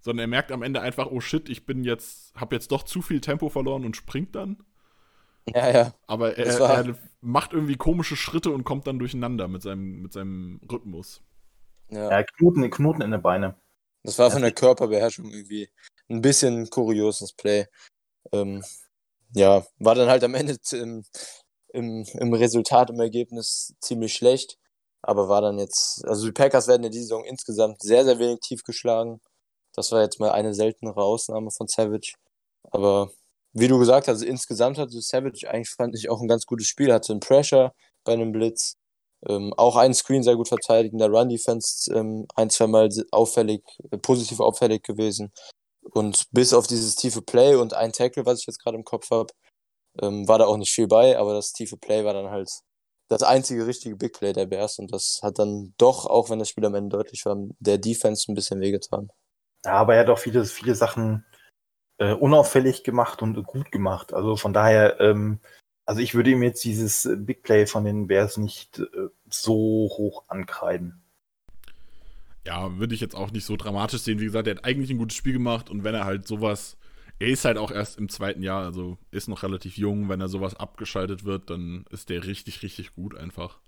sondern 0.00 0.24
er 0.24 0.28
merkt 0.28 0.52
am 0.52 0.62
Ende 0.62 0.80
einfach, 0.80 1.06
oh 1.10 1.20
shit, 1.20 1.48
ich 1.48 1.66
bin 1.66 1.84
jetzt, 1.84 2.34
habe 2.34 2.56
jetzt 2.56 2.72
doch 2.72 2.82
zu 2.82 3.02
viel 3.02 3.20
Tempo 3.20 3.48
verloren 3.48 3.84
und 3.84 3.96
springt 3.96 4.34
dann. 4.34 4.64
Ja, 5.54 5.70
ja. 5.70 5.94
Aber 6.06 6.36
er, 6.36 6.46
er, 6.46 6.94
macht 7.20 7.52
irgendwie 7.52 7.76
komische 7.76 8.16
Schritte 8.16 8.50
und 8.50 8.64
kommt 8.64 8.86
dann 8.86 8.98
durcheinander 8.98 9.48
mit 9.48 9.62
seinem, 9.62 10.02
mit 10.02 10.12
seinem 10.12 10.60
Rhythmus. 10.70 11.22
Ja, 11.90 12.10
ja 12.10 12.22
Knoten, 12.22 12.70
Knoten 12.70 13.02
in 13.02 13.10
den 13.10 13.22
Beine. 13.22 13.56
Das 14.02 14.18
war 14.18 14.30
von 14.30 14.42
der 14.42 14.52
Körperbeherrschung 14.52 15.30
irgendwie 15.30 15.68
ein 16.08 16.20
bisschen 16.20 16.70
kurioses 16.70 17.32
Play. 17.32 17.66
Ähm, 18.32 18.62
ja, 19.34 19.64
war 19.78 19.94
dann 19.94 20.08
halt 20.08 20.24
am 20.24 20.34
Ende 20.34 20.56
im, 20.72 21.04
im, 21.72 22.04
im 22.14 22.32
Resultat, 22.34 22.90
im 22.90 23.00
Ergebnis 23.00 23.74
ziemlich 23.80 24.14
schlecht. 24.14 24.58
Aber 25.02 25.28
war 25.28 25.40
dann 25.42 25.58
jetzt, 25.58 26.04
also 26.06 26.26
die 26.26 26.32
Packers 26.32 26.66
werden 26.66 26.84
in 26.84 26.90
dieser 26.90 27.04
Saison 27.04 27.24
insgesamt 27.24 27.82
sehr, 27.82 28.04
sehr 28.04 28.18
wenig 28.18 28.40
tief 28.40 28.64
geschlagen. 28.64 29.20
Das 29.74 29.92
war 29.92 30.02
jetzt 30.02 30.18
mal 30.20 30.32
eine 30.32 30.54
seltenere 30.54 31.02
Ausnahme 31.02 31.50
von 31.50 31.68
Savage. 31.68 32.14
Aber 32.72 33.10
wie 33.52 33.68
du 33.68 33.78
gesagt 33.78 34.08
hast, 34.08 34.22
insgesamt 34.22 34.78
hatte 34.78 35.00
Savage 35.00 35.48
eigentlich, 35.48 35.70
fand 35.70 35.94
ich, 35.96 36.10
auch 36.10 36.20
ein 36.20 36.28
ganz 36.28 36.46
gutes 36.46 36.66
Spiel. 36.66 36.92
Hatte 36.92 37.12
einen 37.12 37.20
Pressure 37.20 37.72
bei 38.04 38.12
einem 38.12 38.32
Blitz. 38.32 38.74
Ähm, 39.28 39.52
auch 39.56 39.76
einen 39.76 39.94
Screen 39.94 40.22
sehr 40.22 40.36
gut 40.36 40.48
verteidigt. 40.48 40.92
In 40.92 40.98
der 40.98 41.10
Run-Defense 41.10 41.92
ähm, 41.94 42.26
ein, 42.36 42.50
zweimal 42.50 42.88
auffällig, 43.12 43.62
äh, 43.90 43.98
positiv 43.98 44.40
auffällig 44.40 44.82
gewesen. 44.82 45.32
Und 45.82 46.26
bis 46.32 46.52
auf 46.52 46.66
dieses 46.66 46.96
tiefe 46.96 47.22
Play 47.22 47.56
und 47.56 47.74
ein 47.74 47.92
Tackle, 47.92 48.26
was 48.26 48.40
ich 48.40 48.46
jetzt 48.46 48.62
gerade 48.62 48.76
im 48.76 48.84
Kopf 48.84 49.10
habe, 49.10 49.32
ähm, 50.00 50.28
war 50.28 50.38
da 50.38 50.46
auch 50.46 50.56
nicht 50.56 50.72
viel 50.72 50.86
bei, 50.86 51.18
aber 51.18 51.34
das 51.34 51.52
tiefe 51.52 51.76
Play 51.76 52.04
war 52.04 52.14
dann 52.14 52.30
halt 52.30 52.50
das 53.08 53.22
einzige 53.22 53.66
richtige 53.66 53.96
Big 53.96 54.12
Play 54.12 54.32
der 54.32 54.46
Bears 54.46 54.78
und 54.78 54.92
das 54.92 55.20
hat 55.22 55.38
dann 55.38 55.74
doch, 55.78 56.06
auch 56.06 56.30
wenn 56.30 56.38
das 56.38 56.50
Spiel 56.50 56.66
am 56.66 56.74
Ende 56.74 56.96
deutlich 56.96 57.24
war, 57.24 57.36
der 57.58 57.78
Defense 57.78 58.30
ein 58.30 58.34
bisschen 58.34 58.60
wehgetan. 58.60 59.10
Ja, 59.64 59.72
aber 59.72 59.94
er 59.94 60.00
hat 60.00 60.10
auch 60.10 60.18
viele, 60.18 60.44
viele 60.44 60.74
Sachen 60.74 61.24
äh, 61.98 62.12
unauffällig 62.12 62.84
gemacht 62.84 63.22
und 63.22 63.42
gut 63.44 63.72
gemacht. 63.72 64.12
Also 64.12 64.36
von 64.36 64.52
daher, 64.52 65.00
ähm, 65.00 65.40
also 65.86 66.00
ich 66.00 66.14
würde 66.14 66.30
ihm 66.30 66.42
jetzt 66.42 66.62
dieses 66.64 67.08
Big 67.16 67.42
Play 67.42 67.66
von 67.66 67.84
den 67.84 68.06
Bears 68.06 68.36
nicht 68.36 68.78
äh, 68.78 69.08
so 69.30 69.54
hoch 69.96 70.24
ankreiden 70.28 71.02
ja, 72.48 72.78
würde 72.78 72.94
ich 72.94 73.02
jetzt 73.02 73.14
auch 73.14 73.30
nicht 73.30 73.44
so 73.44 73.56
dramatisch 73.56 74.00
sehen. 74.00 74.20
Wie 74.20 74.24
gesagt, 74.24 74.48
er 74.48 74.56
hat 74.56 74.64
eigentlich 74.64 74.88
ein 74.88 74.96
gutes 74.96 75.18
Spiel 75.18 75.34
gemacht 75.34 75.68
und 75.68 75.84
wenn 75.84 75.94
er 75.94 76.06
halt 76.06 76.26
sowas, 76.26 76.78
er 77.18 77.28
ist 77.28 77.44
halt 77.44 77.58
auch 77.58 77.70
erst 77.70 77.98
im 77.98 78.08
zweiten 78.08 78.42
Jahr, 78.42 78.64
also 78.64 78.96
ist 79.10 79.28
noch 79.28 79.42
relativ 79.42 79.76
jung, 79.76 80.08
wenn 80.08 80.22
er 80.22 80.28
sowas 80.28 80.54
abgeschaltet 80.54 81.24
wird, 81.24 81.50
dann 81.50 81.84
ist 81.90 82.08
der 82.08 82.24
richtig, 82.24 82.62
richtig 82.62 82.94
gut 82.94 83.14
einfach. 83.14 83.58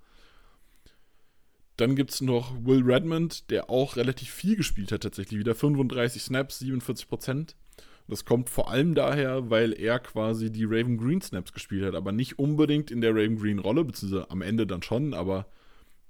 Dann 1.77 1.95
gibt 1.95 2.11
es 2.11 2.23
noch 2.23 2.55
Will 2.65 2.83
Redmond, 2.83 3.51
der 3.51 3.69
auch 3.69 3.97
relativ 3.97 4.31
viel 4.31 4.57
gespielt 4.57 4.93
hat 4.93 5.03
tatsächlich. 5.03 5.39
Wieder 5.39 5.55
35 5.55 6.23
Snaps, 6.23 6.61
47 6.61 7.07
Prozent. 7.07 7.57
Das 8.09 8.25
kommt 8.25 8.49
vor 8.49 8.71
allem 8.71 8.95
daher, 8.95 9.51
weil 9.51 9.75
er 9.75 9.99
quasi 9.99 10.51
die 10.51 10.65
Raven 10.65 10.97
Green 10.97 11.21
Snaps 11.21 11.53
gespielt 11.53 11.85
hat, 11.85 11.95
aber 11.95 12.13
nicht 12.13 12.39
unbedingt 12.39 12.91
in 12.91 13.03
der 13.03 13.11
Raven 13.11 13.39
Green 13.39 13.59
Rolle, 13.59 13.85
beziehungsweise 13.85 14.31
am 14.31 14.41
Ende 14.41 14.67
dann 14.67 14.83
schon, 14.83 15.13
aber 15.13 15.47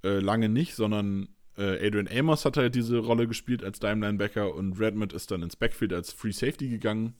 äh, 0.05 0.19
lange 0.19 0.47
nicht, 0.47 0.75
sondern 0.75 1.27
äh, 1.57 1.85
Adrian 1.85 2.07
Amos 2.07 2.45
hat 2.45 2.57
halt 2.57 2.75
diese 2.75 2.99
Rolle 2.99 3.27
gespielt 3.27 3.63
als 3.63 3.79
Dime 3.79 4.05
Linebacker 4.05 4.53
und 4.53 4.79
Redmond 4.79 5.13
ist 5.13 5.31
dann 5.31 5.43
ins 5.43 5.55
Backfield 5.55 5.93
als 5.93 6.11
Free 6.11 6.31
Safety 6.31 6.69
gegangen. 6.69 7.15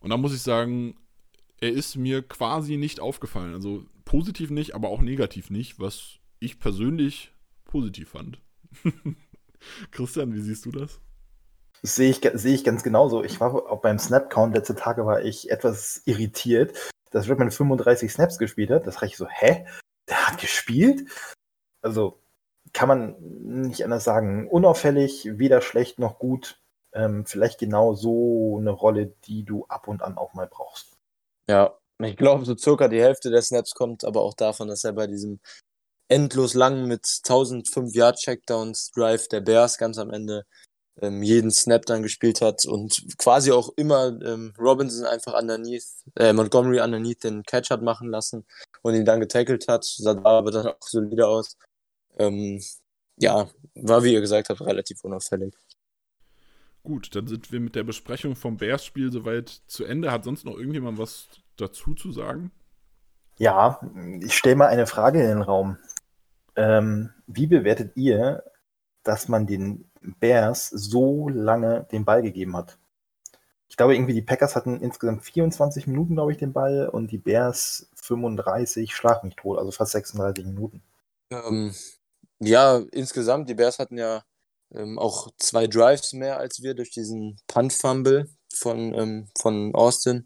Und 0.00 0.10
da 0.10 0.16
muss 0.16 0.34
ich 0.34 0.42
sagen, 0.42 0.96
er 1.60 1.70
ist 1.70 1.96
mir 1.96 2.22
quasi 2.22 2.76
nicht 2.76 3.00
aufgefallen. 3.00 3.54
Also 3.54 3.84
positiv 4.04 4.50
nicht, 4.50 4.74
aber 4.74 4.88
auch 4.88 5.00
negativ 5.00 5.50
nicht, 5.50 5.78
was 5.78 6.18
ich 6.40 6.58
persönlich 6.58 7.32
positiv 7.64 8.10
fand. 8.10 8.40
Christian, 9.92 10.34
wie 10.34 10.40
siehst 10.40 10.66
du 10.66 10.72
das? 10.72 11.00
Das 11.82 11.96
sehe 11.96 12.10
ich, 12.10 12.20
sehe 12.34 12.54
ich 12.54 12.64
ganz 12.64 12.82
genauso. 12.82 13.24
Ich 13.24 13.40
war 13.40 13.54
auch 13.54 13.80
beim 13.80 13.98
Snap-Count 13.98 14.54
letzte 14.54 14.74
Tage 14.74 15.06
war 15.06 15.22
ich 15.22 15.50
etwas 15.50 16.02
irritiert, 16.04 16.76
dass 17.10 17.28
Redmond 17.28 17.54
35 17.54 18.12
Snaps 18.12 18.38
gespielt 18.38 18.70
hat. 18.70 18.86
Das 18.86 19.02
reicht 19.02 19.16
so, 19.16 19.26
hä? 19.28 19.66
Der 20.08 20.26
hat 20.26 20.40
gespielt? 20.40 21.08
Also, 21.80 22.21
kann 22.72 22.88
man 22.88 23.16
nicht 23.20 23.84
anders 23.84 24.04
sagen. 24.04 24.48
Unauffällig, 24.48 25.28
weder 25.38 25.60
schlecht 25.60 25.98
noch 25.98 26.18
gut. 26.18 26.60
Ähm, 26.94 27.24
vielleicht 27.26 27.58
genau 27.58 27.94
so 27.94 28.58
eine 28.58 28.70
Rolle, 28.70 29.14
die 29.24 29.44
du 29.44 29.64
ab 29.66 29.88
und 29.88 30.02
an 30.02 30.18
auch 30.18 30.34
mal 30.34 30.46
brauchst. 30.46 30.96
Ja, 31.48 31.76
ich 32.02 32.16
glaube, 32.16 32.44
so 32.44 32.56
circa 32.56 32.88
die 32.88 33.00
Hälfte 33.00 33.30
der 33.30 33.42
Snaps 33.42 33.74
kommt 33.74 34.04
aber 34.04 34.22
auch 34.22 34.34
davon, 34.34 34.68
dass 34.68 34.84
er 34.84 34.92
bei 34.92 35.06
diesem 35.06 35.40
endlos 36.08 36.54
langen 36.54 36.86
mit 36.86 37.06
1005 37.24 37.94
Yard 37.94 38.18
Checkdowns 38.18 38.90
Drive 38.90 39.28
der 39.28 39.40
Bears 39.40 39.78
ganz 39.78 39.98
am 39.98 40.10
Ende 40.10 40.44
ähm, 41.00 41.22
jeden 41.22 41.50
Snap 41.50 41.86
dann 41.86 42.02
gespielt 42.02 42.42
hat 42.42 42.66
und 42.66 43.02
quasi 43.16 43.50
auch 43.50 43.70
immer 43.76 44.08
ähm, 44.22 44.52
Robinson 44.58 45.06
einfach 45.06 45.32
underneath, 45.40 45.86
äh, 46.16 46.32
Montgomery 46.32 46.80
underneath 46.80 47.24
den 47.24 47.42
Catch 47.44 47.70
hat 47.70 47.82
machen 47.82 48.10
lassen 48.10 48.44
und 48.82 48.94
ihn 48.94 49.06
dann 49.06 49.20
getackelt 49.20 49.68
hat. 49.68 49.84
Sah 49.84 50.20
aber 50.22 50.50
dann 50.50 50.66
auch 50.66 50.76
solide 50.82 51.26
aus. 51.26 51.56
Ähm, 52.18 52.62
ja, 53.16 53.48
war, 53.74 54.04
wie 54.04 54.12
ihr 54.12 54.20
gesagt 54.20 54.48
habt, 54.48 54.60
relativ 54.60 55.04
unauffällig. 55.04 55.54
Gut, 56.82 57.14
dann 57.14 57.28
sind 57.28 57.52
wir 57.52 57.60
mit 57.60 57.76
der 57.76 57.84
Besprechung 57.84 58.34
vom 58.34 58.56
Bears-Spiel 58.56 59.12
soweit 59.12 59.48
zu 59.68 59.84
Ende. 59.84 60.10
Hat 60.10 60.24
sonst 60.24 60.44
noch 60.44 60.56
irgendjemand 60.56 60.98
was 60.98 61.28
dazu 61.56 61.94
zu 61.94 62.10
sagen? 62.10 62.50
Ja, 63.38 63.80
ich 64.20 64.36
stelle 64.36 64.56
mal 64.56 64.66
eine 64.66 64.86
Frage 64.86 65.20
in 65.20 65.28
den 65.28 65.42
Raum. 65.42 65.78
Ähm, 66.56 67.10
wie 67.26 67.46
bewertet 67.46 67.96
ihr, 67.96 68.42
dass 69.04 69.28
man 69.28 69.46
den 69.46 69.90
Bears 70.20 70.68
so 70.68 71.28
lange 71.28 71.86
den 71.92 72.04
Ball 72.04 72.22
gegeben 72.22 72.56
hat? 72.56 72.78
ich 73.72 73.78
glaube, 73.78 73.94
irgendwie 73.94 74.12
die 74.12 74.20
Packers 74.20 74.54
hatten 74.54 74.80
insgesamt 74.82 75.24
24 75.24 75.86
Minuten, 75.86 76.12
glaube 76.12 76.30
ich, 76.30 76.36
den 76.36 76.52
Ball 76.52 76.90
und 76.90 77.10
die 77.10 77.16
Bears 77.16 77.88
35, 77.94 78.94
schlag 78.94 79.24
mich 79.24 79.34
tot, 79.34 79.58
also 79.58 79.70
fast 79.70 79.92
36 79.92 80.44
Minuten. 80.44 80.82
Ähm, 81.30 81.72
ja, 82.44 82.82
insgesamt, 82.92 83.48
die 83.48 83.54
Bears 83.54 83.78
hatten 83.78 83.98
ja 83.98 84.22
ähm, 84.74 84.98
auch 84.98 85.28
zwei 85.38 85.66
Drives 85.66 86.12
mehr 86.12 86.38
als 86.38 86.62
wir 86.62 86.74
durch 86.74 86.90
diesen 86.90 87.38
Punt-Fumble 87.46 88.28
von, 88.54 88.94
ähm, 88.94 89.28
von 89.38 89.74
Austin. 89.74 90.24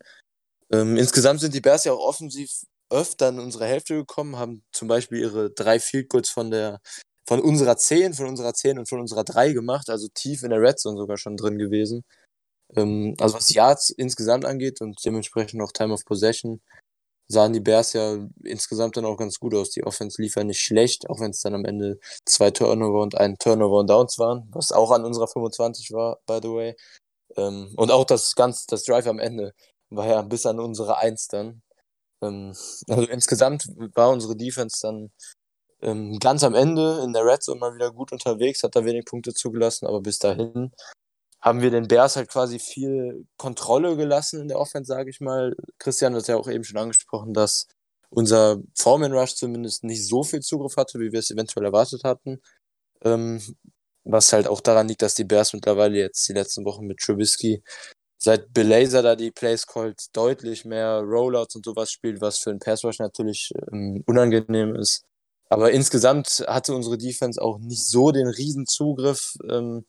Ähm, 0.72 0.96
insgesamt 0.96 1.40
sind 1.40 1.54
die 1.54 1.60
Bears 1.60 1.84
ja 1.84 1.92
auch 1.92 2.06
offensiv 2.06 2.50
öfter 2.90 3.30
in 3.30 3.40
unsere 3.40 3.66
Hälfte 3.66 3.94
gekommen, 3.94 4.36
haben 4.36 4.64
zum 4.72 4.88
Beispiel 4.88 5.20
ihre 5.20 5.50
drei 5.50 5.80
Field 5.80 6.08
Goals 6.08 6.30
von 6.30 6.50
der 6.50 6.80
von 7.28 7.40
unserer 7.40 7.76
10, 7.76 8.14
von 8.14 8.26
unserer 8.26 8.54
10 8.54 8.78
und 8.78 8.88
von 8.88 9.00
unserer 9.00 9.24
3 9.24 9.52
gemacht, 9.52 9.90
also 9.90 10.06
tief 10.14 10.44
in 10.44 10.50
der 10.50 10.60
Red 10.60 10.78
Zone 10.78 10.96
sogar 10.96 11.16
schon 11.18 11.36
drin 11.36 11.58
gewesen. 11.58 12.04
Ähm, 12.76 13.14
also 13.20 13.36
was 13.36 13.52
Yards 13.52 13.90
insgesamt 13.90 14.44
angeht 14.44 14.80
und 14.80 15.04
dementsprechend 15.04 15.62
auch 15.62 15.72
Time 15.72 15.92
of 15.94 16.04
Possession, 16.04 16.62
sahen 17.28 17.52
die 17.52 17.60
Bears 17.60 17.92
ja 17.92 18.18
insgesamt 18.44 18.96
dann 18.96 19.04
auch 19.04 19.16
ganz 19.16 19.38
gut 19.38 19.54
aus. 19.54 19.70
Die 19.70 19.84
Offense 19.84 20.20
lief 20.20 20.36
ja 20.36 20.44
nicht 20.44 20.60
schlecht, 20.60 21.08
auch 21.10 21.20
wenn 21.20 21.30
es 21.30 21.40
dann 21.40 21.54
am 21.54 21.64
Ende 21.64 21.98
zwei 22.24 22.50
Turnover 22.50 23.02
und 23.02 23.16
ein 23.16 23.36
Turnover 23.38 23.80
und 23.80 23.90
Downs 23.90 24.18
waren, 24.18 24.48
was 24.52 24.72
auch 24.72 24.90
an 24.90 25.04
unserer 25.04 25.28
25 25.28 25.92
war, 25.92 26.18
by 26.26 26.38
the 26.42 26.50
way. 26.50 26.76
Ähm, 27.36 27.72
und 27.76 27.90
auch 27.90 28.04
das 28.04 28.34
ganz, 28.34 28.66
das 28.66 28.84
Drive 28.84 29.06
am 29.06 29.18
Ende 29.18 29.54
war 29.90 30.06
ja 30.06 30.22
bis 30.22 30.46
an 30.46 30.60
unsere 30.60 30.98
1 30.98 31.28
dann. 31.28 31.62
Ähm, 32.22 32.54
also 32.88 33.02
insgesamt 33.08 33.68
war 33.94 34.10
unsere 34.10 34.36
Defense 34.36 34.80
dann 34.82 35.10
ähm, 35.82 36.18
ganz 36.18 36.42
am 36.44 36.54
Ende 36.54 37.02
in 37.04 37.12
der 37.12 37.24
Red 37.24 37.42
Zone 37.42 37.60
mal 37.60 37.74
wieder 37.74 37.92
gut 37.92 38.12
unterwegs, 38.12 38.62
hat 38.62 38.76
da 38.76 38.84
wenig 38.84 39.04
Punkte 39.04 39.34
zugelassen, 39.34 39.86
aber 39.86 40.00
bis 40.00 40.18
dahin 40.18 40.72
haben 41.40 41.62
wir 41.62 41.70
den 41.70 41.88
Bears 41.88 42.16
halt 42.16 42.28
quasi 42.28 42.58
viel 42.58 43.26
Kontrolle 43.36 43.96
gelassen 43.96 44.40
in 44.40 44.48
der 44.48 44.58
Offense, 44.58 44.88
sage 44.88 45.10
ich 45.10 45.20
mal. 45.20 45.54
Christian 45.78 46.14
hat 46.14 46.28
ja 46.28 46.36
auch 46.36 46.48
eben 46.48 46.64
schon 46.64 46.78
angesprochen, 46.78 47.34
dass 47.34 47.68
unser 48.10 48.58
Foreman 48.74 49.12
Rush 49.12 49.34
zumindest 49.34 49.84
nicht 49.84 50.06
so 50.06 50.22
viel 50.22 50.40
Zugriff 50.40 50.76
hatte, 50.76 50.98
wie 50.98 51.12
wir 51.12 51.20
es 51.20 51.30
eventuell 51.30 51.66
erwartet 51.66 52.04
hatten. 52.04 52.40
Ähm, 53.04 53.40
was 54.04 54.32
halt 54.32 54.46
auch 54.46 54.60
daran 54.60 54.88
liegt, 54.88 55.02
dass 55.02 55.14
die 55.14 55.24
Bears 55.24 55.52
mittlerweile 55.52 55.96
jetzt 55.98 56.28
die 56.28 56.32
letzten 56.32 56.64
Wochen 56.64 56.86
mit 56.86 56.98
Trubisky 56.98 57.62
seit 58.18 58.52
Belaser 58.52 59.02
da 59.02 59.16
die 59.16 59.30
Plays 59.30 59.66
calls 59.66 60.10
deutlich 60.12 60.64
mehr 60.64 61.00
Rollouts 61.00 61.56
und 61.56 61.64
sowas 61.64 61.90
spielt, 61.90 62.20
was 62.20 62.38
für 62.38 62.50
einen 62.50 62.60
Pass 62.60 62.84
Rush 62.84 62.98
natürlich 62.98 63.52
ähm, 63.72 64.02
unangenehm 64.06 64.74
ist. 64.76 65.04
Aber 65.48 65.70
insgesamt 65.72 66.44
hatte 66.46 66.74
unsere 66.74 66.98
Defense 66.98 67.40
auch 67.40 67.58
nicht 67.58 67.86
so 67.86 68.10
den 68.10 68.26
riesen 68.26 68.66
Zugriff, 68.66 69.34
ähm, 69.48 69.84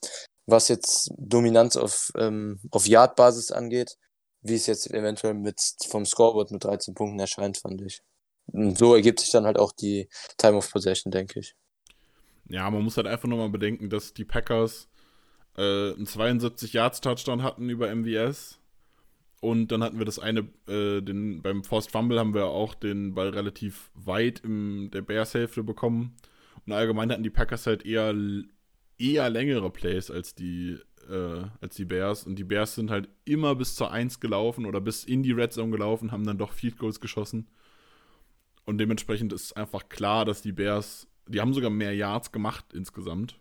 was 0.48 0.70
jetzt 0.70 1.12
Dominanz 1.18 1.76
auf, 1.76 2.12
ähm, 2.18 2.60
auf 2.72 2.88
Yard-Basis 2.88 3.52
angeht, 3.52 3.98
wie 4.42 4.56
es 4.56 4.66
jetzt 4.66 4.90
eventuell 4.90 5.34
mit 5.34 5.62
vom 5.90 6.06
Scoreboard 6.06 6.52
mit 6.52 6.64
13 6.64 6.96
Punkten 6.96 7.20
erscheint, 7.20 7.58
fand 7.58 7.82
ich. 7.82 8.02
Und 8.48 8.78
so 8.78 8.96
ergibt 8.96 9.20
sich 9.20 9.30
dann 9.30 9.46
halt 9.46 9.60
auch 9.60 9.74
die 9.74 10.10
Time 10.38 10.58
of 10.58 10.72
Possession, 10.72 11.12
denke 11.12 11.42
ich. 11.42 11.54
Ja, 12.50 12.70
man 12.72 12.82
muss 12.82 12.96
halt 12.96 13.08
einfach 13.08 13.28
nochmal 13.28 13.50
bedenken, 13.50 13.90
dass 13.90 14.14
die 14.14 14.24
Packers 14.24 14.88
äh, 15.58 15.94
einen 15.94 16.06
72 16.06 16.72
Yards 16.72 17.02
Touchdown 17.02 17.44
hatten 17.44 17.70
über 17.70 17.94
MVS. 17.94 18.60
Und 19.42 19.68
dann 19.72 19.84
hatten 19.84 20.00
wir 20.00 20.06
das 20.06 20.18
eine, 20.18 20.48
äh, 20.68 21.02
den, 21.02 21.42
beim 21.42 21.64
Forced 21.64 21.92
Fumble 21.92 22.20
haben 22.20 22.34
wir 22.34 22.46
auch 22.46 22.74
den 22.74 23.14
Ball 23.14 23.30
relativ 23.30 23.92
weit 23.94 24.40
in 24.40 24.90
der 24.92 25.02
Bears-Hälfte 25.02 25.64
bekommen. 25.64 26.16
Und 26.66 26.72
allgemein 26.72 27.12
hatten 27.12 27.24
die 27.24 27.30
Packers 27.30 27.68
halt 27.68 27.86
eher 27.86 28.14
eher 28.98 29.30
längere 29.30 29.70
Plays 29.70 30.12
als 30.12 30.36
die, 30.36 30.78
äh, 31.10 31.44
als 31.62 31.76
die 31.76 31.86
Bears. 31.86 32.26
Und 32.26 32.36
die 32.38 32.44
Bears 32.44 32.76
sind 32.76 32.90
halt 32.90 33.10
immer 33.26 33.56
bis 33.56 33.76
zur 33.76 33.92
1 33.92 34.20
gelaufen 34.20 34.66
oder 34.66 34.82
bis 34.82 35.04
in 35.04 35.24
die 35.24 35.32
Red 35.32 35.54
Zone 35.54 35.72
gelaufen, 35.72 36.12
haben 36.12 36.26
dann 36.26 36.38
doch 36.38 36.54
Field 36.54 36.78
Goals 36.78 37.00
geschossen. 37.00 37.48
Und 38.66 38.80
dementsprechend 38.80 39.32
ist 39.32 39.56
einfach 39.56 39.88
klar, 39.88 40.26
dass 40.26 40.42
die 40.42 40.52
Bears, 40.52 41.08
die 41.28 41.40
haben 41.40 41.54
sogar 41.54 41.70
mehr 41.70 41.96
Yards 41.96 42.32
gemacht 42.32 42.74
insgesamt. 42.74 43.40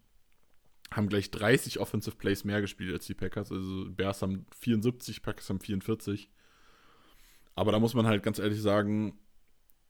Haben 0.93 1.09
gleich 1.09 1.33
30 1.33 1.81
Offensive 1.81 2.17
Plays 2.17 2.45
mehr 2.45 2.61
gespielt 2.61 2.93
als 2.93 3.07
die 3.07 3.15
Packers. 3.15 3.51
Also 3.51 3.91
Bears 3.91 4.23
haben 4.23 4.47
74, 4.53 5.23
Packers 5.23 5.51
haben 5.51 5.59
44. 5.59 6.31
Aber 7.57 7.73
da 7.73 7.81
muss 7.81 7.95
man 7.95 8.07
halt 8.07 8.23
ganz 8.23 8.39
ehrlich 8.39 8.63
sagen, 8.63 9.19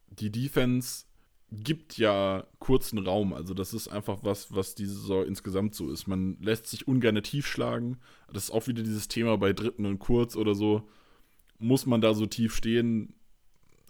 die 0.07 0.31
Defense 0.31 1.05
gibt 1.53 1.97
ja 1.97 2.45
kurzen 2.59 2.99
Raum. 2.99 3.33
Also 3.33 3.55
das 3.55 3.73
ist 3.73 3.89
einfach 3.89 4.19
was, 4.23 4.55
was 4.55 4.75
diese 4.75 4.95
Saison 4.95 5.25
insgesamt 5.25 5.75
so 5.75 5.91
ist. 5.91 6.07
Man 6.07 6.37
lässt 6.41 6.67
sich 6.67 6.89
ungern 6.89 7.23
tief 7.23 7.47
schlagen. 7.47 7.99
Das 8.33 8.45
ist 8.45 8.51
auch 8.51 8.67
wieder 8.67 8.83
dieses 8.83 9.09
Thema 9.09 9.39
bei 9.39 9.53
Dritten 9.53 9.87
und 9.87 9.99
Kurz 9.99 10.37
oder 10.37 10.55
so. 10.55 10.89
Muss 11.59 11.87
man 11.87 12.01
da 12.01 12.15
so 12.15 12.27
tief 12.27 12.55
stehen? 12.55 13.15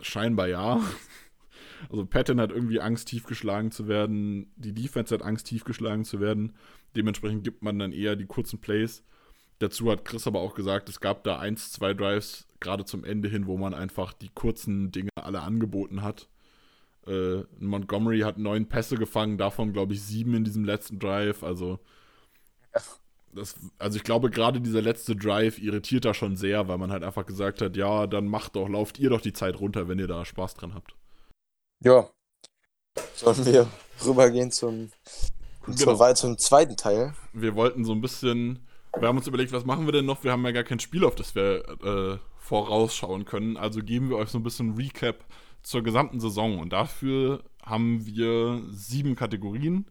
Scheinbar 0.01 0.49
ja. 0.49 0.81
Also 1.91 2.07
Patton 2.07 2.41
hat 2.41 2.53
irgendwie 2.53 2.81
Angst, 2.81 3.09
tief 3.09 3.25
geschlagen 3.25 3.71
zu 3.71 3.87
werden. 3.87 4.51
Die 4.57 4.73
Defense 4.73 5.13
hat 5.13 5.21
Angst, 5.21 5.47
tief 5.47 5.65
geschlagen 5.65 6.07
zu 6.07 6.21
werden. 6.21 6.55
Dementsprechend 6.97 7.45
gibt 7.45 7.63
man 7.63 7.79
dann 7.79 7.93
eher 7.93 8.17
die 8.17 8.25
kurzen 8.25 8.61
Plays. 8.61 9.05
Dazu 9.59 9.91
hat 9.91 10.07
Chris 10.07 10.27
aber 10.27 10.41
auch 10.41 10.55
gesagt, 10.55 10.89
es 10.89 11.01
gab 11.01 11.23
da 11.25 11.39
eins, 11.39 11.73
zwei 11.73 11.93
Drives, 11.93 12.49
gerade 12.61 12.87
zum 12.87 13.05
Ende 13.05 13.29
hin, 13.29 13.47
wo 13.47 13.59
man 13.59 13.75
einfach 13.75 14.15
die 14.15 14.31
kurzen 14.31 14.91
Dinge 14.91 15.11
alle 15.17 15.43
angeboten 15.43 16.03
hat 16.03 16.29
äh, 17.07 17.45
Montgomery 17.59 18.21
hat 18.21 18.39
neun 18.39 18.69
Pässe 18.69 18.97
gefangen, 18.97 19.39
davon 19.39 19.73
glaube 19.73 19.95
ich 19.95 20.03
sieben 20.03 20.35
in 20.35 20.45
diesem 20.45 20.65
letzten 20.65 20.99
Drive. 20.99 21.43
Also, 21.43 21.79
das, 23.33 23.55
also 23.79 23.97
ich 23.97 24.05
glaube, 24.05 24.31
gerade 24.31 24.61
dieser 24.61 24.83
letzte 24.83 25.15
Drive 25.15 25.59
irritiert 25.59 26.05
da 26.05 26.15
schon 26.15 26.37
sehr, 26.37 26.69
weil 26.69 26.79
man 26.79 26.91
halt 26.91 27.05
einfach 27.05 27.27
gesagt 27.27 27.61
hat, 27.61 27.77
ja, 27.77 28.07
dann 28.07 28.27
macht 28.27 28.57
doch, 28.57 28.69
lauft 28.69 28.99
ihr 28.99 29.11
doch 29.11 29.21
die 29.21 29.33
Zeit 29.33 29.61
runter, 29.61 29.89
wenn 29.89 29.99
ihr 29.99 30.09
da 30.09 30.25
Spaß 30.25 30.55
dran 30.55 30.75
habt. 30.75 30.95
Ja. 31.83 32.09
Sollen 33.15 33.45
wir 33.45 33.69
rübergehen 34.05 34.51
zum, 34.51 34.91
genau. 35.67 36.15
zum 36.15 36.39
zweiten 36.39 36.77
Teil? 36.77 37.15
Wir 37.35 37.55
wollten 37.55 37.85
so 37.85 37.93
ein 37.93 38.01
bisschen, 38.01 38.67
wir 38.99 39.07
haben 39.07 39.19
uns 39.19 39.27
überlegt, 39.27 39.53
was 39.53 39.67
machen 39.67 39.87
wir 39.87 39.93
denn 39.93 40.07
noch? 40.07 40.25
Wir 40.25 40.33
haben 40.33 40.45
ja 40.45 40.53
gar 40.53 40.65
kein 40.65 40.81
Spiel, 40.81 41.05
auf 41.05 41.15
das 41.15 41.35
wir 41.35 41.69
äh, 41.85 42.19
vorausschauen 42.39 43.27
können. 43.27 43.57
Also 43.59 43.81
geben 43.83 44.09
wir 44.09 44.17
euch 44.17 44.31
so 44.31 44.39
ein 44.39 44.43
bisschen 44.43 44.77
Recap 44.77 45.25
zur 45.67 45.83
gesamten 45.83 46.21
Saison. 46.21 46.61
Und 46.61 46.73
dafür 46.73 47.43
haben 47.61 48.07
wir 48.07 48.63
sieben 48.71 49.17
Kategorien, 49.17 49.87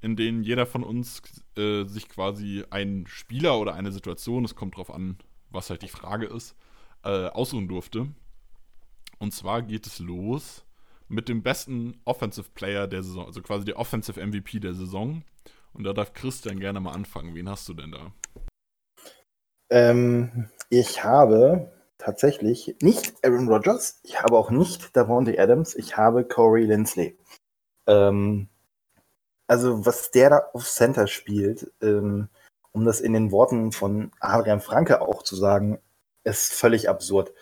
in 0.00 0.16
denen 0.16 0.42
jeder 0.42 0.66
von 0.66 0.82
uns 0.82 1.22
äh, 1.56 1.84
sich 1.84 2.08
quasi 2.08 2.64
einen 2.70 3.06
Spieler 3.06 3.60
oder 3.60 3.74
eine 3.74 3.92
Situation, 3.92 4.44
es 4.44 4.56
kommt 4.56 4.76
drauf 4.76 4.92
an, 4.92 5.18
was 5.48 5.70
halt 5.70 5.82
die 5.82 5.88
Frage 5.88 6.26
ist, 6.26 6.56
äh, 7.04 7.28
aussuchen 7.28 7.68
durfte. 7.68 8.08
Und 9.20 9.32
zwar 9.32 9.62
geht 9.62 9.86
es 9.86 10.00
los 10.00 10.64
mit 11.06 11.28
dem 11.28 11.44
besten 11.44 12.00
Offensive 12.04 12.50
Player 12.52 12.88
der 12.88 13.04
Saison, 13.04 13.26
also 13.26 13.40
quasi 13.40 13.64
der 13.64 13.78
Offensive 13.78 14.20
MVP 14.20 14.58
der 14.58 14.74
Saison. 14.74 15.22
Und 15.72 15.84
da 15.84 15.92
darf 15.92 16.12
Christian 16.12 16.58
gerne 16.58 16.80
mal 16.80 16.92
anfangen. 16.92 17.36
Wen 17.36 17.48
hast 17.48 17.68
du 17.68 17.74
denn 17.74 17.92
da? 17.92 18.12
Ähm, 19.70 20.48
ich 20.70 21.04
habe 21.04 21.70
tatsächlich 22.00 22.76
nicht 22.82 23.14
Aaron 23.24 23.48
Rodgers, 23.48 24.00
ich 24.02 24.20
habe 24.22 24.36
auch 24.36 24.50
nicht 24.50 24.96
Davante 24.96 25.38
Adams, 25.38 25.74
ich 25.74 25.96
habe 25.96 26.24
Corey 26.24 26.64
Lindsley. 26.64 27.18
Ähm, 27.86 28.48
also 29.46 29.84
was 29.84 30.10
der 30.10 30.30
da 30.30 30.42
auf 30.52 30.68
Center 30.68 31.06
spielt, 31.06 31.72
ähm, 31.82 32.28
um 32.72 32.84
das 32.84 33.00
in 33.00 33.12
den 33.12 33.32
Worten 33.32 33.72
von 33.72 34.12
Adrian 34.20 34.60
Franke 34.60 35.00
auch 35.00 35.22
zu 35.22 35.36
sagen, 35.36 35.78
ist 36.24 36.52
völlig 36.52 36.88
absurd. 36.88 37.32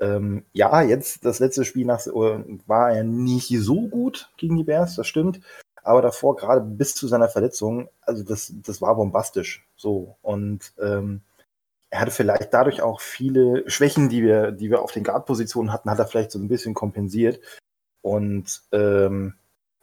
Ähm, 0.00 0.44
ja, 0.52 0.82
jetzt 0.82 1.24
das 1.24 1.38
letzte 1.38 1.64
Spiel 1.64 1.86
nach, 1.86 2.04
war 2.06 2.92
er 2.92 3.04
nicht 3.04 3.48
so 3.48 3.88
gut 3.88 4.32
gegen 4.36 4.56
die 4.56 4.64
Bears, 4.64 4.96
das 4.96 5.06
stimmt. 5.06 5.40
Aber 5.84 6.02
davor, 6.02 6.36
gerade 6.36 6.60
bis 6.60 6.94
zu 6.94 7.08
seiner 7.08 7.28
Verletzung, 7.28 7.88
also 8.02 8.22
das, 8.22 8.52
das 8.64 8.80
war 8.80 8.94
bombastisch. 8.94 9.66
So. 9.76 10.16
Und 10.22 10.72
ähm, 10.80 11.22
er 11.92 12.00
hatte 12.00 12.10
vielleicht 12.10 12.54
dadurch 12.54 12.80
auch 12.80 13.02
viele 13.02 13.68
Schwächen, 13.68 14.08
die 14.08 14.22
wir, 14.22 14.50
die 14.50 14.70
wir 14.70 14.80
auf 14.80 14.92
den 14.92 15.04
Guard-Positionen 15.04 15.74
hatten, 15.74 15.90
hat 15.90 15.98
er 15.98 16.06
vielleicht 16.06 16.30
so 16.30 16.38
ein 16.38 16.48
bisschen 16.48 16.72
kompensiert. 16.72 17.38
Und 18.00 18.62
ähm, 18.72 19.34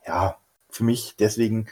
ja, 0.08 0.40
für 0.72 0.84
mich 0.84 1.18
deswegen 1.20 1.68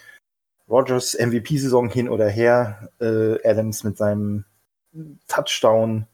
Rogers 0.69 1.15
MVP-Saison 1.15 1.89
hin 1.89 2.07
oder 2.07 2.29
her, 2.29 2.91
äh, 3.01 3.43
Adams 3.49 3.83
mit 3.83 3.97
seinem 3.97 4.45
Touchdown, 5.27 6.05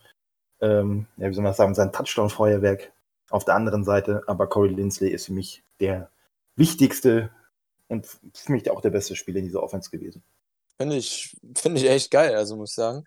ähm, 0.61 1.05
ja, 1.17 1.29
wie 1.29 1.33
soll 1.33 1.43
man 1.43 1.53
sagen, 1.53 1.75
sein 1.75 1.91
Touchdown-Feuerwerk 1.91 2.93
auf 3.29 3.43
der 3.43 3.55
anderen 3.55 3.83
Seite. 3.83 4.23
Aber 4.27 4.47
Corey 4.47 4.73
Lindsley 4.73 5.09
ist 5.09 5.25
für 5.25 5.33
mich 5.33 5.63
der 5.81 6.09
wichtigste 6.55 7.29
und 7.89 8.07
für 8.33 8.53
mich 8.53 8.71
auch 8.71 8.79
der 8.79 8.91
beste 8.91 9.17
Spieler 9.17 9.39
in 9.39 9.45
dieser 9.45 9.61
Offense 9.61 9.89
gewesen. 9.89 10.23
Finde 10.77 10.95
ich, 10.95 11.35
finde 11.55 11.81
ich 11.81 11.89
echt 11.89 12.09
geil, 12.09 12.35
also 12.35 12.55
muss 12.55 12.69
ich 12.69 12.75
sagen. 12.75 13.05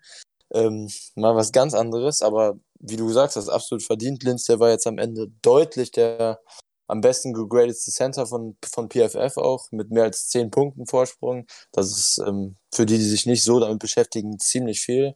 Ähm, 0.53 0.89
mal 1.15 1.35
was 1.35 1.51
ganz 1.51 1.73
anderes, 1.73 2.21
aber 2.21 2.57
wie 2.79 2.97
du 2.97 3.09
sagst, 3.11 3.35
das 3.35 3.45
ist 3.45 3.49
absolut 3.49 3.83
verdient. 3.83 4.23
Linz, 4.23 4.45
der 4.45 4.59
war 4.59 4.69
jetzt 4.69 4.87
am 4.87 4.97
Ende 4.97 5.27
deutlich 5.41 5.91
der 5.91 6.39
am 6.87 7.01
besten 7.01 7.33
gegradete 7.33 7.77
Center 7.91 8.25
von, 8.25 8.57
von 8.65 8.89
PFF 8.89 9.37
auch, 9.37 9.71
mit 9.71 9.91
mehr 9.91 10.03
als 10.03 10.29
10 10.29 10.51
Punkten 10.51 10.87
Vorsprung. 10.87 11.45
Das 11.71 11.91
ist 11.91 12.19
ähm, 12.25 12.55
für 12.73 12.85
die, 12.85 12.97
die 12.97 13.03
sich 13.03 13.25
nicht 13.25 13.43
so 13.43 13.59
damit 13.59 13.79
beschäftigen, 13.79 14.39
ziemlich 14.39 14.81
viel. 14.81 15.15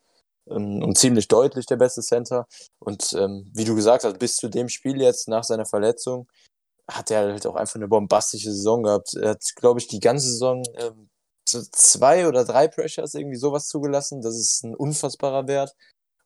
ähm, 0.49 0.83
und 0.83 0.97
ziemlich 0.97 1.27
deutlich 1.29 1.65
der 1.67 1.77
beste 1.77 2.01
Center. 2.01 2.47
Und 2.79 3.13
ähm, 3.13 3.51
wie 3.53 3.65
du 3.65 3.75
gesagt 3.75 4.03
hast, 4.03 4.19
bis 4.19 4.37
zu 4.37 4.49
dem 4.49 4.69
Spiel 4.69 5.01
jetzt 5.01 5.27
nach 5.29 5.43
seiner 5.45 5.65
Verletzung 5.65 6.27
hat 6.89 7.11
er 7.11 7.21
halt 7.33 7.47
auch 7.47 7.55
einfach 7.55 7.75
eine 7.75 7.87
bombastische 7.87 8.51
Saison 8.51 8.83
gehabt. 8.83 9.15
Er 9.15 9.31
hat, 9.31 9.43
glaube 9.55 9.79
ich, 9.79 9.87
die 9.87 9.99
ganze 10.01 10.27
Saison 10.29 10.63
ähm, 10.77 11.10
zwei 11.45 12.27
oder 12.27 12.45
drei 12.45 12.67
Pressures 12.67 13.13
irgendwie 13.13 13.37
sowas 13.37 13.67
zugelassen. 13.67 14.21
Das 14.21 14.35
ist 14.35 14.63
ein 14.63 14.75
unfassbarer 14.75 15.47
Wert. 15.47 15.75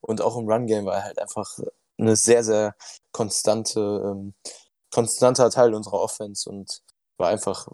Und 0.01 0.21
auch 0.21 0.37
im 0.37 0.47
Run-Game 0.47 0.85
war 0.85 0.95
er 0.97 1.03
halt 1.03 1.19
einfach 1.19 1.59
eine 1.97 2.15
sehr, 2.15 2.43
sehr 2.43 2.75
konstante, 3.11 3.79
ähm, 3.79 4.33
konstanter 4.91 5.49
Teil 5.49 5.73
unserer 5.73 5.99
Offense 5.99 6.49
und 6.49 6.81
war 7.17 7.29
einfach, 7.29 7.67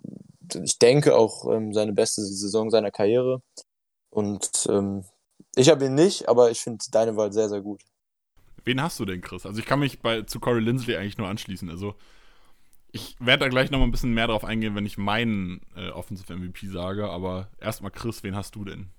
ich 0.63 0.79
denke, 0.79 1.15
auch 1.15 1.45
ähm, 1.51 1.73
seine 1.73 1.93
beste 1.93 2.21
Saison 2.21 2.69
seiner 2.69 2.91
Karriere. 2.91 3.41
Und 4.09 4.67
ähm, 4.69 5.03
ich 5.55 5.69
habe 5.69 5.85
ihn 5.85 5.95
nicht, 5.95 6.29
aber 6.29 6.51
ich 6.51 6.61
finde 6.61 6.85
deine 6.91 7.17
Wahl 7.17 7.33
sehr, 7.33 7.49
sehr 7.49 7.61
gut. 7.61 7.81
Wen 8.63 8.81
hast 8.81 8.99
du 8.99 9.05
denn, 9.05 9.21
Chris? 9.21 9.45
Also 9.45 9.59
ich 9.59 9.65
kann 9.65 9.79
mich 9.79 10.01
bei, 10.01 10.21
zu 10.21 10.39
Corey 10.39 10.61
Lindsley 10.61 10.95
eigentlich 10.95 11.17
nur 11.17 11.27
anschließen. 11.27 11.69
Also 11.69 11.95
ich 12.91 13.15
werde 13.19 13.45
da 13.45 13.49
gleich 13.49 13.71
noch 13.71 13.79
mal 13.79 13.85
ein 13.85 13.91
bisschen 13.91 14.13
mehr 14.13 14.27
drauf 14.27 14.43
eingehen, 14.43 14.75
wenn 14.75 14.85
ich 14.85 14.97
meinen 14.97 15.61
äh, 15.75 15.89
Offensive 15.89 16.35
MVP 16.35 16.67
sage. 16.67 17.09
Aber 17.09 17.49
erstmal, 17.59 17.91
Chris, 17.91 18.23
wen 18.23 18.35
hast 18.35 18.55
du 18.55 18.65
denn? 18.65 18.91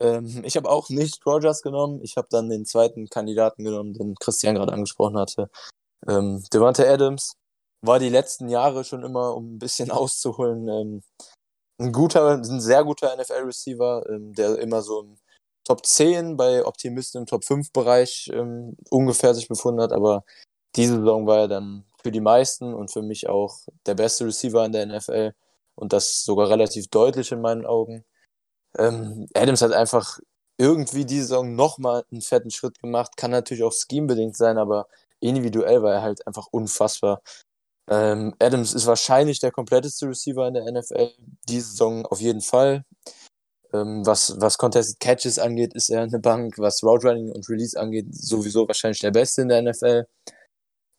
Ähm, 0.00 0.42
ich 0.44 0.56
habe 0.56 0.68
auch 0.68 0.88
nicht 0.90 1.24
Rogers 1.24 1.62
genommen. 1.62 2.00
Ich 2.02 2.16
habe 2.16 2.28
dann 2.30 2.48
den 2.48 2.64
zweiten 2.64 3.08
Kandidaten 3.08 3.64
genommen, 3.64 3.94
den 3.94 4.14
Christian 4.16 4.56
gerade 4.56 4.72
angesprochen 4.72 5.16
hatte. 5.16 5.50
Ähm, 6.08 6.42
Devante 6.52 6.88
Adams 6.88 7.34
war 7.82 7.98
die 7.98 8.08
letzten 8.08 8.48
Jahre 8.48 8.84
schon 8.84 9.04
immer, 9.04 9.34
um 9.34 9.54
ein 9.54 9.58
bisschen 9.58 9.90
auszuholen, 9.90 10.68
ähm, 10.68 11.02
ein 11.80 11.92
guter, 11.92 12.36
ein 12.36 12.60
sehr 12.60 12.84
guter 12.84 13.16
NFL-Receiver, 13.16 14.06
ähm, 14.08 14.32
der 14.32 14.58
immer 14.58 14.82
so 14.82 15.02
im 15.02 15.16
Top 15.66 15.84
10 15.84 16.36
bei 16.36 16.64
Optimisten 16.64 17.22
im 17.22 17.26
Top 17.26 17.44
5 17.44 17.72
Bereich 17.72 18.30
ähm, 18.32 18.76
ungefähr 18.90 19.34
sich 19.34 19.48
befunden 19.48 19.80
hat, 19.80 19.92
aber 19.92 20.24
diese 20.76 20.98
Saison 20.98 21.26
war 21.26 21.38
er 21.38 21.48
dann 21.48 21.84
für 22.04 22.12
die 22.12 22.20
meisten 22.20 22.74
und 22.74 22.92
für 22.92 23.02
mich 23.02 23.28
auch 23.28 23.60
der 23.86 23.94
beste 23.94 24.26
Receiver 24.26 24.64
in 24.64 24.72
der 24.72 24.86
NFL 24.86 25.32
und 25.74 25.92
das 25.92 26.24
sogar 26.24 26.50
relativ 26.50 26.88
deutlich 26.88 27.32
in 27.32 27.40
meinen 27.40 27.64
Augen. 27.64 28.04
Ähm, 28.78 29.26
Adams 29.34 29.62
hat 29.62 29.72
einfach 29.72 30.18
irgendwie 30.58 31.04
diese 31.04 31.22
Saison 31.22 31.54
nochmal 31.54 32.04
einen 32.12 32.20
fetten 32.20 32.50
Schritt 32.50 32.78
gemacht, 32.80 33.16
kann 33.16 33.30
natürlich 33.30 33.64
auch 33.64 33.72
schemebedingt 33.72 34.36
sein, 34.36 34.58
aber 34.58 34.86
individuell 35.20 35.82
war 35.82 35.94
er 35.94 36.02
halt 36.02 36.26
einfach 36.26 36.46
unfassbar. 36.50 37.22
Ähm, 37.90 38.34
Adams 38.38 38.74
ist 38.74 38.86
wahrscheinlich 38.86 39.40
der 39.40 39.50
kompletteste 39.50 40.08
Receiver 40.08 40.46
in 40.46 40.54
der 40.54 40.70
NFL, 40.70 41.12
diese 41.48 41.70
Saison 41.70 42.06
auf 42.06 42.20
jeden 42.20 42.40
Fall. 42.42 42.84
Ähm, 43.72 44.06
was, 44.06 44.40
was 44.40 44.58
Contested 44.58 45.00
Catches 45.00 45.38
angeht, 45.38 45.74
ist 45.74 45.90
er 45.90 46.02
eine 46.02 46.20
Bank. 46.20 46.58
Was 46.58 46.82
Route 46.84 47.08
Running 47.08 47.32
und 47.32 47.48
Release 47.48 47.78
angeht, 47.78 48.06
sowieso 48.14 48.68
wahrscheinlich 48.68 49.00
der 49.00 49.10
Beste 49.10 49.42
in 49.42 49.48
der 49.48 49.62
NFL. 49.62 50.06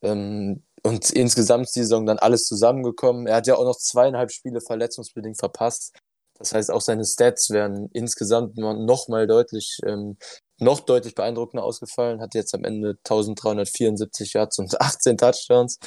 Ähm, 0.03 0.64
und 0.85 1.09
insgesamt 1.09 1.67
die 1.75 1.79
Saison 1.79 2.05
dann 2.05 2.19
alles 2.19 2.45
zusammengekommen. 2.45 3.25
Er 3.25 3.37
hat 3.37 3.47
ja 3.47 3.55
auch 3.55 3.65
noch 3.65 3.77
zweieinhalb 3.77 4.31
Spiele 4.31 4.61
verletzungsbedingt 4.61 5.39
verpasst. 5.39 5.97
Das 6.37 6.53
heißt, 6.53 6.69
auch 6.69 6.81
seine 6.81 7.05
Stats 7.05 7.49
wären 7.49 7.89
insgesamt 7.91 8.55
noch 8.57 9.07
mal 9.07 9.25
deutlich, 9.25 9.79
ähm, 9.83 10.17
noch 10.59 10.81
deutlich 10.81 11.15
beeindruckender 11.15 11.63
ausgefallen. 11.63 12.21
Hat 12.21 12.35
jetzt 12.35 12.53
am 12.53 12.63
Ende 12.63 12.99
1374 12.99 14.33
Yards 14.33 14.59
und 14.59 14.79
18 14.79 15.17
Touchdowns, 15.17 15.79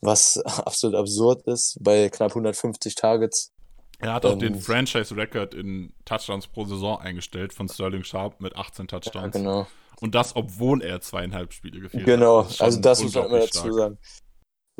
was 0.00 0.38
absolut 0.38 0.96
absurd 0.96 1.42
ist 1.46 1.76
bei 1.82 2.08
knapp 2.08 2.30
150 2.30 2.94
Targets. 2.94 3.52
Er 3.98 4.14
hat 4.14 4.24
auch 4.24 4.32
ähm, 4.32 4.38
den 4.38 4.54
Franchise-Record 4.58 5.52
in 5.52 5.92
Touchdowns 6.06 6.46
pro 6.46 6.64
Saison 6.64 6.98
eingestellt 6.98 7.52
von 7.52 7.68
Sterling 7.68 8.04
Sharp 8.04 8.40
mit 8.40 8.56
18 8.56 8.88
Touchdowns. 8.88 9.34
Ja, 9.34 9.40
genau. 9.40 9.66
Und 10.00 10.14
das, 10.14 10.34
obwohl 10.36 10.82
er 10.82 11.02
zweieinhalb 11.02 11.52
Spiele 11.52 11.80
gefehlt 11.80 12.06
genau. 12.06 12.44
hat. 12.44 12.56
Genau, 12.56 12.64
also 12.64 12.80
das 12.80 13.02
muss 13.02 13.14
man 13.14 13.26
immer 13.26 13.40
dazu 13.40 13.70
sagen. 13.74 13.98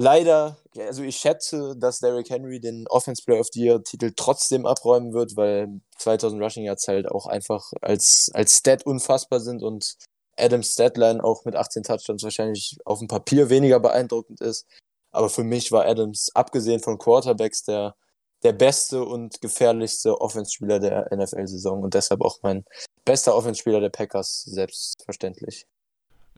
Leider, 0.01 0.57
also 0.76 1.03
ich 1.03 1.16
schätze, 1.16 1.74
dass 1.76 1.99
Derrick 1.99 2.30
Henry 2.30 2.61
den 2.61 2.86
Offense 2.86 3.20
Player 3.24 3.40
of 3.40 3.49
the 3.53 3.64
Year 3.64 3.82
Titel 3.82 4.12
trotzdem 4.14 4.64
abräumen 4.64 5.12
wird, 5.12 5.36
weil 5.36 5.80
2000 5.99 6.40
Rushing 6.40 6.62
Yards 6.62 6.86
halt 6.86 7.11
auch 7.11 7.26
einfach 7.26 7.72
als, 7.80 8.30
als 8.32 8.57
Stat 8.57 8.86
unfassbar 8.86 9.40
sind 9.40 9.61
und 9.64 9.96
Adams 10.36 10.72
Statline 10.72 11.24
auch 11.24 11.44
mit 11.44 11.57
18 11.57 11.82
Touchdowns 11.82 12.22
wahrscheinlich 12.22 12.76
auf 12.84 13.01
dem 13.01 13.09
Papier 13.09 13.51
weniger 13.51 13.80
beeindruckend 13.80 14.40
ist. 14.40 14.68
Aber 15.11 15.28
für 15.28 15.42
mich 15.42 15.72
war 15.72 15.84
Adams, 15.84 16.30
abgesehen 16.32 16.78
von 16.78 16.99
Quarterbacks, 16.99 17.64
der 17.64 17.96
der 18.44 18.53
beste 18.53 19.05
und 19.05 19.40
gefährlichste 19.40 20.20
Offenspieler 20.20 20.78
der 20.78 21.09
NFL-Saison 21.12 21.82
und 21.82 21.94
deshalb 21.94 22.20
auch 22.20 22.38
mein 22.42 22.64
bester 23.05 23.34
Offenspieler 23.34 23.80
der 23.80 23.88
Packers, 23.88 24.44
selbstverständlich. 24.44 25.66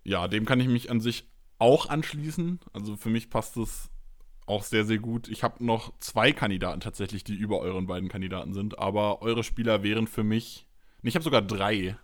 Ja, 0.02 0.28
dem 0.28 0.46
kann 0.46 0.60
ich 0.60 0.68
mich 0.68 0.90
an 0.90 1.00
sich 1.00 1.28
auch 1.60 1.88
anschließen. 1.88 2.60
Also 2.72 2.96
für 2.96 3.10
mich 3.10 3.30
passt 3.30 3.56
es 3.56 3.90
auch 4.46 4.64
sehr, 4.64 4.84
sehr 4.84 4.98
gut. 4.98 5.28
Ich 5.28 5.44
habe 5.44 5.64
noch 5.64 5.92
zwei 6.00 6.32
Kandidaten 6.32 6.80
tatsächlich, 6.80 7.22
die 7.22 7.34
über 7.34 7.60
euren 7.60 7.86
beiden 7.86 8.08
Kandidaten 8.08 8.52
sind, 8.52 8.78
aber 8.78 9.22
eure 9.22 9.44
Spieler 9.44 9.82
wären 9.82 10.06
für 10.06 10.24
mich. 10.24 10.66
Ich 11.02 11.14
habe 11.14 11.22
sogar 11.22 11.42
drei. 11.42 11.96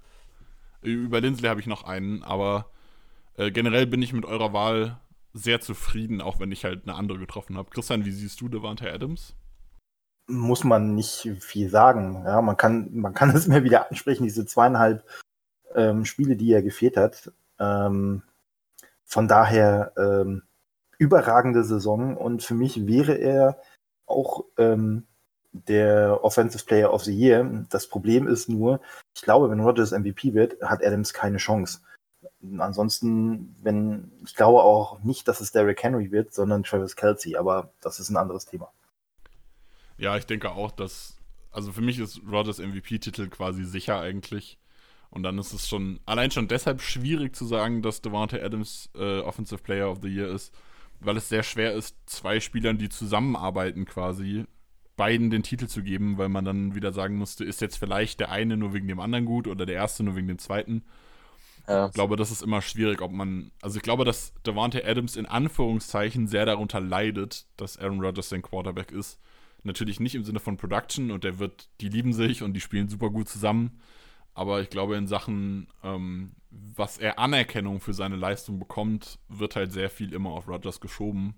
Über 0.82 1.20
Lindsley 1.20 1.48
habe 1.48 1.61
ich 1.61 1.66
noch 1.66 1.82
einen, 1.84 2.22
aber 2.22 2.70
äh, 3.36 3.50
generell 3.50 3.86
bin 3.86 4.02
ich 4.02 4.12
mit 4.12 4.24
eurer 4.24 4.52
Wahl 4.52 5.00
sehr 5.32 5.61
zufrieden, 5.61 6.20
auch 6.20 6.38
wenn 6.38 6.52
ich 6.52 6.64
halt 6.64 6.84
eine 6.84 6.94
andere 6.94 7.18
getroffen 7.18 7.59
habe. 7.59 7.70
Christian, 7.70 8.04
wie 8.04 8.12
siehst 8.12 8.40
du 8.40 8.48
Devante 8.48 8.90
Adams? 8.90 9.34
muss 10.28 10.64
man 10.64 10.94
nicht 10.94 11.28
viel 11.40 11.68
sagen. 11.68 12.22
Ja, 12.24 12.42
man 12.42 12.57
kann, 12.57 12.90
man 12.92 13.14
kann 13.14 13.30
es 13.34 13.46
immer 13.46 13.64
wieder 13.64 13.88
ansprechen, 13.90 14.24
diese 14.24 14.46
zweieinhalb 14.46 15.04
ähm, 15.74 16.04
Spiele, 16.04 16.36
die 16.36 16.52
er 16.52 16.62
gefehlt 16.62 16.96
hat. 16.96 17.32
Ähm, 17.59 18.22
von 19.07 19.28
daher 19.28 19.92
ähm, 19.96 20.42
überragende 20.98 21.64
Saison 21.64 22.16
und 22.16 22.42
für 22.42 22.54
mich 22.54 22.86
wäre 22.86 23.14
er 23.14 23.61
auch 24.07 24.44
ähm, 24.59 25.07
der 25.52 26.22
Offensive 26.22 26.64
Player 26.64 26.92
of 26.92 27.04
the 27.04 27.14
Year. 27.14 27.64
Das 27.70 27.88
Problem 27.88 28.26
ist 28.26 28.48
nur, 28.48 28.80
ich 29.14 29.22
glaube, 29.22 29.50
wenn 29.50 29.61
Rodgers 29.61 29.92
MVP 29.92 30.34
wird, 30.34 30.61
hat 30.62 30.84
Adams 30.84 31.14
keine 31.14 31.38
Chance. 31.38 31.80
Ansonsten, 32.59 33.57
wenn, 33.62 34.12
ich 34.24 34.34
glaube 34.34 34.62
auch 34.62 35.00
nicht, 35.02 35.26
dass 35.28 35.40
es 35.40 35.52
Derrick 35.52 35.82
Henry 35.82 36.11
wird, 36.12 36.34
sondern 36.34 36.62
Travis 36.62 36.96
Kelsey, 36.96 37.36
aber 37.36 37.72
das 37.80 37.98
ist 38.00 38.11
ein 38.11 38.16
anderes 38.16 38.44
Thema. 38.44 38.70
Ja, 39.98 40.16
ich 40.16 40.26
denke 40.26 40.50
auch, 40.50 40.70
dass. 40.70 41.14
Also 41.50 41.72
für 41.72 41.80
mich 41.80 41.98
ist 41.98 42.20
Rodgers 42.30 42.59
MVP-Titel 42.59 43.28
quasi 43.28 43.64
sicher 43.64 43.98
eigentlich. 43.98 44.59
Und 45.16 45.22
dann 45.22 45.38
ist 45.38 45.52
es 45.54 45.68
schon 45.68 45.98
allein 46.04 46.30
schon 46.30 46.46
deshalb 46.46 46.82
schwierig 46.82 47.34
zu 47.34 47.46
sagen, 47.46 47.80
dass 47.80 48.03
Devante 48.03 48.42
Adams 48.42 48.91
äh, 48.95 49.20
Offensive 49.20 49.62
Player 49.62 49.91
of 49.91 50.00
the 50.03 50.08
Year 50.08 50.28
ist, 50.28 50.54
weil 51.00 51.16
es 51.16 51.28
sehr 51.28 51.42
schwer 51.42 51.72
ist, 51.72 51.96
zwei 52.07 52.38
Spielern, 52.38 52.76
die 52.76 52.91
zusammenarbeiten, 52.91 53.86
quasi 53.86 54.45
beiden 54.96 55.30
den 55.30 55.42
Titel 55.42 55.66
zu 55.66 55.82
geben, 55.82 56.18
weil 56.18 56.28
man 56.28 56.45
dann 56.45 56.74
wieder 56.74 56.92
sagen 56.92 57.16
musste, 57.16 57.45
ist 57.45 57.62
jetzt 57.62 57.76
vielleicht 57.76 58.20
der 58.20 58.30
eine 58.30 58.58
nur 58.58 58.74
wegen 58.74 58.88
dem 58.88 59.00
anderen 59.00 59.24
gut 59.24 59.46
oder 59.46 59.66
der 59.66 59.76
erste 59.76 60.03
nur 60.04 60.16
wegen 60.16 60.28
dem 60.28 60.38
zweiten. 60.38 60.84
Ja. 61.66 61.86
Ich 61.86 61.95
glaube, 61.95 62.16
das 62.16 62.30
ist 62.30 62.42
immer 62.42 62.62
schwierig, 62.62 63.00
ob 63.00 63.11
man. 63.11 63.50
Also 63.61 63.78
ich 63.78 63.82
glaube, 63.82 64.04
dass 64.04 64.34
Devante 64.46 64.86
Adams 64.86 65.16
in 65.16 65.26
Anführungszeichen 65.26 66.28
sehr 66.28 66.46
darunter 66.46 66.80
leidet, 66.80 67.46
dass 67.57 67.78
Aaron 67.78 68.00
Rodgers 68.00 68.28
sein 68.28 68.42
Quarterback 68.42 68.92
ist 68.92 69.18
Natürlich 69.66 69.99
nicht 69.99 70.14
im 70.14 70.22
Sinne 70.22 70.38
von 70.38 70.57
Production 70.57 71.11
und 71.11 71.24
der 71.24 71.41
wird, 71.41 71.68
die 71.80 71.88
lieben 71.88 72.12
sich 72.12 72.42
und 72.45 72.53
die 72.54 72.61
spielen 72.61 72.88
super 72.88 73.11
gut 73.11 73.28
zusammen. 73.28 73.80
Aber 74.37 74.61
ich 74.61 74.68
glaube, 74.68 74.96
in 74.96 75.07
Sachen, 75.07 75.67
ähm, 75.83 76.33
was 76.50 76.99
er 76.99 77.18
Anerkennung 77.18 77.80
für 77.80 77.95
seine 77.95 78.17
Leistung 78.17 78.58
bekommt, 78.58 79.18
wird 79.30 79.57
halt 79.57 79.72
sehr 79.72 79.88
viel 79.88 80.13
immer 80.13 80.29
auf 80.29 80.46
Rogers 80.46 80.79
geschoben. 80.79 81.37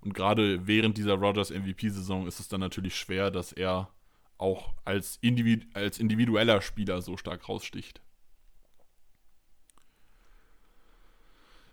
Und 0.00 0.14
gerade 0.14 0.66
während 0.66 0.96
dieser 0.96 1.16
Rogers 1.16 1.50
MVP-Saison 1.50 2.26
ist 2.26 2.40
es 2.40 2.48
dann 2.48 2.60
natürlich 2.60 2.96
schwer, 2.96 3.30
dass 3.30 3.52
er 3.52 3.90
auch 4.38 4.72
als, 4.86 5.18
Individu 5.20 5.66
als 5.74 5.98
individueller 5.98 6.62
Spieler 6.62 7.02
so 7.02 7.18
stark 7.18 7.46
raussticht. 7.46 8.00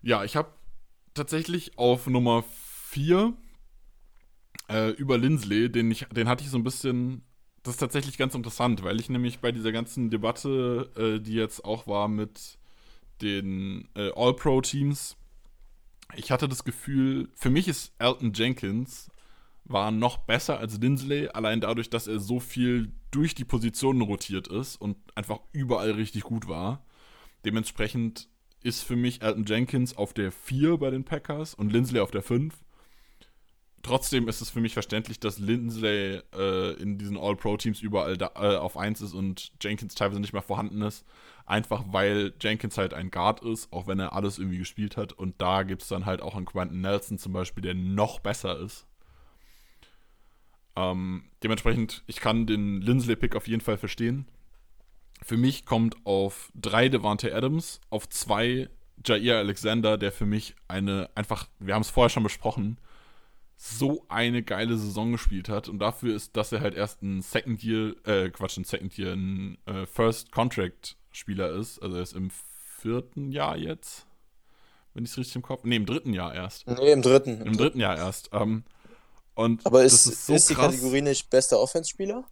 Ja, 0.02 0.22
ich 0.22 0.36
habe 0.36 0.52
tatsächlich 1.14 1.78
auf 1.78 2.06
Nummer 2.08 2.44
4 2.90 3.32
äh, 4.68 4.90
über 4.90 5.16
Lindsley, 5.16 5.72
den, 5.72 5.90
ich, 5.90 6.04
den 6.12 6.28
hatte 6.28 6.44
ich 6.44 6.50
so 6.50 6.58
ein 6.58 6.64
bisschen. 6.64 7.22
Das 7.68 7.74
ist 7.74 7.80
tatsächlich 7.80 8.16
ganz 8.16 8.34
interessant, 8.34 8.82
weil 8.82 8.98
ich 8.98 9.10
nämlich 9.10 9.40
bei 9.40 9.52
dieser 9.52 9.72
ganzen 9.72 10.08
Debatte, 10.08 10.88
äh, 10.96 11.20
die 11.20 11.34
jetzt 11.34 11.66
auch 11.66 11.86
war 11.86 12.08
mit 12.08 12.56
den 13.20 13.90
äh, 13.94 14.10
All-Pro-Teams, 14.16 15.18
ich 16.16 16.30
hatte 16.30 16.48
das 16.48 16.64
Gefühl, 16.64 17.28
für 17.34 17.50
mich 17.50 17.68
ist 17.68 17.92
Elton 17.98 18.32
Jenkins 18.32 19.10
war 19.66 19.90
noch 19.90 20.16
besser 20.16 20.58
als 20.58 20.80
Lindsley, 20.80 21.28
allein 21.28 21.60
dadurch, 21.60 21.90
dass 21.90 22.06
er 22.06 22.20
so 22.20 22.40
viel 22.40 22.90
durch 23.10 23.34
die 23.34 23.44
Positionen 23.44 24.00
rotiert 24.00 24.48
ist 24.48 24.76
und 24.76 24.96
einfach 25.14 25.40
überall 25.52 25.90
richtig 25.90 26.22
gut 26.22 26.48
war. 26.48 26.86
Dementsprechend 27.44 28.30
ist 28.62 28.80
für 28.80 28.96
mich 28.96 29.20
Elton 29.20 29.44
Jenkins 29.44 29.94
auf 29.94 30.14
der 30.14 30.32
4 30.32 30.78
bei 30.78 30.88
den 30.88 31.04
Packers 31.04 31.52
und 31.52 31.70
Lindsley 31.70 32.00
auf 32.00 32.12
der 32.12 32.22
5. 32.22 32.54
trotzdem 33.82 34.28
ist 34.28 34.40
es 34.40 34.50
für 34.50 34.60
mich 34.60 34.72
verständlich, 34.72 35.20
dass 35.20 35.38
Lindsley 35.38 36.20
äh, 36.34 36.72
in 36.74 36.98
diesen 36.98 37.16
All-Pro-Teams 37.16 37.80
überall 37.80 38.16
da, 38.16 38.32
äh, 38.36 38.56
auf 38.56 38.76
1 38.76 39.00
ist 39.00 39.14
und 39.14 39.52
Jenkins 39.60 39.94
teilweise 39.94 40.20
nicht 40.20 40.32
mehr 40.32 40.42
vorhanden 40.42 40.82
ist. 40.82 41.04
Einfach 41.46 41.84
weil 41.90 42.34
Jenkins 42.40 42.76
halt 42.76 42.92
ein 42.92 43.10
Guard 43.10 43.40
ist, 43.40 43.72
auch 43.72 43.86
wenn 43.86 43.98
er 43.98 44.12
alles 44.12 44.38
irgendwie 44.38 44.58
gespielt 44.58 44.96
hat. 44.96 45.12
Und 45.12 45.40
da 45.40 45.62
gibt 45.62 45.82
es 45.82 45.88
dann 45.88 46.04
halt 46.06 46.20
auch 46.20 46.34
einen 46.34 46.46
Quentin 46.46 46.80
Nelson 46.80 47.18
zum 47.18 47.32
Beispiel, 47.32 47.62
der 47.62 47.74
noch 47.74 48.20
besser 48.20 48.58
ist. 48.58 48.86
Ähm, 50.76 51.24
dementsprechend, 51.42 52.04
ich 52.06 52.20
kann 52.20 52.46
den 52.46 52.80
Lindsley-Pick 52.82 53.34
auf 53.34 53.48
jeden 53.48 53.62
Fall 53.62 53.78
verstehen. 53.78 54.26
Für 55.22 55.36
mich 55.36 55.64
kommt 55.64 55.96
auf 56.04 56.52
drei 56.54 56.88
Devante 56.88 57.34
Adams, 57.34 57.80
auf 57.90 58.08
zwei 58.08 58.68
Jair 59.04 59.38
Alexander, 59.38 59.98
der 59.98 60.12
für 60.12 60.26
mich 60.26 60.54
eine 60.68 61.10
einfach, 61.14 61.48
wir 61.58 61.74
haben 61.74 61.82
es 61.82 61.90
vorher 61.90 62.10
schon 62.10 62.22
besprochen, 62.22 62.78
so 63.60 64.04
eine 64.08 64.44
geile 64.44 64.78
Saison 64.78 65.10
gespielt 65.10 65.48
hat 65.48 65.68
und 65.68 65.80
dafür 65.80 66.14
ist, 66.14 66.36
dass 66.36 66.52
er 66.52 66.60
halt 66.60 66.74
erst 66.74 67.02
ein 67.02 67.22
Second 67.22 67.64
Year, 67.64 67.96
äh, 68.06 68.30
Quatsch, 68.30 68.56
ein 68.56 68.62
Second 68.62 68.96
Year, 68.96 69.12
ein 69.12 69.58
äh, 69.66 69.84
First 69.84 70.30
Contract 70.30 70.96
Spieler 71.10 71.50
ist, 71.50 71.82
also 71.82 71.96
er 71.96 72.02
ist 72.02 72.14
im 72.14 72.30
vierten 72.30 73.32
Jahr 73.32 73.56
jetzt, 73.56 74.06
wenn 74.94 75.04
ich 75.04 75.10
es 75.10 75.18
richtig 75.18 75.36
im 75.36 75.42
Kopf, 75.42 75.64
nee, 75.64 75.74
im 75.74 75.86
dritten 75.86 76.14
Jahr 76.14 76.32
erst. 76.32 76.68
Nee, 76.68 76.92
im 76.92 77.02
dritten. 77.02 77.42
Im 77.42 77.56
dritten 77.56 77.80
Jahr 77.80 77.96
erst. 77.96 78.30
Ähm, 78.32 78.62
und 79.34 79.66
Aber 79.66 79.82
ist, 79.82 80.06
ist, 80.06 80.26
so 80.26 80.34
ist 80.34 80.50
die. 80.50 80.54
Kategorie 80.54 81.02
nicht 81.02 81.28
bester 81.28 81.58
Offense-Spieler? 81.58 82.24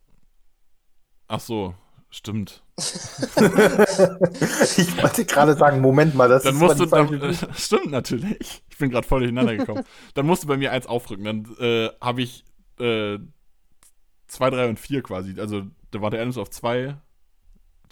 Ach 1.26 1.40
so, 1.40 1.74
stimmt. 2.16 2.62
Ich 4.78 5.02
wollte 5.02 5.24
gerade 5.24 5.54
sagen, 5.54 5.80
Moment 5.80 6.14
mal, 6.14 6.28
das 6.28 6.42
Dann 6.42 6.54
ist 6.54 6.60
musst 6.60 6.80
du, 6.80 6.86
dann, 6.86 7.36
stimmt 7.54 7.90
natürlich. 7.90 8.62
Ich 8.70 8.78
bin 8.78 8.90
gerade 8.90 9.06
voll 9.06 9.20
durcheinander 9.20 9.56
gekommen. 9.56 9.84
dann 10.14 10.26
musst 10.26 10.42
du 10.42 10.46
bei 10.46 10.56
mir 10.56 10.72
eins 10.72 10.86
aufrücken. 10.86 11.24
Dann 11.24 11.56
äh, 11.58 11.90
habe 12.00 12.22
ich 12.22 12.44
äh, 12.78 13.18
2, 14.28 14.50
3 14.50 14.68
und 14.68 14.80
4 14.80 15.02
quasi. 15.02 15.40
Also 15.40 15.62
da 15.90 16.00
war 16.00 16.10
der 16.10 16.20
Adams 16.20 16.38
auf 16.38 16.50
2, 16.50 16.96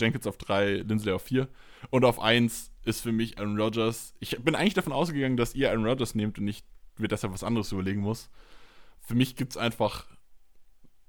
Jenkins 0.01 0.27
auf 0.27 0.37
3, 0.37 0.83
Lindsley 0.87 1.13
auf 1.13 1.23
4. 1.23 1.49
Und 1.91 2.05
auf 2.05 2.21
1 2.21 2.71
ist 2.85 3.01
für 3.01 3.13
mich 3.13 3.39
Aaron 3.39 3.61
Rodgers. 3.61 4.15
Ich 4.21 4.39
bin 4.43 4.55
eigentlich 4.55 4.75
davon 4.75 4.93
ausgegangen, 4.93 5.37
dass 5.37 5.55
ihr 5.55 5.71
Aaron 5.71 5.87
Rodgers 5.87 6.15
nehmt 6.15 6.39
und 6.39 6.49
ich 6.49 6.65
mir 6.99 7.09
deshalb 7.09 7.33
was 7.33 7.45
anderes 7.45 7.73
überlegen 7.73 8.01
muss. 8.01 8.31
Für 9.01 9.15
mich 9.15 9.37
gibt 9.37 9.53
es 9.53 9.57
einfach, 9.57 10.07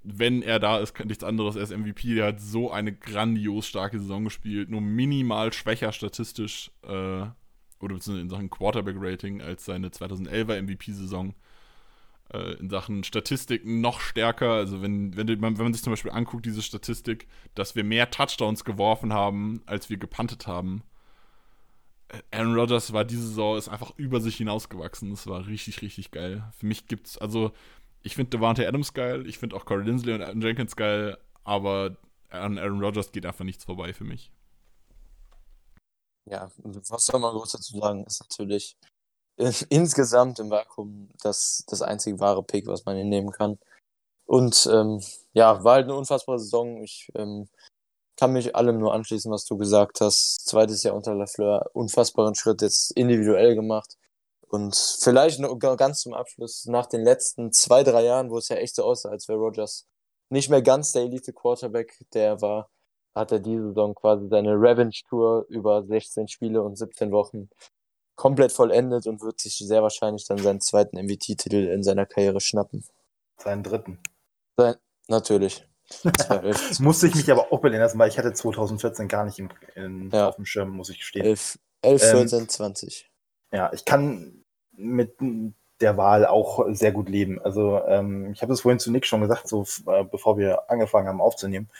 wenn 0.08 0.42
er 0.42 0.60
da 0.60 0.78
ist, 0.78 1.04
nichts 1.04 1.24
anderes. 1.24 1.56
Er 1.56 1.62
ist 1.62 1.76
MVP. 1.76 2.14
Der 2.14 2.26
hat 2.26 2.40
so 2.40 2.70
eine 2.70 2.92
grandios 2.92 3.66
starke 3.66 3.98
Saison 3.98 4.24
gespielt. 4.24 4.70
Nur 4.70 4.80
minimal 4.80 5.52
schwächer 5.52 5.92
statistisch 5.92 6.70
äh, 6.84 7.26
oder 7.80 7.96
in 8.06 8.30
Sachen 8.30 8.50
Quarterback-Rating 8.50 9.42
als 9.42 9.64
seine 9.64 9.88
2011er 9.88 10.62
MVP-Saison. 10.62 11.34
Äh, 12.32 12.54
in 12.54 12.70
Sachen 12.70 13.02
Statistiken 13.02 13.80
noch 13.80 14.00
stärker. 14.00 14.52
Also, 14.52 14.80
wenn, 14.80 15.16
wenn, 15.16 15.26
man, 15.40 15.58
wenn 15.58 15.64
man 15.64 15.74
sich 15.74 15.82
zum 15.82 15.92
Beispiel 15.92 16.12
anguckt, 16.12 16.46
diese 16.46 16.62
Statistik, 16.62 17.26
dass 17.56 17.74
wir 17.74 17.82
mehr 17.82 18.10
Touchdowns 18.10 18.64
geworfen 18.64 19.12
haben, 19.12 19.62
als 19.66 19.90
wir 19.90 19.96
gepuntet 19.96 20.46
haben. 20.46 20.84
Äh, 22.08 22.22
Aaron 22.30 22.54
Rodgers 22.54 22.92
war 22.92 23.04
diese 23.04 23.26
Saison 23.26 23.58
ist 23.58 23.68
einfach 23.68 23.92
über 23.96 24.20
sich 24.20 24.36
hinausgewachsen. 24.36 25.10
Das 25.10 25.26
war 25.26 25.48
richtig, 25.48 25.82
richtig 25.82 26.12
geil. 26.12 26.44
Für 26.56 26.66
mich 26.66 26.86
gibt's, 26.86 27.18
also, 27.18 27.52
ich 28.06 28.14
finde 28.14 28.30
Devante 28.30 28.66
Adams 28.66 28.94
geil, 28.94 29.26
ich 29.26 29.38
finde 29.38 29.56
auch 29.56 29.64
Corey 29.64 29.84
Lindsley 29.84 30.14
und 30.14 30.22
Aaron 30.22 30.40
Jenkins 30.40 30.76
geil, 30.76 31.18
aber 31.42 31.96
an 32.30 32.56
Aaron 32.56 32.80
Rodgers 32.80 33.10
geht 33.10 33.26
einfach 33.26 33.44
nichts 33.44 33.64
vorbei 33.64 33.92
für 33.92 34.04
mich. 34.04 34.30
Ja, 36.30 36.52
was 36.62 37.06
soll 37.06 37.18
man 37.18 37.34
groß 37.34 37.52
dazu 37.52 37.78
sagen, 37.78 38.04
ist 38.04 38.20
natürlich 38.20 38.76
äh, 39.38 39.52
insgesamt 39.70 40.38
im 40.38 40.50
Vakuum 40.50 41.08
das, 41.20 41.64
das 41.66 41.82
einzige 41.82 42.20
wahre 42.20 42.44
Pick, 42.44 42.68
was 42.68 42.84
man 42.84 42.96
hinnehmen 42.96 43.32
kann. 43.32 43.58
Und 44.24 44.68
ähm, 44.72 45.02
ja, 45.32 45.64
war 45.64 45.74
halt 45.74 45.84
eine 45.84 45.96
unfassbare 45.96 46.38
Saison. 46.38 46.82
Ich 46.84 47.10
ähm, 47.16 47.48
kann 48.16 48.32
mich 48.32 48.54
allem 48.54 48.78
nur 48.78 48.94
anschließen, 48.94 49.32
was 49.32 49.46
du 49.46 49.56
gesagt 49.56 50.00
hast. 50.00 50.46
Zweites 50.46 50.84
Jahr 50.84 50.94
unter 50.94 51.14
Lafleur, 51.14 51.70
unfassbaren 51.74 52.36
Schritt 52.36 52.62
jetzt 52.62 52.92
individuell 52.92 53.56
gemacht. 53.56 53.96
Und 54.48 54.76
vielleicht 55.00 55.40
noch 55.40 55.58
ga- 55.58 55.74
ganz 55.74 56.00
zum 56.00 56.14
Abschluss, 56.14 56.66
nach 56.66 56.86
den 56.86 57.02
letzten 57.02 57.52
zwei, 57.52 57.82
drei 57.82 58.04
Jahren, 58.04 58.30
wo 58.30 58.38
es 58.38 58.48
ja 58.48 58.56
echt 58.56 58.76
so 58.76 58.84
aussah, 58.84 59.10
als 59.10 59.28
wäre 59.28 59.38
Rogers 59.38 59.86
nicht 60.30 60.50
mehr 60.50 60.62
ganz 60.62 60.92
der 60.92 61.02
Elite-Quarterback, 61.02 61.98
der 62.14 62.40
war, 62.40 62.70
hat 63.14 63.32
er 63.32 63.38
diese 63.40 63.68
Saison 63.68 63.94
quasi 63.94 64.28
seine 64.28 64.52
Revenge-Tour 64.52 65.46
über 65.48 65.84
16 65.84 66.28
Spiele 66.28 66.62
und 66.62 66.76
17 66.76 67.10
Wochen 67.12 67.48
komplett 68.16 68.52
vollendet 68.52 69.06
und 69.06 69.20
wird 69.20 69.40
sich 69.40 69.56
sehr 69.58 69.82
wahrscheinlich 69.82 70.26
dann 70.26 70.38
seinen 70.38 70.60
zweiten 70.60 70.96
MVP-Titel 70.96 71.56
in 71.68 71.82
seiner 71.82 72.06
Karriere 72.06 72.40
schnappen. 72.40 72.84
seinen 73.38 73.62
dritten. 73.62 73.98
Sein, 74.56 74.76
natürlich. 75.08 75.66
12, 76.02 76.80
Musste 76.80 77.06
ich 77.08 77.14
mich 77.14 77.30
aber 77.30 77.52
auch 77.52 77.60
belehren 77.60 77.82
lassen, 77.82 77.98
weil 77.98 78.08
ich 78.08 78.18
hatte 78.18 78.32
2014 78.32 79.06
gar 79.06 79.24
nicht 79.24 79.38
im, 79.38 79.50
in, 79.76 80.10
Ja. 80.10 80.28
auf 80.28 80.36
dem 80.36 80.44
Schirm, 80.46 80.70
muss 80.70 80.88
ich 80.88 80.98
gestehen. 80.98 81.24
11, 81.24 81.58
11 81.82 82.02
Ähm, 82.02 82.10
14, 82.28 82.48
20. 82.48 83.10
Ja, 83.56 83.72
ich 83.72 83.86
kann 83.86 84.44
mit 84.76 85.16
der 85.80 85.96
Wahl 85.96 86.26
auch 86.26 86.66
sehr 86.72 86.92
gut 86.92 87.08
leben. 87.08 87.40
Also 87.40 87.82
ähm, 87.86 88.32
ich 88.32 88.42
habe 88.42 88.52
es 88.52 88.60
vorhin 88.60 88.78
zu 88.78 88.92
Nick 88.92 89.06
schon 89.06 89.22
gesagt, 89.22 89.48
so 89.48 89.64
äh, 89.86 90.04
bevor 90.04 90.36
wir 90.36 90.70
angefangen 90.70 91.08
haben 91.08 91.22
aufzunehmen. 91.22 91.70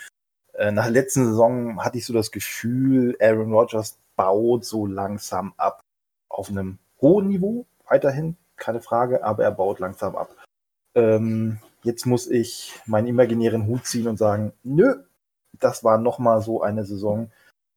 Äh, 0.54 0.72
nach 0.72 0.84
der 0.84 0.92
letzten 0.92 1.26
Saison 1.26 1.84
hatte 1.84 1.98
ich 1.98 2.06
so 2.06 2.14
das 2.14 2.30
Gefühl, 2.30 3.14
Aaron 3.20 3.52
Rodgers 3.52 3.98
baut 4.16 4.64
so 4.64 4.86
langsam 4.86 5.52
ab. 5.58 5.82
Auf 6.30 6.48
einem 6.48 6.78
hohen 7.02 7.28
Niveau, 7.28 7.66
weiterhin, 7.86 8.38
keine 8.56 8.80
Frage, 8.80 9.22
aber 9.22 9.44
er 9.44 9.52
baut 9.52 9.78
langsam 9.78 10.16
ab. 10.16 10.34
Ähm, 10.94 11.58
jetzt 11.82 12.06
muss 12.06 12.26
ich 12.26 12.72
meinen 12.86 13.06
imaginären 13.06 13.66
Hut 13.66 13.84
ziehen 13.84 14.08
und 14.08 14.16
sagen, 14.16 14.54
nö, 14.62 15.04
das 15.60 15.84
war 15.84 15.98
nochmal 15.98 16.40
so 16.40 16.62
eine 16.62 16.86
Saison, 16.86 17.30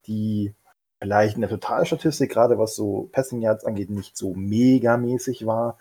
die 0.07 0.55
vielleicht 1.01 1.35
in 1.35 1.41
der 1.41 1.49
Totalstatistik, 1.49 2.31
gerade 2.31 2.57
was 2.57 2.75
so 2.75 3.09
Passing 3.11 3.41
Yards 3.41 3.65
angeht, 3.65 3.89
nicht 3.89 4.17
so 4.17 4.33
megamäßig 4.33 5.45
war, 5.45 5.77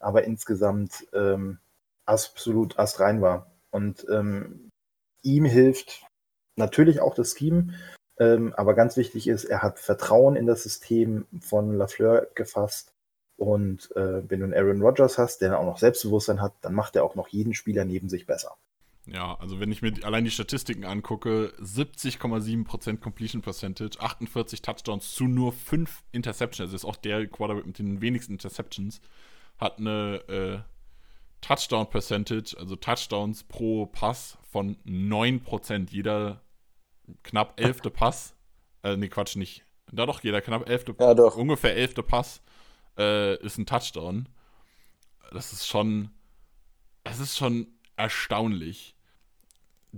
aber 0.00 0.24
insgesamt 0.24 1.06
ähm, 1.12 1.58
absolut 2.04 2.78
astrein 2.78 3.20
war. 3.20 3.50
Und 3.70 4.06
ähm, 4.10 4.70
ihm 5.22 5.44
hilft 5.44 6.04
natürlich 6.56 7.00
auch 7.00 7.14
das 7.14 7.36
Scheme, 7.36 7.74
ähm, 8.18 8.54
aber 8.56 8.74
ganz 8.74 8.96
wichtig 8.96 9.28
ist, 9.28 9.44
er 9.44 9.62
hat 9.62 9.78
Vertrauen 9.78 10.36
in 10.36 10.46
das 10.46 10.62
System 10.62 11.26
von 11.40 11.76
Lafleur 11.76 12.28
gefasst. 12.34 12.92
Und 13.36 13.94
äh, 13.94 14.28
wenn 14.28 14.40
du 14.40 14.46
einen 14.46 14.54
Aaron 14.54 14.80
Rodgers 14.80 15.18
hast, 15.18 15.42
der 15.42 15.58
auch 15.58 15.66
noch 15.66 15.78
Selbstbewusstsein 15.78 16.40
hat, 16.40 16.54
dann 16.62 16.72
macht 16.72 16.96
er 16.96 17.04
auch 17.04 17.14
noch 17.14 17.28
jeden 17.28 17.52
Spieler 17.52 17.84
neben 17.84 18.08
sich 18.08 18.26
besser. 18.26 18.56
Ja, 19.06 19.36
also 19.38 19.60
wenn 19.60 19.70
ich 19.70 19.82
mir 19.82 19.92
allein 20.02 20.24
die 20.24 20.32
Statistiken 20.32 20.84
angucke, 20.84 21.54
70,7% 21.60 22.98
Completion 22.98 23.40
Percentage, 23.40 24.00
48 24.00 24.62
Touchdowns 24.62 25.14
zu 25.14 25.24
nur 25.24 25.52
5 25.52 26.02
Interceptions, 26.10 26.60
also 26.66 26.74
ist 26.76 26.84
auch 26.84 26.96
der 26.96 27.26
Quarterback 27.28 27.66
mit 27.66 27.78
den 27.78 28.00
wenigsten 28.00 28.32
Interceptions, 28.32 29.00
hat 29.58 29.78
eine 29.78 30.16
äh, 30.28 30.58
Touchdown 31.40 31.88
Percentage, 31.88 32.56
also 32.58 32.74
Touchdowns 32.74 33.44
pro 33.44 33.86
Pass 33.86 34.38
von 34.50 34.76
9%. 34.84 35.90
Jeder 35.90 36.42
knapp 37.22 37.60
elfte 37.60 37.90
Pass, 37.90 38.34
äh, 38.82 38.96
nee, 38.96 39.08
Quatsch, 39.08 39.36
nicht. 39.36 39.64
Da 39.92 40.06
doch, 40.06 40.24
jeder 40.24 40.40
knapp 40.40 40.68
elfte, 40.68 40.96
Ja, 40.98 41.14
doch. 41.14 41.36
ungefähr 41.36 41.76
elfte 41.76 42.02
Pass 42.02 42.42
äh, 42.98 43.36
ist 43.36 43.58
ein 43.58 43.66
Touchdown. 43.66 44.28
Das 45.30 45.52
ist 45.52 45.66
schon, 45.66 46.10
es 47.04 47.20
ist 47.20 47.36
schon 47.36 47.68
erstaunlich. 47.94 48.95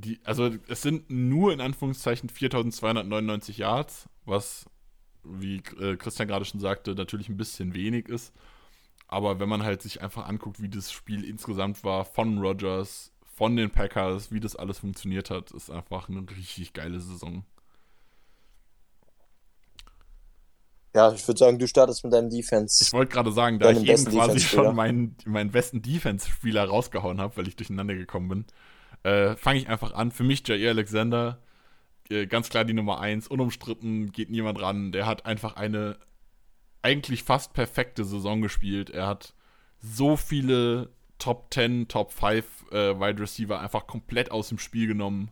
Die, 0.00 0.20
also 0.24 0.50
es 0.68 0.82
sind 0.82 1.10
nur 1.10 1.52
in 1.52 1.60
Anführungszeichen 1.60 2.28
4299 2.28 3.58
Yards, 3.58 4.08
was, 4.24 4.66
wie 5.24 5.56
äh, 5.80 5.96
Christian 5.96 6.28
gerade 6.28 6.44
schon 6.44 6.60
sagte, 6.60 6.94
natürlich 6.94 7.28
ein 7.28 7.36
bisschen 7.36 7.74
wenig 7.74 8.08
ist. 8.08 8.32
Aber 9.08 9.40
wenn 9.40 9.48
man 9.48 9.62
halt 9.62 9.82
sich 9.82 10.02
einfach 10.02 10.28
anguckt, 10.28 10.60
wie 10.60 10.68
das 10.68 10.92
Spiel 10.92 11.24
insgesamt 11.24 11.82
war, 11.82 12.04
von 12.04 12.38
Rodgers, 12.38 13.12
von 13.34 13.56
den 13.56 13.70
Packers, 13.70 14.30
wie 14.30 14.40
das 14.40 14.54
alles 14.54 14.80
funktioniert 14.80 15.30
hat, 15.30 15.50
ist 15.52 15.70
einfach 15.70 16.08
eine 16.08 16.24
richtig 16.30 16.74
geile 16.74 17.00
Saison. 17.00 17.44
Ja, 20.94 21.12
ich 21.12 21.26
würde 21.28 21.38
sagen, 21.38 21.58
du 21.58 21.68
startest 21.68 22.02
mit 22.02 22.12
deinem 22.12 22.30
Defense. 22.30 22.82
Ich 22.82 22.92
wollte 22.92 23.12
gerade 23.12 23.30
sagen, 23.32 23.58
da 23.58 23.70
ich 23.70 23.86
eben 23.86 24.04
quasi 24.06 24.40
schon 24.40 24.74
meinen, 24.74 25.16
meinen 25.24 25.50
besten 25.50 25.80
Defense-Spieler 25.80 26.64
rausgehauen 26.64 27.20
habe, 27.20 27.36
weil 27.36 27.48
ich 27.48 27.56
durcheinander 27.56 27.94
gekommen 27.94 28.28
bin, 28.28 28.44
äh, 29.02 29.36
fange 29.36 29.58
ich 29.58 29.68
einfach 29.68 29.92
an. 29.92 30.10
Für 30.10 30.24
mich 30.24 30.46
Jair 30.46 30.70
Alexander, 30.70 31.42
äh, 32.10 32.26
ganz 32.26 32.48
klar 32.48 32.64
die 32.64 32.74
Nummer 32.74 33.00
1, 33.00 33.28
unumstritten, 33.28 34.12
geht 34.12 34.30
niemand 34.30 34.60
ran. 34.60 34.92
Der 34.92 35.06
hat 35.06 35.26
einfach 35.26 35.56
eine 35.56 35.98
eigentlich 36.82 37.24
fast 37.24 37.52
perfekte 37.52 38.04
Saison 38.04 38.40
gespielt. 38.40 38.90
Er 38.90 39.06
hat 39.06 39.34
so 39.80 40.16
viele 40.16 40.90
Top 41.18 41.52
10, 41.52 41.88
Top 41.88 42.12
5 42.12 42.44
äh, 42.70 43.00
Wide 43.00 43.20
Receiver 43.20 43.60
einfach 43.60 43.86
komplett 43.86 44.30
aus 44.30 44.48
dem 44.48 44.58
Spiel 44.58 44.86
genommen. 44.86 45.30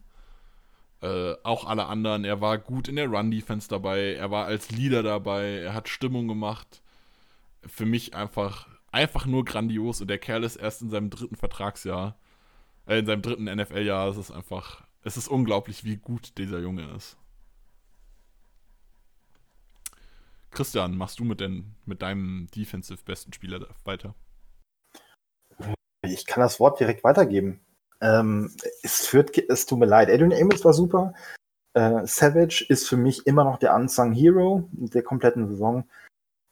Äh, 1.02 1.34
auch 1.44 1.66
alle 1.66 1.86
anderen. 1.86 2.24
Er 2.24 2.40
war 2.40 2.58
gut 2.58 2.88
in 2.88 2.96
der 2.96 3.08
Run-Defense 3.08 3.68
dabei. 3.68 4.14
Er 4.14 4.30
war 4.30 4.46
als 4.46 4.70
Leader 4.70 5.02
dabei. 5.02 5.58
Er 5.58 5.74
hat 5.74 5.88
Stimmung 5.88 6.26
gemacht. 6.26 6.82
Für 7.66 7.86
mich 7.86 8.14
einfach 8.14 8.66
einfach 8.96 9.26
nur 9.26 9.44
grandios 9.44 10.00
und 10.00 10.08
der 10.08 10.18
Kerl 10.18 10.42
ist 10.42 10.56
erst 10.56 10.80
in 10.80 10.88
seinem 10.88 11.10
dritten 11.10 11.36
Vertragsjahr, 11.36 12.16
äh, 12.86 12.98
in 12.98 13.06
seinem 13.06 13.22
dritten 13.22 13.44
NFL-Jahr. 13.44 14.08
Es 14.08 14.16
ist 14.16 14.30
einfach, 14.30 14.84
es 15.02 15.16
ist 15.16 15.28
unglaublich, 15.28 15.84
wie 15.84 15.96
gut 15.96 16.38
dieser 16.38 16.58
Junge 16.58 16.90
ist. 16.96 17.16
Christian, 20.50 20.96
machst 20.96 21.18
du 21.18 21.24
mit, 21.24 21.40
den, 21.40 21.74
mit 21.84 22.00
deinem 22.00 22.48
defensive 22.54 23.04
besten 23.04 23.32
Spieler 23.32 23.66
weiter? 23.84 24.14
Ich 26.02 26.24
kann 26.24 26.40
das 26.40 26.60
Wort 26.60 26.80
direkt 26.80 27.04
weitergeben. 27.04 27.60
Ähm, 28.00 28.54
es, 28.82 29.06
führt, 29.06 29.36
es 29.36 29.66
tut 29.66 29.78
mir 29.78 29.86
leid. 29.86 30.08
Adrian 30.08 30.32
Amos 30.32 30.64
war 30.64 30.72
super. 30.72 31.14
Äh, 31.74 32.06
Savage 32.06 32.64
ist 32.68 32.88
für 32.88 32.96
mich 32.96 33.26
immer 33.26 33.44
noch 33.44 33.58
der 33.58 33.74
Unsung 33.74 34.12
Hero 34.12 34.68
der 34.72 35.02
kompletten 35.02 35.48
Saison. 35.48 35.88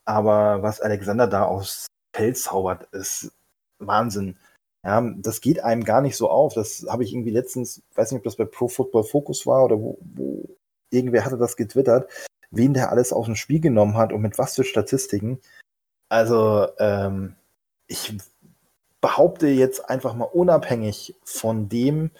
Aber 0.05 0.61
was 0.61 0.81
Alexander 0.81 1.25
da 1.27 1.45
aufs 1.45 1.87
Feld 2.15 2.37
zaubert, 2.37 2.83
ist 2.93 3.31
Wahnsinn. 3.79 4.37
Ja, 4.85 5.01
das 5.17 5.41
geht 5.41 5.63
einem 5.63 5.83
gar 5.83 6.01
nicht 6.01 6.15
so 6.15 6.29
auf. 6.29 6.53
Das 6.53 6.85
habe 6.87 7.03
ich 7.03 7.11
irgendwie 7.11 7.31
letztens, 7.31 7.81
weiß 7.95 8.11
nicht, 8.11 8.19
ob 8.19 8.23
das 8.23 8.35
bei 8.35 8.45
Pro 8.45 8.67
Football 8.67 9.03
Focus 9.03 9.47
war 9.47 9.65
oder 9.65 9.81
wo, 9.81 9.97
wo 10.01 10.47
irgendwer 10.91 11.25
hatte 11.25 11.37
das 11.37 11.57
getwittert, 11.57 12.07
wen 12.51 12.75
der 12.75 12.91
alles 12.91 13.11
aus 13.11 13.25
dem 13.25 13.35
Spiel 13.35 13.59
genommen 13.59 13.97
hat 13.97 14.13
und 14.13 14.21
mit 14.21 14.37
was 14.37 14.53
für 14.53 14.63
Statistiken. 14.63 15.41
Also, 16.09 16.67
ähm, 16.77 17.35
ich 17.87 18.15
behaupte 19.01 19.47
jetzt 19.47 19.89
einfach 19.89 20.13
mal 20.13 20.25
unabhängig 20.25 21.15
von 21.23 21.67
dem, 21.67 22.11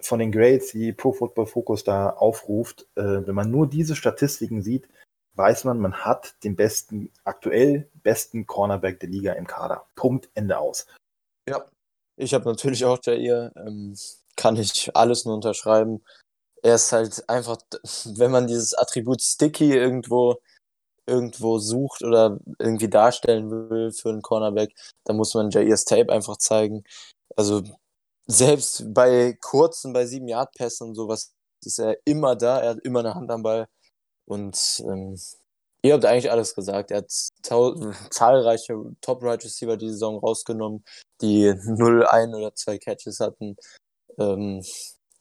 von 0.00 0.18
den 0.18 0.32
Grades, 0.32 0.72
die 0.72 0.92
Pro 0.92 1.12
Football 1.12 1.46
Focus 1.46 1.84
da 1.84 2.10
aufruft, 2.10 2.88
äh, 2.96 3.24
wenn 3.24 3.34
man 3.36 3.52
nur 3.52 3.68
diese 3.68 3.94
Statistiken 3.94 4.62
sieht, 4.62 4.88
weiß 5.34 5.62
man, 5.62 5.78
man 5.78 5.94
hat 5.94 6.34
den 6.42 6.56
besten, 6.56 7.12
aktuell 7.22 7.88
besten 8.02 8.46
Cornerback 8.46 8.98
der 8.98 9.10
Liga 9.10 9.32
im 9.34 9.46
Kader. 9.46 9.86
Punkt, 9.94 10.28
Ende 10.34 10.58
aus. 10.58 10.86
Ja, 11.48 11.64
ich 12.20 12.34
habe 12.34 12.44
natürlich 12.46 12.84
auch 12.84 12.98
Jair, 13.04 13.52
ähm, 13.56 13.96
kann 14.36 14.56
ich 14.56 14.94
alles 14.96 15.24
nur 15.24 15.34
unterschreiben. 15.34 16.04
Er 16.62 16.76
ist 16.76 16.92
halt 16.92 17.28
einfach, 17.28 17.58
wenn 18.16 18.30
man 18.30 18.46
dieses 18.46 18.74
Attribut 18.74 19.22
Sticky 19.22 19.74
irgendwo, 19.74 20.36
irgendwo 21.06 21.58
sucht 21.58 22.02
oder 22.04 22.38
irgendwie 22.58 22.88
darstellen 22.90 23.50
will 23.50 23.92
für 23.92 24.10
einen 24.10 24.22
Cornerback, 24.22 24.74
dann 25.04 25.16
muss 25.16 25.34
man 25.34 25.50
Jairs 25.50 25.84
Tape 25.84 26.12
einfach 26.12 26.36
zeigen. 26.38 26.84
Also 27.36 27.62
selbst 28.26 28.84
bei 28.94 29.36
kurzen, 29.40 29.92
bei 29.92 30.06
sieben 30.06 30.28
Yard 30.28 30.54
Pässen 30.54 30.88
und 30.90 30.94
sowas 30.96 31.32
ist 31.64 31.78
er 31.80 31.98
immer 32.06 32.36
da, 32.36 32.60
er 32.60 32.70
hat 32.70 32.80
immer 32.84 33.00
eine 33.00 33.14
Hand 33.14 33.30
am 33.30 33.42
Ball. 33.42 33.68
Und 34.26 34.82
ähm, 34.86 35.18
ihr 35.82 35.94
habt 35.94 36.04
eigentlich 36.04 36.30
alles 36.30 36.54
gesagt. 36.54 36.90
Er 36.90 36.98
hat 36.98 37.10
zahlreiche 38.10 38.74
Top-Right 39.00 39.44
Receiver 39.44 39.76
die 39.76 39.90
Saison 39.90 40.18
rausgenommen, 40.18 40.84
die 41.20 41.54
0, 41.64 42.06
1 42.06 42.34
oder 42.34 42.54
2 42.54 42.78
Catches 42.78 43.20
hatten. 43.20 43.56
Ähm, 44.18 44.62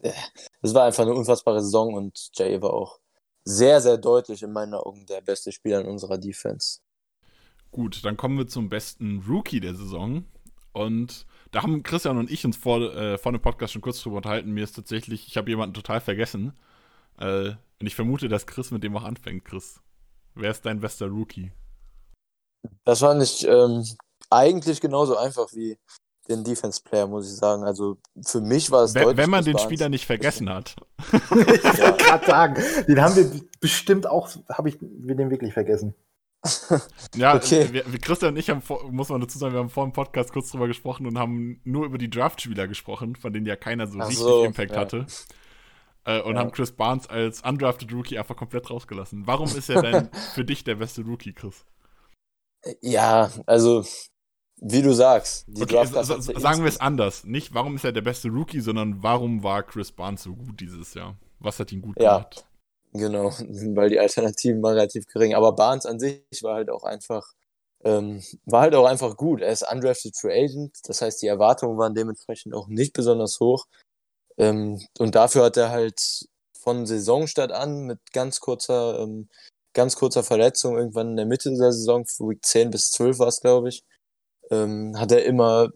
es 0.02 0.73
war 0.73 0.86
einfach 0.86 1.03
eine 1.03 1.14
unfassbare 1.14 1.61
Saison 1.61 1.94
und 1.94 2.30
Jay 2.34 2.61
war 2.61 2.73
auch 2.73 2.99
sehr, 3.44 3.81
sehr 3.81 3.98
deutlich 3.98 4.44
in 4.44 4.52
meinen 4.52 4.73
Augen 4.73 5.06
der 5.06 5.22
beste 5.22 5.52
Spieler 5.52 5.81
in 5.81 5.88
unserer 5.88 6.18
Defense. 6.18 6.80
Gut, 7.72 8.03
dann 8.03 8.18
kommen 8.18 8.38
wir 8.38 8.48
zum 8.48 8.69
besten 8.69 9.23
Rookie 9.27 9.60
der 9.60 9.76
Saison. 9.76 10.26
Und 10.72 11.26
da 11.52 11.64
haben 11.64 11.84
Christian 11.84 12.18
und 12.18 12.31
ich 12.31 12.45
uns 12.45 12.57
vor, 12.57 12.81
äh, 12.95 13.18
vor 13.18 13.31
dem 13.31 13.41
Podcast 13.41 13.73
schon 13.73 13.81
kurz 13.81 14.02
drüber 14.02 14.18
unterhalten. 14.18 14.52
Mir 14.52 14.64
ist 14.64 14.76
tatsächlich, 14.76 15.27
ich 15.27 15.38
habe 15.38 15.49
jemanden 15.49 15.73
total 15.73 15.99
vergessen. 15.99 16.53
Äh, 17.18 17.52
und 17.80 17.88
ich 17.88 17.95
vermute, 17.95 18.27
dass 18.27 18.48
Chris 18.48 18.72
mit 18.72 18.84
dem 18.84 18.95
auch 18.95 19.03
anfängt, 19.03 19.45
Chris. 19.45 19.81
Wer 20.40 20.52
ist 20.52 20.66
dein 20.66 20.80
bester 20.80 21.07
Rookie? 21.07 21.52
Das 22.86 22.99
fand 22.99 23.22
ich 23.22 23.45
ähm, 23.45 23.86
eigentlich 24.30 24.80
genauso 24.82 25.18
einfach 25.18 25.48
wie 25.53 25.78
den 26.30 26.44
Defense 26.44 26.82
Player, 26.82 27.07
muss 27.07 27.30
ich 27.30 27.36
sagen. 27.36 27.64
Also 27.64 27.98
für 28.22 28.40
mich 28.40 28.72
war 28.72 28.84
es 28.84 28.94
Wenn, 28.94 29.18
wenn 29.18 29.30
man 29.30 29.44
den 29.44 29.57
Spieler 29.57 29.90
nicht 29.90 30.06
vergessen 30.06 30.49
hat. 30.49 30.76
ich 31.14 31.22
wollte 31.22 32.03
gerade 32.03 32.26
sagen, 32.26 32.64
den 32.88 33.02
haben 33.02 33.16
wir 33.16 33.41
bestimmt 33.60 34.07
auch, 34.07 34.30
habe 34.49 34.70
ich 34.70 34.78
wir 34.80 35.16
den 35.16 35.30
wirklich 35.30 35.53
vergessen. 35.53 35.95
ja, 37.16 37.36
okay. 37.36 37.74
wir, 37.74 37.84
Christian 37.99 38.34
und 38.34 38.40
ich 38.40 38.49
haben, 38.49 38.61
muss 38.91 39.10
man 39.10 39.20
dazu 39.20 39.38
sagen, 39.38 39.53
wir 39.53 39.60
haben 39.60 39.70
vor 39.70 39.86
dem 39.86 39.94
Podcast 39.94 40.32
kurz 40.32 40.52
drüber 40.52 40.68
gesprochen 40.68 41.06
und 41.06 41.18
haben 41.18 41.60
nur 41.66 41.86
über 41.86 41.98
die 41.98 42.10
Draft-Spieler 42.10 42.68
gesprochen, 42.68 43.16
von 43.16 43.34
denen 43.34 43.45
ja 43.45 43.56
keiner 43.56 43.88
so 43.88 43.99
Ach 43.99 44.07
richtig 44.07 44.20
so, 44.20 44.45
Impact 44.45 44.72
ja. 44.72 44.78
hatte. 44.78 45.06
Äh, 46.10 46.22
und 46.22 46.34
ja. 46.34 46.41
haben 46.41 46.52
Chris 46.52 46.72
Barnes 46.72 47.07
als 47.07 47.41
undrafted 47.44 47.94
Rookie 47.94 48.18
einfach 48.18 48.36
komplett 48.36 48.72
rausgelassen. 48.72 49.27
Warum 49.27 49.48
ist 49.48 49.69
er 49.69 49.81
denn 49.84 50.10
für 50.34 50.44
dich 50.44 50.64
der 50.64 50.76
beste 50.76 51.03
Rookie, 51.03 51.34
Chris? 51.34 51.65
Ja, 52.81 53.31
also 53.45 53.86
wie 54.57 54.81
du 54.81 54.91
sagst. 54.91 55.45
Die 55.48 55.61
okay, 55.61 55.86
so, 55.86 56.19
sagen 56.19 56.64
wir 56.64 56.68
es 56.68 56.81
anders. 56.81 57.26
Nicht, 57.26 57.53
warum 57.53 57.76
ist 57.76 57.86
er 57.86 57.91
der 57.91 58.02
beste 58.02 58.30
Rookie, 58.30 58.60
sondern 58.60 59.03
warum 59.03 59.44
war 59.44 59.61
Chris 59.61 59.91
Barnes 59.91 60.23
so 60.23 60.36
gut 60.36 60.60
dieses 60.60 60.95
Jahr? 60.95 61.15
Was 61.40 61.60
hat 61.60 61.72
ihn 61.72 61.81
gut 61.81 62.02
ja, 62.02 62.18
gemacht? 62.18 62.45
Genau, 62.94 63.26
weil 63.76 63.90
die 63.90 63.99
Alternativen 63.99 64.64
waren 64.64 64.73
relativ 64.73 65.06
gering. 65.06 65.36
Aber 65.36 65.52
Barnes 65.53 65.86
an 65.86 65.99
sich 65.99 66.23
war 66.41 66.56
halt 66.56 66.72
auch 66.72 66.84
einfach, 66.86 67.34
ähm, 67.84 68.23
war 68.45 68.61
halt 68.61 68.73
auch 68.73 68.86
einfach 68.86 69.15
gut. 69.15 69.41
Er 69.41 69.52
ist 69.52 69.64
undrafted 69.72 70.18
Free 70.18 70.44
Agent, 70.44 70.76
das 70.86 71.03
heißt, 71.03 71.22
die 71.22 71.27
Erwartungen 71.27 71.77
waren 71.77 71.94
dementsprechend 71.94 72.56
auch 72.56 72.68
nicht 72.68 72.94
besonders 72.94 73.40
hoch. 73.40 73.68
Ähm, 74.40 74.80
und 74.98 75.16
dafür 75.16 75.44
hat 75.44 75.57
er 75.57 75.70
halt 75.70 76.28
von 76.60 76.86
Saisonstart 76.86 77.52
an 77.52 77.82
mit 77.86 77.99
ganz 78.14 78.40
kurzer, 78.40 78.99
ähm, 78.99 79.30
ganz 79.74 79.95
kurzer 79.95 80.24
Verletzung 80.24 80.78
irgendwann 80.78 81.11
in 81.11 81.18
der 81.18 81.26
Mitte 81.26 81.52
der 81.52 81.74
Saison, 81.74 82.06
Week 82.20 82.44
10 82.44 82.72
bis 82.72 82.91
12 82.91 83.20
war 83.20 83.28
es, 83.28 83.41
glaube 83.41 83.70
ich, 83.70 83.84
ähm, 84.52 84.98
hat 84.98 85.11
er 85.11 85.26
immer 85.26 85.70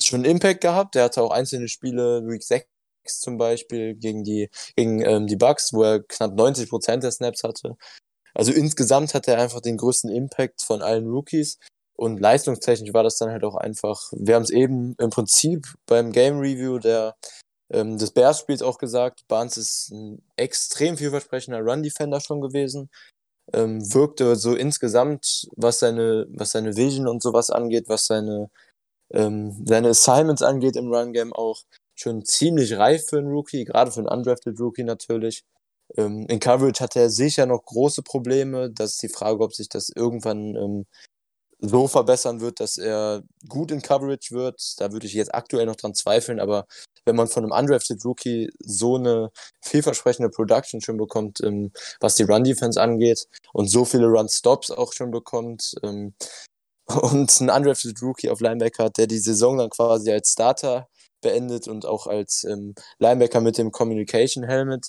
schon 0.00 0.24
Impact 0.24 0.60
gehabt. 0.60 0.96
Er 0.96 1.04
hatte 1.04 1.22
auch 1.22 1.30
einzelne 1.30 1.68
Spiele, 1.68 2.22
Week 2.26 2.42
6 2.42 2.66
zum 3.06 3.38
Beispiel, 3.38 3.94
gegen 3.94 4.24
die, 4.24 4.48
gegen 4.76 5.02
ähm, 5.02 5.26
die 5.26 5.36
Bucks, 5.36 5.72
wo 5.72 5.82
er 5.82 6.02
knapp 6.02 6.34
90 6.34 6.68
Prozent 6.68 7.02
der 7.04 7.12
Snaps 7.12 7.42
hatte. 7.44 7.76
Also 8.34 8.52
insgesamt 8.52 9.14
hat 9.14 9.28
er 9.28 9.38
einfach 9.38 9.60
den 9.60 9.76
größten 9.76 10.10
Impact 10.10 10.62
von 10.62 10.82
allen 10.82 11.08
Rookies. 11.08 11.58
Und 11.94 12.20
leistungstechnisch 12.20 12.94
war 12.94 13.02
das 13.02 13.18
dann 13.18 13.30
halt 13.30 13.44
auch 13.44 13.56
einfach, 13.56 14.12
wir 14.12 14.34
haben 14.34 14.42
es 14.42 14.50
eben 14.50 14.94
im 14.98 15.10
Prinzip 15.10 15.66
beim 15.86 16.12
Game 16.12 16.38
Review 16.38 16.78
der, 16.78 17.16
ähm, 17.72 17.98
des 17.98 18.12
Bears-Spiels 18.12 18.62
auch 18.62 18.78
gesagt, 18.78 19.26
Barnes 19.28 19.56
ist 19.56 19.90
ein 19.90 20.22
extrem 20.36 20.96
vielversprechender 20.96 21.60
Run-Defender 21.60 22.20
schon 22.20 22.40
gewesen 22.40 22.90
ähm, 23.52 23.92
wirkte 23.92 24.36
so 24.36 24.54
insgesamt, 24.54 25.48
was 25.56 25.80
seine, 25.80 26.26
was 26.30 26.52
seine 26.52 26.76
Vision 26.76 27.08
und 27.08 27.22
sowas 27.22 27.50
angeht, 27.50 27.88
was 27.88 28.06
seine, 28.06 28.50
ähm, 29.12 29.64
seine 29.66 29.90
Assignments 29.90 30.42
angeht 30.42 30.76
im 30.76 30.92
Run-Game 30.92 31.32
auch 31.32 31.62
schon 31.94 32.24
ziemlich 32.24 32.76
reif 32.76 33.06
für 33.08 33.18
einen 33.18 33.28
Rookie, 33.32 33.64
gerade 33.64 33.90
für 33.92 34.00
einen 34.00 34.08
undrafted 34.08 34.58
Rookie 34.60 34.84
natürlich. 34.84 35.44
Ähm, 35.96 36.26
in 36.28 36.40
Coverage 36.40 36.82
hat 36.82 36.96
er 36.96 37.10
sicher 37.10 37.46
noch 37.46 37.64
große 37.64 38.02
Probleme. 38.02 38.70
Das 38.70 38.92
ist 38.92 39.02
die 39.02 39.08
Frage, 39.08 39.42
ob 39.42 39.54
sich 39.54 39.68
das 39.68 39.90
irgendwann 39.94 40.56
ähm, 40.56 40.86
so 41.64 41.86
verbessern 41.86 42.40
wird, 42.40 42.58
dass 42.58 42.76
er 42.76 43.22
gut 43.48 43.70
in 43.70 43.82
Coverage 43.82 44.34
wird. 44.34 44.60
Da 44.78 44.92
würde 44.92 45.06
ich 45.06 45.14
jetzt 45.14 45.32
aktuell 45.32 45.64
noch 45.66 45.76
dran 45.76 45.94
zweifeln, 45.94 46.40
aber 46.40 46.66
wenn 47.04 47.14
man 47.16 47.28
von 47.28 47.44
einem 47.44 47.52
undrafted 47.52 48.04
Rookie 48.04 48.50
so 48.58 48.96
eine 48.96 49.30
vielversprechende 49.62 50.28
Production 50.28 50.80
schon 50.80 50.96
bekommt, 50.96 51.40
ähm, 51.42 51.72
was 52.00 52.16
die 52.16 52.24
Run-Defense 52.24 52.80
angeht 52.80 53.28
und 53.52 53.68
so 53.68 53.84
viele 53.84 54.06
Run-Stops 54.06 54.72
auch 54.72 54.92
schon 54.92 55.12
bekommt 55.12 55.74
ähm, 55.84 56.14
und 56.86 57.40
ein 57.40 57.50
undrafted 57.50 58.02
Rookie 58.02 58.28
auf 58.30 58.40
Linebacker 58.40 58.84
hat, 58.84 58.98
der 58.98 59.06
die 59.06 59.18
Saison 59.18 59.56
dann 59.58 59.70
quasi 59.70 60.10
als 60.10 60.32
Starter 60.32 60.88
beendet 61.20 61.68
und 61.68 61.86
auch 61.86 62.08
als 62.08 62.42
ähm, 62.44 62.74
Linebacker 62.98 63.40
mit 63.40 63.56
dem 63.56 63.70
Communication 63.70 64.42
Helmet, 64.44 64.88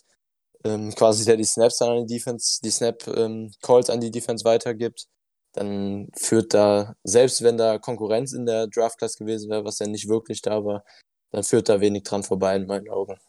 ähm, 0.63 0.93
quasi 0.95 1.25
der 1.25 1.37
die 1.37 1.43
Snaps 1.43 1.81
an 1.83 2.07
die 2.07 2.15
Defense, 2.15 2.59
die 2.63 2.71
Snap 2.71 3.07
ähm, 3.07 3.51
Calls 3.61 3.91
an 3.91 4.01
die 4.01 4.11
Defense 4.11 4.43
weitergibt 4.43 5.07
dann 5.53 6.09
führt 6.15 6.53
da, 6.53 6.95
selbst 7.03 7.43
wenn 7.43 7.57
da 7.57 7.77
Konkurrenz 7.77 8.33
in 8.33 8.45
der 8.45 8.67
Draft-Class 8.67 9.17
gewesen 9.17 9.49
wäre, 9.49 9.65
was 9.65 9.79
ja 9.79 9.87
nicht 9.87 10.07
wirklich 10.07 10.41
da 10.41 10.65
war, 10.65 10.83
dann 11.31 11.43
führt 11.43 11.69
da 11.69 11.79
wenig 11.79 12.03
dran 12.03 12.23
vorbei 12.23 12.55
in 12.55 12.67
meinen 12.67 12.89
Augen. 12.89 13.19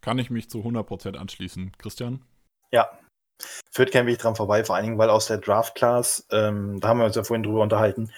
Kann 0.00 0.18
ich 0.18 0.30
mich 0.30 0.48
zu 0.48 0.58
100% 0.58 1.16
anschließen. 1.16 1.72
Christian? 1.78 2.24
Ja, 2.72 2.90
führt 3.70 3.92
kein 3.92 4.06
Weg 4.06 4.18
dran 4.18 4.36
vorbei, 4.36 4.64
vor 4.64 4.76
allen 4.76 4.84
Dingen, 4.84 4.98
weil 4.98 5.10
aus 5.10 5.26
der 5.26 5.38
Draft-Class, 5.38 6.26
ähm, 6.30 6.80
da 6.80 6.88
haben 6.88 6.98
wir 6.98 7.06
uns 7.06 7.16
ja 7.16 7.24
vorhin 7.24 7.42
drüber 7.42 7.62
unterhalten, 7.62 8.12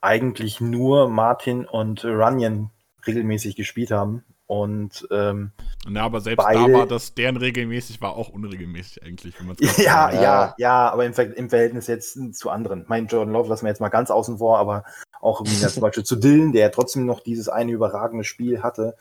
eigentlich 0.00 0.60
nur 0.60 1.08
Martin 1.08 1.66
und 1.66 2.04
Runyon 2.04 2.70
regelmäßig 3.06 3.56
gespielt 3.56 3.90
haben. 3.90 4.24
Und 4.52 5.08
ähm, 5.10 5.50
Na, 5.88 6.02
aber 6.02 6.20
selbst 6.20 6.44
beide, 6.44 6.70
da 6.70 6.78
war 6.80 6.86
das, 6.86 7.14
deren 7.14 7.38
regelmäßig 7.38 8.02
war 8.02 8.12
auch 8.12 8.28
unregelmäßig 8.28 9.02
eigentlich, 9.02 9.40
wenn 9.40 9.46
man 9.46 9.56
ja, 9.78 10.12
ja, 10.12 10.22
ja, 10.22 10.54
ja, 10.58 10.90
aber 10.90 11.06
im, 11.06 11.14
im, 11.14 11.48
Verhältnis 11.48 11.86
jetzt 11.86 12.34
zu 12.34 12.50
anderen. 12.50 12.84
Mein 12.86 13.06
Jordan 13.06 13.32
Love 13.32 13.48
lassen 13.48 13.64
wir 13.64 13.70
jetzt 13.70 13.80
mal 13.80 13.88
ganz 13.88 14.10
außen 14.10 14.36
vor, 14.36 14.58
aber 14.58 14.84
auch 15.22 15.40
im 15.40 15.46
zum 15.46 15.80
Beispiel 15.80 16.04
zu 16.04 16.16
Dylan, 16.16 16.52
der 16.52 16.70
trotzdem 16.70 17.06
noch 17.06 17.20
dieses 17.20 17.48
eine 17.48 17.72
überragende 17.72 18.24
Spiel 18.24 18.62
hatte. 18.62 18.94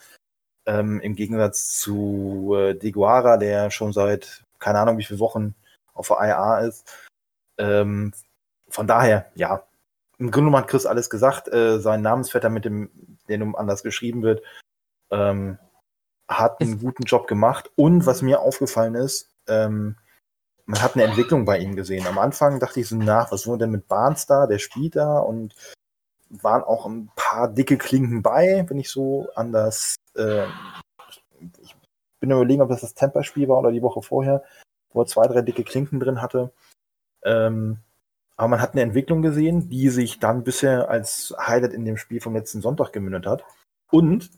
Ähm, 0.66 1.02
Im 1.02 1.16
Gegensatz 1.16 1.78
zu 1.78 2.56
äh, 2.56 2.74
Deguara, 2.74 3.36
der 3.36 3.72
schon 3.72 3.92
seit 3.92 4.46
keine 4.58 4.80
Ahnung 4.80 5.00
wie 5.00 5.04
viele 5.04 5.20
Wochen 5.20 5.54
auf 5.94 6.08
der 6.08 6.30
IA 6.30 6.60
ist. 6.60 7.10
Ähm, 7.58 8.14
von 8.70 8.88
daher, 8.88 9.26
ja, 9.36 9.64
im 10.18 10.32
Grunde 10.32 10.58
hat 10.58 10.70
Chris 10.70 10.86
alles 10.86 11.10
gesagt. 11.10 11.50
Äh, 11.50 11.82
sein 11.82 12.02
Namensvetter, 12.02 12.50
mit 12.50 12.64
dem, 12.64 12.90
der 13.28 13.42
um 13.42 13.58
anders 13.58 13.84
geschrieben 13.84 14.22
wird, 14.22 14.42
ähm, 15.12 15.58
hat 16.28 16.62
einen 16.62 16.80
guten 16.80 17.04
Job 17.04 17.28
gemacht. 17.28 17.72
Und 17.76 18.06
was 18.06 18.22
mir 18.22 18.40
aufgefallen 18.40 18.96
ist, 18.96 19.30
ähm, 19.48 19.98
man 20.66 20.82
hat 20.82 20.96
eine 20.96 21.04
Entwicklung 21.04 21.46
bei 21.46 21.60
ihm 21.60 21.76
gesehen. 21.76 22.08
Am 22.08 22.18
Anfang 22.18 22.60
dachte 22.60 22.80
ich 22.80 22.88
so 22.88 22.96
nach, 22.96 23.32
was 23.32 23.48
wurde 23.48 23.66
denn 23.66 23.72
mit 23.72 23.88
Barnes 23.88 24.26
da? 24.26 24.48
Der 24.48 24.60
spielt 24.60 24.96
da 24.96 25.20
und 25.20 25.56
waren 26.30 26.64
auch 26.64 26.86
ein 26.86 27.12
paar 27.16 27.50
dicke 27.50 27.78
Klinken 27.78 28.22
bei, 28.22 28.66
wenn 28.70 28.80
ich 28.80 28.90
so 28.90 29.28
an 29.36 29.52
das, 29.52 29.96
äh, 30.16 30.46
ich 31.62 31.76
bin 32.22 32.32
überlegen, 32.32 32.62
ob 32.62 32.70
das 32.70 32.82
das 32.82 32.94
Temper-Spiel 32.94 33.50
war 33.50 33.60
oder 33.60 33.72
die 33.72 33.82
Woche 33.82 34.02
vorher, 34.02 34.44
wo 34.94 35.02
er 35.02 35.08
zwei, 35.08 35.28
drei 35.28 35.42
dicke 35.42 35.64
Klinken 35.64 36.00
drin 36.00 36.22
hatte. 36.22 36.54
Ähm, 37.24 37.80
aber 38.38 38.48
man 38.48 38.62
hat 38.62 38.72
eine 38.72 38.82
Entwicklung 38.82 39.22
gesehen, 39.22 39.70
die 39.70 39.90
sich 39.90 40.20
dann 40.20 40.44
bisher 40.44 40.90
als 40.90 41.36
Highlight 41.38 41.74
in 41.74 41.86
dem 41.86 41.98
Spiel 41.98 42.22
vom 42.22 42.34
letzten 42.34 42.62
Sonntag 42.62 42.94
gemündet 42.94 43.28
hat. 43.28 43.44
Und 43.92 44.30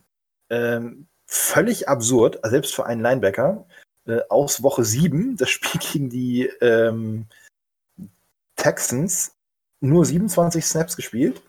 ähm, 0.49 1.07
völlig 1.25 1.87
absurd, 1.87 2.39
selbst 2.43 2.75
für 2.75 2.85
einen 2.85 3.01
Linebacker, 3.01 3.65
äh, 4.05 4.19
aus 4.29 4.63
Woche 4.63 4.83
7, 4.83 5.37
das 5.37 5.49
Spiel 5.49 5.79
gegen 5.91 6.09
die 6.09 6.45
ähm, 6.61 7.25
Texans, 8.55 9.35
nur 9.79 10.05
27 10.05 10.65
Snaps 10.65 10.95
gespielt, 10.95 11.41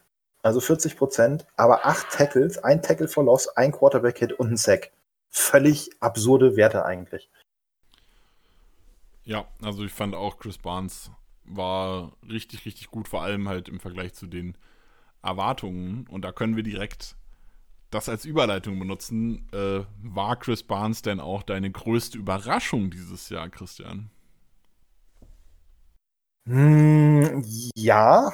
also 0.43 0.61
40 0.61 0.97
Prozent, 0.97 1.47
aber 1.57 1.87
acht 1.87 2.11
Tackles, 2.11 2.59
ein 2.59 2.83
Tackle 2.83 3.09
for 3.09 3.25
Loss, 3.25 3.49
ein 3.49 3.73
Quarterback-Hit 3.73 4.33
und 4.35 4.53
ein 4.53 4.57
Sack. 4.57 4.91
Völlig 5.31 5.91
absurde 6.01 6.57
Werte 6.57 6.85
eigentlich. 6.85 7.31
Ja, 9.25 9.47
also 9.63 9.85
ich 9.85 9.93
fand 9.93 10.15
auch 10.15 10.39
Chris 10.39 10.59
Barnes 10.59 11.11
war 11.45 12.13
richtig, 12.29 12.65
richtig 12.67 12.89
gut, 12.89 13.09
vor 13.09 13.23
allem 13.23 13.49
halt 13.49 13.69
im 13.69 13.81
Vergleich 13.81 14.15
zu 14.15 14.27
den 14.27 14.57
Erwartungen. 15.23 16.07
Und 16.09 16.23
da 16.23 16.33
können 16.33 16.57
wir 16.57 16.63
direkt 16.63 17.17
das 17.95 18.09
als 18.09 18.25
Überleitung 18.25 18.79
benutzen. 18.79 19.49
Äh, 19.53 19.85
war 20.03 20.37
Chris 20.37 20.63
Barnes 20.63 21.03
denn 21.03 21.21
auch 21.21 21.43
deine 21.43 21.71
größte 21.71 22.19
Überraschung 22.19 22.91
dieses 22.91 23.29
Jahr, 23.29 23.49
Christian? 23.49 24.11
Hm, 26.47 27.43
ja, 27.75 28.33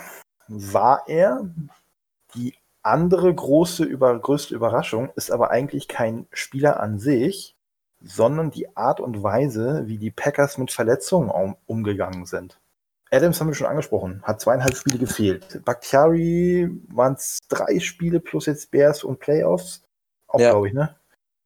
war 0.48 1.04
er. 1.06 1.48
Die 2.34 2.54
andere 2.82 3.34
große 3.34 3.84
über, 3.84 4.18
größte 4.18 4.54
Überraschung 4.54 5.10
ist 5.16 5.30
aber 5.30 5.50
eigentlich 5.50 5.88
kein 5.88 6.26
Spieler 6.32 6.80
an 6.80 6.98
sich, 6.98 7.56
sondern 8.00 8.50
die 8.50 8.76
Art 8.76 9.00
und 9.00 9.22
Weise, 9.22 9.82
wie 9.86 9.98
die 9.98 10.10
Packers 10.10 10.58
mit 10.58 10.70
Verletzungen 10.70 11.28
um, 11.28 11.56
umgegangen 11.66 12.24
sind. 12.24 12.59
Adams 13.10 13.40
haben 13.40 13.48
wir 13.48 13.54
schon 13.54 13.66
angesprochen, 13.66 14.22
hat 14.22 14.40
zweieinhalb 14.40 14.76
Spiele 14.76 14.98
gefehlt. 14.98 15.64
Bakhtiari 15.64 16.70
waren 16.88 17.14
es 17.14 17.38
drei 17.48 17.80
Spiele 17.80 18.20
plus 18.20 18.46
jetzt 18.46 18.70
Bears 18.70 19.02
und 19.02 19.18
Playoffs. 19.18 19.82
Auch, 20.28 20.38
ja. 20.38 20.50
glaube 20.50 20.68
ich, 20.68 20.74
ne? 20.74 20.96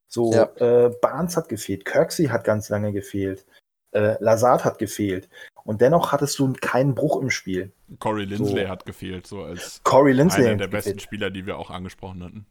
So, 0.07 0.31
ja. 0.31 0.43
äh, 0.57 0.91
Barnes 1.01 1.35
hat 1.35 1.49
gefehlt, 1.49 1.85
Kirksey 1.85 2.27
hat 2.27 2.43
ganz 2.43 2.69
lange 2.69 2.93
gefehlt, 2.93 3.45
äh, 3.91 4.15
Lazard 4.23 4.63
hat 4.63 4.77
gefehlt. 4.77 5.27
Und 5.63 5.81
dennoch 5.81 6.11
hattest 6.11 6.37
du 6.37 6.53
keinen 6.53 6.93
Bruch 6.93 7.19
im 7.19 7.31
Spiel. 7.31 7.71
Corey 7.99 8.25
Lindsley 8.25 8.63
so. 8.63 8.69
hat 8.69 8.85
gefehlt, 8.85 9.25
so 9.25 9.41
als 9.41 9.81
Corey 9.83 10.13
Lindsley 10.13 10.45
einer 10.45 10.57
der 10.57 10.67
besten 10.67 10.91
gefehlt. 10.91 11.01
Spieler, 11.01 11.31
die 11.31 11.47
wir 11.47 11.57
auch 11.57 11.71
angesprochen 11.71 12.23
hatten. 12.23 12.45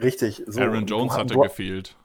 Richtig. 0.00 0.42
So, 0.46 0.60
Aaron 0.60 0.86
Jones 0.86 1.14
hatte 1.14 1.34
gefehlt. 1.34 1.96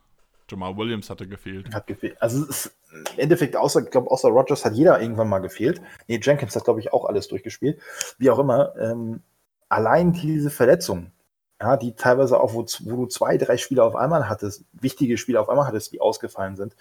Jamal 0.50 0.78
Williams 0.78 1.10
hatte 1.10 1.28
gefehlt. 1.28 1.74
Hat 1.74 1.88
gefehlt. 1.88 2.22
Also 2.22 2.46
im 2.92 3.06
Endeffekt, 3.18 3.56
außer, 3.56 3.82
ich 3.84 3.92
glaube, 3.92 4.10
außer 4.10 4.30
Rogers 4.30 4.64
hat 4.66 4.74
jeder 4.74 5.02
irgendwann 5.02 5.30
mal 5.30 5.40
gefehlt. 5.40 5.82
Nee, 6.08 6.20
Jenkins 6.22 6.56
hat, 6.56 6.64
glaube 6.64 6.80
ich, 6.80 6.94
auch 6.94 7.06
alles 7.06 7.28
durchgespielt. 7.28 7.82
Wie 8.18 8.30
auch 8.30 8.40
immer. 8.40 8.76
Ähm, 8.78 9.22
allein 9.70 10.14
diese 10.14 10.50
Verletzung, 10.50 11.12
ja, 11.60 11.76
die 11.76 11.96
teilweise 11.96 12.40
auch, 12.40 12.54
wo, 12.54 12.66
wo, 12.66 12.96
du 12.96 13.06
zwei, 13.08 13.38
drei 13.38 13.58
Spiele 13.58 13.84
auf 13.84 13.96
einmal 13.96 14.30
hattest, 14.30 14.64
wichtige 14.72 15.18
Spiele 15.18 15.42
auf 15.42 15.50
einmal 15.50 15.68
hattest, 15.68 15.92
die 15.92 16.02
ausgefallen 16.02 16.56
sind. 16.56 16.76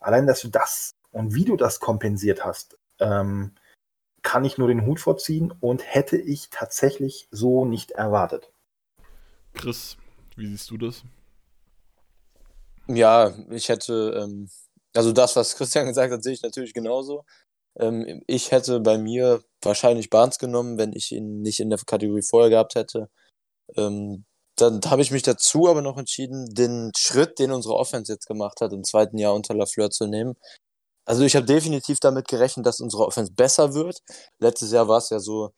Allein, 0.00 0.26
dass 0.26 0.40
du 0.40 0.48
das 0.48 0.92
und 1.12 1.34
wie 1.34 1.44
du 1.44 1.56
das 1.56 1.80
kompensiert 1.80 2.44
hast, 2.44 2.76
ähm, 2.98 3.52
kann 4.22 4.44
ich 4.44 4.58
nur 4.58 4.68
den 4.68 4.84
Hut 4.84 5.00
vorziehen 5.00 5.54
und 5.60 5.82
hätte 5.86 6.16
ich 6.16 6.50
tatsächlich 6.50 7.28
so 7.30 7.64
nicht 7.64 7.92
erwartet. 7.92 8.50
Chris, 9.54 9.96
wie 10.36 10.46
siehst 10.46 10.70
du 10.70 10.76
das? 10.76 11.04
Ja, 12.88 13.34
ich 13.50 13.68
hätte, 13.68 14.14
ähm, 14.22 14.48
also 14.94 15.12
das, 15.12 15.34
was 15.36 15.56
Christian 15.56 15.86
gesagt 15.88 16.12
hat, 16.12 16.22
sehe 16.22 16.32
ich 16.34 16.42
natürlich 16.42 16.74
genauso. 16.74 17.24
Ähm, 17.78 18.22
ich 18.26 18.52
hätte 18.52 18.80
bei 18.80 18.98
mir 18.98 19.42
wahrscheinlich 19.62 20.10
Barnes 20.10 20.38
genommen, 20.38 20.78
wenn 20.78 20.92
ich 20.92 21.12
ihn 21.12 21.42
nicht 21.42 21.60
in 21.60 21.70
der 21.70 21.78
Kategorie 21.86 22.22
vorher 22.22 22.50
gehabt 22.50 22.74
hätte. 22.76 23.10
Ähm, 23.76 24.26
dann 24.56 24.80
habe 24.86 25.02
ich 25.02 25.10
mich 25.10 25.22
dazu 25.22 25.68
aber 25.68 25.82
noch 25.82 25.98
entschieden, 25.98 26.54
den 26.54 26.92
Schritt, 26.96 27.38
den 27.38 27.52
unsere 27.52 27.74
Offense 27.76 28.12
jetzt 28.12 28.26
gemacht 28.26 28.60
hat, 28.60 28.72
im 28.72 28.84
zweiten 28.84 29.18
Jahr 29.18 29.34
unter 29.34 29.54
Lafleur 29.54 29.90
zu 29.90 30.06
nehmen. 30.06 30.34
Also 31.06 31.24
ich 31.24 31.36
habe 31.36 31.46
definitiv 31.46 32.00
damit 32.00 32.28
gerechnet, 32.28 32.66
dass 32.66 32.80
unsere 32.80 33.06
Offense 33.06 33.32
besser 33.32 33.74
wird. 33.74 34.00
Letztes 34.40 34.72
Jahr 34.72 34.88
war 34.88 34.98
es 34.98 35.10
ja 35.10 35.20
so, 35.20 35.52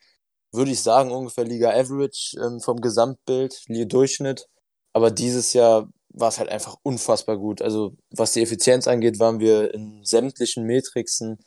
würde 0.52 0.72
ich 0.72 0.82
sagen, 0.82 1.12
ungefähr 1.12 1.44
Liga 1.44 1.70
Average 1.70 2.38
ähm, 2.42 2.60
vom 2.60 2.80
Gesamtbild, 2.80 3.64
Liga 3.68 3.86
Durchschnitt. 3.86 4.48
Aber 4.94 5.10
dieses 5.10 5.52
Jahr 5.54 5.88
war 6.20 6.28
es 6.28 6.38
halt 6.38 6.50
einfach 6.50 6.76
unfassbar 6.82 7.38
gut. 7.38 7.62
Also 7.62 7.96
was 8.10 8.32
die 8.32 8.42
Effizienz 8.42 8.88
angeht, 8.88 9.18
waren 9.20 9.40
wir 9.40 9.74
in 9.74 10.04
sämtlichen 10.04 10.64
Metrixen 10.64 11.38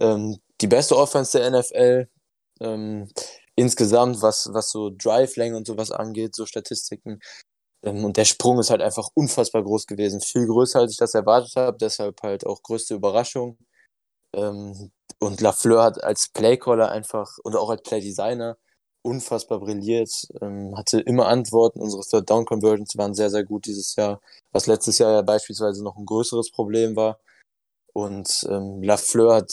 ähm, 0.00 0.38
die 0.60 0.66
beste 0.66 0.96
Offense 0.96 1.38
der 1.38 1.50
NFL. 1.50 2.08
Ähm, 2.60 3.08
insgesamt, 3.56 4.22
was, 4.22 4.50
was 4.52 4.70
so 4.70 4.90
Drive-Länge 4.90 5.56
und 5.56 5.66
sowas 5.66 5.90
angeht, 5.90 6.34
so 6.34 6.46
Statistiken. 6.46 7.20
Ähm, 7.84 8.04
und 8.04 8.16
der 8.16 8.24
Sprung 8.24 8.58
ist 8.60 8.70
halt 8.70 8.82
einfach 8.82 9.08
unfassbar 9.14 9.62
groß 9.62 9.86
gewesen. 9.86 10.20
Viel 10.20 10.46
größer, 10.46 10.80
als 10.80 10.92
ich 10.92 10.98
das 10.98 11.14
erwartet 11.14 11.54
habe. 11.56 11.78
Deshalb 11.78 12.22
halt 12.22 12.46
auch 12.46 12.62
größte 12.62 12.94
Überraschung. 12.94 13.58
Ähm, 14.34 14.92
und 15.20 15.40
Lafleur 15.40 15.82
hat 15.84 16.04
als 16.04 16.28
Playcaller 16.28 16.90
einfach 16.90 17.38
und 17.44 17.56
auch 17.56 17.70
als 17.70 17.82
Playdesigner 17.82 18.56
unfassbar 19.08 19.60
brilliert, 19.60 20.10
ähm, 20.40 20.76
hatte 20.76 21.00
immer 21.00 21.26
Antworten. 21.28 21.80
Unsere 21.80 22.02
Third 22.02 22.30
Down 22.30 22.44
Conversions 22.44 22.96
waren 22.96 23.14
sehr, 23.14 23.30
sehr 23.30 23.44
gut 23.44 23.66
dieses 23.66 23.96
Jahr, 23.96 24.20
was 24.52 24.66
letztes 24.66 24.98
Jahr 24.98 25.12
ja 25.12 25.22
beispielsweise 25.22 25.82
noch 25.82 25.96
ein 25.96 26.06
größeres 26.06 26.50
Problem 26.50 26.96
war. 26.96 27.18
Und 27.92 28.46
ähm, 28.50 28.82
Lafleur 28.82 29.34
hat 29.34 29.52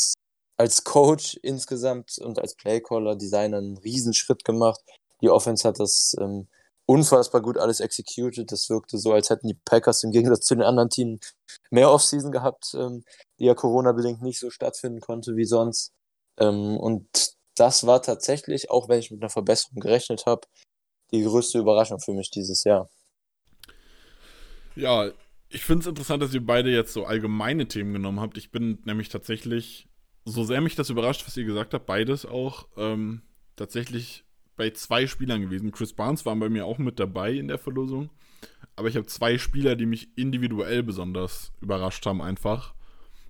als 0.57 0.83
Coach 0.83 1.37
insgesamt 1.41 2.17
und 2.19 2.39
als 2.39 2.55
Playcaller, 2.55 3.15
Designer 3.15 3.57
einen 3.57 3.77
Riesenschritt 3.77 4.45
gemacht. 4.45 4.81
Die 5.21 5.29
Offense 5.29 5.67
hat 5.67 5.79
das 5.79 6.15
ähm, 6.19 6.47
unfassbar 6.85 7.41
gut 7.41 7.57
alles 7.57 7.79
executed. 7.79 8.51
Das 8.51 8.69
wirkte 8.69 8.97
so, 8.97 9.13
als 9.13 9.29
hätten 9.29 9.47
die 9.47 9.59
Packers 9.65 10.03
im 10.03 10.11
Gegensatz 10.11 10.45
zu 10.45 10.55
den 10.55 10.63
anderen 10.63 10.89
Teams 10.89 11.33
mehr 11.71 11.91
Offseason 11.91 12.31
gehabt, 12.31 12.73
ähm, 12.75 13.03
die 13.39 13.45
ja 13.45 13.55
Corona-bedingt 13.55 14.21
nicht 14.21 14.39
so 14.39 14.49
stattfinden 14.49 14.99
konnte 15.01 15.35
wie 15.35 15.45
sonst. 15.45 15.91
Ähm, 16.37 16.77
und 16.77 17.35
das 17.55 17.85
war 17.87 18.01
tatsächlich, 18.01 18.69
auch 18.69 18.89
wenn 18.89 18.99
ich 18.99 19.11
mit 19.11 19.21
einer 19.21 19.29
Verbesserung 19.29 19.79
gerechnet 19.79 20.25
habe, 20.25 20.47
die 21.11 21.23
größte 21.23 21.59
Überraschung 21.59 21.99
für 21.99 22.13
mich 22.13 22.29
dieses 22.29 22.63
Jahr. 22.63 22.89
Ja, 24.75 25.11
ich 25.49 25.63
finde 25.63 25.81
es 25.83 25.87
interessant, 25.87 26.21
dass 26.21 26.33
ihr 26.33 26.45
beide 26.45 26.69
jetzt 26.69 26.93
so 26.93 27.05
allgemeine 27.05 27.67
Themen 27.67 27.93
genommen 27.93 28.19
habt. 28.19 28.37
Ich 28.37 28.51
bin 28.51 28.79
nämlich 28.85 29.09
tatsächlich, 29.09 29.87
so 30.25 30.43
sehr 30.43 30.59
mich 30.59 30.75
das 30.75 30.89
überrascht, 30.89 31.25
was 31.25 31.37
ihr 31.37 31.45
gesagt 31.45 31.73
habt, 31.73 31.85
beides 31.85 32.25
auch 32.25 32.67
ähm, 32.77 33.21
tatsächlich 33.55 34.25
bei 34.57 34.71
zwei 34.71 35.07
Spielern 35.07 35.41
gewesen. 35.41 35.71
Chris 35.71 35.93
Barnes 35.93 36.25
war 36.25 36.35
bei 36.35 36.49
mir 36.49 36.65
auch 36.65 36.77
mit 36.77 36.99
dabei 36.99 37.33
in 37.33 37.47
der 37.47 37.59
Verlosung. 37.59 38.09
Aber 38.75 38.89
ich 38.89 38.97
habe 38.97 39.05
zwei 39.05 39.37
Spieler, 39.37 39.75
die 39.75 39.85
mich 39.85 40.17
individuell 40.17 40.83
besonders 40.83 41.53
überrascht 41.61 42.05
haben, 42.05 42.21
einfach. 42.21 42.73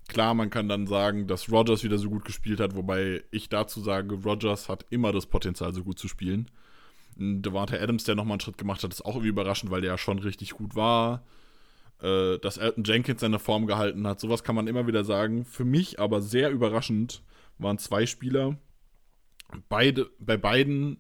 Klar, 0.07 0.33
man 0.35 0.49
kann 0.49 0.69
dann 0.69 0.85
sagen, 0.85 1.27
dass 1.27 1.51
Rogers 1.51 1.83
wieder 1.83 1.97
so 1.97 2.09
gut 2.09 2.25
gespielt 2.25 2.59
hat, 2.59 2.75
wobei 2.75 3.23
ich 3.31 3.49
dazu 3.49 3.81
sage, 3.81 4.15
Rogers 4.15 4.69
hat 4.69 4.85
immer 4.89 5.11
das 5.11 5.25
Potenzial, 5.25 5.73
so 5.73 5.83
gut 5.83 5.97
zu 5.97 6.07
spielen. 6.07 6.51
Devante 7.17 7.81
Adams, 7.81 8.03
der 8.03 8.15
nochmal 8.15 8.33
einen 8.33 8.41
Schritt 8.41 8.57
gemacht 8.57 8.83
hat, 8.83 8.91
ist 8.91 9.03
auch 9.03 9.15
irgendwie 9.15 9.29
überraschend, 9.29 9.71
weil 9.71 9.81
der 9.81 9.91
ja 9.91 9.97
schon 9.97 10.19
richtig 10.19 10.51
gut 10.51 10.75
war. 10.75 11.23
Äh, 12.01 12.39
dass 12.39 12.57
Elton 12.57 12.83
Jenkins 12.83 13.21
seine 13.21 13.39
Form 13.39 13.67
gehalten 13.67 14.05
hat, 14.05 14.19
sowas 14.19 14.43
kann 14.43 14.55
man 14.55 14.67
immer 14.67 14.85
wieder 14.85 15.03
sagen. 15.03 15.45
Für 15.45 15.65
mich 15.65 15.99
aber 15.99 16.21
sehr 16.21 16.51
überraschend 16.51 17.23
waren 17.57 17.77
zwei 17.77 18.05
Spieler. 18.05 18.57
Beide, 19.69 20.09
bei 20.19 20.37
beiden, 20.37 20.97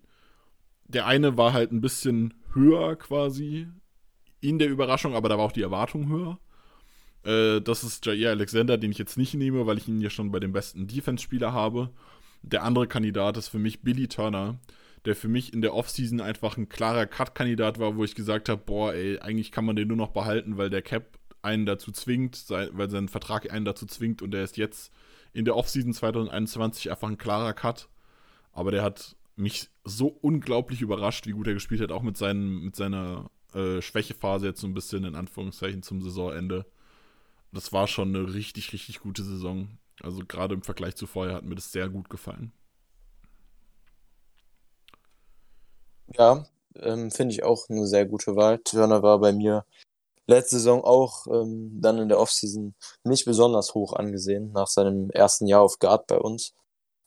der 0.85 1.05
eine 1.05 1.37
war 1.37 1.51
halt 1.53 1.71
ein 1.71 1.81
bisschen 1.81 2.33
höher 2.53 2.95
quasi 2.95 3.67
in 4.39 4.57
der 4.57 4.69
Überraschung, 4.69 5.15
aber 5.15 5.27
da 5.27 5.37
war 5.37 5.45
auch 5.45 5.51
die 5.51 5.63
Erwartung 5.63 6.07
höher. 6.07 6.39
Äh, 7.25 7.61
das 7.61 7.83
ist 7.83 8.05
Jair 8.05 8.31
Alexander, 8.31 8.77
den 8.77 8.91
ich 8.91 8.97
jetzt 8.97 9.17
nicht 9.17 9.33
nehme, 9.33 9.65
weil 9.65 9.77
ich 9.77 9.87
ihn 9.87 10.01
ja 10.01 10.09
schon 10.09 10.31
bei 10.31 10.39
den 10.39 10.53
besten 10.53 10.87
Defense-Spieler 10.87 11.51
habe. 11.51 11.89
Der 12.43 12.63
andere 12.63 12.87
Kandidat 12.87 13.37
ist 13.37 13.47
für 13.47 13.59
mich 13.59 13.81
Billy 13.81 14.07
Turner, 14.07 14.59
der 15.05 15.15
für 15.15 15.27
mich 15.27 15.53
in 15.53 15.61
der 15.61 15.73
Offseason 15.73 16.21
einfach 16.21 16.57
ein 16.57 16.69
klarer 16.69 17.07
Cut-Kandidat 17.07 17.79
war, 17.79 17.95
wo 17.95 18.03
ich 18.03 18.15
gesagt 18.15 18.49
habe, 18.49 18.61
boah, 18.63 18.93
ey, 18.93 19.19
eigentlich 19.19 19.51
kann 19.51 19.65
man 19.65 19.75
den 19.75 19.87
nur 19.87 19.97
noch 19.97 20.11
behalten, 20.11 20.57
weil 20.57 20.69
der 20.69 20.81
Cap 20.81 21.19
einen 21.41 21.65
dazu 21.65 21.91
zwingt, 21.91 22.45
weil 22.49 22.89
sein 22.89 23.07
Vertrag 23.07 23.51
einen 23.51 23.65
dazu 23.65 23.85
zwingt 23.85 24.21
und 24.21 24.31
der 24.31 24.43
ist 24.43 24.57
jetzt 24.57 24.91
in 25.33 25.45
der 25.45 25.55
Offseason 25.55 25.93
2021 25.93 26.89
einfach 26.89 27.07
ein 27.07 27.17
klarer 27.17 27.53
Cut. 27.53 27.87
Aber 28.51 28.71
der 28.71 28.83
hat 28.83 29.15
mich 29.35 29.69
so 29.83 30.07
unglaublich 30.07 30.81
überrascht, 30.81 31.27
wie 31.27 31.33
gut 31.33 31.47
er 31.47 31.53
gespielt 31.53 31.81
hat, 31.81 31.91
auch 31.91 32.01
mit, 32.01 32.17
seinen, 32.17 32.63
mit 32.63 32.75
seiner 32.75 33.29
äh, 33.53 33.81
Schwächephase 33.81 34.47
jetzt 34.47 34.61
so 34.61 34.67
ein 34.67 34.73
bisschen 34.73 35.03
in 35.03 35.15
Anführungszeichen 35.15 35.83
zum 35.83 36.01
Saisonende. 36.01 36.65
Das 37.55 37.71
war 37.71 37.87
schon 37.87 38.13
eine 38.13 38.33
richtig, 38.33 38.73
richtig 38.73 38.99
gute 38.99 39.23
Saison. 39.23 39.77
Also 40.01 40.23
gerade 40.27 40.55
im 40.55 40.61
Vergleich 40.61 40.95
zu 40.95 41.07
vorher 41.07 41.35
hat 41.35 41.45
mir 41.45 41.55
das 41.55 41.71
sehr 41.71 41.87
gut 41.87 42.09
gefallen. 42.09 42.51
Ja, 46.17 46.45
ähm, 46.75 47.11
finde 47.11 47.33
ich 47.33 47.43
auch 47.43 47.69
eine 47.69 47.87
sehr 47.87 48.05
gute 48.05 48.35
Wahl. 48.35 48.59
Turner 48.59 49.01
war 49.01 49.19
bei 49.19 49.31
mir 49.31 49.65
letzte 50.27 50.57
Saison 50.57 50.83
auch 50.83 51.27
ähm, 51.27 51.79
dann 51.81 51.97
in 51.97 52.09
der 52.09 52.19
Offseason 52.19 52.75
nicht 53.05 53.25
besonders 53.25 53.73
hoch 53.73 53.93
angesehen, 53.93 54.51
nach 54.51 54.67
seinem 54.67 55.09
ersten 55.11 55.47
Jahr 55.47 55.61
auf 55.61 55.79
Guard 55.79 56.07
bei 56.07 56.17
uns. 56.17 56.53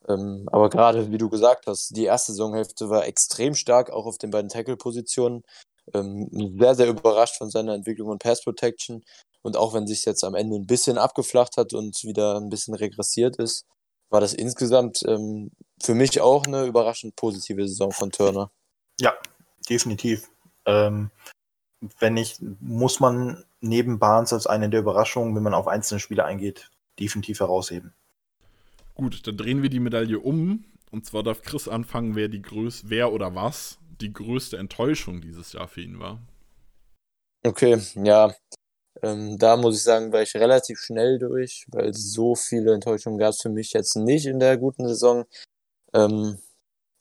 Ähm, 0.09 0.49
aber 0.51 0.71
gerade, 0.71 1.11
wie 1.11 1.19
du 1.19 1.29
gesagt 1.29 1.67
hast, 1.67 1.95
die 1.97 2.05
erste 2.05 2.33
Saisonhälfte 2.33 2.89
war 2.89 3.07
extrem 3.07 3.55
stark, 3.55 3.91
auch 3.91 4.07
auf 4.07 4.17
den 4.17 4.31
beiden 4.31 4.49
Tackle-Positionen. 4.49 5.43
Ähm, 5.95 6.29
sehr, 6.59 6.75
sehr 6.75 6.89
überrascht 6.89 7.37
von 7.37 7.51
seiner 7.51 7.75
Entwicklung 7.75 8.09
und 8.09 8.23
Pass 8.23 8.43
Protection. 8.43 9.05
Und 9.43 9.57
auch 9.57 9.75
wenn 9.75 9.87
sich 9.87 10.05
jetzt 10.05 10.25
am 10.25 10.35
Ende 10.35 10.57
ein 10.57 10.67
bisschen 10.67 10.99
abgeflacht 10.99 11.57
hat 11.57 11.73
und 11.73 12.03
wieder 12.05 12.37
ein 12.37 12.51
bisschen 12.51 12.75
regressiert 12.75 13.37
ist, 13.37 13.67
war 14.11 14.21
das 14.21 14.35
insgesamt 14.35 15.03
ähm, 15.07 15.51
für 15.81 15.95
mich 15.95 16.21
auch 16.21 16.47
eine 16.47 16.65
überraschend 16.65 17.15
positive 17.17 17.67
Saison 17.69 17.93
von 17.93 18.11
Turner. 18.11 18.51
Ja, 19.01 19.15
definitiv. 19.69 20.29
Ähm, 20.67 21.11
wenn 21.99 22.15
nicht, 22.15 22.41
muss 22.61 23.01
man 23.01 23.45
neben 23.61 23.99
Barnes 23.99 24.33
als 24.33 24.47
eine 24.47 24.69
der 24.69 24.81
Überraschungen, 24.81 25.35
wenn 25.37 25.43
man 25.43 25.55
auf 25.55 25.69
einzelne 25.69 26.01
Spiele 26.01 26.25
eingeht, 26.25 26.71
definitiv 26.99 27.41
herausheben. 27.41 27.93
Gut, 28.95 29.27
dann 29.27 29.37
drehen 29.37 29.63
wir 29.63 29.71
die 29.71 29.81
Medaille 29.81 30.19
um. 30.19 30.65
Und 30.91 31.07
zwar 31.07 31.23
darf 31.23 31.43
Chris 31.43 31.69
anfangen, 31.69 32.17
wer 32.17 32.29
die 32.29 32.43
größte, 32.43 32.89
wer 32.91 33.13
oder 33.13 33.35
was 33.35 33.79
die 34.01 34.13
größte 34.13 34.57
Enttäuschung 34.57 35.21
dieses 35.21 35.53
Jahr 35.53 35.69
für 35.69 35.83
ihn 35.83 35.99
war. 35.99 36.21
Okay, 37.45 37.81
ja. 37.95 38.35
Ähm, 39.03 39.39
da 39.39 39.57
muss 39.57 39.77
ich 39.77 39.83
sagen, 39.83 40.13
war 40.13 40.23
ich 40.23 40.35
relativ 40.35 40.79
schnell 40.81 41.19
durch, 41.19 41.65
weil 41.69 41.95
so 41.95 42.35
viele 42.35 42.75
Enttäuschungen 42.75 43.19
gab 43.19 43.31
es 43.31 43.43
für 43.43 43.51
mich 43.51 43.73
jetzt 43.73 43.97
nicht 43.97 44.27
in 44.27 44.41
der 44.41 44.57
guten 44.57 44.87
Saison. 44.89 45.25
Ähm, 45.95 46.39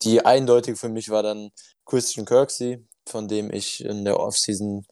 die 0.03 0.25
eindeutig 0.25 0.77
für 0.77 0.89
mich 0.89 1.09
war 1.09 1.23
dann 1.23 1.51
Christian 1.85 2.25
Kirksey, 2.25 2.85
von 3.07 3.27
dem 3.27 3.51
ich 3.51 3.83
in 3.83 4.05
der 4.05 4.19
Offseason 4.19 4.85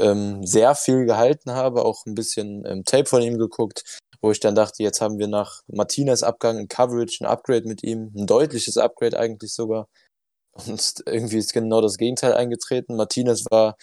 ähm, 0.00 0.44
sehr 0.46 0.74
viel 0.74 1.04
gehalten 1.06 1.52
habe, 1.52 1.84
auch 1.84 2.06
ein 2.06 2.14
bisschen 2.14 2.64
ähm, 2.66 2.84
Tape 2.84 3.06
von 3.06 3.22
ihm 3.22 3.38
geguckt, 3.38 3.98
wo 4.20 4.30
ich 4.30 4.40
dann 4.40 4.54
dachte, 4.54 4.82
jetzt 4.82 5.00
haben 5.00 5.18
wir 5.18 5.28
nach 5.28 5.62
Martinez 5.68 6.22
Abgang 6.22 6.58
ein 6.58 6.68
Coverage, 6.68 7.22
ein 7.22 7.26
Upgrade 7.26 7.68
mit 7.68 7.82
ihm, 7.82 8.12
ein 8.16 8.26
deutliches 8.26 8.76
Upgrade 8.78 9.18
eigentlich 9.18 9.52
sogar. 9.54 9.88
Und 10.52 11.02
irgendwie 11.06 11.38
ist 11.38 11.52
genau 11.52 11.80
das 11.80 11.96
Gegenteil 11.98 12.34
eingetreten. 12.34 12.96
Martinez 12.96 13.46
war 13.50 13.76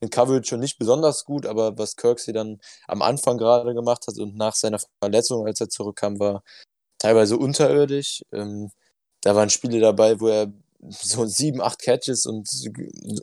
in 0.00 0.10
Coverage 0.10 0.48
schon 0.48 0.60
nicht 0.60 0.78
besonders 0.78 1.24
gut, 1.24 1.46
aber 1.46 1.78
was 1.78 1.96
Kirksey 1.96 2.32
dann 2.32 2.60
am 2.86 3.02
Anfang 3.02 3.38
gerade 3.38 3.74
gemacht 3.74 4.06
hat 4.06 4.18
und 4.18 4.36
nach 4.36 4.54
seiner 4.54 4.78
Verletzung, 5.00 5.46
als 5.46 5.60
er 5.60 5.68
zurückkam, 5.68 6.18
war 6.20 6.42
teilweise 6.98 7.36
unterirdisch. 7.38 8.22
Ähm, 8.32 8.70
da 9.22 9.34
waren 9.34 9.50
Spiele 9.50 9.80
dabei, 9.80 10.20
wo 10.20 10.28
er 10.28 10.52
so 10.88 11.26
sieben, 11.26 11.60
acht 11.60 11.80
Catches 11.80 12.26
und 12.26 12.48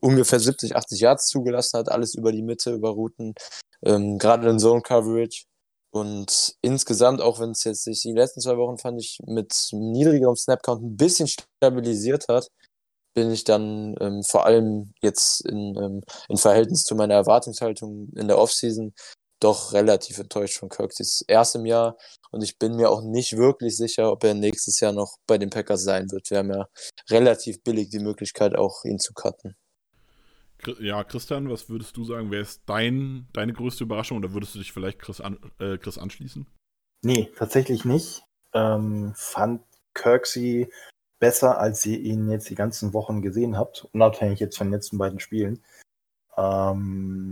ungefähr 0.01 0.39
70, 0.39 0.75
80 0.75 0.99
Yards 0.99 1.27
zugelassen 1.27 1.79
hat, 1.79 1.89
alles 1.89 2.15
über 2.15 2.31
die 2.31 2.41
Mitte, 2.41 2.73
über 2.73 2.89
Routen, 2.89 3.35
ähm, 3.83 4.17
gerade 4.17 4.49
in 4.49 4.59
Zone 4.59 4.81
Coverage. 4.81 5.45
Und 5.91 6.55
insgesamt, 6.61 7.21
auch 7.21 7.39
wenn 7.39 7.51
es 7.51 7.63
jetzt 7.65 7.83
sich 7.83 8.01
die 8.01 8.13
letzten 8.13 8.41
zwei 8.41 8.57
Wochen, 8.57 8.79
fand 8.79 8.99
ich, 8.99 9.19
mit 9.27 9.53
niedrigerem 9.71 10.35
Snapcount 10.35 10.81
ein 10.81 10.97
bisschen 10.97 11.27
stabilisiert 11.27 12.27
hat, 12.29 12.47
bin 13.13 13.31
ich 13.31 13.43
dann 13.43 13.95
ähm, 13.99 14.21
vor 14.23 14.45
allem 14.45 14.93
jetzt 15.01 15.45
in, 15.45 15.75
ähm, 15.77 16.01
in 16.29 16.37
Verhältnis 16.37 16.83
zu 16.83 16.95
meiner 16.95 17.15
Erwartungshaltung 17.15 18.09
in 18.15 18.27
der 18.27 18.37
Offseason 18.37 18.93
doch 19.39 19.73
relativ 19.73 20.19
enttäuscht 20.19 20.57
von 20.57 20.69
Kirksey's 20.69 21.23
erstem 21.27 21.65
Jahr. 21.65 21.97
Und 22.31 22.43
ich 22.43 22.57
bin 22.57 22.75
mir 22.75 22.89
auch 22.89 23.01
nicht 23.03 23.35
wirklich 23.35 23.75
sicher, 23.75 24.11
ob 24.11 24.23
er 24.23 24.33
nächstes 24.33 24.79
Jahr 24.79 24.93
noch 24.93 25.17
bei 25.27 25.37
den 25.37 25.49
Packers 25.49 25.83
sein 25.83 26.09
wird. 26.11 26.29
Wir 26.29 26.39
haben 26.39 26.51
ja 26.51 26.67
relativ 27.09 27.61
billig 27.63 27.89
die 27.89 27.99
Möglichkeit, 27.99 28.55
auch 28.55 28.85
ihn 28.85 28.99
zu 28.99 29.13
cutten. 29.13 29.55
Ja, 30.79 31.03
Christian, 31.03 31.49
was 31.49 31.67
würdest 31.67 31.97
du 31.97 32.05
sagen? 32.05 32.31
Wer 32.31 32.39
ist 32.39 32.61
dein, 32.67 33.27
deine 33.33 33.51
größte 33.51 33.83
Überraschung 33.83 34.19
oder 34.19 34.31
würdest 34.31 34.55
du 34.55 34.59
dich 34.59 34.71
vielleicht 34.71 34.99
Chris, 34.99 35.19
an, 35.19 35.37
äh, 35.59 35.77
Chris 35.77 35.97
anschließen? 35.97 36.47
Nee, 37.01 37.29
tatsächlich 37.35 37.83
nicht. 37.83 38.23
Ähm, 38.53 39.13
fand 39.15 39.61
Kirksey 39.93 40.69
besser, 41.23 41.57
als 41.57 41.85
ihr 41.85 42.01
ihn 42.01 42.29
jetzt 42.29 42.49
die 42.49 42.55
ganzen 42.55 42.93
Wochen 42.93 43.21
gesehen 43.21 43.57
habt, 43.57 43.87
unabhängig 43.93 44.41
jetzt 44.41 44.57
von 44.57 44.67
den 44.67 44.73
letzten 44.73 44.97
beiden 44.97 45.21
Spielen. 45.21 45.63
Ähm, 46.35 47.31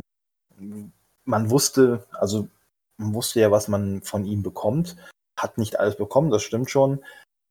man 1.26 1.50
wusste, 1.50 2.06
also 2.14 2.48
man 2.96 3.14
wusste 3.14 3.42
ja, 3.42 3.52
was 3.52 3.68
man 3.68 4.02
von 4.02 4.24
ihm 4.24 4.44
bekommt. 4.44 4.96
Hat 5.38 5.58
nicht 5.58 5.78
alles 5.78 5.98
bekommen, 5.98 6.32
das 6.32 6.42
stimmt 6.42 6.70
schon. 6.70 7.04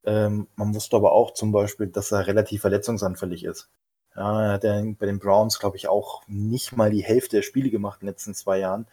Ähm, 0.07 0.47
man 0.57 0.75
wusste 0.75 0.97
aber 0.97 1.13
auch 1.13 1.35
zum 1.35 1.53
Beispiel, 1.53 1.89
dass 1.89 2.11
er 2.11 2.27
relativ 2.27 2.63
verletzungsanfällig 2.63 3.45
ist. 3.45 3.69
Ja, 4.17 4.43
er 4.43 4.53
hat 4.55 4.65
ja 4.65 4.83
bei 4.99 5.05
den 5.05 5.19
Browns, 5.19 5.59
glaube 5.59 5.77
ich, 5.77 5.89
auch 5.89 6.23
nicht 6.27 6.75
mal 6.75 6.91
die 6.91 7.05
Hälfte 7.05 7.37
der 7.37 7.43
Spiele 7.43 7.69
gemacht 7.69 8.01
in 8.01 8.07
den 8.07 8.15
letzten 8.15 8.33
zwei 8.33 8.61
Jahren. 8.61 8.87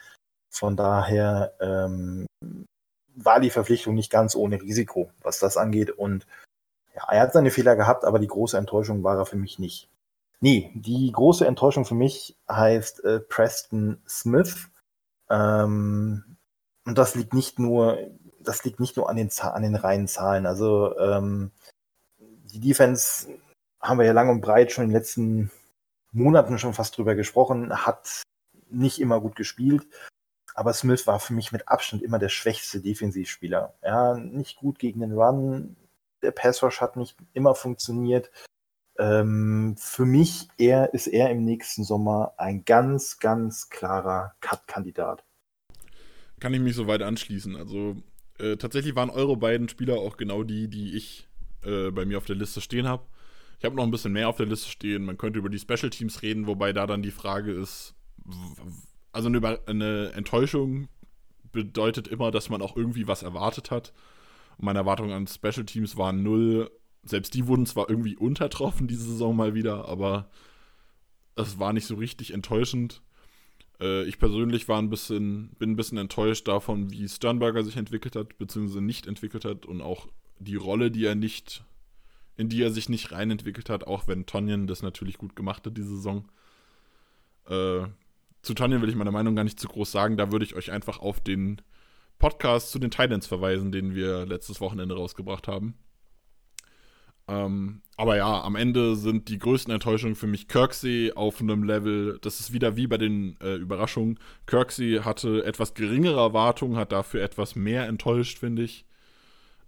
Von 0.49 0.75
daher 0.75 1.53
ähm, 1.61 2.25
war 3.15 3.39
die 3.39 3.51
Verpflichtung 3.51 3.95
nicht 3.95 4.11
ganz 4.11 4.35
ohne 4.35 4.61
Risiko, 4.61 5.11
was 5.21 5.39
das 5.39 5.55
angeht. 5.55 5.91
Und 5.91 6.27
ja, 6.97 7.03
er 7.11 7.21
hat 7.21 7.33
seine 7.33 7.51
Fehler 7.51 7.75
gehabt, 7.75 8.05
aber 8.05 8.17
die 8.17 8.27
große 8.27 8.57
Enttäuschung 8.57 9.03
war 9.03 9.17
er 9.17 9.25
für 9.27 9.35
mich 9.35 9.59
nicht. 9.59 9.87
Nee, 10.39 10.71
die 10.73 11.11
große 11.11 11.45
Enttäuschung 11.45 11.85
für 11.85 11.95
mich 11.95 12.35
heißt 12.49 13.03
äh, 13.03 13.19
Preston 13.19 14.01
Smith. 14.07 14.69
Ähm, 15.29 16.37
und 16.85 16.97
das 16.97 17.13
liegt 17.15 17.33
nicht 17.33 17.59
nur, 17.59 17.99
das 18.39 18.63
liegt 18.63 18.79
nicht 18.79 18.97
nur 18.97 19.09
an 19.09 19.15
den, 19.15 19.29
an 19.39 19.61
den 19.61 19.75
reinen 19.75 20.07
Zahlen. 20.07 20.47
Also 20.47 20.97
ähm, 20.97 21.51
die 22.19 22.59
Defense 22.59 23.27
haben 23.79 23.99
wir 23.99 24.05
ja 24.05 24.13
lang 24.13 24.29
und 24.29 24.41
breit 24.41 24.71
schon 24.71 24.85
in 24.85 24.89
den 24.89 24.97
letzten 24.97 25.51
Monaten 26.11 26.57
schon 26.57 26.73
fast 26.73 26.97
drüber 26.97 27.13
gesprochen, 27.13 27.85
hat 27.85 28.23
nicht 28.69 28.99
immer 28.99 29.21
gut 29.21 29.35
gespielt. 29.35 29.85
Aber 30.55 30.73
Smith 30.73 31.05
war 31.05 31.19
für 31.19 31.33
mich 31.33 31.51
mit 31.51 31.67
Abstand 31.67 32.01
immer 32.01 32.17
der 32.17 32.29
schwächste 32.29 32.79
Defensivspieler. 32.79 33.75
Ja, 33.83 34.15
nicht 34.15 34.57
gut 34.57 34.79
gegen 34.79 35.01
den 35.01 35.13
Run. 35.13 35.75
Der 36.21 36.31
Passwash 36.31 36.81
hat 36.81 36.95
nicht 36.95 37.15
immer 37.33 37.55
funktioniert. 37.55 38.31
Ähm, 38.99 39.75
für 39.77 40.05
mich 40.05 40.47
er, 40.57 40.93
ist 40.93 41.07
er 41.07 41.29
im 41.29 41.43
nächsten 41.43 41.83
Sommer 41.83 42.33
ein 42.37 42.65
ganz, 42.65 43.19
ganz 43.19 43.69
klarer 43.69 44.33
Cut-Kandidat. 44.41 45.23
Kann 46.39 46.53
ich 46.53 46.59
mich 46.59 46.75
so 46.75 46.87
weit 46.87 47.01
anschließen. 47.01 47.55
Also 47.55 47.97
äh, 48.39 48.57
tatsächlich 48.57 48.95
waren 48.95 49.09
eure 49.09 49.37
beiden 49.37 49.69
Spieler 49.69 49.95
auch 49.95 50.17
genau 50.17 50.43
die, 50.43 50.67
die 50.67 50.95
ich 50.95 51.27
äh, 51.63 51.91
bei 51.91 52.05
mir 52.05 52.17
auf 52.17 52.25
der 52.25 52.35
Liste 52.35 52.61
stehen 52.61 52.87
habe. 52.87 53.03
Ich 53.59 53.65
habe 53.65 53.75
noch 53.75 53.83
ein 53.83 53.91
bisschen 53.91 54.13
mehr 54.13 54.29
auf 54.29 54.37
der 54.37 54.45
Liste 54.45 54.69
stehen. 54.69 55.05
Man 55.05 55.17
könnte 55.17 55.39
über 55.39 55.49
die 55.49 55.59
Special 55.59 55.89
Teams 55.89 56.21
reden, 56.21 56.47
wobei 56.47 56.73
da 56.73 56.85
dann 56.85 57.01
die 57.01 57.11
Frage 57.11 57.51
ist, 57.51 57.95
also 59.11 59.29
eine, 59.29 59.59
eine 59.65 60.11
Enttäuschung 60.13 60.89
bedeutet 61.51 62.07
immer, 62.07 62.29
dass 62.29 62.49
man 62.49 62.61
auch 62.61 62.75
irgendwie 62.75 63.07
was 63.07 63.23
erwartet 63.23 63.71
hat. 63.71 63.93
Meine 64.57 64.79
Erwartungen 64.79 65.11
an 65.11 65.27
Special 65.27 65.65
Teams 65.65 65.97
waren 65.97 66.23
null 66.23 66.69
selbst 67.09 67.33
die 67.33 67.47
wurden 67.47 67.65
zwar 67.65 67.89
irgendwie 67.89 68.15
untertroffen 68.15 68.87
diese 68.87 69.03
Saison 69.03 69.35
mal 69.35 69.53
wieder, 69.53 69.87
aber 69.87 70.29
es 71.35 71.59
war 71.59 71.73
nicht 71.73 71.85
so 71.85 71.95
richtig 71.95 72.33
enttäuschend. 72.33 73.01
Äh, 73.79 74.03
ich 74.05 74.19
persönlich 74.19 74.67
war 74.67 74.81
ein 74.81 74.89
bisschen, 74.89 75.49
bin 75.59 75.71
ein 75.71 75.75
bisschen 75.75 75.97
enttäuscht 75.97 76.47
davon, 76.47 76.91
wie 76.91 77.07
Sternberger 77.07 77.63
sich 77.63 77.77
entwickelt 77.77 78.15
hat, 78.15 78.37
beziehungsweise 78.37 78.81
nicht 78.81 79.07
entwickelt 79.07 79.45
hat 79.45 79.65
und 79.65 79.81
auch 79.81 80.07
die 80.39 80.55
Rolle, 80.55 80.91
die 80.91 81.05
er 81.05 81.15
nicht, 81.15 81.63
in 82.35 82.49
die 82.49 82.61
er 82.61 82.71
sich 82.71 82.89
nicht 82.89 83.11
reinentwickelt 83.11 83.69
hat, 83.69 83.85
auch 83.85 84.07
wenn 84.07 84.25
Tonjen 84.25 84.67
das 84.67 84.81
natürlich 84.81 85.17
gut 85.17 85.35
gemacht 85.35 85.65
hat 85.65 85.77
diese 85.77 85.95
Saison. 85.95 86.27
Äh, 87.45 87.87
zu 88.41 88.53
Tonjen 88.53 88.81
will 88.81 88.89
ich 88.89 88.95
meine 88.95 89.11
Meinung 89.11 89.35
gar 89.35 89.43
nicht 89.43 89.59
zu 89.59 89.67
groß 89.67 89.91
sagen, 89.91 90.17
da 90.17 90.31
würde 90.31 90.45
ich 90.45 90.55
euch 90.55 90.71
einfach 90.71 90.99
auf 90.99 91.19
den 91.19 91.61
Podcast 92.19 92.71
zu 92.71 92.79
den 92.79 92.91
Titans 92.91 93.27
verweisen, 93.27 93.71
den 93.71 93.95
wir 93.95 94.25
letztes 94.25 94.61
Wochenende 94.61 94.95
rausgebracht 94.95 95.47
haben. 95.47 95.75
Ähm, 97.27 97.81
aber 97.97 98.15
ja, 98.15 98.41
am 98.41 98.55
Ende 98.55 98.95
sind 98.95 99.27
die 99.27 99.37
größten 99.37 99.73
Enttäuschungen 99.73 100.15
für 100.15 100.27
mich 100.27 100.47
Kirksey 100.47 101.11
auf 101.13 101.41
einem 101.41 101.63
Level, 101.63 102.19
das 102.21 102.39
ist 102.39 102.53
wieder 102.53 102.77
wie 102.77 102.87
bei 102.87 102.97
den 102.97 103.39
äh, 103.41 103.55
Überraschungen. 103.55 104.17
Kirksey 104.45 105.01
hatte 105.03 105.43
etwas 105.43 105.73
geringere 105.73 106.21
Erwartungen, 106.21 106.77
hat 106.77 106.91
dafür 106.93 107.21
etwas 107.23 107.55
mehr 107.55 107.87
enttäuscht, 107.87 108.39
finde 108.39 108.63
ich. 108.63 108.85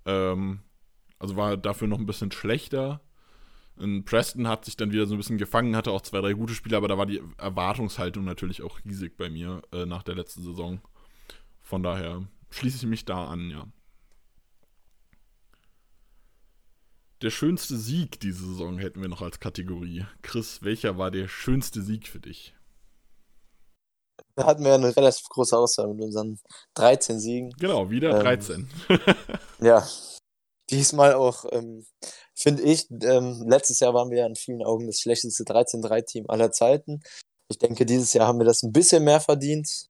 Ähm, 0.05 0.59
also 1.19 1.35
war 1.35 1.57
dafür 1.57 1.87
noch 1.87 1.99
ein 1.99 2.05
bisschen 2.05 2.31
schlechter. 2.31 3.01
Und 3.75 4.05
Preston 4.05 4.47
hat 4.47 4.65
sich 4.65 4.77
dann 4.77 4.91
wieder 4.91 5.05
so 5.05 5.15
ein 5.15 5.17
bisschen 5.17 5.37
gefangen, 5.37 5.75
hatte 5.75 5.91
auch 5.91 6.01
zwei, 6.01 6.21
drei 6.21 6.33
gute 6.33 6.53
Spiele, 6.53 6.77
aber 6.77 6.87
da 6.87 6.97
war 6.97 7.05
die 7.05 7.21
Erwartungshaltung 7.37 8.25
natürlich 8.25 8.61
auch 8.61 8.79
riesig 8.85 9.17
bei 9.17 9.29
mir 9.29 9.61
äh, 9.73 9.85
nach 9.85 10.03
der 10.03 10.15
letzten 10.15 10.43
Saison. 10.43 10.81
Von 11.61 11.83
daher 11.83 12.23
schließe 12.49 12.77
ich 12.77 12.85
mich 12.85 13.05
da 13.05 13.25
an, 13.25 13.49
ja. 13.49 13.67
Der 17.21 17.31
schönste 17.31 17.75
Sieg 17.75 18.19
diese 18.21 18.45
Saison 18.45 18.77
hätten 18.77 19.01
wir 19.01 19.09
noch 19.09 19.21
als 19.21 19.41
Kategorie. 19.41 20.05
Chris, 20.21 20.63
welcher 20.63 20.97
war 20.97 21.11
der 21.11 21.27
schönste 21.27 21.81
Sieg 21.81 22.07
für 22.07 22.19
dich? 22.19 22.55
Da 24.35 24.45
hatten 24.45 24.63
wir 24.63 24.73
eine 24.73 24.95
relativ 24.95 25.27
große 25.27 25.57
Auswahl 25.57 25.89
mit 25.89 26.01
unseren 26.01 26.39
13 26.75 27.19
Siegen. 27.19 27.49
Genau, 27.59 27.89
wieder 27.89 28.11
ähm, 28.11 28.19
13. 28.23 28.69
ja, 29.59 29.85
diesmal 30.69 31.13
auch, 31.13 31.43
ähm, 31.51 31.85
finde 32.33 32.63
ich, 32.63 32.89
ähm, 32.89 33.43
letztes 33.45 33.81
Jahr 33.81 33.93
waren 33.93 34.11
wir 34.11 34.19
ja 34.19 34.25
in 34.25 34.37
vielen 34.37 34.63
Augen 34.63 34.87
das 34.87 35.01
schlechteste 35.01 35.43
13-3-Team 35.43 36.25
aller 36.29 36.51
Zeiten. 36.51 37.01
Ich 37.49 37.57
denke, 37.57 37.85
dieses 37.85 38.13
Jahr 38.13 38.27
haben 38.27 38.39
wir 38.39 38.45
das 38.45 38.63
ein 38.63 38.71
bisschen 38.71 39.03
mehr 39.03 39.19
verdient. 39.19 39.88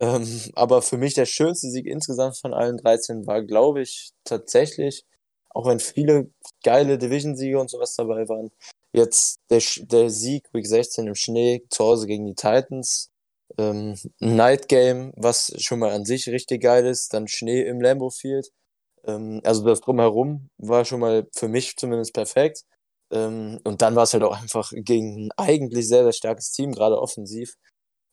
Ähm, 0.00 0.26
aber 0.54 0.82
für 0.82 0.96
mich 0.96 1.14
der 1.14 1.26
schönste 1.26 1.68
Sieg 1.70 1.86
insgesamt 1.86 2.38
von 2.38 2.54
allen 2.54 2.78
13 2.78 3.26
war, 3.26 3.42
glaube 3.42 3.82
ich, 3.82 4.12
tatsächlich, 4.24 5.04
auch 5.50 5.66
wenn 5.66 5.80
viele 5.80 6.30
geile 6.64 6.98
Division-Siege 6.98 7.58
und 7.58 7.70
sowas 7.70 7.94
dabei 7.94 8.28
waren, 8.28 8.50
jetzt 8.92 9.40
der, 9.50 9.62
der 9.86 10.10
Sieg 10.10 10.48
Week 10.52 10.66
16 10.66 11.06
im 11.06 11.14
Schnee 11.14 11.62
zu 11.70 11.84
Hause 11.84 12.06
gegen 12.06 12.26
die 12.26 12.34
Titans. 12.34 13.10
Ähm, 13.58 13.96
Night 14.20 14.68
Game, 14.68 15.12
was 15.16 15.52
schon 15.58 15.80
mal 15.80 15.90
an 15.92 16.04
sich 16.04 16.28
richtig 16.28 16.62
geil 16.62 16.86
ist, 16.86 17.12
dann 17.14 17.28
Schnee 17.28 17.62
im 17.62 17.80
Lambo 17.80 18.10
Field. 18.10 18.50
Ähm, 19.04 19.40
also 19.44 19.64
das 19.64 19.80
Drumherum 19.80 20.50
war 20.58 20.84
schon 20.84 21.00
mal 21.00 21.26
für 21.34 21.48
mich 21.48 21.76
zumindest 21.76 22.14
perfekt. 22.14 22.64
Ähm, 23.10 23.60
und 23.64 23.82
dann 23.82 23.96
war 23.96 24.04
es 24.04 24.12
halt 24.14 24.22
auch 24.24 24.40
einfach 24.40 24.72
gegen 24.74 25.28
ein 25.28 25.32
eigentlich 25.36 25.88
sehr, 25.88 26.04
sehr 26.04 26.12
starkes 26.12 26.52
Team, 26.52 26.72
gerade 26.72 27.00
offensiv. 27.00 27.54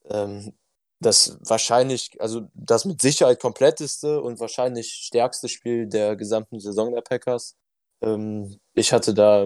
Ähm, 0.10 0.53
das 1.00 1.38
wahrscheinlich, 1.42 2.20
also 2.20 2.48
das 2.54 2.86
mit 2.86 3.02
Sicherheit 3.02 3.40
kompletteste 3.42 4.22
und 4.22 4.40
wahrscheinlich 4.40 4.92
stärkste 4.94 5.50
Spiel 5.50 5.88
der 5.88 6.16
gesamten 6.16 6.60
Saison 6.60 6.94
der 6.94 7.02
Packers. 7.02 7.56
Ähm, 8.02 8.60
ich 8.74 8.94
hatte 8.94 9.14
da, 9.14 9.46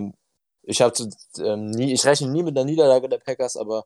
ich 0.63 0.81
hatte 0.81 1.09
ähm, 1.39 1.71
nie, 1.71 1.93
ich 1.93 2.05
rechne 2.05 2.29
nie 2.29 2.43
mit 2.43 2.55
der 2.55 2.65
Niederlage 2.65 3.09
der 3.09 3.19
Packers, 3.19 3.57
aber 3.57 3.85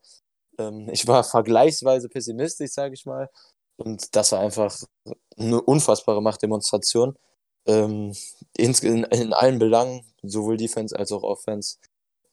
ähm, 0.57 0.89
ich 0.93 1.07
war 1.07 1.23
vergleichsweise 1.23 2.09
pessimistisch, 2.09 2.71
sage 2.71 2.93
ich 2.93 3.05
mal. 3.05 3.29
Und 3.77 4.15
das 4.15 4.31
war 4.31 4.39
einfach 4.41 4.77
eine 5.37 5.61
unfassbare 5.61 6.21
Machtdemonstration. 6.21 7.17
Ähm, 7.65 8.13
in, 8.57 8.73
in, 9.05 9.33
allen 9.33 9.57
Belangen, 9.57 10.05
sowohl 10.21 10.57
Defense 10.57 10.97
als 10.97 11.11
auch 11.11 11.23
Offense. 11.23 11.77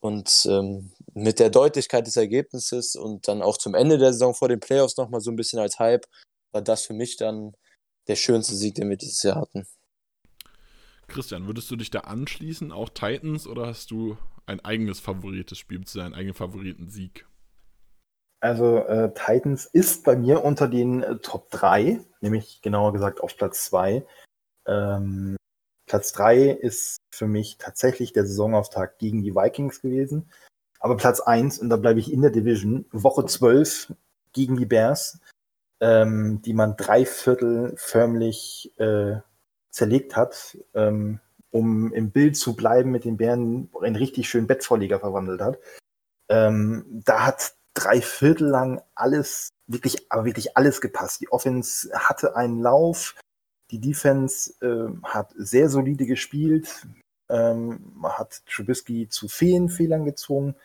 Und 0.01 0.47
ähm, 0.48 0.93
mit 1.14 1.39
der 1.39 1.51
Deutlichkeit 1.51 2.06
des 2.06 2.16
Ergebnisses 2.16 2.97
und 2.97 3.28
dann 3.28 3.43
auch 3.43 3.59
zum 3.59 3.74
Ende 3.74 3.98
der 3.98 4.12
Saison 4.12 4.35
vor 4.35 4.48
den 4.48 4.60
Playoffs 4.60 4.97
nochmal 4.97 5.20
so 5.20 5.31
ein 5.31 5.36
bisschen 5.36 5.59
als 5.59 5.78
Hype, 5.78 6.06
war 6.52 6.62
das 6.62 6.86
für 6.86 6.94
mich 6.94 7.16
dann 7.16 7.55
der 8.09 8.16
schönste 8.16 8.55
Sieg, 8.55 8.74
den 8.74 8.89
wir 8.89 8.97
dieses 8.97 9.22
Jahr 9.22 9.36
hatten. 9.36 9.66
Christian, 11.06 11.47
würdest 11.47 11.70
du 11.70 11.77
dich 11.77 11.90
da 11.90 12.01
anschließen, 12.01 12.72
auch 12.72 12.89
Titans, 12.89 13.47
oder 13.47 13.66
hast 13.66 13.90
du 13.90 14.16
ein 14.47 14.64
eigenes 14.64 15.01
favorites 15.01 15.59
Spiel, 15.59 15.85
zu 15.85 15.98
deinen 15.98 16.14
eigenen 16.14 16.35
Favoriten-Sieg? 16.35 17.27
Also 18.40 18.78
äh, 18.78 19.12
Titans 19.12 19.66
ist 19.66 20.05
bei 20.05 20.16
mir 20.16 20.43
unter 20.44 20.66
den 20.66 21.02
äh, 21.02 21.18
Top 21.18 21.51
3, 21.51 22.01
nämlich 22.20 22.62
genauer 22.62 22.93
gesagt 22.93 23.20
auf 23.20 23.36
Platz 23.36 23.64
2. 23.66 24.05
Ähm, 24.66 25.36
Platz 25.90 26.12
3 26.12 26.50
ist 26.50 26.98
für 27.10 27.26
mich 27.26 27.58
tatsächlich 27.58 28.12
der 28.12 28.24
Saisonauftakt 28.24 29.00
gegen 29.00 29.22
die 29.22 29.34
Vikings 29.34 29.82
gewesen. 29.82 30.30
Aber 30.78 30.96
Platz 30.96 31.18
1, 31.18 31.58
und 31.58 31.68
da 31.68 31.76
bleibe 31.76 31.98
ich 31.98 32.12
in 32.12 32.22
der 32.22 32.30
Division, 32.30 32.84
Woche 32.92 33.26
12 33.26 33.92
gegen 34.32 34.56
die 34.56 34.66
Bears, 34.66 35.18
ähm, 35.80 36.42
die 36.42 36.52
man 36.52 36.76
drei 36.76 37.04
Viertel 37.04 37.74
förmlich 37.76 38.72
äh, 38.78 39.16
zerlegt 39.70 40.14
hat, 40.14 40.58
ähm, 40.74 41.18
um 41.50 41.92
im 41.92 42.12
Bild 42.12 42.36
zu 42.36 42.54
bleiben 42.54 42.92
mit 42.92 43.04
den 43.04 43.16
Bären, 43.16 43.68
einen 43.82 43.96
richtig 43.96 44.28
schönen 44.28 44.46
Bettvorleger 44.46 45.00
verwandelt 45.00 45.40
hat. 45.40 45.58
Ähm, 46.28 47.02
da 47.04 47.26
hat 47.26 47.54
drei 47.74 48.00
Viertel 48.00 48.46
lang 48.46 48.80
alles, 48.94 49.48
wirklich, 49.66 50.06
aber 50.12 50.24
wirklich 50.24 50.56
alles 50.56 50.80
gepasst. 50.80 51.20
Die 51.20 51.32
Offense 51.32 51.90
hatte 51.92 52.36
einen 52.36 52.60
Lauf, 52.60 53.16
die 53.70 53.80
Defense 53.80 54.52
äh, 54.60 54.92
hat 55.05 55.32
sehr 55.36 55.68
solide 55.68 56.06
gespielt, 56.06 56.86
ähm, 57.28 58.02
hat 58.02 58.42
Trubisky 58.47 59.09
zu 59.09 59.28
vielen 59.28 59.68
Fehlern 59.68 60.05
gezwungen. 60.05 60.56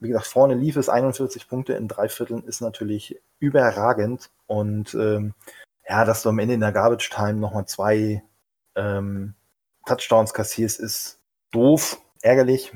Wie 0.00 0.08
gesagt, 0.08 0.26
vorne 0.26 0.54
lief 0.54 0.76
es 0.76 0.88
41 0.88 1.48
Punkte 1.48 1.74
in 1.74 1.86
drei 1.86 2.08
Vierteln, 2.08 2.42
ist 2.44 2.60
natürlich 2.60 3.20
überragend. 3.38 4.30
Und 4.46 4.94
ähm, 4.94 5.34
ja, 5.88 6.04
dass 6.04 6.22
du 6.22 6.30
am 6.30 6.38
Ende 6.38 6.54
in 6.54 6.60
der 6.60 6.72
Garbage 6.72 7.10
Time 7.10 7.34
nochmal 7.34 7.66
zwei 7.66 8.22
ähm, 8.74 9.34
Touchdowns 9.86 10.34
kassierst, 10.34 10.80
ist 10.80 11.20
doof, 11.52 12.00
ärgerlich. 12.20 12.72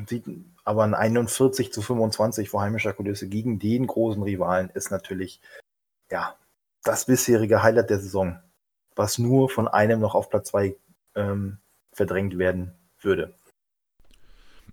Aber 0.64 0.84
ein 0.84 0.94
41 0.94 1.72
zu 1.72 1.82
25 1.82 2.50
vor 2.50 2.62
heimischer 2.62 2.92
Kulisse 2.92 3.28
gegen 3.28 3.58
den 3.58 3.86
großen 3.86 4.22
Rivalen 4.22 4.70
ist 4.70 4.90
natürlich 4.90 5.40
ja 6.10 6.36
das 6.84 7.06
bisherige 7.06 7.62
Highlight 7.62 7.90
der 7.90 7.98
Saison, 8.00 8.38
was 8.96 9.18
nur 9.18 9.48
von 9.48 9.68
einem 9.68 10.00
noch 10.00 10.14
auf 10.14 10.30
Platz 10.30 10.48
2 10.48 10.76
ähm, 11.14 11.58
verdrängt 11.92 12.38
werden 12.38 12.72
würde. 12.98 13.34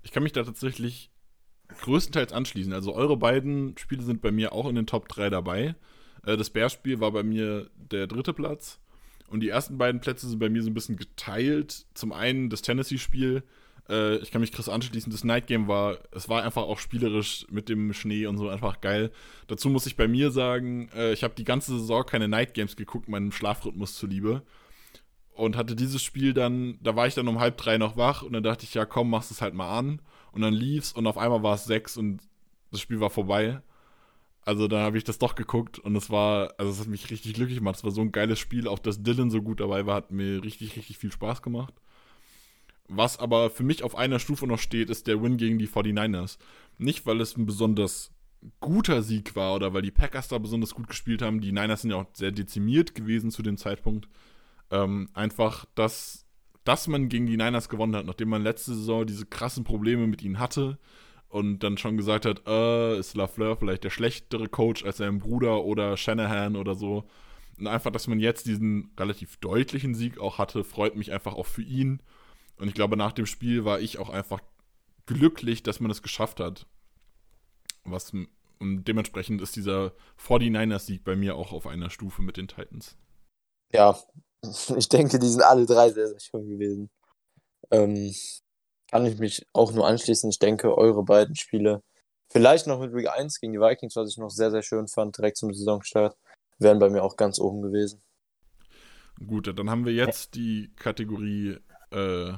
Ich 0.01 0.11
kann 0.11 0.23
mich 0.23 0.31
da 0.31 0.43
tatsächlich 0.43 1.11
größtenteils 1.81 2.33
anschließen. 2.33 2.73
Also 2.73 2.93
eure 2.93 3.17
beiden 3.17 3.77
Spiele 3.77 4.03
sind 4.03 4.21
bei 4.21 4.31
mir 4.31 4.53
auch 4.53 4.67
in 4.67 4.75
den 4.75 4.87
Top 4.87 5.07
3 5.07 5.29
dabei. 5.29 5.75
Äh, 6.25 6.37
das 6.37 6.49
Bears-Spiel 6.49 6.99
war 6.99 7.11
bei 7.11 7.23
mir 7.23 7.69
der 7.75 8.07
dritte 8.07 8.33
Platz. 8.33 8.79
Und 9.27 9.39
die 9.39 9.49
ersten 9.49 9.77
beiden 9.77 10.01
Plätze 10.01 10.27
sind 10.27 10.39
bei 10.39 10.49
mir 10.49 10.61
so 10.61 10.69
ein 10.69 10.73
bisschen 10.73 10.97
geteilt. 10.97 11.85
Zum 11.93 12.11
einen 12.11 12.49
das 12.49 12.61
Tennessee-Spiel. 12.61 13.43
Äh, 13.89 14.17
ich 14.17 14.31
kann 14.31 14.41
mich 14.41 14.51
Chris 14.51 14.69
anschließen. 14.69 15.11
Das 15.11 15.23
Night 15.23 15.47
Game 15.47 15.67
war, 15.67 15.97
es 16.11 16.29
war 16.29 16.43
einfach 16.43 16.63
auch 16.63 16.79
spielerisch 16.79 17.45
mit 17.49 17.69
dem 17.69 17.93
Schnee 17.93 18.25
und 18.25 18.37
so 18.37 18.49
einfach 18.49 18.81
geil. 18.81 19.11
Dazu 19.47 19.69
muss 19.69 19.85
ich 19.85 19.95
bei 19.95 20.07
mir 20.07 20.31
sagen, 20.31 20.89
äh, 20.95 21.13
ich 21.13 21.23
habe 21.23 21.35
die 21.35 21.43
ganze 21.43 21.77
Saison 21.79 22.05
keine 22.05 22.27
Night 22.27 22.53
Games 22.53 22.75
geguckt, 22.75 23.09
meinem 23.09 23.31
Schlafrhythmus 23.31 23.95
zuliebe 23.95 24.43
und 25.35 25.57
hatte 25.57 25.75
dieses 25.75 26.03
Spiel 26.03 26.33
dann, 26.33 26.77
da 26.81 26.95
war 26.95 27.07
ich 27.07 27.15
dann 27.15 27.27
um 27.27 27.39
halb 27.39 27.57
drei 27.57 27.77
noch 27.77 27.97
wach 27.97 28.21
und 28.21 28.33
dann 28.33 28.43
dachte 28.43 28.65
ich, 28.65 28.73
ja 28.73 28.85
komm, 28.85 29.09
machst 29.09 29.31
es 29.31 29.41
halt 29.41 29.53
mal 29.53 29.77
an. 29.77 30.01
Und 30.31 30.41
dann 30.41 30.53
lief's 30.53 30.93
und 30.93 31.05
auf 31.05 31.17
einmal 31.17 31.43
war 31.43 31.55
es 31.55 31.65
sechs 31.65 31.97
und 31.97 32.21
das 32.71 32.81
Spiel 32.81 32.99
war 32.99 33.09
vorbei. 33.09 33.61
Also 34.45 34.67
dann 34.67 34.81
habe 34.81 34.97
ich 34.97 35.03
das 35.03 35.19
doch 35.19 35.35
geguckt 35.35 35.79
und 35.79 35.95
es 35.95 36.09
war, 36.09 36.53
also 36.57 36.71
es 36.71 36.79
hat 36.79 36.87
mich 36.87 37.09
richtig 37.09 37.33
glücklich 37.33 37.59
gemacht. 37.59 37.77
Es 37.77 37.83
war 37.83 37.91
so 37.91 38.01
ein 38.01 38.11
geiles 38.11 38.39
Spiel, 38.39 38.67
auch 38.67 38.79
dass 38.79 39.01
Dylan 39.01 39.29
so 39.29 39.41
gut 39.41 39.59
dabei 39.59 39.85
war, 39.85 39.95
hat 39.95 40.11
mir 40.11 40.43
richtig, 40.43 40.75
richtig 40.75 40.97
viel 40.97 41.11
Spaß 41.11 41.41
gemacht. 41.41 41.73
Was 42.87 43.17
aber 43.17 43.49
für 43.49 43.63
mich 43.63 43.83
auf 43.83 43.95
einer 43.95 44.19
Stufe 44.19 44.45
noch 44.45 44.59
steht, 44.59 44.89
ist 44.89 45.07
der 45.07 45.21
Win 45.21 45.37
gegen 45.37 45.57
die 45.57 45.67
49ers. 45.67 46.37
Nicht, 46.77 47.05
weil 47.05 47.21
es 47.21 47.37
ein 47.37 47.45
besonders 47.45 48.11
guter 48.59 49.01
Sieg 49.01 49.35
war 49.35 49.55
oder 49.55 49.73
weil 49.73 49.81
die 49.81 49.91
Packers 49.91 50.27
da 50.27 50.37
besonders 50.37 50.75
gut 50.75 50.87
gespielt 50.87 51.21
haben. 51.21 51.41
Die 51.41 51.51
Niners 51.51 51.81
sind 51.81 51.91
ja 51.91 51.97
auch 51.97 52.05
sehr 52.13 52.31
dezimiert 52.31 52.95
gewesen 52.95 53.31
zu 53.31 53.41
dem 53.41 53.57
Zeitpunkt. 53.57 54.07
Ähm, 54.69 55.09
einfach, 55.13 55.65
dass, 55.75 56.25
dass 56.63 56.87
man 56.87 57.09
gegen 57.09 57.25
die 57.25 57.37
Niners 57.37 57.69
gewonnen 57.69 57.95
hat, 57.95 58.05
nachdem 58.05 58.29
man 58.29 58.43
letzte 58.43 58.73
Saison 58.73 59.05
diese 59.05 59.25
krassen 59.25 59.63
Probleme 59.63 60.07
mit 60.07 60.21
ihnen 60.21 60.39
hatte 60.39 60.77
und 61.29 61.59
dann 61.59 61.77
schon 61.77 61.97
gesagt 61.97 62.25
hat, 62.25 62.45
äh, 62.47 62.99
ist 62.99 63.15
LaFleur 63.15 63.55
vielleicht 63.55 63.83
der 63.83 63.89
schlechtere 63.89 64.49
Coach 64.49 64.83
als 64.83 64.97
sein 64.97 65.19
Bruder 65.19 65.63
oder 65.63 65.95
Shanahan 65.97 66.55
oder 66.55 66.75
so. 66.75 67.05
Und 67.57 67.67
einfach, 67.67 67.91
dass 67.91 68.07
man 68.07 68.19
jetzt 68.19 68.47
diesen 68.47 68.91
relativ 68.99 69.37
deutlichen 69.37 69.95
Sieg 69.95 70.19
auch 70.19 70.37
hatte, 70.37 70.63
freut 70.63 70.95
mich 70.95 71.11
einfach 71.11 71.33
auch 71.33 71.45
für 71.45 71.61
ihn. 71.61 72.01
Und 72.63 72.69
ich 72.69 72.75
glaube, 72.75 72.95
nach 72.95 73.11
dem 73.11 73.25
Spiel 73.25 73.65
war 73.65 73.81
ich 73.81 73.99
auch 73.99 74.09
einfach 74.09 74.39
glücklich, 75.05 75.63
dass 75.63 75.81
man 75.81 75.91
es 75.91 76.01
geschafft 76.01 76.39
hat. 76.39 76.65
Was, 77.83 78.13
und 78.57 78.85
dementsprechend 78.85 79.41
ist 79.41 79.57
dieser 79.57 79.91
49ers-Sieg 80.17 81.03
bei 81.03 81.17
mir 81.17 81.35
auch 81.35 81.51
auf 81.51 81.67
einer 81.67 81.89
Stufe 81.89 82.21
mit 82.21 82.37
den 82.37 82.47
Titans. 82.47 82.95
Ja, 83.73 83.99
ich 84.77 84.87
denke, 84.87 85.19
die 85.19 85.27
sind 85.27 85.41
alle 85.41 85.65
drei 85.65 85.89
sehr, 85.89 86.07
sehr 86.07 86.21
schön 86.21 86.47
gewesen. 86.47 86.89
Ähm, 87.69 88.15
kann 88.89 89.05
ich 89.07 89.19
mich 89.19 89.45
auch 89.51 89.73
nur 89.73 89.85
anschließen. 89.85 90.29
Ich 90.29 90.39
denke, 90.39 90.77
eure 90.77 91.03
beiden 91.03 91.35
Spiele, 91.35 91.83
vielleicht 92.31 92.65
noch 92.67 92.79
mit 92.79 92.93
Week 92.93 93.09
1 93.09 93.41
gegen 93.41 93.51
die 93.51 93.59
Vikings, 93.59 93.97
was 93.97 94.09
ich 94.09 94.17
noch 94.17 94.29
sehr, 94.29 94.51
sehr 94.51 94.63
schön 94.63 94.87
fand, 94.87 95.17
direkt 95.17 95.35
zum 95.35 95.53
Saisonstart, 95.53 96.15
wären 96.59 96.79
bei 96.79 96.89
mir 96.89 97.03
auch 97.03 97.17
ganz 97.17 97.39
oben 97.39 97.61
gewesen. 97.61 98.01
Gut, 99.27 99.53
dann 99.53 99.69
haben 99.69 99.85
wir 99.85 99.91
jetzt 99.91 100.35
die 100.35 100.71
Kategorie 100.77 101.57
äh, 101.91 102.35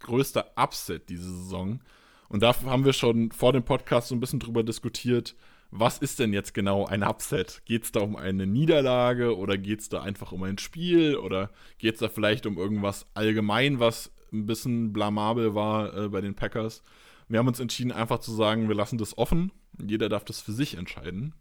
größter 0.00 0.52
Upset 0.56 1.08
diese 1.08 1.30
Saison. 1.30 1.80
Und 2.28 2.42
da 2.42 2.54
haben 2.64 2.84
wir 2.84 2.92
schon 2.92 3.32
vor 3.32 3.52
dem 3.52 3.64
Podcast 3.64 4.08
so 4.08 4.14
ein 4.14 4.20
bisschen 4.20 4.40
drüber 4.40 4.62
diskutiert, 4.62 5.34
was 5.72 5.98
ist 5.98 6.18
denn 6.18 6.32
jetzt 6.32 6.52
genau 6.52 6.86
ein 6.86 7.04
Upset? 7.04 7.62
Geht 7.64 7.84
es 7.84 7.92
da 7.92 8.00
um 8.00 8.16
eine 8.16 8.46
Niederlage 8.46 9.36
oder 9.36 9.56
geht 9.56 9.80
es 9.80 9.88
da 9.88 10.02
einfach 10.02 10.32
um 10.32 10.42
ein 10.42 10.58
Spiel 10.58 11.16
oder 11.16 11.50
geht 11.78 11.94
es 11.94 12.00
da 12.00 12.08
vielleicht 12.08 12.46
um 12.46 12.58
irgendwas 12.58 13.06
allgemein, 13.14 13.78
was 13.78 14.10
ein 14.32 14.46
bisschen 14.46 14.92
blamabel 14.92 15.54
war 15.54 15.96
äh, 15.96 16.08
bei 16.08 16.20
den 16.20 16.34
Packers? 16.34 16.82
Wir 17.28 17.38
haben 17.38 17.46
uns 17.46 17.60
entschieden, 17.60 17.92
einfach 17.92 18.18
zu 18.18 18.32
sagen, 18.32 18.68
wir 18.68 18.74
lassen 18.74 18.98
das 18.98 19.16
offen. 19.16 19.52
Jeder 19.80 20.08
darf 20.08 20.24
das 20.24 20.40
für 20.40 20.52
sich 20.52 20.76
entscheiden. 20.76 21.34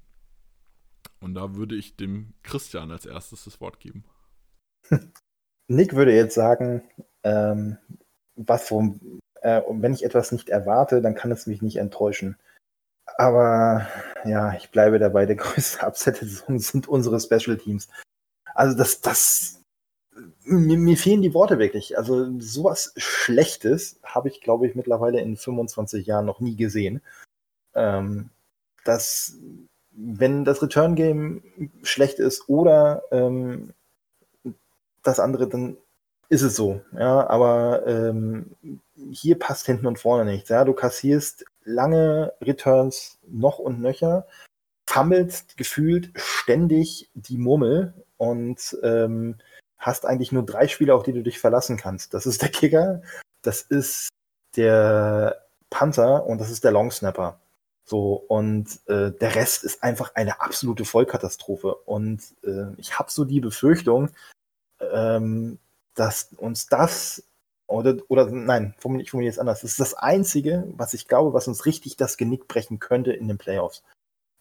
Und 1.20 1.34
da 1.34 1.56
würde 1.56 1.76
ich 1.76 1.96
dem 1.96 2.34
Christian 2.44 2.92
als 2.92 3.08
erstes 3.08 3.46
das 3.46 3.60
Wort 3.60 3.80
geben. 3.80 4.04
Nick 5.68 5.94
würde 5.94 6.16
jetzt 6.16 6.36
sagen, 6.36 6.84
ähm, 7.24 7.78
was, 8.48 8.72
worum, 8.72 9.22
Äh, 9.42 9.62
und 9.62 9.82
wenn 9.82 9.94
ich 9.94 10.04
etwas 10.04 10.32
nicht 10.32 10.50
erwarte, 10.50 11.02
dann 11.02 11.16
kann 11.16 11.32
es 11.32 11.48
mich 11.48 11.62
nicht 11.62 11.78
enttäuschen. 11.78 12.38
Aber 13.18 13.88
ja, 14.26 14.54
ich 14.54 14.70
bleibe 14.72 15.00
dabei, 15.00 15.26
der 15.26 15.36
größte 15.38 15.86
Upset 15.86 16.18
sind 16.18 16.88
unsere 16.88 17.20
Special 17.20 17.58
Teams. 17.58 17.88
Also 18.54 18.78
das, 18.78 19.02
das, 19.02 19.62
mir, 20.44 20.78
mir 20.78 20.98
fehlen 20.98 21.22
die 21.22 21.34
Worte 21.34 21.60
wirklich. 21.60 21.98
Also 21.98 22.40
sowas 22.40 22.94
Schlechtes 22.98 24.00
habe 24.04 24.30
ich, 24.30 24.42
glaube 24.42 24.68
ich, 24.68 24.76
mittlerweile 24.76 25.22
in 25.22 25.38
25 25.38 26.06
Jahren 26.06 26.26
noch 26.26 26.40
nie 26.40 26.56
gesehen. 26.56 27.02
Ähm, 27.76 28.30
dass, 28.84 29.38
wenn 29.92 30.46
das 30.46 30.62
Return 30.62 30.96
Game 30.96 31.44
schlecht 31.84 32.20
ist 32.20 32.50
oder 32.50 33.04
ähm, 33.12 33.74
das 35.04 35.20
andere, 35.20 35.48
dann 35.48 35.78
ist 36.30 36.42
es 36.44 36.56
so. 36.56 36.82
Ja, 36.98 37.28
aber 37.28 37.86
ähm, 37.88 38.56
hier 39.12 39.38
passt 39.38 39.66
hinten 39.66 39.88
und 39.88 40.00
vorne 40.00 40.30
nichts. 40.30 40.50
Ja, 40.50 40.64
du 40.64 40.74
kassierst 40.74 41.46
lange 41.64 42.34
Returns 42.42 43.20
noch 43.28 43.60
und 43.60 43.82
nöcher, 43.82 44.28
fummelst 44.90 45.58
gefühlt 45.58 46.12
ständig 46.16 47.10
die 47.14 47.38
Murmel 47.38 47.94
und 48.18 48.78
ähm, 48.84 49.38
hast 49.78 50.06
eigentlich 50.06 50.32
nur 50.32 50.46
drei 50.46 50.68
Spieler, 50.68 50.96
auf 50.96 51.04
die 51.04 51.14
du 51.14 51.24
dich 51.24 51.40
verlassen 51.40 51.78
kannst. 51.78 52.14
Das 52.14 52.26
ist 52.26 52.42
der 52.42 52.50
Kicker, 52.50 53.02
das 53.42 53.62
ist 53.62 54.10
der 54.56 55.46
Panther 55.70 56.26
und 56.26 56.40
das 56.40 56.50
ist 56.50 56.64
der 56.64 56.72
Longsnapper. 56.72 57.40
So, 57.86 58.14
und 58.28 58.68
äh, 58.88 59.12
der 59.12 59.36
Rest 59.36 59.64
ist 59.64 59.82
einfach 59.84 60.14
eine 60.14 60.42
absolute 60.42 60.86
Vollkatastrophe. 60.86 61.74
Und 61.74 62.22
äh, 62.44 62.72
ich 62.78 63.00
habe 63.00 63.10
so 63.10 63.26
die 63.26 63.40
Befürchtung, 63.40 64.12
ähm, 64.80 65.58
dass 66.00 66.30
uns 66.38 66.68
das 66.68 67.24
oder, 67.68 67.98
oder 68.08 68.26
nein, 68.32 68.74
ich 69.00 69.12
formuliere 69.12 69.30
es 69.30 69.38
anders. 69.38 69.62
Das 69.62 69.72
ist 69.72 69.80
das 69.80 69.94
Einzige, 69.94 70.68
was 70.76 70.96
ich 70.96 71.08
glaube, 71.08 71.34
was 71.34 71.48
uns 71.48 71.68
richtig 71.68 71.98
das 71.98 72.18
Genick 72.18 72.48
brechen 72.48 72.80
könnte 72.80 73.14
in 73.14 73.28
den 73.28 73.38
Playoffs. 73.38 73.84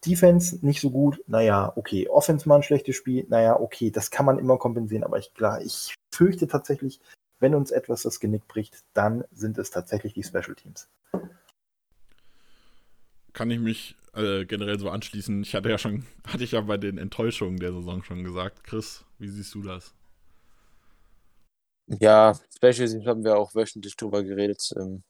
Defense 0.05 0.65
nicht 0.65 0.81
so 0.81 0.89
gut, 0.89 1.21
naja, 1.27 1.71
okay. 1.75 2.07
Offense 2.07 2.47
mal 2.47 2.55
ein 2.55 2.63
schlechtes 2.63 2.95
Spiel, 2.95 3.25
naja, 3.29 3.59
okay, 3.59 3.91
das 3.91 4.09
kann 4.09 4.25
man 4.25 4.39
immer 4.39 4.57
kompensieren, 4.57 5.03
aber 5.03 5.19
ich, 5.19 5.33
klar, 5.33 5.61
ich 5.61 5.93
fürchte 6.11 6.47
tatsächlich, 6.47 7.01
wenn 7.39 7.53
uns 7.53 7.71
etwas 7.71 8.03
das 8.03 8.19
Genick 8.19 8.47
bricht, 8.47 8.83
dann 8.93 9.25
sind 9.31 9.57
es 9.57 9.69
tatsächlich 9.69 10.13
die 10.13 10.23
Special 10.23 10.55
Teams. 10.55 10.87
Kann 13.33 13.51
ich 13.51 13.59
mich 13.59 13.95
äh, 14.13 14.45
generell 14.45 14.79
so 14.79 14.89
anschließen. 14.89 15.43
Ich 15.43 15.53
hatte 15.53 15.69
ja 15.69 15.77
schon, 15.77 16.05
hatte 16.27 16.43
ich 16.43 16.53
ja 16.53 16.61
bei 16.61 16.77
den 16.77 16.97
Enttäuschungen 16.97 17.59
der 17.59 17.73
Saison 17.73 18.03
schon 18.03 18.23
gesagt. 18.23 18.63
Chris, 18.63 19.03
wie 19.19 19.27
siehst 19.27 19.53
du 19.53 19.61
das? 19.61 19.93
Ja, 21.97 22.35
Special 22.55 22.87
Teams 22.87 23.05
haben 23.07 23.23
wir 23.23 23.37
auch 23.37 23.55
wöchentlich 23.55 23.95
drüber 23.97 24.23
geredet. 24.23 24.73
Ähm, 24.77 25.03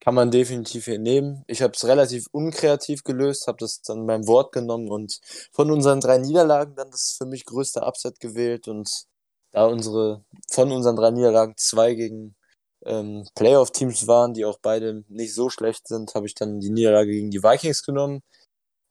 kann 0.00 0.14
man 0.14 0.30
definitiv 0.30 0.86
hier 0.86 0.98
nehmen. 0.98 1.44
Ich 1.46 1.62
habe 1.62 1.72
es 1.74 1.84
relativ 1.86 2.26
unkreativ 2.32 3.04
gelöst, 3.04 3.46
habe 3.46 3.58
das 3.60 3.82
dann 3.82 4.06
beim 4.06 4.26
Wort 4.26 4.52
genommen 4.52 4.90
und 4.90 5.20
von 5.52 5.70
unseren 5.70 6.00
drei 6.00 6.18
Niederlagen 6.18 6.74
dann 6.76 6.90
das 6.90 7.16
für 7.18 7.26
mich 7.26 7.44
größte 7.44 7.82
Upset 7.82 8.20
gewählt 8.20 8.68
und 8.68 9.06
da 9.52 9.66
unsere 9.66 10.24
von 10.50 10.70
unseren 10.72 10.96
drei 10.96 11.10
Niederlagen 11.10 11.54
zwei 11.56 11.94
gegen 11.94 12.36
ähm, 12.84 13.26
Playoff-Teams 13.34 14.06
waren, 14.06 14.34
die 14.34 14.44
auch 14.44 14.58
beide 14.62 15.04
nicht 15.08 15.34
so 15.34 15.50
schlecht 15.50 15.88
sind, 15.88 16.14
habe 16.14 16.26
ich 16.26 16.34
dann 16.34 16.60
die 16.60 16.70
Niederlage 16.70 17.12
gegen 17.12 17.30
die 17.30 17.42
Vikings 17.42 17.82
genommen, 17.84 18.22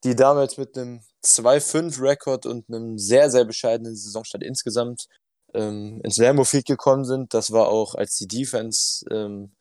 die 0.04 0.16
damals 0.16 0.58
mit 0.58 0.78
einem 0.78 1.02
2-5-Rekord 1.24 2.46
und 2.46 2.70
einem 2.70 2.98
sehr, 2.98 3.30
sehr 3.32 3.46
bescheidenen 3.46 3.96
Saisonstart 3.96 4.44
insgesamt 4.44 5.08
ähm, 5.56 6.02
ins 6.04 6.18
Lambo 6.18 6.44
Field 6.44 6.66
gekommen 6.66 7.06
sind. 7.06 7.34
Das 7.34 7.52
war 7.52 7.70
auch, 7.70 7.96
als 7.96 8.16
die 8.18 8.28
Defense 8.28 9.06
ähm, 9.12 9.52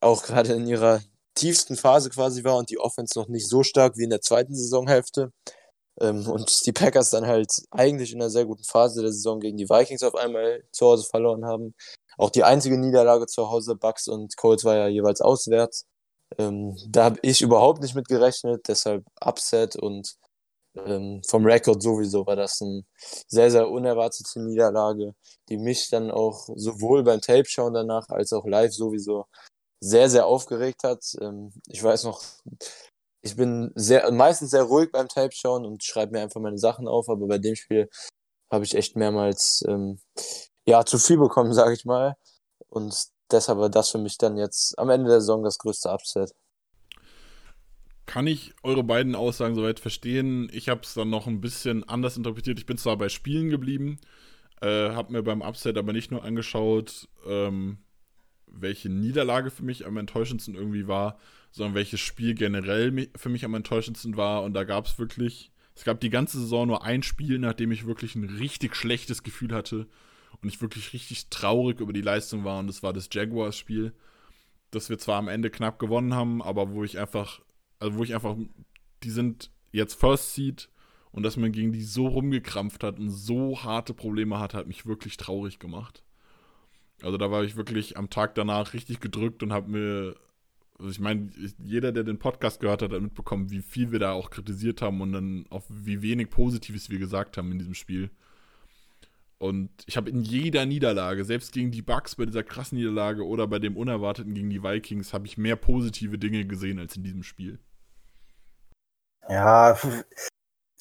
auch 0.00 0.22
gerade 0.22 0.54
in 0.54 0.66
ihrer 0.66 1.00
tiefsten 1.34 1.76
Phase 1.76 2.10
quasi 2.10 2.44
war 2.44 2.56
und 2.56 2.70
die 2.70 2.78
Offense 2.78 3.18
noch 3.18 3.28
nicht 3.28 3.48
so 3.48 3.62
stark 3.62 3.96
wie 3.96 4.04
in 4.04 4.10
der 4.10 4.20
zweiten 4.20 4.54
Saisonhälfte. 4.54 5.32
Ähm, 6.00 6.26
und 6.28 6.66
die 6.66 6.72
Packers 6.72 7.10
dann 7.10 7.26
halt 7.26 7.52
eigentlich 7.70 8.12
in 8.12 8.20
einer 8.20 8.30
sehr 8.30 8.46
guten 8.46 8.64
Phase 8.64 9.02
der 9.02 9.12
Saison 9.12 9.40
gegen 9.40 9.56
die 9.56 9.68
Vikings 9.68 10.02
auf 10.02 10.14
einmal 10.14 10.64
zu 10.72 10.86
Hause 10.86 11.04
verloren 11.08 11.44
haben. 11.44 11.74
Auch 12.18 12.30
die 12.30 12.44
einzige 12.44 12.78
Niederlage 12.78 13.26
zu 13.26 13.50
Hause, 13.50 13.76
Bucks 13.76 14.08
und 14.08 14.36
Colts 14.36 14.64
war 14.64 14.76
ja 14.76 14.88
jeweils 14.88 15.20
auswärts. 15.20 15.86
Ähm, 16.38 16.76
da 16.88 17.04
habe 17.04 17.18
ich 17.22 17.40
überhaupt 17.42 17.82
nicht 17.82 17.94
mit 17.94 18.08
gerechnet, 18.08 18.68
deshalb 18.68 19.04
Upset 19.20 19.76
und 19.76 20.16
ähm, 20.76 21.20
vom 21.26 21.44
Rekord 21.44 21.82
sowieso 21.82 22.26
war 22.26 22.36
das 22.36 22.60
eine 22.62 22.84
sehr, 23.28 23.50
sehr 23.50 23.68
unerwartete 23.68 24.40
Niederlage, 24.40 25.14
die 25.48 25.56
mich 25.56 25.88
dann 25.90 26.10
auch 26.10 26.48
sowohl 26.56 27.02
beim 27.02 27.20
Tape-Schauen 27.20 27.74
danach 27.74 28.08
als 28.08 28.32
auch 28.32 28.46
live 28.46 28.72
sowieso 28.72 29.26
sehr, 29.80 30.10
sehr 30.10 30.26
aufgeregt 30.26 30.84
hat. 30.84 31.04
Ähm, 31.20 31.52
ich 31.68 31.82
weiß 31.82 32.04
noch, 32.04 32.22
ich 33.22 33.36
bin 33.36 33.72
sehr, 33.74 34.10
meistens 34.12 34.50
sehr 34.50 34.62
ruhig 34.62 34.90
beim 34.92 35.08
Tape-Schauen 35.08 35.64
und 35.66 35.84
schreibe 35.84 36.12
mir 36.12 36.22
einfach 36.22 36.40
meine 36.40 36.58
Sachen 36.58 36.88
auf, 36.88 37.08
aber 37.08 37.26
bei 37.26 37.38
dem 37.38 37.56
Spiel 37.56 37.88
habe 38.52 38.64
ich 38.64 38.74
echt 38.74 38.96
mehrmals 38.96 39.62
ähm, 39.68 40.00
ja, 40.66 40.84
zu 40.84 40.98
viel 40.98 41.18
bekommen, 41.18 41.52
sage 41.54 41.74
ich 41.74 41.84
mal. 41.84 42.16
Und 42.68 43.08
deshalb 43.30 43.58
war 43.58 43.70
das 43.70 43.90
für 43.90 43.98
mich 43.98 44.18
dann 44.18 44.36
jetzt 44.36 44.78
am 44.78 44.90
Ende 44.90 45.10
der 45.10 45.20
Saison 45.20 45.42
das 45.42 45.58
größte 45.58 45.90
Upset 45.90 46.32
kann 48.10 48.26
ich 48.26 48.54
eure 48.64 48.82
beiden 48.82 49.14
Aussagen 49.14 49.54
soweit 49.54 49.78
verstehen. 49.78 50.50
Ich 50.52 50.68
habe 50.68 50.80
es 50.82 50.94
dann 50.94 51.10
noch 51.10 51.28
ein 51.28 51.40
bisschen 51.40 51.88
anders 51.88 52.16
interpretiert. 52.16 52.58
Ich 52.58 52.66
bin 52.66 52.76
zwar 52.76 52.96
bei 52.96 53.08
Spielen 53.08 53.50
geblieben, 53.50 54.00
äh, 54.60 54.90
habe 54.90 55.12
mir 55.12 55.22
beim 55.22 55.42
Upset 55.42 55.78
aber 55.78 55.92
nicht 55.92 56.10
nur 56.10 56.24
angeschaut, 56.24 57.08
ähm, 57.24 57.78
welche 58.48 58.88
Niederlage 58.88 59.52
für 59.52 59.62
mich 59.62 59.86
am 59.86 59.96
enttäuschendsten 59.96 60.56
irgendwie 60.56 60.88
war, 60.88 61.20
sondern 61.52 61.76
welches 61.76 62.00
Spiel 62.00 62.34
generell 62.34 63.08
für 63.14 63.28
mich 63.28 63.44
am 63.44 63.54
enttäuschendsten 63.54 64.16
war. 64.16 64.42
Und 64.42 64.54
da 64.54 64.64
gab 64.64 64.86
es 64.86 64.98
wirklich, 64.98 65.52
es 65.76 65.84
gab 65.84 66.00
die 66.00 66.10
ganze 66.10 66.40
Saison 66.40 66.66
nur 66.66 66.82
ein 66.82 67.04
Spiel, 67.04 67.38
nachdem 67.38 67.70
ich 67.70 67.86
wirklich 67.86 68.16
ein 68.16 68.24
richtig 68.24 68.74
schlechtes 68.74 69.22
Gefühl 69.22 69.54
hatte 69.54 69.86
und 70.42 70.48
ich 70.48 70.60
wirklich 70.60 70.92
richtig 70.94 71.30
traurig 71.30 71.78
über 71.78 71.92
die 71.92 72.02
Leistung 72.02 72.42
war. 72.42 72.58
Und 72.58 72.66
das 72.66 72.82
war 72.82 72.92
das 72.92 73.08
Jaguars-Spiel, 73.12 73.92
das 74.72 74.90
wir 74.90 74.98
zwar 74.98 75.18
am 75.18 75.28
Ende 75.28 75.48
knapp 75.48 75.78
gewonnen 75.78 76.12
haben, 76.12 76.42
aber 76.42 76.72
wo 76.72 76.82
ich 76.82 76.98
einfach 76.98 77.40
also 77.80 77.98
wo 77.98 78.04
ich 78.04 78.14
einfach, 78.14 78.36
die 79.02 79.10
sind 79.10 79.50
jetzt 79.72 79.94
First 79.94 80.34
Seed 80.34 80.68
und 81.10 81.24
dass 81.24 81.36
man 81.36 81.52
gegen 81.52 81.72
die 81.72 81.82
so 81.82 82.06
rumgekrampft 82.06 82.84
hat 82.84 82.98
und 82.98 83.10
so 83.10 83.62
harte 83.62 83.94
Probleme 83.94 84.38
hat, 84.38 84.54
hat 84.54 84.68
mich 84.68 84.86
wirklich 84.86 85.16
traurig 85.16 85.58
gemacht. 85.58 86.04
Also 87.02 87.16
da 87.16 87.30
war 87.30 87.42
ich 87.42 87.56
wirklich 87.56 87.96
am 87.96 88.10
Tag 88.10 88.34
danach 88.34 88.74
richtig 88.74 89.00
gedrückt 89.00 89.42
und 89.42 89.52
habe 89.52 89.70
mir, 89.70 90.16
also 90.78 90.90
ich 90.90 91.00
meine, 91.00 91.30
jeder, 91.58 91.92
der 91.92 92.04
den 92.04 92.18
Podcast 92.18 92.60
gehört 92.60 92.82
hat, 92.82 92.92
hat 92.92 93.02
mitbekommen, 93.02 93.50
wie 93.50 93.62
viel 93.62 93.90
wir 93.90 93.98
da 93.98 94.12
auch 94.12 94.30
kritisiert 94.30 94.82
haben 94.82 95.00
und 95.00 95.12
dann 95.12 95.46
auch 95.50 95.64
wie 95.68 96.02
wenig 96.02 96.30
Positives 96.30 96.90
wir 96.90 96.98
gesagt 96.98 97.36
haben 97.36 97.50
in 97.50 97.58
diesem 97.58 97.74
Spiel. 97.74 98.10
Und 99.38 99.70
ich 99.86 99.96
habe 99.96 100.10
in 100.10 100.20
jeder 100.20 100.66
Niederlage, 100.66 101.24
selbst 101.24 101.52
gegen 101.52 101.70
die 101.70 101.80
Bucks 101.80 102.16
bei 102.16 102.26
dieser 102.26 102.42
krassen 102.42 102.76
Niederlage 102.76 103.26
oder 103.26 103.46
bei 103.46 103.58
dem 103.58 103.74
Unerwarteten 103.74 104.34
gegen 104.34 104.50
die 104.50 104.62
Vikings, 104.62 105.14
habe 105.14 105.26
ich 105.26 105.38
mehr 105.38 105.56
positive 105.56 106.18
Dinge 106.18 106.44
gesehen 106.44 106.78
als 106.78 106.94
in 106.96 107.02
diesem 107.02 107.22
Spiel. 107.22 107.58
Ja, 109.30 109.78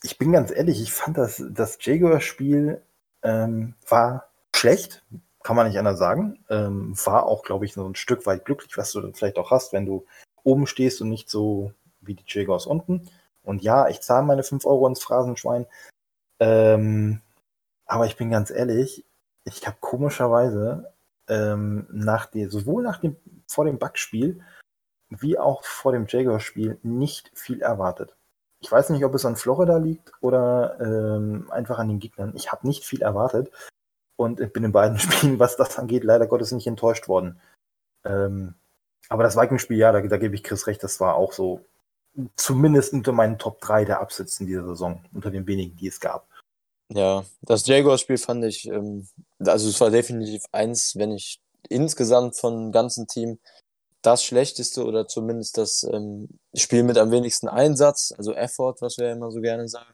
ich 0.02 0.18
bin 0.18 0.32
ganz 0.32 0.50
ehrlich, 0.50 0.82
ich 0.82 0.92
fand 0.92 1.20
das, 1.20 1.44
das 1.52 1.78
Jaguar-Spiel 1.80 2.82
ähm, 3.22 3.76
war 3.88 4.32
schlecht, 4.56 5.04
kann 5.44 5.56
man 5.56 5.68
nicht 5.68 5.78
anders 5.78 6.00
sagen. 6.00 6.44
Ähm, 6.50 6.96
war 7.06 7.28
auch, 7.28 7.44
glaube 7.44 7.66
ich, 7.66 7.74
so 7.74 7.86
ein 7.88 7.94
Stück 7.94 8.26
weit 8.26 8.46
glücklich, 8.46 8.76
was 8.76 8.92
du 8.92 9.02
dann 9.02 9.14
vielleicht 9.14 9.38
auch 9.38 9.52
hast, 9.52 9.72
wenn 9.72 9.86
du 9.86 10.08
oben 10.44 10.66
stehst 10.66 11.00
und 11.02 11.10
nicht 11.10 11.30
so 11.30 11.74
wie 12.02 12.16
die 12.16 12.24
Jaguars 12.26 12.66
unten. 12.66 13.08
Und 13.44 13.62
ja, 13.62 13.88
ich 13.88 14.02
zahle 14.02 14.26
meine 14.26 14.42
5 14.44 14.66
Euro 14.66 14.88
ins 14.88 15.04
Phrasenschwein. 15.04 15.68
Ähm, 16.40 17.22
aber 17.86 18.08
ich 18.08 18.18
bin 18.18 18.32
ganz 18.32 18.50
ehrlich, 18.50 19.06
ich 19.44 19.68
habe 19.68 19.78
komischerweise 19.80 20.92
ähm, 21.28 21.86
nach 21.92 22.26
der, 22.26 22.50
sowohl 22.50 22.82
nach 22.82 23.00
dem, 23.00 23.16
vor 23.46 23.66
dem 23.66 23.78
Bugspiel 23.78 24.42
wie 25.10 25.38
auch 25.38 25.64
vor 25.64 25.92
dem 25.92 26.08
Jaguar-Spiel 26.08 26.80
nicht 26.82 27.32
viel 27.36 27.62
erwartet. 27.62 28.16
Ich 28.62 28.72
weiß 28.72 28.90
nicht, 28.90 29.06
ob 29.06 29.16
es 29.16 29.26
an 29.26 29.36
Florida 29.36 29.78
liegt 29.78 30.12
oder 30.22 30.80
ähm, 30.82 31.50
einfach 31.52 31.80
an 31.80 31.88
den 31.88 32.00
Gegnern. 32.00 32.34
Ich 32.36 32.52
habe 32.52 32.68
nicht 32.68 32.84
viel 32.84 33.02
erwartet 33.02 33.52
und 34.18 34.40
ich 34.40 34.52
bin 34.52 34.64
in 34.64 34.72
beiden 34.72 35.00
Spielen, 35.00 35.40
was 35.40 35.56
das 35.56 35.80
angeht, 35.80 36.04
leider 36.04 36.28
Gottes 36.28 36.52
nicht 36.52 36.68
enttäuscht 36.68 37.08
worden. 37.08 37.40
Ähm, 38.06 38.56
aber 39.08 39.24
das 39.24 39.36
Vikings-Spiel, 39.36 39.78
ja, 39.78 39.92
da, 39.92 40.02
da 40.02 40.18
gebe 40.18 40.36
ich 40.36 40.44
Chris 40.44 40.68
recht, 40.68 40.84
das 40.84 41.00
war 41.00 41.16
auch 41.16 41.32
so 41.34 41.66
zumindest 42.36 42.94
unter 42.94 43.12
meinen 43.12 43.38
Top 43.38 43.62
3 43.62 43.86
der 43.86 44.02
Absitzen 44.02 44.46
dieser 44.46 44.66
Saison, 44.66 45.06
unter 45.14 45.32
den 45.32 45.48
wenigen, 45.48 45.76
die 45.78 45.88
es 45.88 46.00
gab. 46.00 46.28
Ja, 46.92 47.24
das 47.42 47.68
Jaguars-Spiel 47.68 48.18
fand 48.18 48.44
ich, 48.46 48.68
ähm, 48.68 49.08
also 49.40 49.70
es 49.70 49.80
war 49.80 49.92
definitiv 49.92 50.44
eins, 50.52 50.96
wenn 50.96 51.12
ich 51.12 51.40
insgesamt 51.70 52.36
vom 52.38 52.72
ganzen 52.72 53.08
Team 53.08 53.40
das 54.02 54.24
schlechteste 54.24 54.86
oder 54.86 55.08
zumindest 55.08 55.58
das 55.58 55.84
ähm, 55.84 56.30
Spiel 56.56 56.84
mit 56.84 56.98
am 56.98 57.12
wenigsten 57.12 57.48
Einsatz, 57.48 58.14
also 58.18 58.34
Effort, 58.34 58.76
was 58.80 58.98
wir 58.98 59.08
ja 59.08 59.14
immer 59.14 59.32
so 59.32 59.42
gerne 59.42 59.68
sagen. 59.68 59.94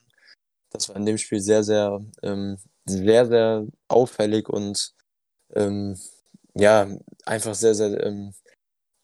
Das 0.71 0.89
war 0.89 0.95
in 0.95 1.05
dem 1.05 1.17
Spiel 1.17 1.39
sehr, 1.39 1.63
sehr, 1.63 2.01
ähm, 2.21 2.57
sehr, 2.85 3.25
sehr 3.27 3.65
auffällig 3.87 4.49
und 4.49 4.93
ähm, 5.55 5.99
ja, 6.53 6.87
einfach 7.25 7.55
sehr, 7.55 7.75
sehr 7.75 8.03
ähm, 8.03 8.33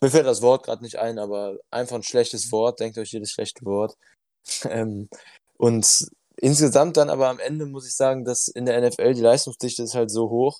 mir 0.01 0.09
fällt 0.09 0.25
das 0.25 0.41
Wort 0.41 0.65
gerade 0.65 0.83
nicht 0.83 0.97
ein, 0.97 1.19
aber 1.19 1.59
einfach 1.69 1.95
ein 1.95 2.03
schlechtes 2.03 2.51
Wort, 2.51 2.79
denkt 2.79 2.97
euch 2.97 3.11
jedes 3.11 3.31
schlechte 3.31 3.63
Wort. 3.65 3.95
ähm, 4.65 5.09
und 5.57 6.07
insgesamt 6.37 6.97
dann 6.97 7.11
aber 7.11 7.29
am 7.29 7.39
Ende 7.39 7.67
muss 7.67 7.87
ich 7.87 7.95
sagen, 7.95 8.25
dass 8.25 8.47
in 8.47 8.65
der 8.65 8.81
NFL 8.81 9.13
die 9.13 9.21
Leistungsdichte 9.21 9.83
ist 9.83 9.93
halt 9.93 10.09
so 10.09 10.29
hoch, 10.29 10.59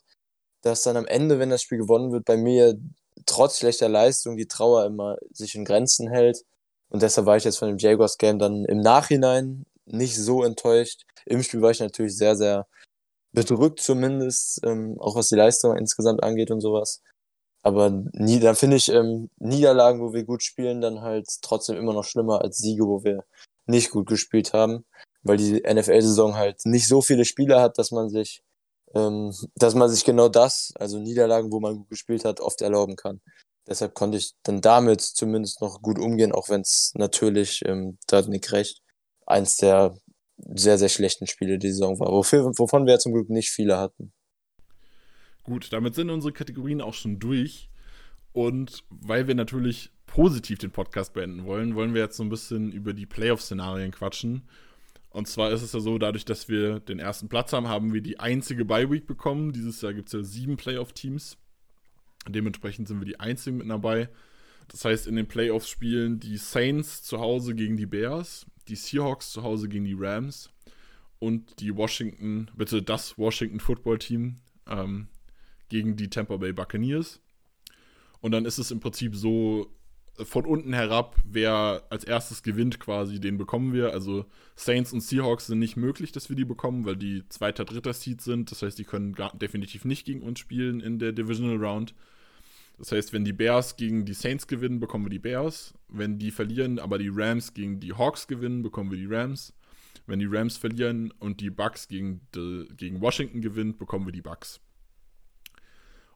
dass 0.61 0.83
dann 0.83 0.95
am 0.95 1.07
Ende, 1.07 1.39
wenn 1.39 1.49
das 1.49 1.63
Spiel 1.63 1.79
gewonnen 1.79 2.11
wird, 2.11 2.25
bei 2.25 2.37
mir 2.37 2.77
trotz 3.25 3.59
schlechter 3.59 3.89
Leistung 3.89 4.37
die 4.37 4.47
Trauer 4.47 4.85
immer 4.85 5.17
sich 5.31 5.55
in 5.55 5.65
Grenzen 5.65 6.09
hält. 6.09 6.43
Und 6.89 7.01
deshalb 7.01 7.27
war 7.27 7.37
ich 7.37 7.43
jetzt 7.43 7.57
von 7.57 7.69
dem 7.69 7.77
Jaguars-Game 7.77 8.39
dann 8.39 8.65
im 8.65 8.79
Nachhinein 8.79 9.65
nicht 9.85 10.17
so 10.17 10.43
enttäuscht. 10.43 11.03
Im 11.25 11.43
Spiel 11.43 11.61
war 11.61 11.71
ich 11.71 11.79
natürlich 11.79 12.17
sehr, 12.17 12.35
sehr 12.35 12.67
bedrückt 13.33 13.79
zumindest, 13.79 14.59
ähm, 14.65 14.97
auch 14.99 15.15
was 15.15 15.29
die 15.29 15.35
Leistung 15.35 15.77
insgesamt 15.77 16.23
angeht 16.23 16.51
und 16.51 16.61
sowas. 16.61 17.01
Aber 17.63 17.91
nie, 18.13 18.39
dann 18.39 18.55
finde 18.55 18.77
ich 18.77 18.89
ähm, 18.89 19.29
Niederlagen, 19.37 20.01
wo 20.01 20.13
wir 20.13 20.23
gut 20.23 20.43
spielen, 20.43 20.81
dann 20.81 21.01
halt 21.01 21.27
trotzdem 21.41 21.77
immer 21.77 21.93
noch 21.93 22.03
schlimmer 22.03 22.41
als 22.41 22.57
Siege, 22.57 22.85
wo 22.85 23.03
wir 23.03 23.23
nicht 23.67 23.91
gut 23.91 24.07
gespielt 24.07 24.53
haben, 24.53 24.85
weil 25.23 25.37
die 25.37 25.61
NFL-Saison 25.61 26.35
halt 26.35 26.65
nicht 26.65 26.87
so 26.87 27.01
viele 27.01 27.25
Spiele 27.25 27.61
hat, 27.61 27.77
dass 27.77 27.91
man 27.91 28.09
sich, 28.09 28.41
ähm, 28.95 29.33
dass 29.55 29.75
man 29.75 29.89
sich 29.89 30.03
genau 30.03 30.29
das, 30.29 30.73
also 30.75 30.99
Niederlagen, 30.99 31.51
wo 31.51 31.59
man 31.59 31.77
gut 31.77 31.89
gespielt 31.89 32.25
hat, 32.25 32.39
oft 32.39 32.61
erlauben 32.61 32.95
kann. 32.95 33.21
Deshalb 33.67 33.93
konnte 33.93 34.17
ich 34.17 34.33
dann 34.43 34.61
damit 34.61 35.01
zumindest 35.01 35.61
noch 35.61 35.81
gut 35.81 35.99
umgehen, 35.99 36.31
auch 36.31 36.49
wenn 36.49 36.61
es 36.61 36.91
natürlich, 36.95 37.61
ähm, 37.65 37.97
da 38.07 38.17
hat 38.17 38.27
Nick 38.27 38.51
recht, 38.51 38.81
eins 39.25 39.57
der 39.57 39.95
sehr, 40.37 40.77
sehr 40.77 40.89
schlechten 40.89 41.27
Spiele 41.27 41.59
die 41.59 41.71
Saison 41.71 41.99
war, 41.99 42.11
wofür, 42.11 42.51
wovon 42.57 42.85
wir 42.85 42.99
zum 42.99 43.13
Glück 43.13 43.29
nicht 43.29 43.51
viele 43.51 43.77
hatten. 43.77 44.11
Gut, 45.43 45.71
damit 45.71 45.95
sind 45.95 46.09
unsere 46.09 46.33
Kategorien 46.33 46.81
auch 46.81 46.93
schon 46.93 47.19
durch. 47.19 47.69
Und 48.33 48.83
weil 48.89 49.27
wir 49.27 49.35
natürlich 49.35 49.91
positiv 50.05 50.59
den 50.59 50.71
Podcast 50.71 51.13
beenden 51.13 51.45
wollen, 51.45 51.75
wollen 51.75 51.93
wir 51.93 52.01
jetzt 52.01 52.17
so 52.17 52.23
ein 52.23 52.29
bisschen 52.29 52.71
über 52.71 52.93
die 52.93 53.05
Playoff-Szenarien 53.05 53.91
quatschen. 53.91 54.47
Und 55.11 55.27
zwar 55.27 55.51
ist 55.51 55.61
es 55.61 55.73
ja 55.73 55.81
so, 55.81 55.97
dadurch, 55.97 56.25
dass 56.25 56.47
wir 56.47 56.79
den 56.79 56.99
ersten 56.99 57.27
Platz 57.27 57.51
haben, 57.51 57.67
haben 57.67 57.93
wir 57.93 58.01
die 58.01 58.19
einzige 58.19 58.63
Bye-Week 58.63 59.05
bekommen. 59.05 59.51
Dieses 59.51 59.81
Jahr 59.81 59.93
gibt 59.93 60.07
es 60.07 60.13
ja 60.13 60.23
sieben 60.23 60.55
Playoff-Teams. 60.57 61.37
Dementsprechend 62.27 62.87
sind 62.87 62.99
wir 62.99 63.05
die 63.05 63.19
einzigen 63.19 63.57
mit 63.57 63.69
dabei. 63.69 64.09
Das 64.69 64.85
heißt, 64.85 65.07
in 65.07 65.17
den 65.17 65.27
Playoffs 65.27 65.67
spielen 65.67 66.19
die 66.19 66.37
Saints 66.37 67.03
zu 67.03 67.19
Hause 67.19 67.55
gegen 67.55 67.75
die 67.75 67.85
Bears, 67.85 68.45
die 68.69 68.75
Seahawks 68.75 69.31
zu 69.31 69.43
Hause 69.43 69.67
gegen 69.67 69.83
die 69.83 69.97
Rams 69.99 70.49
und 71.19 71.59
die 71.59 71.75
Washington, 71.75 72.49
bitte 72.55 72.81
das 72.81 73.17
Washington 73.17 73.59
Football 73.59 73.99
Team 73.99 74.37
ähm, 74.65 75.09
gegen 75.67 75.97
die 75.97 76.09
Tampa 76.09 76.37
Bay 76.37 76.53
Buccaneers. 76.53 77.19
Und 78.21 78.31
dann 78.31 78.45
ist 78.45 78.59
es 78.59 78.71
im 78.71 78.79
Prinzip 78.79 79.15
so 79.15 79.75
von 80.17 80.45
unten 80.45 80.73
herab, 80.73 81.15
wer 81.23 81.83
als 81.89 82.03
erstes 82.03 82.43
gewinnt 82.43 82.79
quasi, 82.79 83.19
den 83.19 83.37
bekommen 83.37 83.73
wir. 83.73 83.93
Also 83.93 84.25
Saints 84.55 84.93
und 84.93 85.01
Seahawks 85.01 85.47
sind 85.47 85.59
nicht 85.59 85.77
möglich, 85.77 86.11
dass 86.11 86.29
wir 86.29 86.35
die 86.35 86.45
bekommen, 86.45 86.85
weil 86.85 86.95
die 86.95 87.27
zweiter, 87.29 87.65
dritter 87.65 87.93
Seed 87.93 88.21
sind. 88.21 88.51
Das 88.51 88.61
heißt, 88.61 88.77
die 88.77 88.83
können 88.83 89.15
definitiv 89.35 89.85
nicht 89.85 90.05
gegen 90.05 90.21
uns 90.21 90.39
spielen 90.39 90.79
in 90.79 90.99
der 90.99 91.11
Divisional 91.11 91.57
Round. 91.57 91.93
Das 92.77 92.91
heißt, 92.91 93.13
wenn 93.13 93.25
die 93.25 93.33
Bears 93.33 93.75
gegen 93.75 94.05
die 94.05 94.13
Saints 94.13 94.47
gewinnen, 94.47 94.79
bekommen 94.79 95.05
wir 95.05 95.09
die 95.11 95.19
Bears. 95.19 95.73
Wenn 95.87 96.17
die 96.17 96.31
verlieren, 96.31 96.79
aber 96.79 96.97
die 96.97 97.11
Rams 97.13 97.53
gegen 97.53 97.79
die 97.79 97.93
Hawks 97.93 98.27
gewinnen, 98.27 98.63
bekommen 98.63 98.91
wir 98.91 98.97
die 98.97 99.13
Rams. 99.13 99.53
Wenn 100.07 100.19
die 100.19 100.25
Rams 100.25 100.57
verlieren 100.57 101.13
und 101.19 101.41
die 101.41 101.51
Bucks 101.51 101.87
gegen, 101.87 102.21
die, 102.33 102.67
gegen 102.75 103.01
Washington 103.01 103.41
gewinnen, 103.41 103.77
bekommen 103.77 104.05
wir 104.05 104.13
die 104.13 104.21
Bucks. 104.21 104.59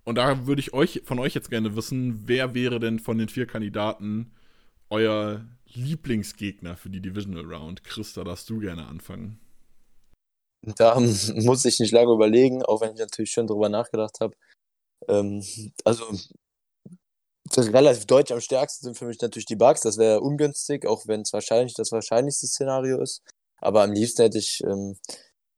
Und 0.05 0.15
da 0.15 0.45
würde 0.45 0.61
ich 0.61 0.73
euch 0.73 1.01
von 1.03 1.19
euch 1.19 1.33
jetzt 1.33 1.49
gerne 1.49 1.75
wissen, 1.75 2.27
wer 2.27 2.53
wäre 2.53 2.79
denn 2.79 2.99
von 2.99 3.17
den 3.17 3.27
vier 3.27 3.47
Kandidaten 3.47 4.31
euer 4.89 5.43
Lieblingsgegner 5.73 6.77
für 6.77 6.89
die 6.89 7.01
Divisional 7.01 7.43
Round? 7.43 7.83
Christa, 7.83 8.23
darfst 8.23 8.49
du 8.49 8.59
gerne 8.59 8.85
anfangen? 8.85 9.39
Da 10.77 10.99
muss 10.99 11.65
ich 11.65 11.79
nicht 11.79 11.91
lange 11.91 12.13
überlegen, 12.13 12.63
auch 12.63 12.81
wenn 12.81 12.93
ich 12.93 12.99
natürlich 12.99 13.31
schon 13.31 13.47
drüber 13.47 13.67
nachgedacht 13.67 14.19
habe. 14.19 14.35
Ähm, 15.07 15.43
also 15.83 16.05
relativ 17.57 18.05
deutsch 18.05 18.31
am 18.31 18.41
stärksten 18.41 18.85
sind 18.85 18.97
für 18.97 19.05
mich 19.05 19.19
natürlich 19.21 19.45
die 19.45 19.55
Bugs. 19.55 19.81
Das 19.81 19.97
wäre 19.97 20.21
ungünstig, 20.21 20.85
auch 20.85 21.07
wenn 21.07 21.21
es 21.21 21.33
wahrscheinlich 21.33 21.73
das 21.73 21.91
wahrscheinlichste 21.91 22.47
Szenario 22.47 23.01
ist. 23.01 23.21
Aber 23.57 23.83
am 23.83 23.91
liebsten 23.91 24.23
hätte 24.23 24.37
ich 24.37 24.61
ähm, 24.63 24.97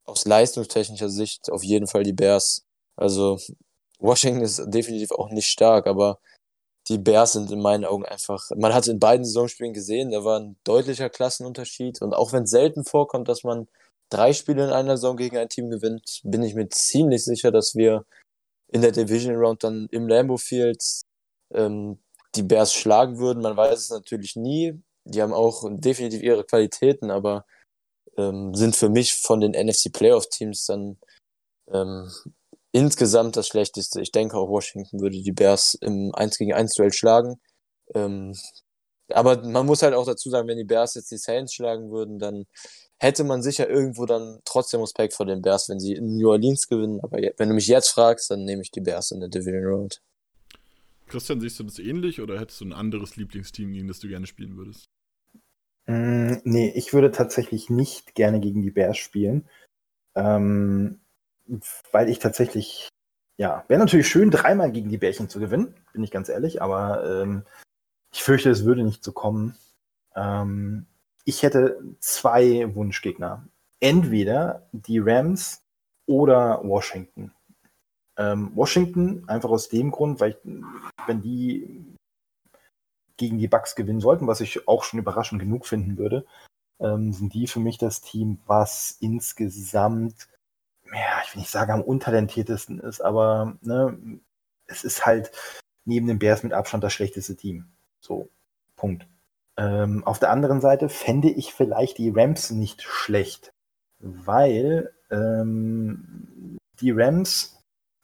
aus 0.05 0.25
leistungstechnischer 0.25 1.09
Sicht 1.09 1.51
auf 1.51 1.63
jeden 1.63 1.87
Fall 1.87 2.03
die 2.03 2.13
Bears. 2.13 2.63
Also 2.95 3.39
Washington 3.99 4.41
ist 4.41 4.63
definitiv 4.67 5.11
auch 5.11 5.29
nicht 5.29 5.47
stark, 5.47 5.87
aber 5.87 6.19
die 6.87 6.97
Bears 6.97 7.33
sind 7.33 7.51
in 7.51 7.61
meinen 7.61 7.85
Augen 7.85 8.05
einfach, 8.05 8.49
man 8.55 8.73
hat 8.73 8.83
es 8.83 8.89
in 8.89 8.99
beiden 8.99 9.25
Saisonspielen 9.25 9.73
gesehen, 9.73 10.11
da 10.11 10.23
war 10.23 10.39
ein 10.39 10.57
deutlicher 10.63 11.09
Klassenunterschied. 11.09 12.01
Und 12.01 12.13
auch 12.13 12.31
wenn 12.31 12.43
es 12.43 12.51
selten 12.51 12.85
vorkommt, 12.85 13.27
dass 13.27 13.43
man 13.43 13.67
drei 14.09 14.31
Spiele 14.33 14.63
in 14.65 14.69
einer 14.69 14.95
Saison 14.97 15.17
gegen 15.17 15.37
ein 15.37 15.49
Team 15.49 15.69
gewinnt, 15.69 16.21
bin 16.23 16.43
ich 16.43 16.55
mir 16.55 16.69
ziemlich 16.69 17.25
sicher, 17.25 17.51
dass 17.51 17.75
wir 17.75 18.05
in 18.71 18.81
der 18.81 18.91
Division 18.91 19.35
Round 19.35 19.63
dann 19.63 19.87
im 19.91 20.07
Lambeau 20.07 20.37
Field 20.37 20.83
ähm, 21.53 21.99
die 22.35 22.43
Bears 22.43 22.73
schlagen 22.73 23.17
würden. 23.17 23.43
Man 23.43 23.57
weiß 23.57 23.79
es 23.79 23.89
natürlich 23.89 24.35
nie. 24.35 24.81
Die 25.05 25.21
haben 25.21 25.33
auch 25.33 25.63
definitiv 25.69 26.21
ihre 26.21 26.43
Qualitäten, 26.43 27.11
aber 27.11 27.45
ähm, 28.17 28.53
sind 28.55 28.75
für 28.75 28.89
mich 28.89 29.15
von 29.15 29.39
den 29.41 29.51
NFC 29.51 29.91
Playoff 29.91 30.27
Teams 30.29 30.65
dann 30.65 30.97
ähm, 31.71 32.11
insgesamt 32.77 33.35
das 33.35 33.47
Schlechteste. 33.47 34.01
Ich 34.01 34.11
denke 34.11 34.37
auch 34.37 34.49
Washington 34.49 35.01
würde 35.01 35.19
die 35.19 35.31
Bears 35.31 35.73
im 35.81 36.13
1 36.13 36.37
gegen 36.37 36.53
1 36.53 36.75
Duell 36.75 36.93
schlagen. 36.93 37.41
Ähm, 37.95 38.33
aber 39.09 39.43
man 39.43 39.65
muss 39.65 39.81
halt 39.81 39.95
auch 39.95 40.05
dazu 40.05 40.29
sagen, 40.29 40.47
wenn 40.47 40.59
die 40.59 40.63
Bears 40.63 40.93
jetzt 40.93 41.09
die 41.09 41.17
Saints 41.17 41.55
schlagen 41.55 41.89
würden, 41.89 42.19
dann 42.19 42.45
hätte 42.99 43.23
man 43.23 43.41
sicher 43.41 43.67
irgendwo 43.67 44.05
dann 44.05 44.41
trotzdem 44.45 44.81
Respekt 44.81 45.15
vor 45.15 45.25
den 45.25 45.41
Bears, 45.41 45.69
wenn 45.69 45.79
sie 45.79 45.93
in 45.93 46.17
New 46.17 46.29
Orleans 46.29 46.67
gewinnen. 46.67 46.99
Aber 47.01 47.17
wenn 47.37 47.49
du 47.49 47.55
mich 47.55 47.67
jetzt 47.67 47.89
fragst, 47.89 48.29
dann 48.29 48.43
nehme 48.43 48.61
ich 48.61 48.69
die 48.69 48.81
Bears 48.81 49.09
in 49.09 49.21
der 49.21 49.29
Division 49.29 49.65
Road. 49.65 49.99
Christian, 51.07 51.41
siehst 51.41 51.59
du 51.59 51.63
das 51.63 51.79
ähnlich 51.79 52.21
oder 52.21 52.39
hättest 52.39 52.61
du 52.61 52.65
ein 52.65 52.73
anderes 52.73 53.15
Lieblingsteam, 53.15 53.73
gegen 53.73 53.87
das 53.87 53.99
du 53.99 54.07
gerne 54.07 54.27
spielen 54.27 54.55
würdest? 54.55 54.85
Mm, 55.87 56.35
nee, 56.43 56.71
ich 56.75 56.93
würde 56.93 57.09
tatsächlich 57.09 57.71
nicht 57.71 58.13
gerne 58.13 58.39
gegen 58.39 58.61
die 58.61 58.71
Bears 58.71 58.97
spielen. 58.97 59.49
Ähm, 60.15 60.99
weil 61.91 62.09
ich 62.09 62.19
tatsächlich, 62.19 62.89
ja, 63.37 63.63
wäre 63.67 63.79
natürlich 63.79 64.07
schön, 64.07 64.31
dreimal 64.31 64.71
gegen 64.71 64.89
die 64.89 64.97
Bärchen 64.97 65.29
zu 65.29 65.39
gewinnen, 65.39 65.75
bin 65.93 66.03
ich 66.03 66.11
ganz 66.11 66.29
ehrlich, 66.29 66.61
aber 66.61 67.21
ähm, 67.21 67.43
ich 68.13 68.23
fürchte, 68.23 68.49
es 68.49 68.65
würde 68.65 68.83
nicht 68.83 69.03
so 69.03 69.11
kommen. 69.11 69.55
Ähm, 70.15 70.87
ich 71.23 71.43
hätte 71.43 71.79
zwei 71.99 72.73
Wunschgegner. 72.73 73.47
Entweder 73.79 74.67
die 74.71 74.99
Rams 74.99 75.61
oder 76.07 76.61
Washington. 76.63 77.31
Ähm, 78.17 78.51
Washington 78.55 79.27
einfach 79.27 79.49
aus 79.49 79.69
dem 79.69 79.91
Grund, 79.91 80.19
weil 80.19 80.31
ich, 80.31 80.37
wenn 81.05 81.21
die 81.21 81.85
gegen 83.17 83.37
die 83.37 83.47
Bucks 83.47 83.75
gewinnen 83.75 83.99
sollten, 83.99 84.27
was 84.27 84.41
ich 84.41 84.67
auch 84.67 84.83
schon 84.83 84.99
überraschend 84.99 85.41
genug 85.41 85.67
finden 85.67 85.97
würde, 85.97 86.25
ähm, 86.79 87.13
sind 87.13 87.33
die 87.33 87.47
für 87.47 87.59
mich 87.59 87.77
das 87.77 88.01
Team, 88.01 88.39
was 88.45 88.97
insgesamt 88.99 90.29
ja, 90.93 91.21
ich 91.23 91.33
will 91.33 91.41
nicht 91.41 91.51
sagen, 91.51 91.71
am 91.71 91.81
untalentiertesten 91.81 92.79
ist, 92.79 93.01
aber 93.01 93.57
ne, 93.61 93.97
es 94.67 94.83
ist 94.83 95.05
halt 95.05 95.31
neben 95.85 96.07
den 96.07 96.19
Bears 96.19 96.43
mit 96.43 96.53
Abstand 96.53 96.83
das 96.83 96.93
schlechteste 96.93 97.35
Team. 97.35 97.67
So, 97.99 98.29
Punkt. 98.75 99.07
Ähm, 99.57 100.03
auf 100.03 100.19
der 100.19 100.29
anderen 100.29 100.61
Seite 100.61 100.89
fände 100.89 101.29
ich 101.29 101.53
vielleicht 101.53 101.97
die 101.97 102.11
Rams 102.15 102.51
nicht 102.51 102.83
schlecht, 102.83 103.51
weil 103.99 104.93
ähm, 105.09 106.57
die 106.79 106.91
Rams, 106.91 107.59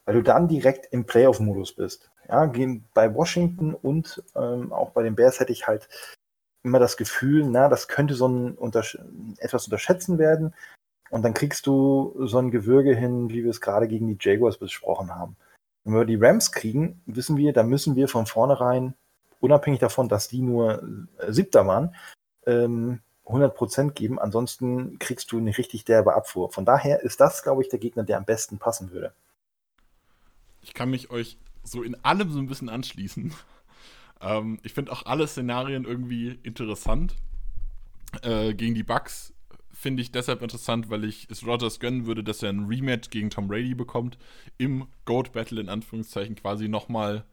weil 0.05 0.15
du 0.15 0.23
dann 0.23 0.47
direkt 0.47 0.91
im 0.91 1.05
Playoff-Modus 1.05 1.73
bist. 1.73 2.09
Ja, 2.27 2.45
bei 2.93 3.13
Washington 3.13 3.75
und 3.75 4.23
ähm, 4.35 4.71
auch 4.71 4.91
bei 4.91 5.03
den 5.03 5.15
Bears 5.15 5.39
hätte 5.39 5.51
ich 5.51 5.67
halt 5.67 5.89
immer 6.63 6.79
das 6.79 6.95
Gefühl, 6.97 7.45
na, 7.45 7.67
das 7.67 7.89
könnte 7.89 8.13
so 8.13 8.27
ein 8.27 8.55
Untersch 8.55 8.97
etwas 9.37 9.65
unterschätzen 9.65 10.17
werden. 10.17 10.53
Und 11.13 11.21
dann 11.21 11.35
kriegst 11.35 11.67
du 11.67 12.15
so 12.25 12.39
ein 12.39 12.49
Gewürge 12.49 12.95
hin, 12.95 13.29
wie 13.29 13.43
wir 13.43 13.51
es 13.51 13.61
gerade 13.61 13.87
gegen 13.87 14.07
die 14.07 14.17
Jaguars 14.19 14.57
besprochen 14.57 15.13
haben. 15.13 15.35
Wenn 15.83 15.93
wir 15.93 16.05
die 16.05 16.15
Rams 16.15 16.51
kriegen, 16.51 17.03
wissen 17.05 17.37
wir, 17.37 17.53
da 17.53 17.61
müssen 17.61 17.95
wir 17.95 18.07
von 18.07 18.25
vornherein, 18.25 18.95
unabhängig 19.39 19.79
davon, 19.79 20.09
dass 20.09 20.27
die 20.27 20.41
nur 20.41 20.81
äh, 21.19 21.31
Siebter 21.31 21.67
waren, 21.67 21.95
ähm, 22.47 23.01
100% 23.27 23.91
geben. 23.91 24.17
Ansonsten 24.17 24.97
kriegst 24.97 25.31
du 25.31 25.37
eine 25.37 25.55
richtig 25.55 25.85
derbe 25.85 26.15
Abfuhr. 26.15 26.51
Von 26.51 26.65
daher 26.65 27.01
ist 27.01 27.19
das, 27.19 27.43
glaube 27.43 27.61
ich, 27.61 27.69
der 27.69 27.77
Gegner, 27.77 28.01
der 28.01 28.17
am 28.17 28.25
besten 28.25 28.57
passen 28.57 28.89
würde. 28.89 29.13
Ich 30.63 30.73
kann 30.73 30.89
mich 30.89 31.11
euch 31.11 31.37
so 31.61 31.83
in 31.83 31.93
allem 32.03 32.31
so 32.31 32.39
ein 32.39 32.47
bisschen 32.47 32.69
anschließen. 32.69 33.35
Ähm, 34.21 34.57
ich 34.63 34.73
finde 34.73 34.93
auch 34.93 35.05
alle 35.05 35.27
Szenarien 35.27 35.83
irgendwie 35.83 36.39
interessant. 36.43 37.13
Äh, 38.21 38.53
gegen 38.53 38.73
die 38.73 38.83
Bucks 38.83 39.32
finde 39.73 40.01
ich 40.01 40.11
deshalb 40.11 40.41
interessant, 40.41 40.89
weil 40.89 41.03
ich 41.03 41.27
es 41.29 41.45
Rogers 41.45 41.79
gönnen 41.79 42.05
würde, 42.05 42.23
dass 42.23 42.43
er 42.43 42.49
ein 42.49 42.65
Rematch 42.65 43.09
gegen 43.09 43.29
Tom 43.29 43.47
Brady 43.47 43.73
bekommt. 43.73 44.17
Im 44.57 44.87
Goat 45.05 45.33
Battle 45.33 45.59
in 45.59 45.69
Anführungszeichen 45.69 46.35
quasi 46.35 46.67
nochmal 46.67 47.25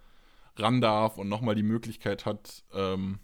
ran 0.57 0.81
darf 0.81 1.19
und 1.19 1.29
nochmal 1.29 1.55
die 1.55 1.63
Möglichkeit 1.63 2.27
hat, 2.27 2.65
ähm, 2.73 3.19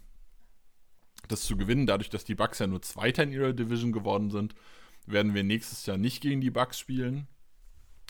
das 1.27 1.43
zu 1.43 1.57
gewinnen. 1.57 1.87
Dadurch, 1.87 2.09
dass 2.09 2.23
die 2.23 2.35
Bucks 2.35 2.59
ja 2.59 2.67
nur 2.67 2.81
Zweiter 2.81 3.23
in 3.23 3.31
ihrer 3.31 3.53
Division 3.53 3.91
geworden 3.91 4.29
sind, 4.29 4.55
werden 5.05 5.33
wir 5.33 5.43
nächstes 5.43 5.85
Jahr 5.85 5.97
nicht 5.97 6.21
gegen 6.21 6.41
die 6.41 6.51
Bucks 6.51 6.79
spielen, 6.79 7.27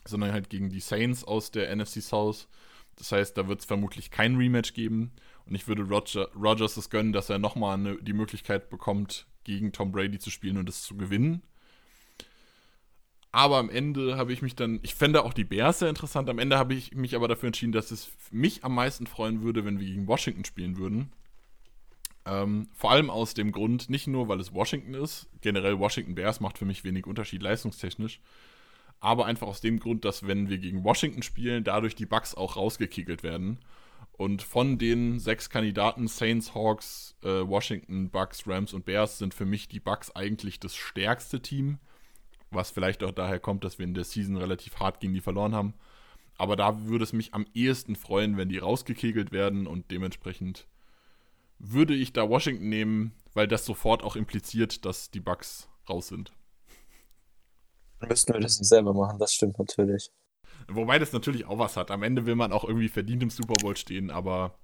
sondern 0.05 0.33
halt 0.33 0.49
gegen 0.49 0.69
die 0.69 0.79
Saints 0.79 1.23
aus 1.23 1.51
der 1.51 1.73
NFC 1.75 2.01
South. 2.01 2.47
Das 2.95 3.11
heißt, 3.11 3.37
da 3.37 3.47
wird 3.47 3.61
es 3.61 3.65
vermutlich 3.65 4.11
kein 4.11 4.35
Rematch 4.35 4.73
geben. 4.73 5.13
Und 5.45 5.55
ich 5.55 5.67
würde 5.67 5.83
Roger, 5.83 6.29
Rogers 6.35 6.77
es 6.77 6.89
gönnen, 6.89 7.13
dass 7.13 7.29
er 7.29 7.39
nochmal 7.39 7.77
ne, 7.77 7.97
die 8.01 8.13
Möglichkeit 8.13 8.69
bekommt, 8.69 9.27
gegen 9.47 9.71
Tom 9.71 9.91
Brady 9.91 10.19
zu 10.19 10.29
spielen 10.29 10.57
und 10.57 10.69
es 10.69 10.83
zu 10.83 10.95
gewinnen. 10.95 11.41
Aber 13.31 13.57
am 13.57 13.69
Ende 13.69 14.17
habe 14.17 14.33
ich 14.33 14.41
mich 14.41 14.55
dann, 14.55 14.79
ich 14.83 14.95
fände 14.95 15.23
auch 15.23 15.33
die 15.33 15.43
Bears 15.43 15.79
sehr 15.79 15.89
interessant. 15.89 16.29
Am 16.29 16.39
Ende 16.39 16.57
habe 16.57 16.73
ich 16.73 16.95
mich 16.95 17.15
aber 17.15 17.27
dafür 17.27 17.47
entschieden, 17.47 17.71
dass 17.71 17.91
es 17.91 18.11
mich 18.31 18.63
am 18.63 18.75
meisten 18.75 19.07
freuen 19.07 19.41
würde, 19.41 19.65
wenn 19.65 19.79
wir 19.79 19.87
gegen 19.87 20.07
Washington 20.07 20.45
spielen 20.45 20.77
würden. 20.77 21.11
Ähm, 22.25 22.67
vor 22.73 22.91
allem 22.91 23.09
aus 23.09 23.33
dem 23.33 23.51
Grund, 23.51 23.89
nicht 23.89 24.07
nur, 24.07 24.27
weil 24.27 24.39
es 24.39 24.53
Washington 24.53 24.93
ist, 24.93 25.27
generell 25.41 25.79
Washington 25.79 26.15
Bears 26.15 26.39
macht 26.39 26.57
für 26.57 26.65
mich 26.65 26.83
wenig 26.83 27.05
Unterschied 27.05 27.41
leistungstechnisch, 27.41 28.19
aber 28.99 29.25
einfach 29.25 29.47
aus 29.47 29.61
dem 29.61 29.79
Grund, 29.79 30.03
dass 30.03 30.27
wenn 30.27 30.49
wir 30.49 30.57
gegen 30.57 30.83
Washington 30.83 31.21
spielen, 31.21 31.63
dadurch 31.63 31.95
die 31.95 32.05
Bucks 32.05 32.35
auch 32.35 32.57
rausgekickelt 32.57 33.23
werden. 33.23 33.59
Und 34.17 34.41
von 34.41 34.79
den 34.79 35.19
sechs 35.19 35.49
Kandidaten, 35.49 36.07
Saints, 36.07 36.55
Hawks, 36.55 37.15
äh, 37.23 37.47
Washington, 37.47 38.09
Bucks, 38.09 38.47
Rams 38.47 38.73
und 38.73 38.85
Bears, 38.85 39.19
sind 39.19 39.35
für 39.35 39.45
mich 39.45 39.67
die 39.67 39.79
Bucks 39.79 40.15
eigentlich 40.15 40.59
das 40.59 40.75
stärkste 40.75 41.39
Team. 41.39 41.77
Was 42.49 42.71
vielleicht 42.71 43.03
auch 43.03 43.11
daher 43.11 43.39
kommt, 43.39 43.63
dass 43.63 43.77
wir 43.77 43.85
in 43.85 43.93
der 43.93 44.05
Season 44.05 44.37
relativ 44.37 44.79
hart 44.79 44.99
gegen 44.99 45.13
die 45.13 45.21
verloren 45.21 45.53
haben. 45.53 45.75
Aber 46.37 46.55
da 46.55 46.85
würde 46.85 47.03
es 47.03 47.13
mich 47.13 47.33
am 47.33 47.45
ehesten 47.53 47.95
freuen, 47.95 48.37
wenn 48.37 48.49
die 48.49 48.57
rausgekegelt 48.57 49.31
werden 49.31 49.67
und 49.67 49.91
dementsprechend 49.91 50.67
würde 51.59 51.95
ich 51.95 52.13
da 52.13 52.29
Washington 52.29 52.69
nehmen, 52.69 53.13
weil 53.33 53.47
das 53.47 53.65
sofort 53.65 54.03
auch 54.03 54.15
impliziert, 54.15 54.85
dass 54.85 55.11
die 55.11 55.19
Bucks 55.19 55.69
raus 55.89 56.07
sind. 56.07 56.31
Müssten 58.07 58.33
wir 58.33 58.39
das 58.39 58.59
nicht 58.59 58.69
selber 58.69 58.93
machen, 58.93 59.17
das 59.17 59.33
stimmt 59.33 59.57
natürlich. 59.57 60.11
Wobei 60.69 60.99
das 60.99 61.13
natürlich 61.13 61.45
auch 61.45 61.59
was 61.59 61.77
hat. 61.77 61.91
Am 61.91 62.03
Ende 62.03 62.25
will 62.25 62.35
man 62.35 62.51
auch 62.51 62.63
irgendwie 62.63 62.89
verdient 62.89 63.23
im 63.23 63.29
Super 63.29 63.55
Bowl 63.55 63.75
stehen, 63.77 64.09
aber 64.11 64.57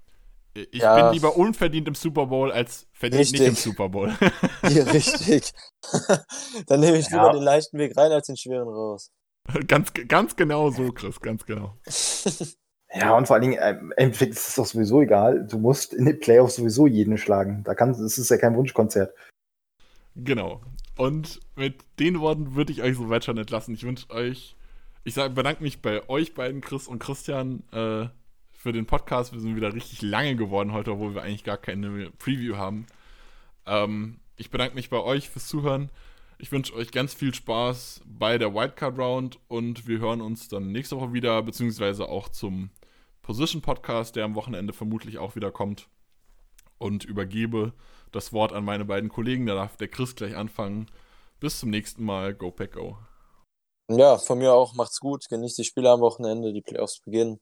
ich 0.53 0.81
Ja. 0.81 0.95
bin 0.95 1.13
lieber 1.13 1.35
unverdient 1.35 1.87
im 1.87 1.95
Super 1.95 2.27
Bowl 2.27 2.51
als 2.51 2.87
verdient 2.93 3.31
nicht 3.31 3.41
Richtig. 3.41 3.47
im 3.47 3.55
Super 3.55 3.89
Bowl. 3.89 4.11
Hier, 4.67 4.85
richtig. 4.93 5.51
Dann 6.67 6.79
nehme 6.79 6.97
ich 6.97 7.09
Ja. 7.09 7.17
lieber 7.23 7.33
den 7.33 7.43
leichten 7.43 7.77
Weg 7.77 7.97
rein 7.97 8.11
als 8.11 8.27
den 8.27 8.37
schweren 8.37 8.67
raus. 8.67 9.11
ganz, 9.67 9.91
ganz 10.07 10.35
genau 10.35 10.69
so, 10.69 10.91
Chris, 10.91 11.19
ganz 11.19 11.45
genau. 11.45 11.77
Ja, 12.95 13.17
und 13.17 13.25
vor 13.25 13.35
allen 13.35 13.41
Dingen, 13.41 13.57
äh, 13.57 13.71
im 13.71 13.91
Endeffekt 13.97 14.33
ist 14.33 14.49
es 14.49 14.55
doch 14.55 14.65
sowieso 14.67 15.01
egal. 15.01 15.47
Du 15.47 15.57
musst 15.57 15.93
in 15.93 16.05
den 16.05 16.19
Playoffs 16.19 16.57
sowieso 16.57 16.85
jeden 16.85 17.17
schlagen. 17.17 17.63
Da 17.63 17.73
kannst, 17.73 17.99
es 17.99 18.17
ist 18.19 18.29
ja 18.29 18.37
kein 18.37 18.55
Wunschkonzert. 18.55 19.15
Genau. 20.15 20.61
Und 20.95 21.39
mit 21.55 21.83
den 21.99 22.19
Worten 22.19 22.53
würde 22.53 22.71
ich 22.71 22.83
euch 22.83 22.95
soweit 22.95 23.25
schon 23.25 23.37
entlassen. 23.37 23.73
Ich 23.73 23.83
wünsche 23.83 24.07
euch, 24.11 24.55
ich 25.03 25.13
sag, 25.13 25.35
bedanke 25.35 25.63
mich 25.63 25.81
bei 25.81 26.07
euch 26.09 26.33
beiden, 26.33 26.61
Chris 26.61 26.87
und 26.87 26.99
Christian, 26.99 27.63
äh, 27.71 28.07
für 28.51 28.71
den 28.71 28.85
Podcast. 28.85 29.33
Wir 29.33 29.41
sind 29.41 29.57
wieder 29.57 29.73
richtig 29.73 30.01
lange 30.01 30.37
geworden 30.37 30.71
heute, 30.71 30.93
obwohl 30.93 31.13
wir 31.13 31.21
eigentlich 31.21 31.43
gar 31.43 31.57
keine 31.57 32.11
Preview 32.11 32.55
haben. 32.55 32.87
Ähm, 33.65 34.19
ich 34.37 34.49
bedanke 34.49 34.75
mich 34.75 34.89
bei 34.89 34.99
euch 34.99 35.29
fürs 35.29 35.47
Zuhören. 35.47 35.89
Ich 36.37 36.51
wünsche 36.51 36.73
euch 36.73 36.91
ganz 36.91 37.13
viel 37.13 37.33
Spaß 37.33 38.01
bei 38.05 38.37
der 38.37 38.53
Wildcard 38.53 38.97
Round 38.97 39.39
und 39.49 39.87
wir 39.87 39.99
hören 39.99 40.21
uns 40.21 40.47
dann 40.47 40.71
nächste 40.71 40.95
Woche 40.95 41.13
wieder, 41.13 41.41
beziehungsweise 41.43 42.07
auch 42.07 42.29
zum 42.29 42.69
Position 43.21 43.61
Podcast, 43.61 44.15
der 44.15 44.25
am 44.25 44.35
Wochenende 44.35 44.73
vermutlich 44.73 45.17
auch 45.17 45.35
wieder 45.35 45.51
kommt. 45.51 45.89
Und 46.77 47.03
übergebe 47.03 47.73
das 48.11 48.33
Wort 48.33 48.53
an 48.53 48.65
meine 48.65 48.85
beiden 48.85 49.09
Kollegen. 49.09 49.45
Da 49.45 49.55
darf 49.55 49.77
der 49.77 49.87
Chris 49.89 50.15
gleich 50.15 50.35
anfangen. 50.35 50.87
Bis 51.39 51.59
zum 51.59 51.69
nächsten 51.69 52.03
Mal. 52.03 52.33
Go 52.33 52.51
Pack 52.51 52.73
Go. 52.73 52.97
Ja, 53.89 54.17
von 54.17 54.37
mir 54.37 54.53
auch. 54.53 54.75
Macht's 54.75 54.99
gut. 54.99 55.27
Genießt 55.29 55.57
die 55.57 55.63
Spiele 55.63 55.89
am 55.89 56.01
Wochenende. 56.01 56.53
Die 56.53 56.61
Playoffs 56.61 56.99
beginnen. 57.01 57.39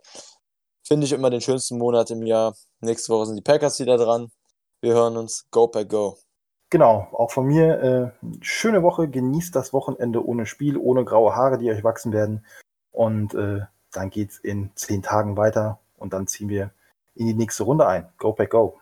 Finde 0.84 1.06
ich 1.06 1.12
immer 1.14 1.30
den 1.30 1.42
schönsten 1.42 1.78
Monat 1.78 2.12
im 2.12 2.26
Jahr. 2.26 2.56
Nächste 2.80 3.14
Woche 3.14 3.28
sind 3.28 3.36
die 3.36 3.42
Packers 3.42 3.80
wieder 3.80 3.98
dran. 3.98 4.32
Wir 4.82 4.94
hören 4.94 5.18
uns. 5.18 5.46
Go 5.52 5.68
Pack 5.68 5.90
Go. 5.90 6.18
Genau, 6.72 7.08
auch 7.12 7.32
von 7.32 7.46
mir 7.46 7.82
äh, 7.82 8.28
schöne 8.42 8.82
Woche. 8.82 9.08
Genießt 9.08 9.56
das 9.56 9.74
Wochenende 9.74 10.26
ohne 10.26 10.46
Spiel, 10.46 10.78
ohne 10.78 11.06
graue 11.06 11.36
Haare, 11.36 11.58
die 11.58 11.70
euch 11.70 11.84
wachsen 11.84 12.14
werden. 12.14 12.46
Und 12.92 13.34
äh, 13.36 13.62
dann 13.92 14.10
geht's 14.10 14.40
in 14.40 14.72
zehn 14.76 15.04
Tagen 15.04 15.38
weiter 15.38 15.80
und 15.98 16.14
dann 16.14 16.28
ziehen 16.28 16.50
wir 16.50 16.72
in 17.14 17.28
die 17.28 17.34
nächste 17.34 17.64
Runde 17.64 17.88
ein. 17.88 18.10
Go 18.18 18.34
Pack 18.34 18.52
Go. 18.52 18.81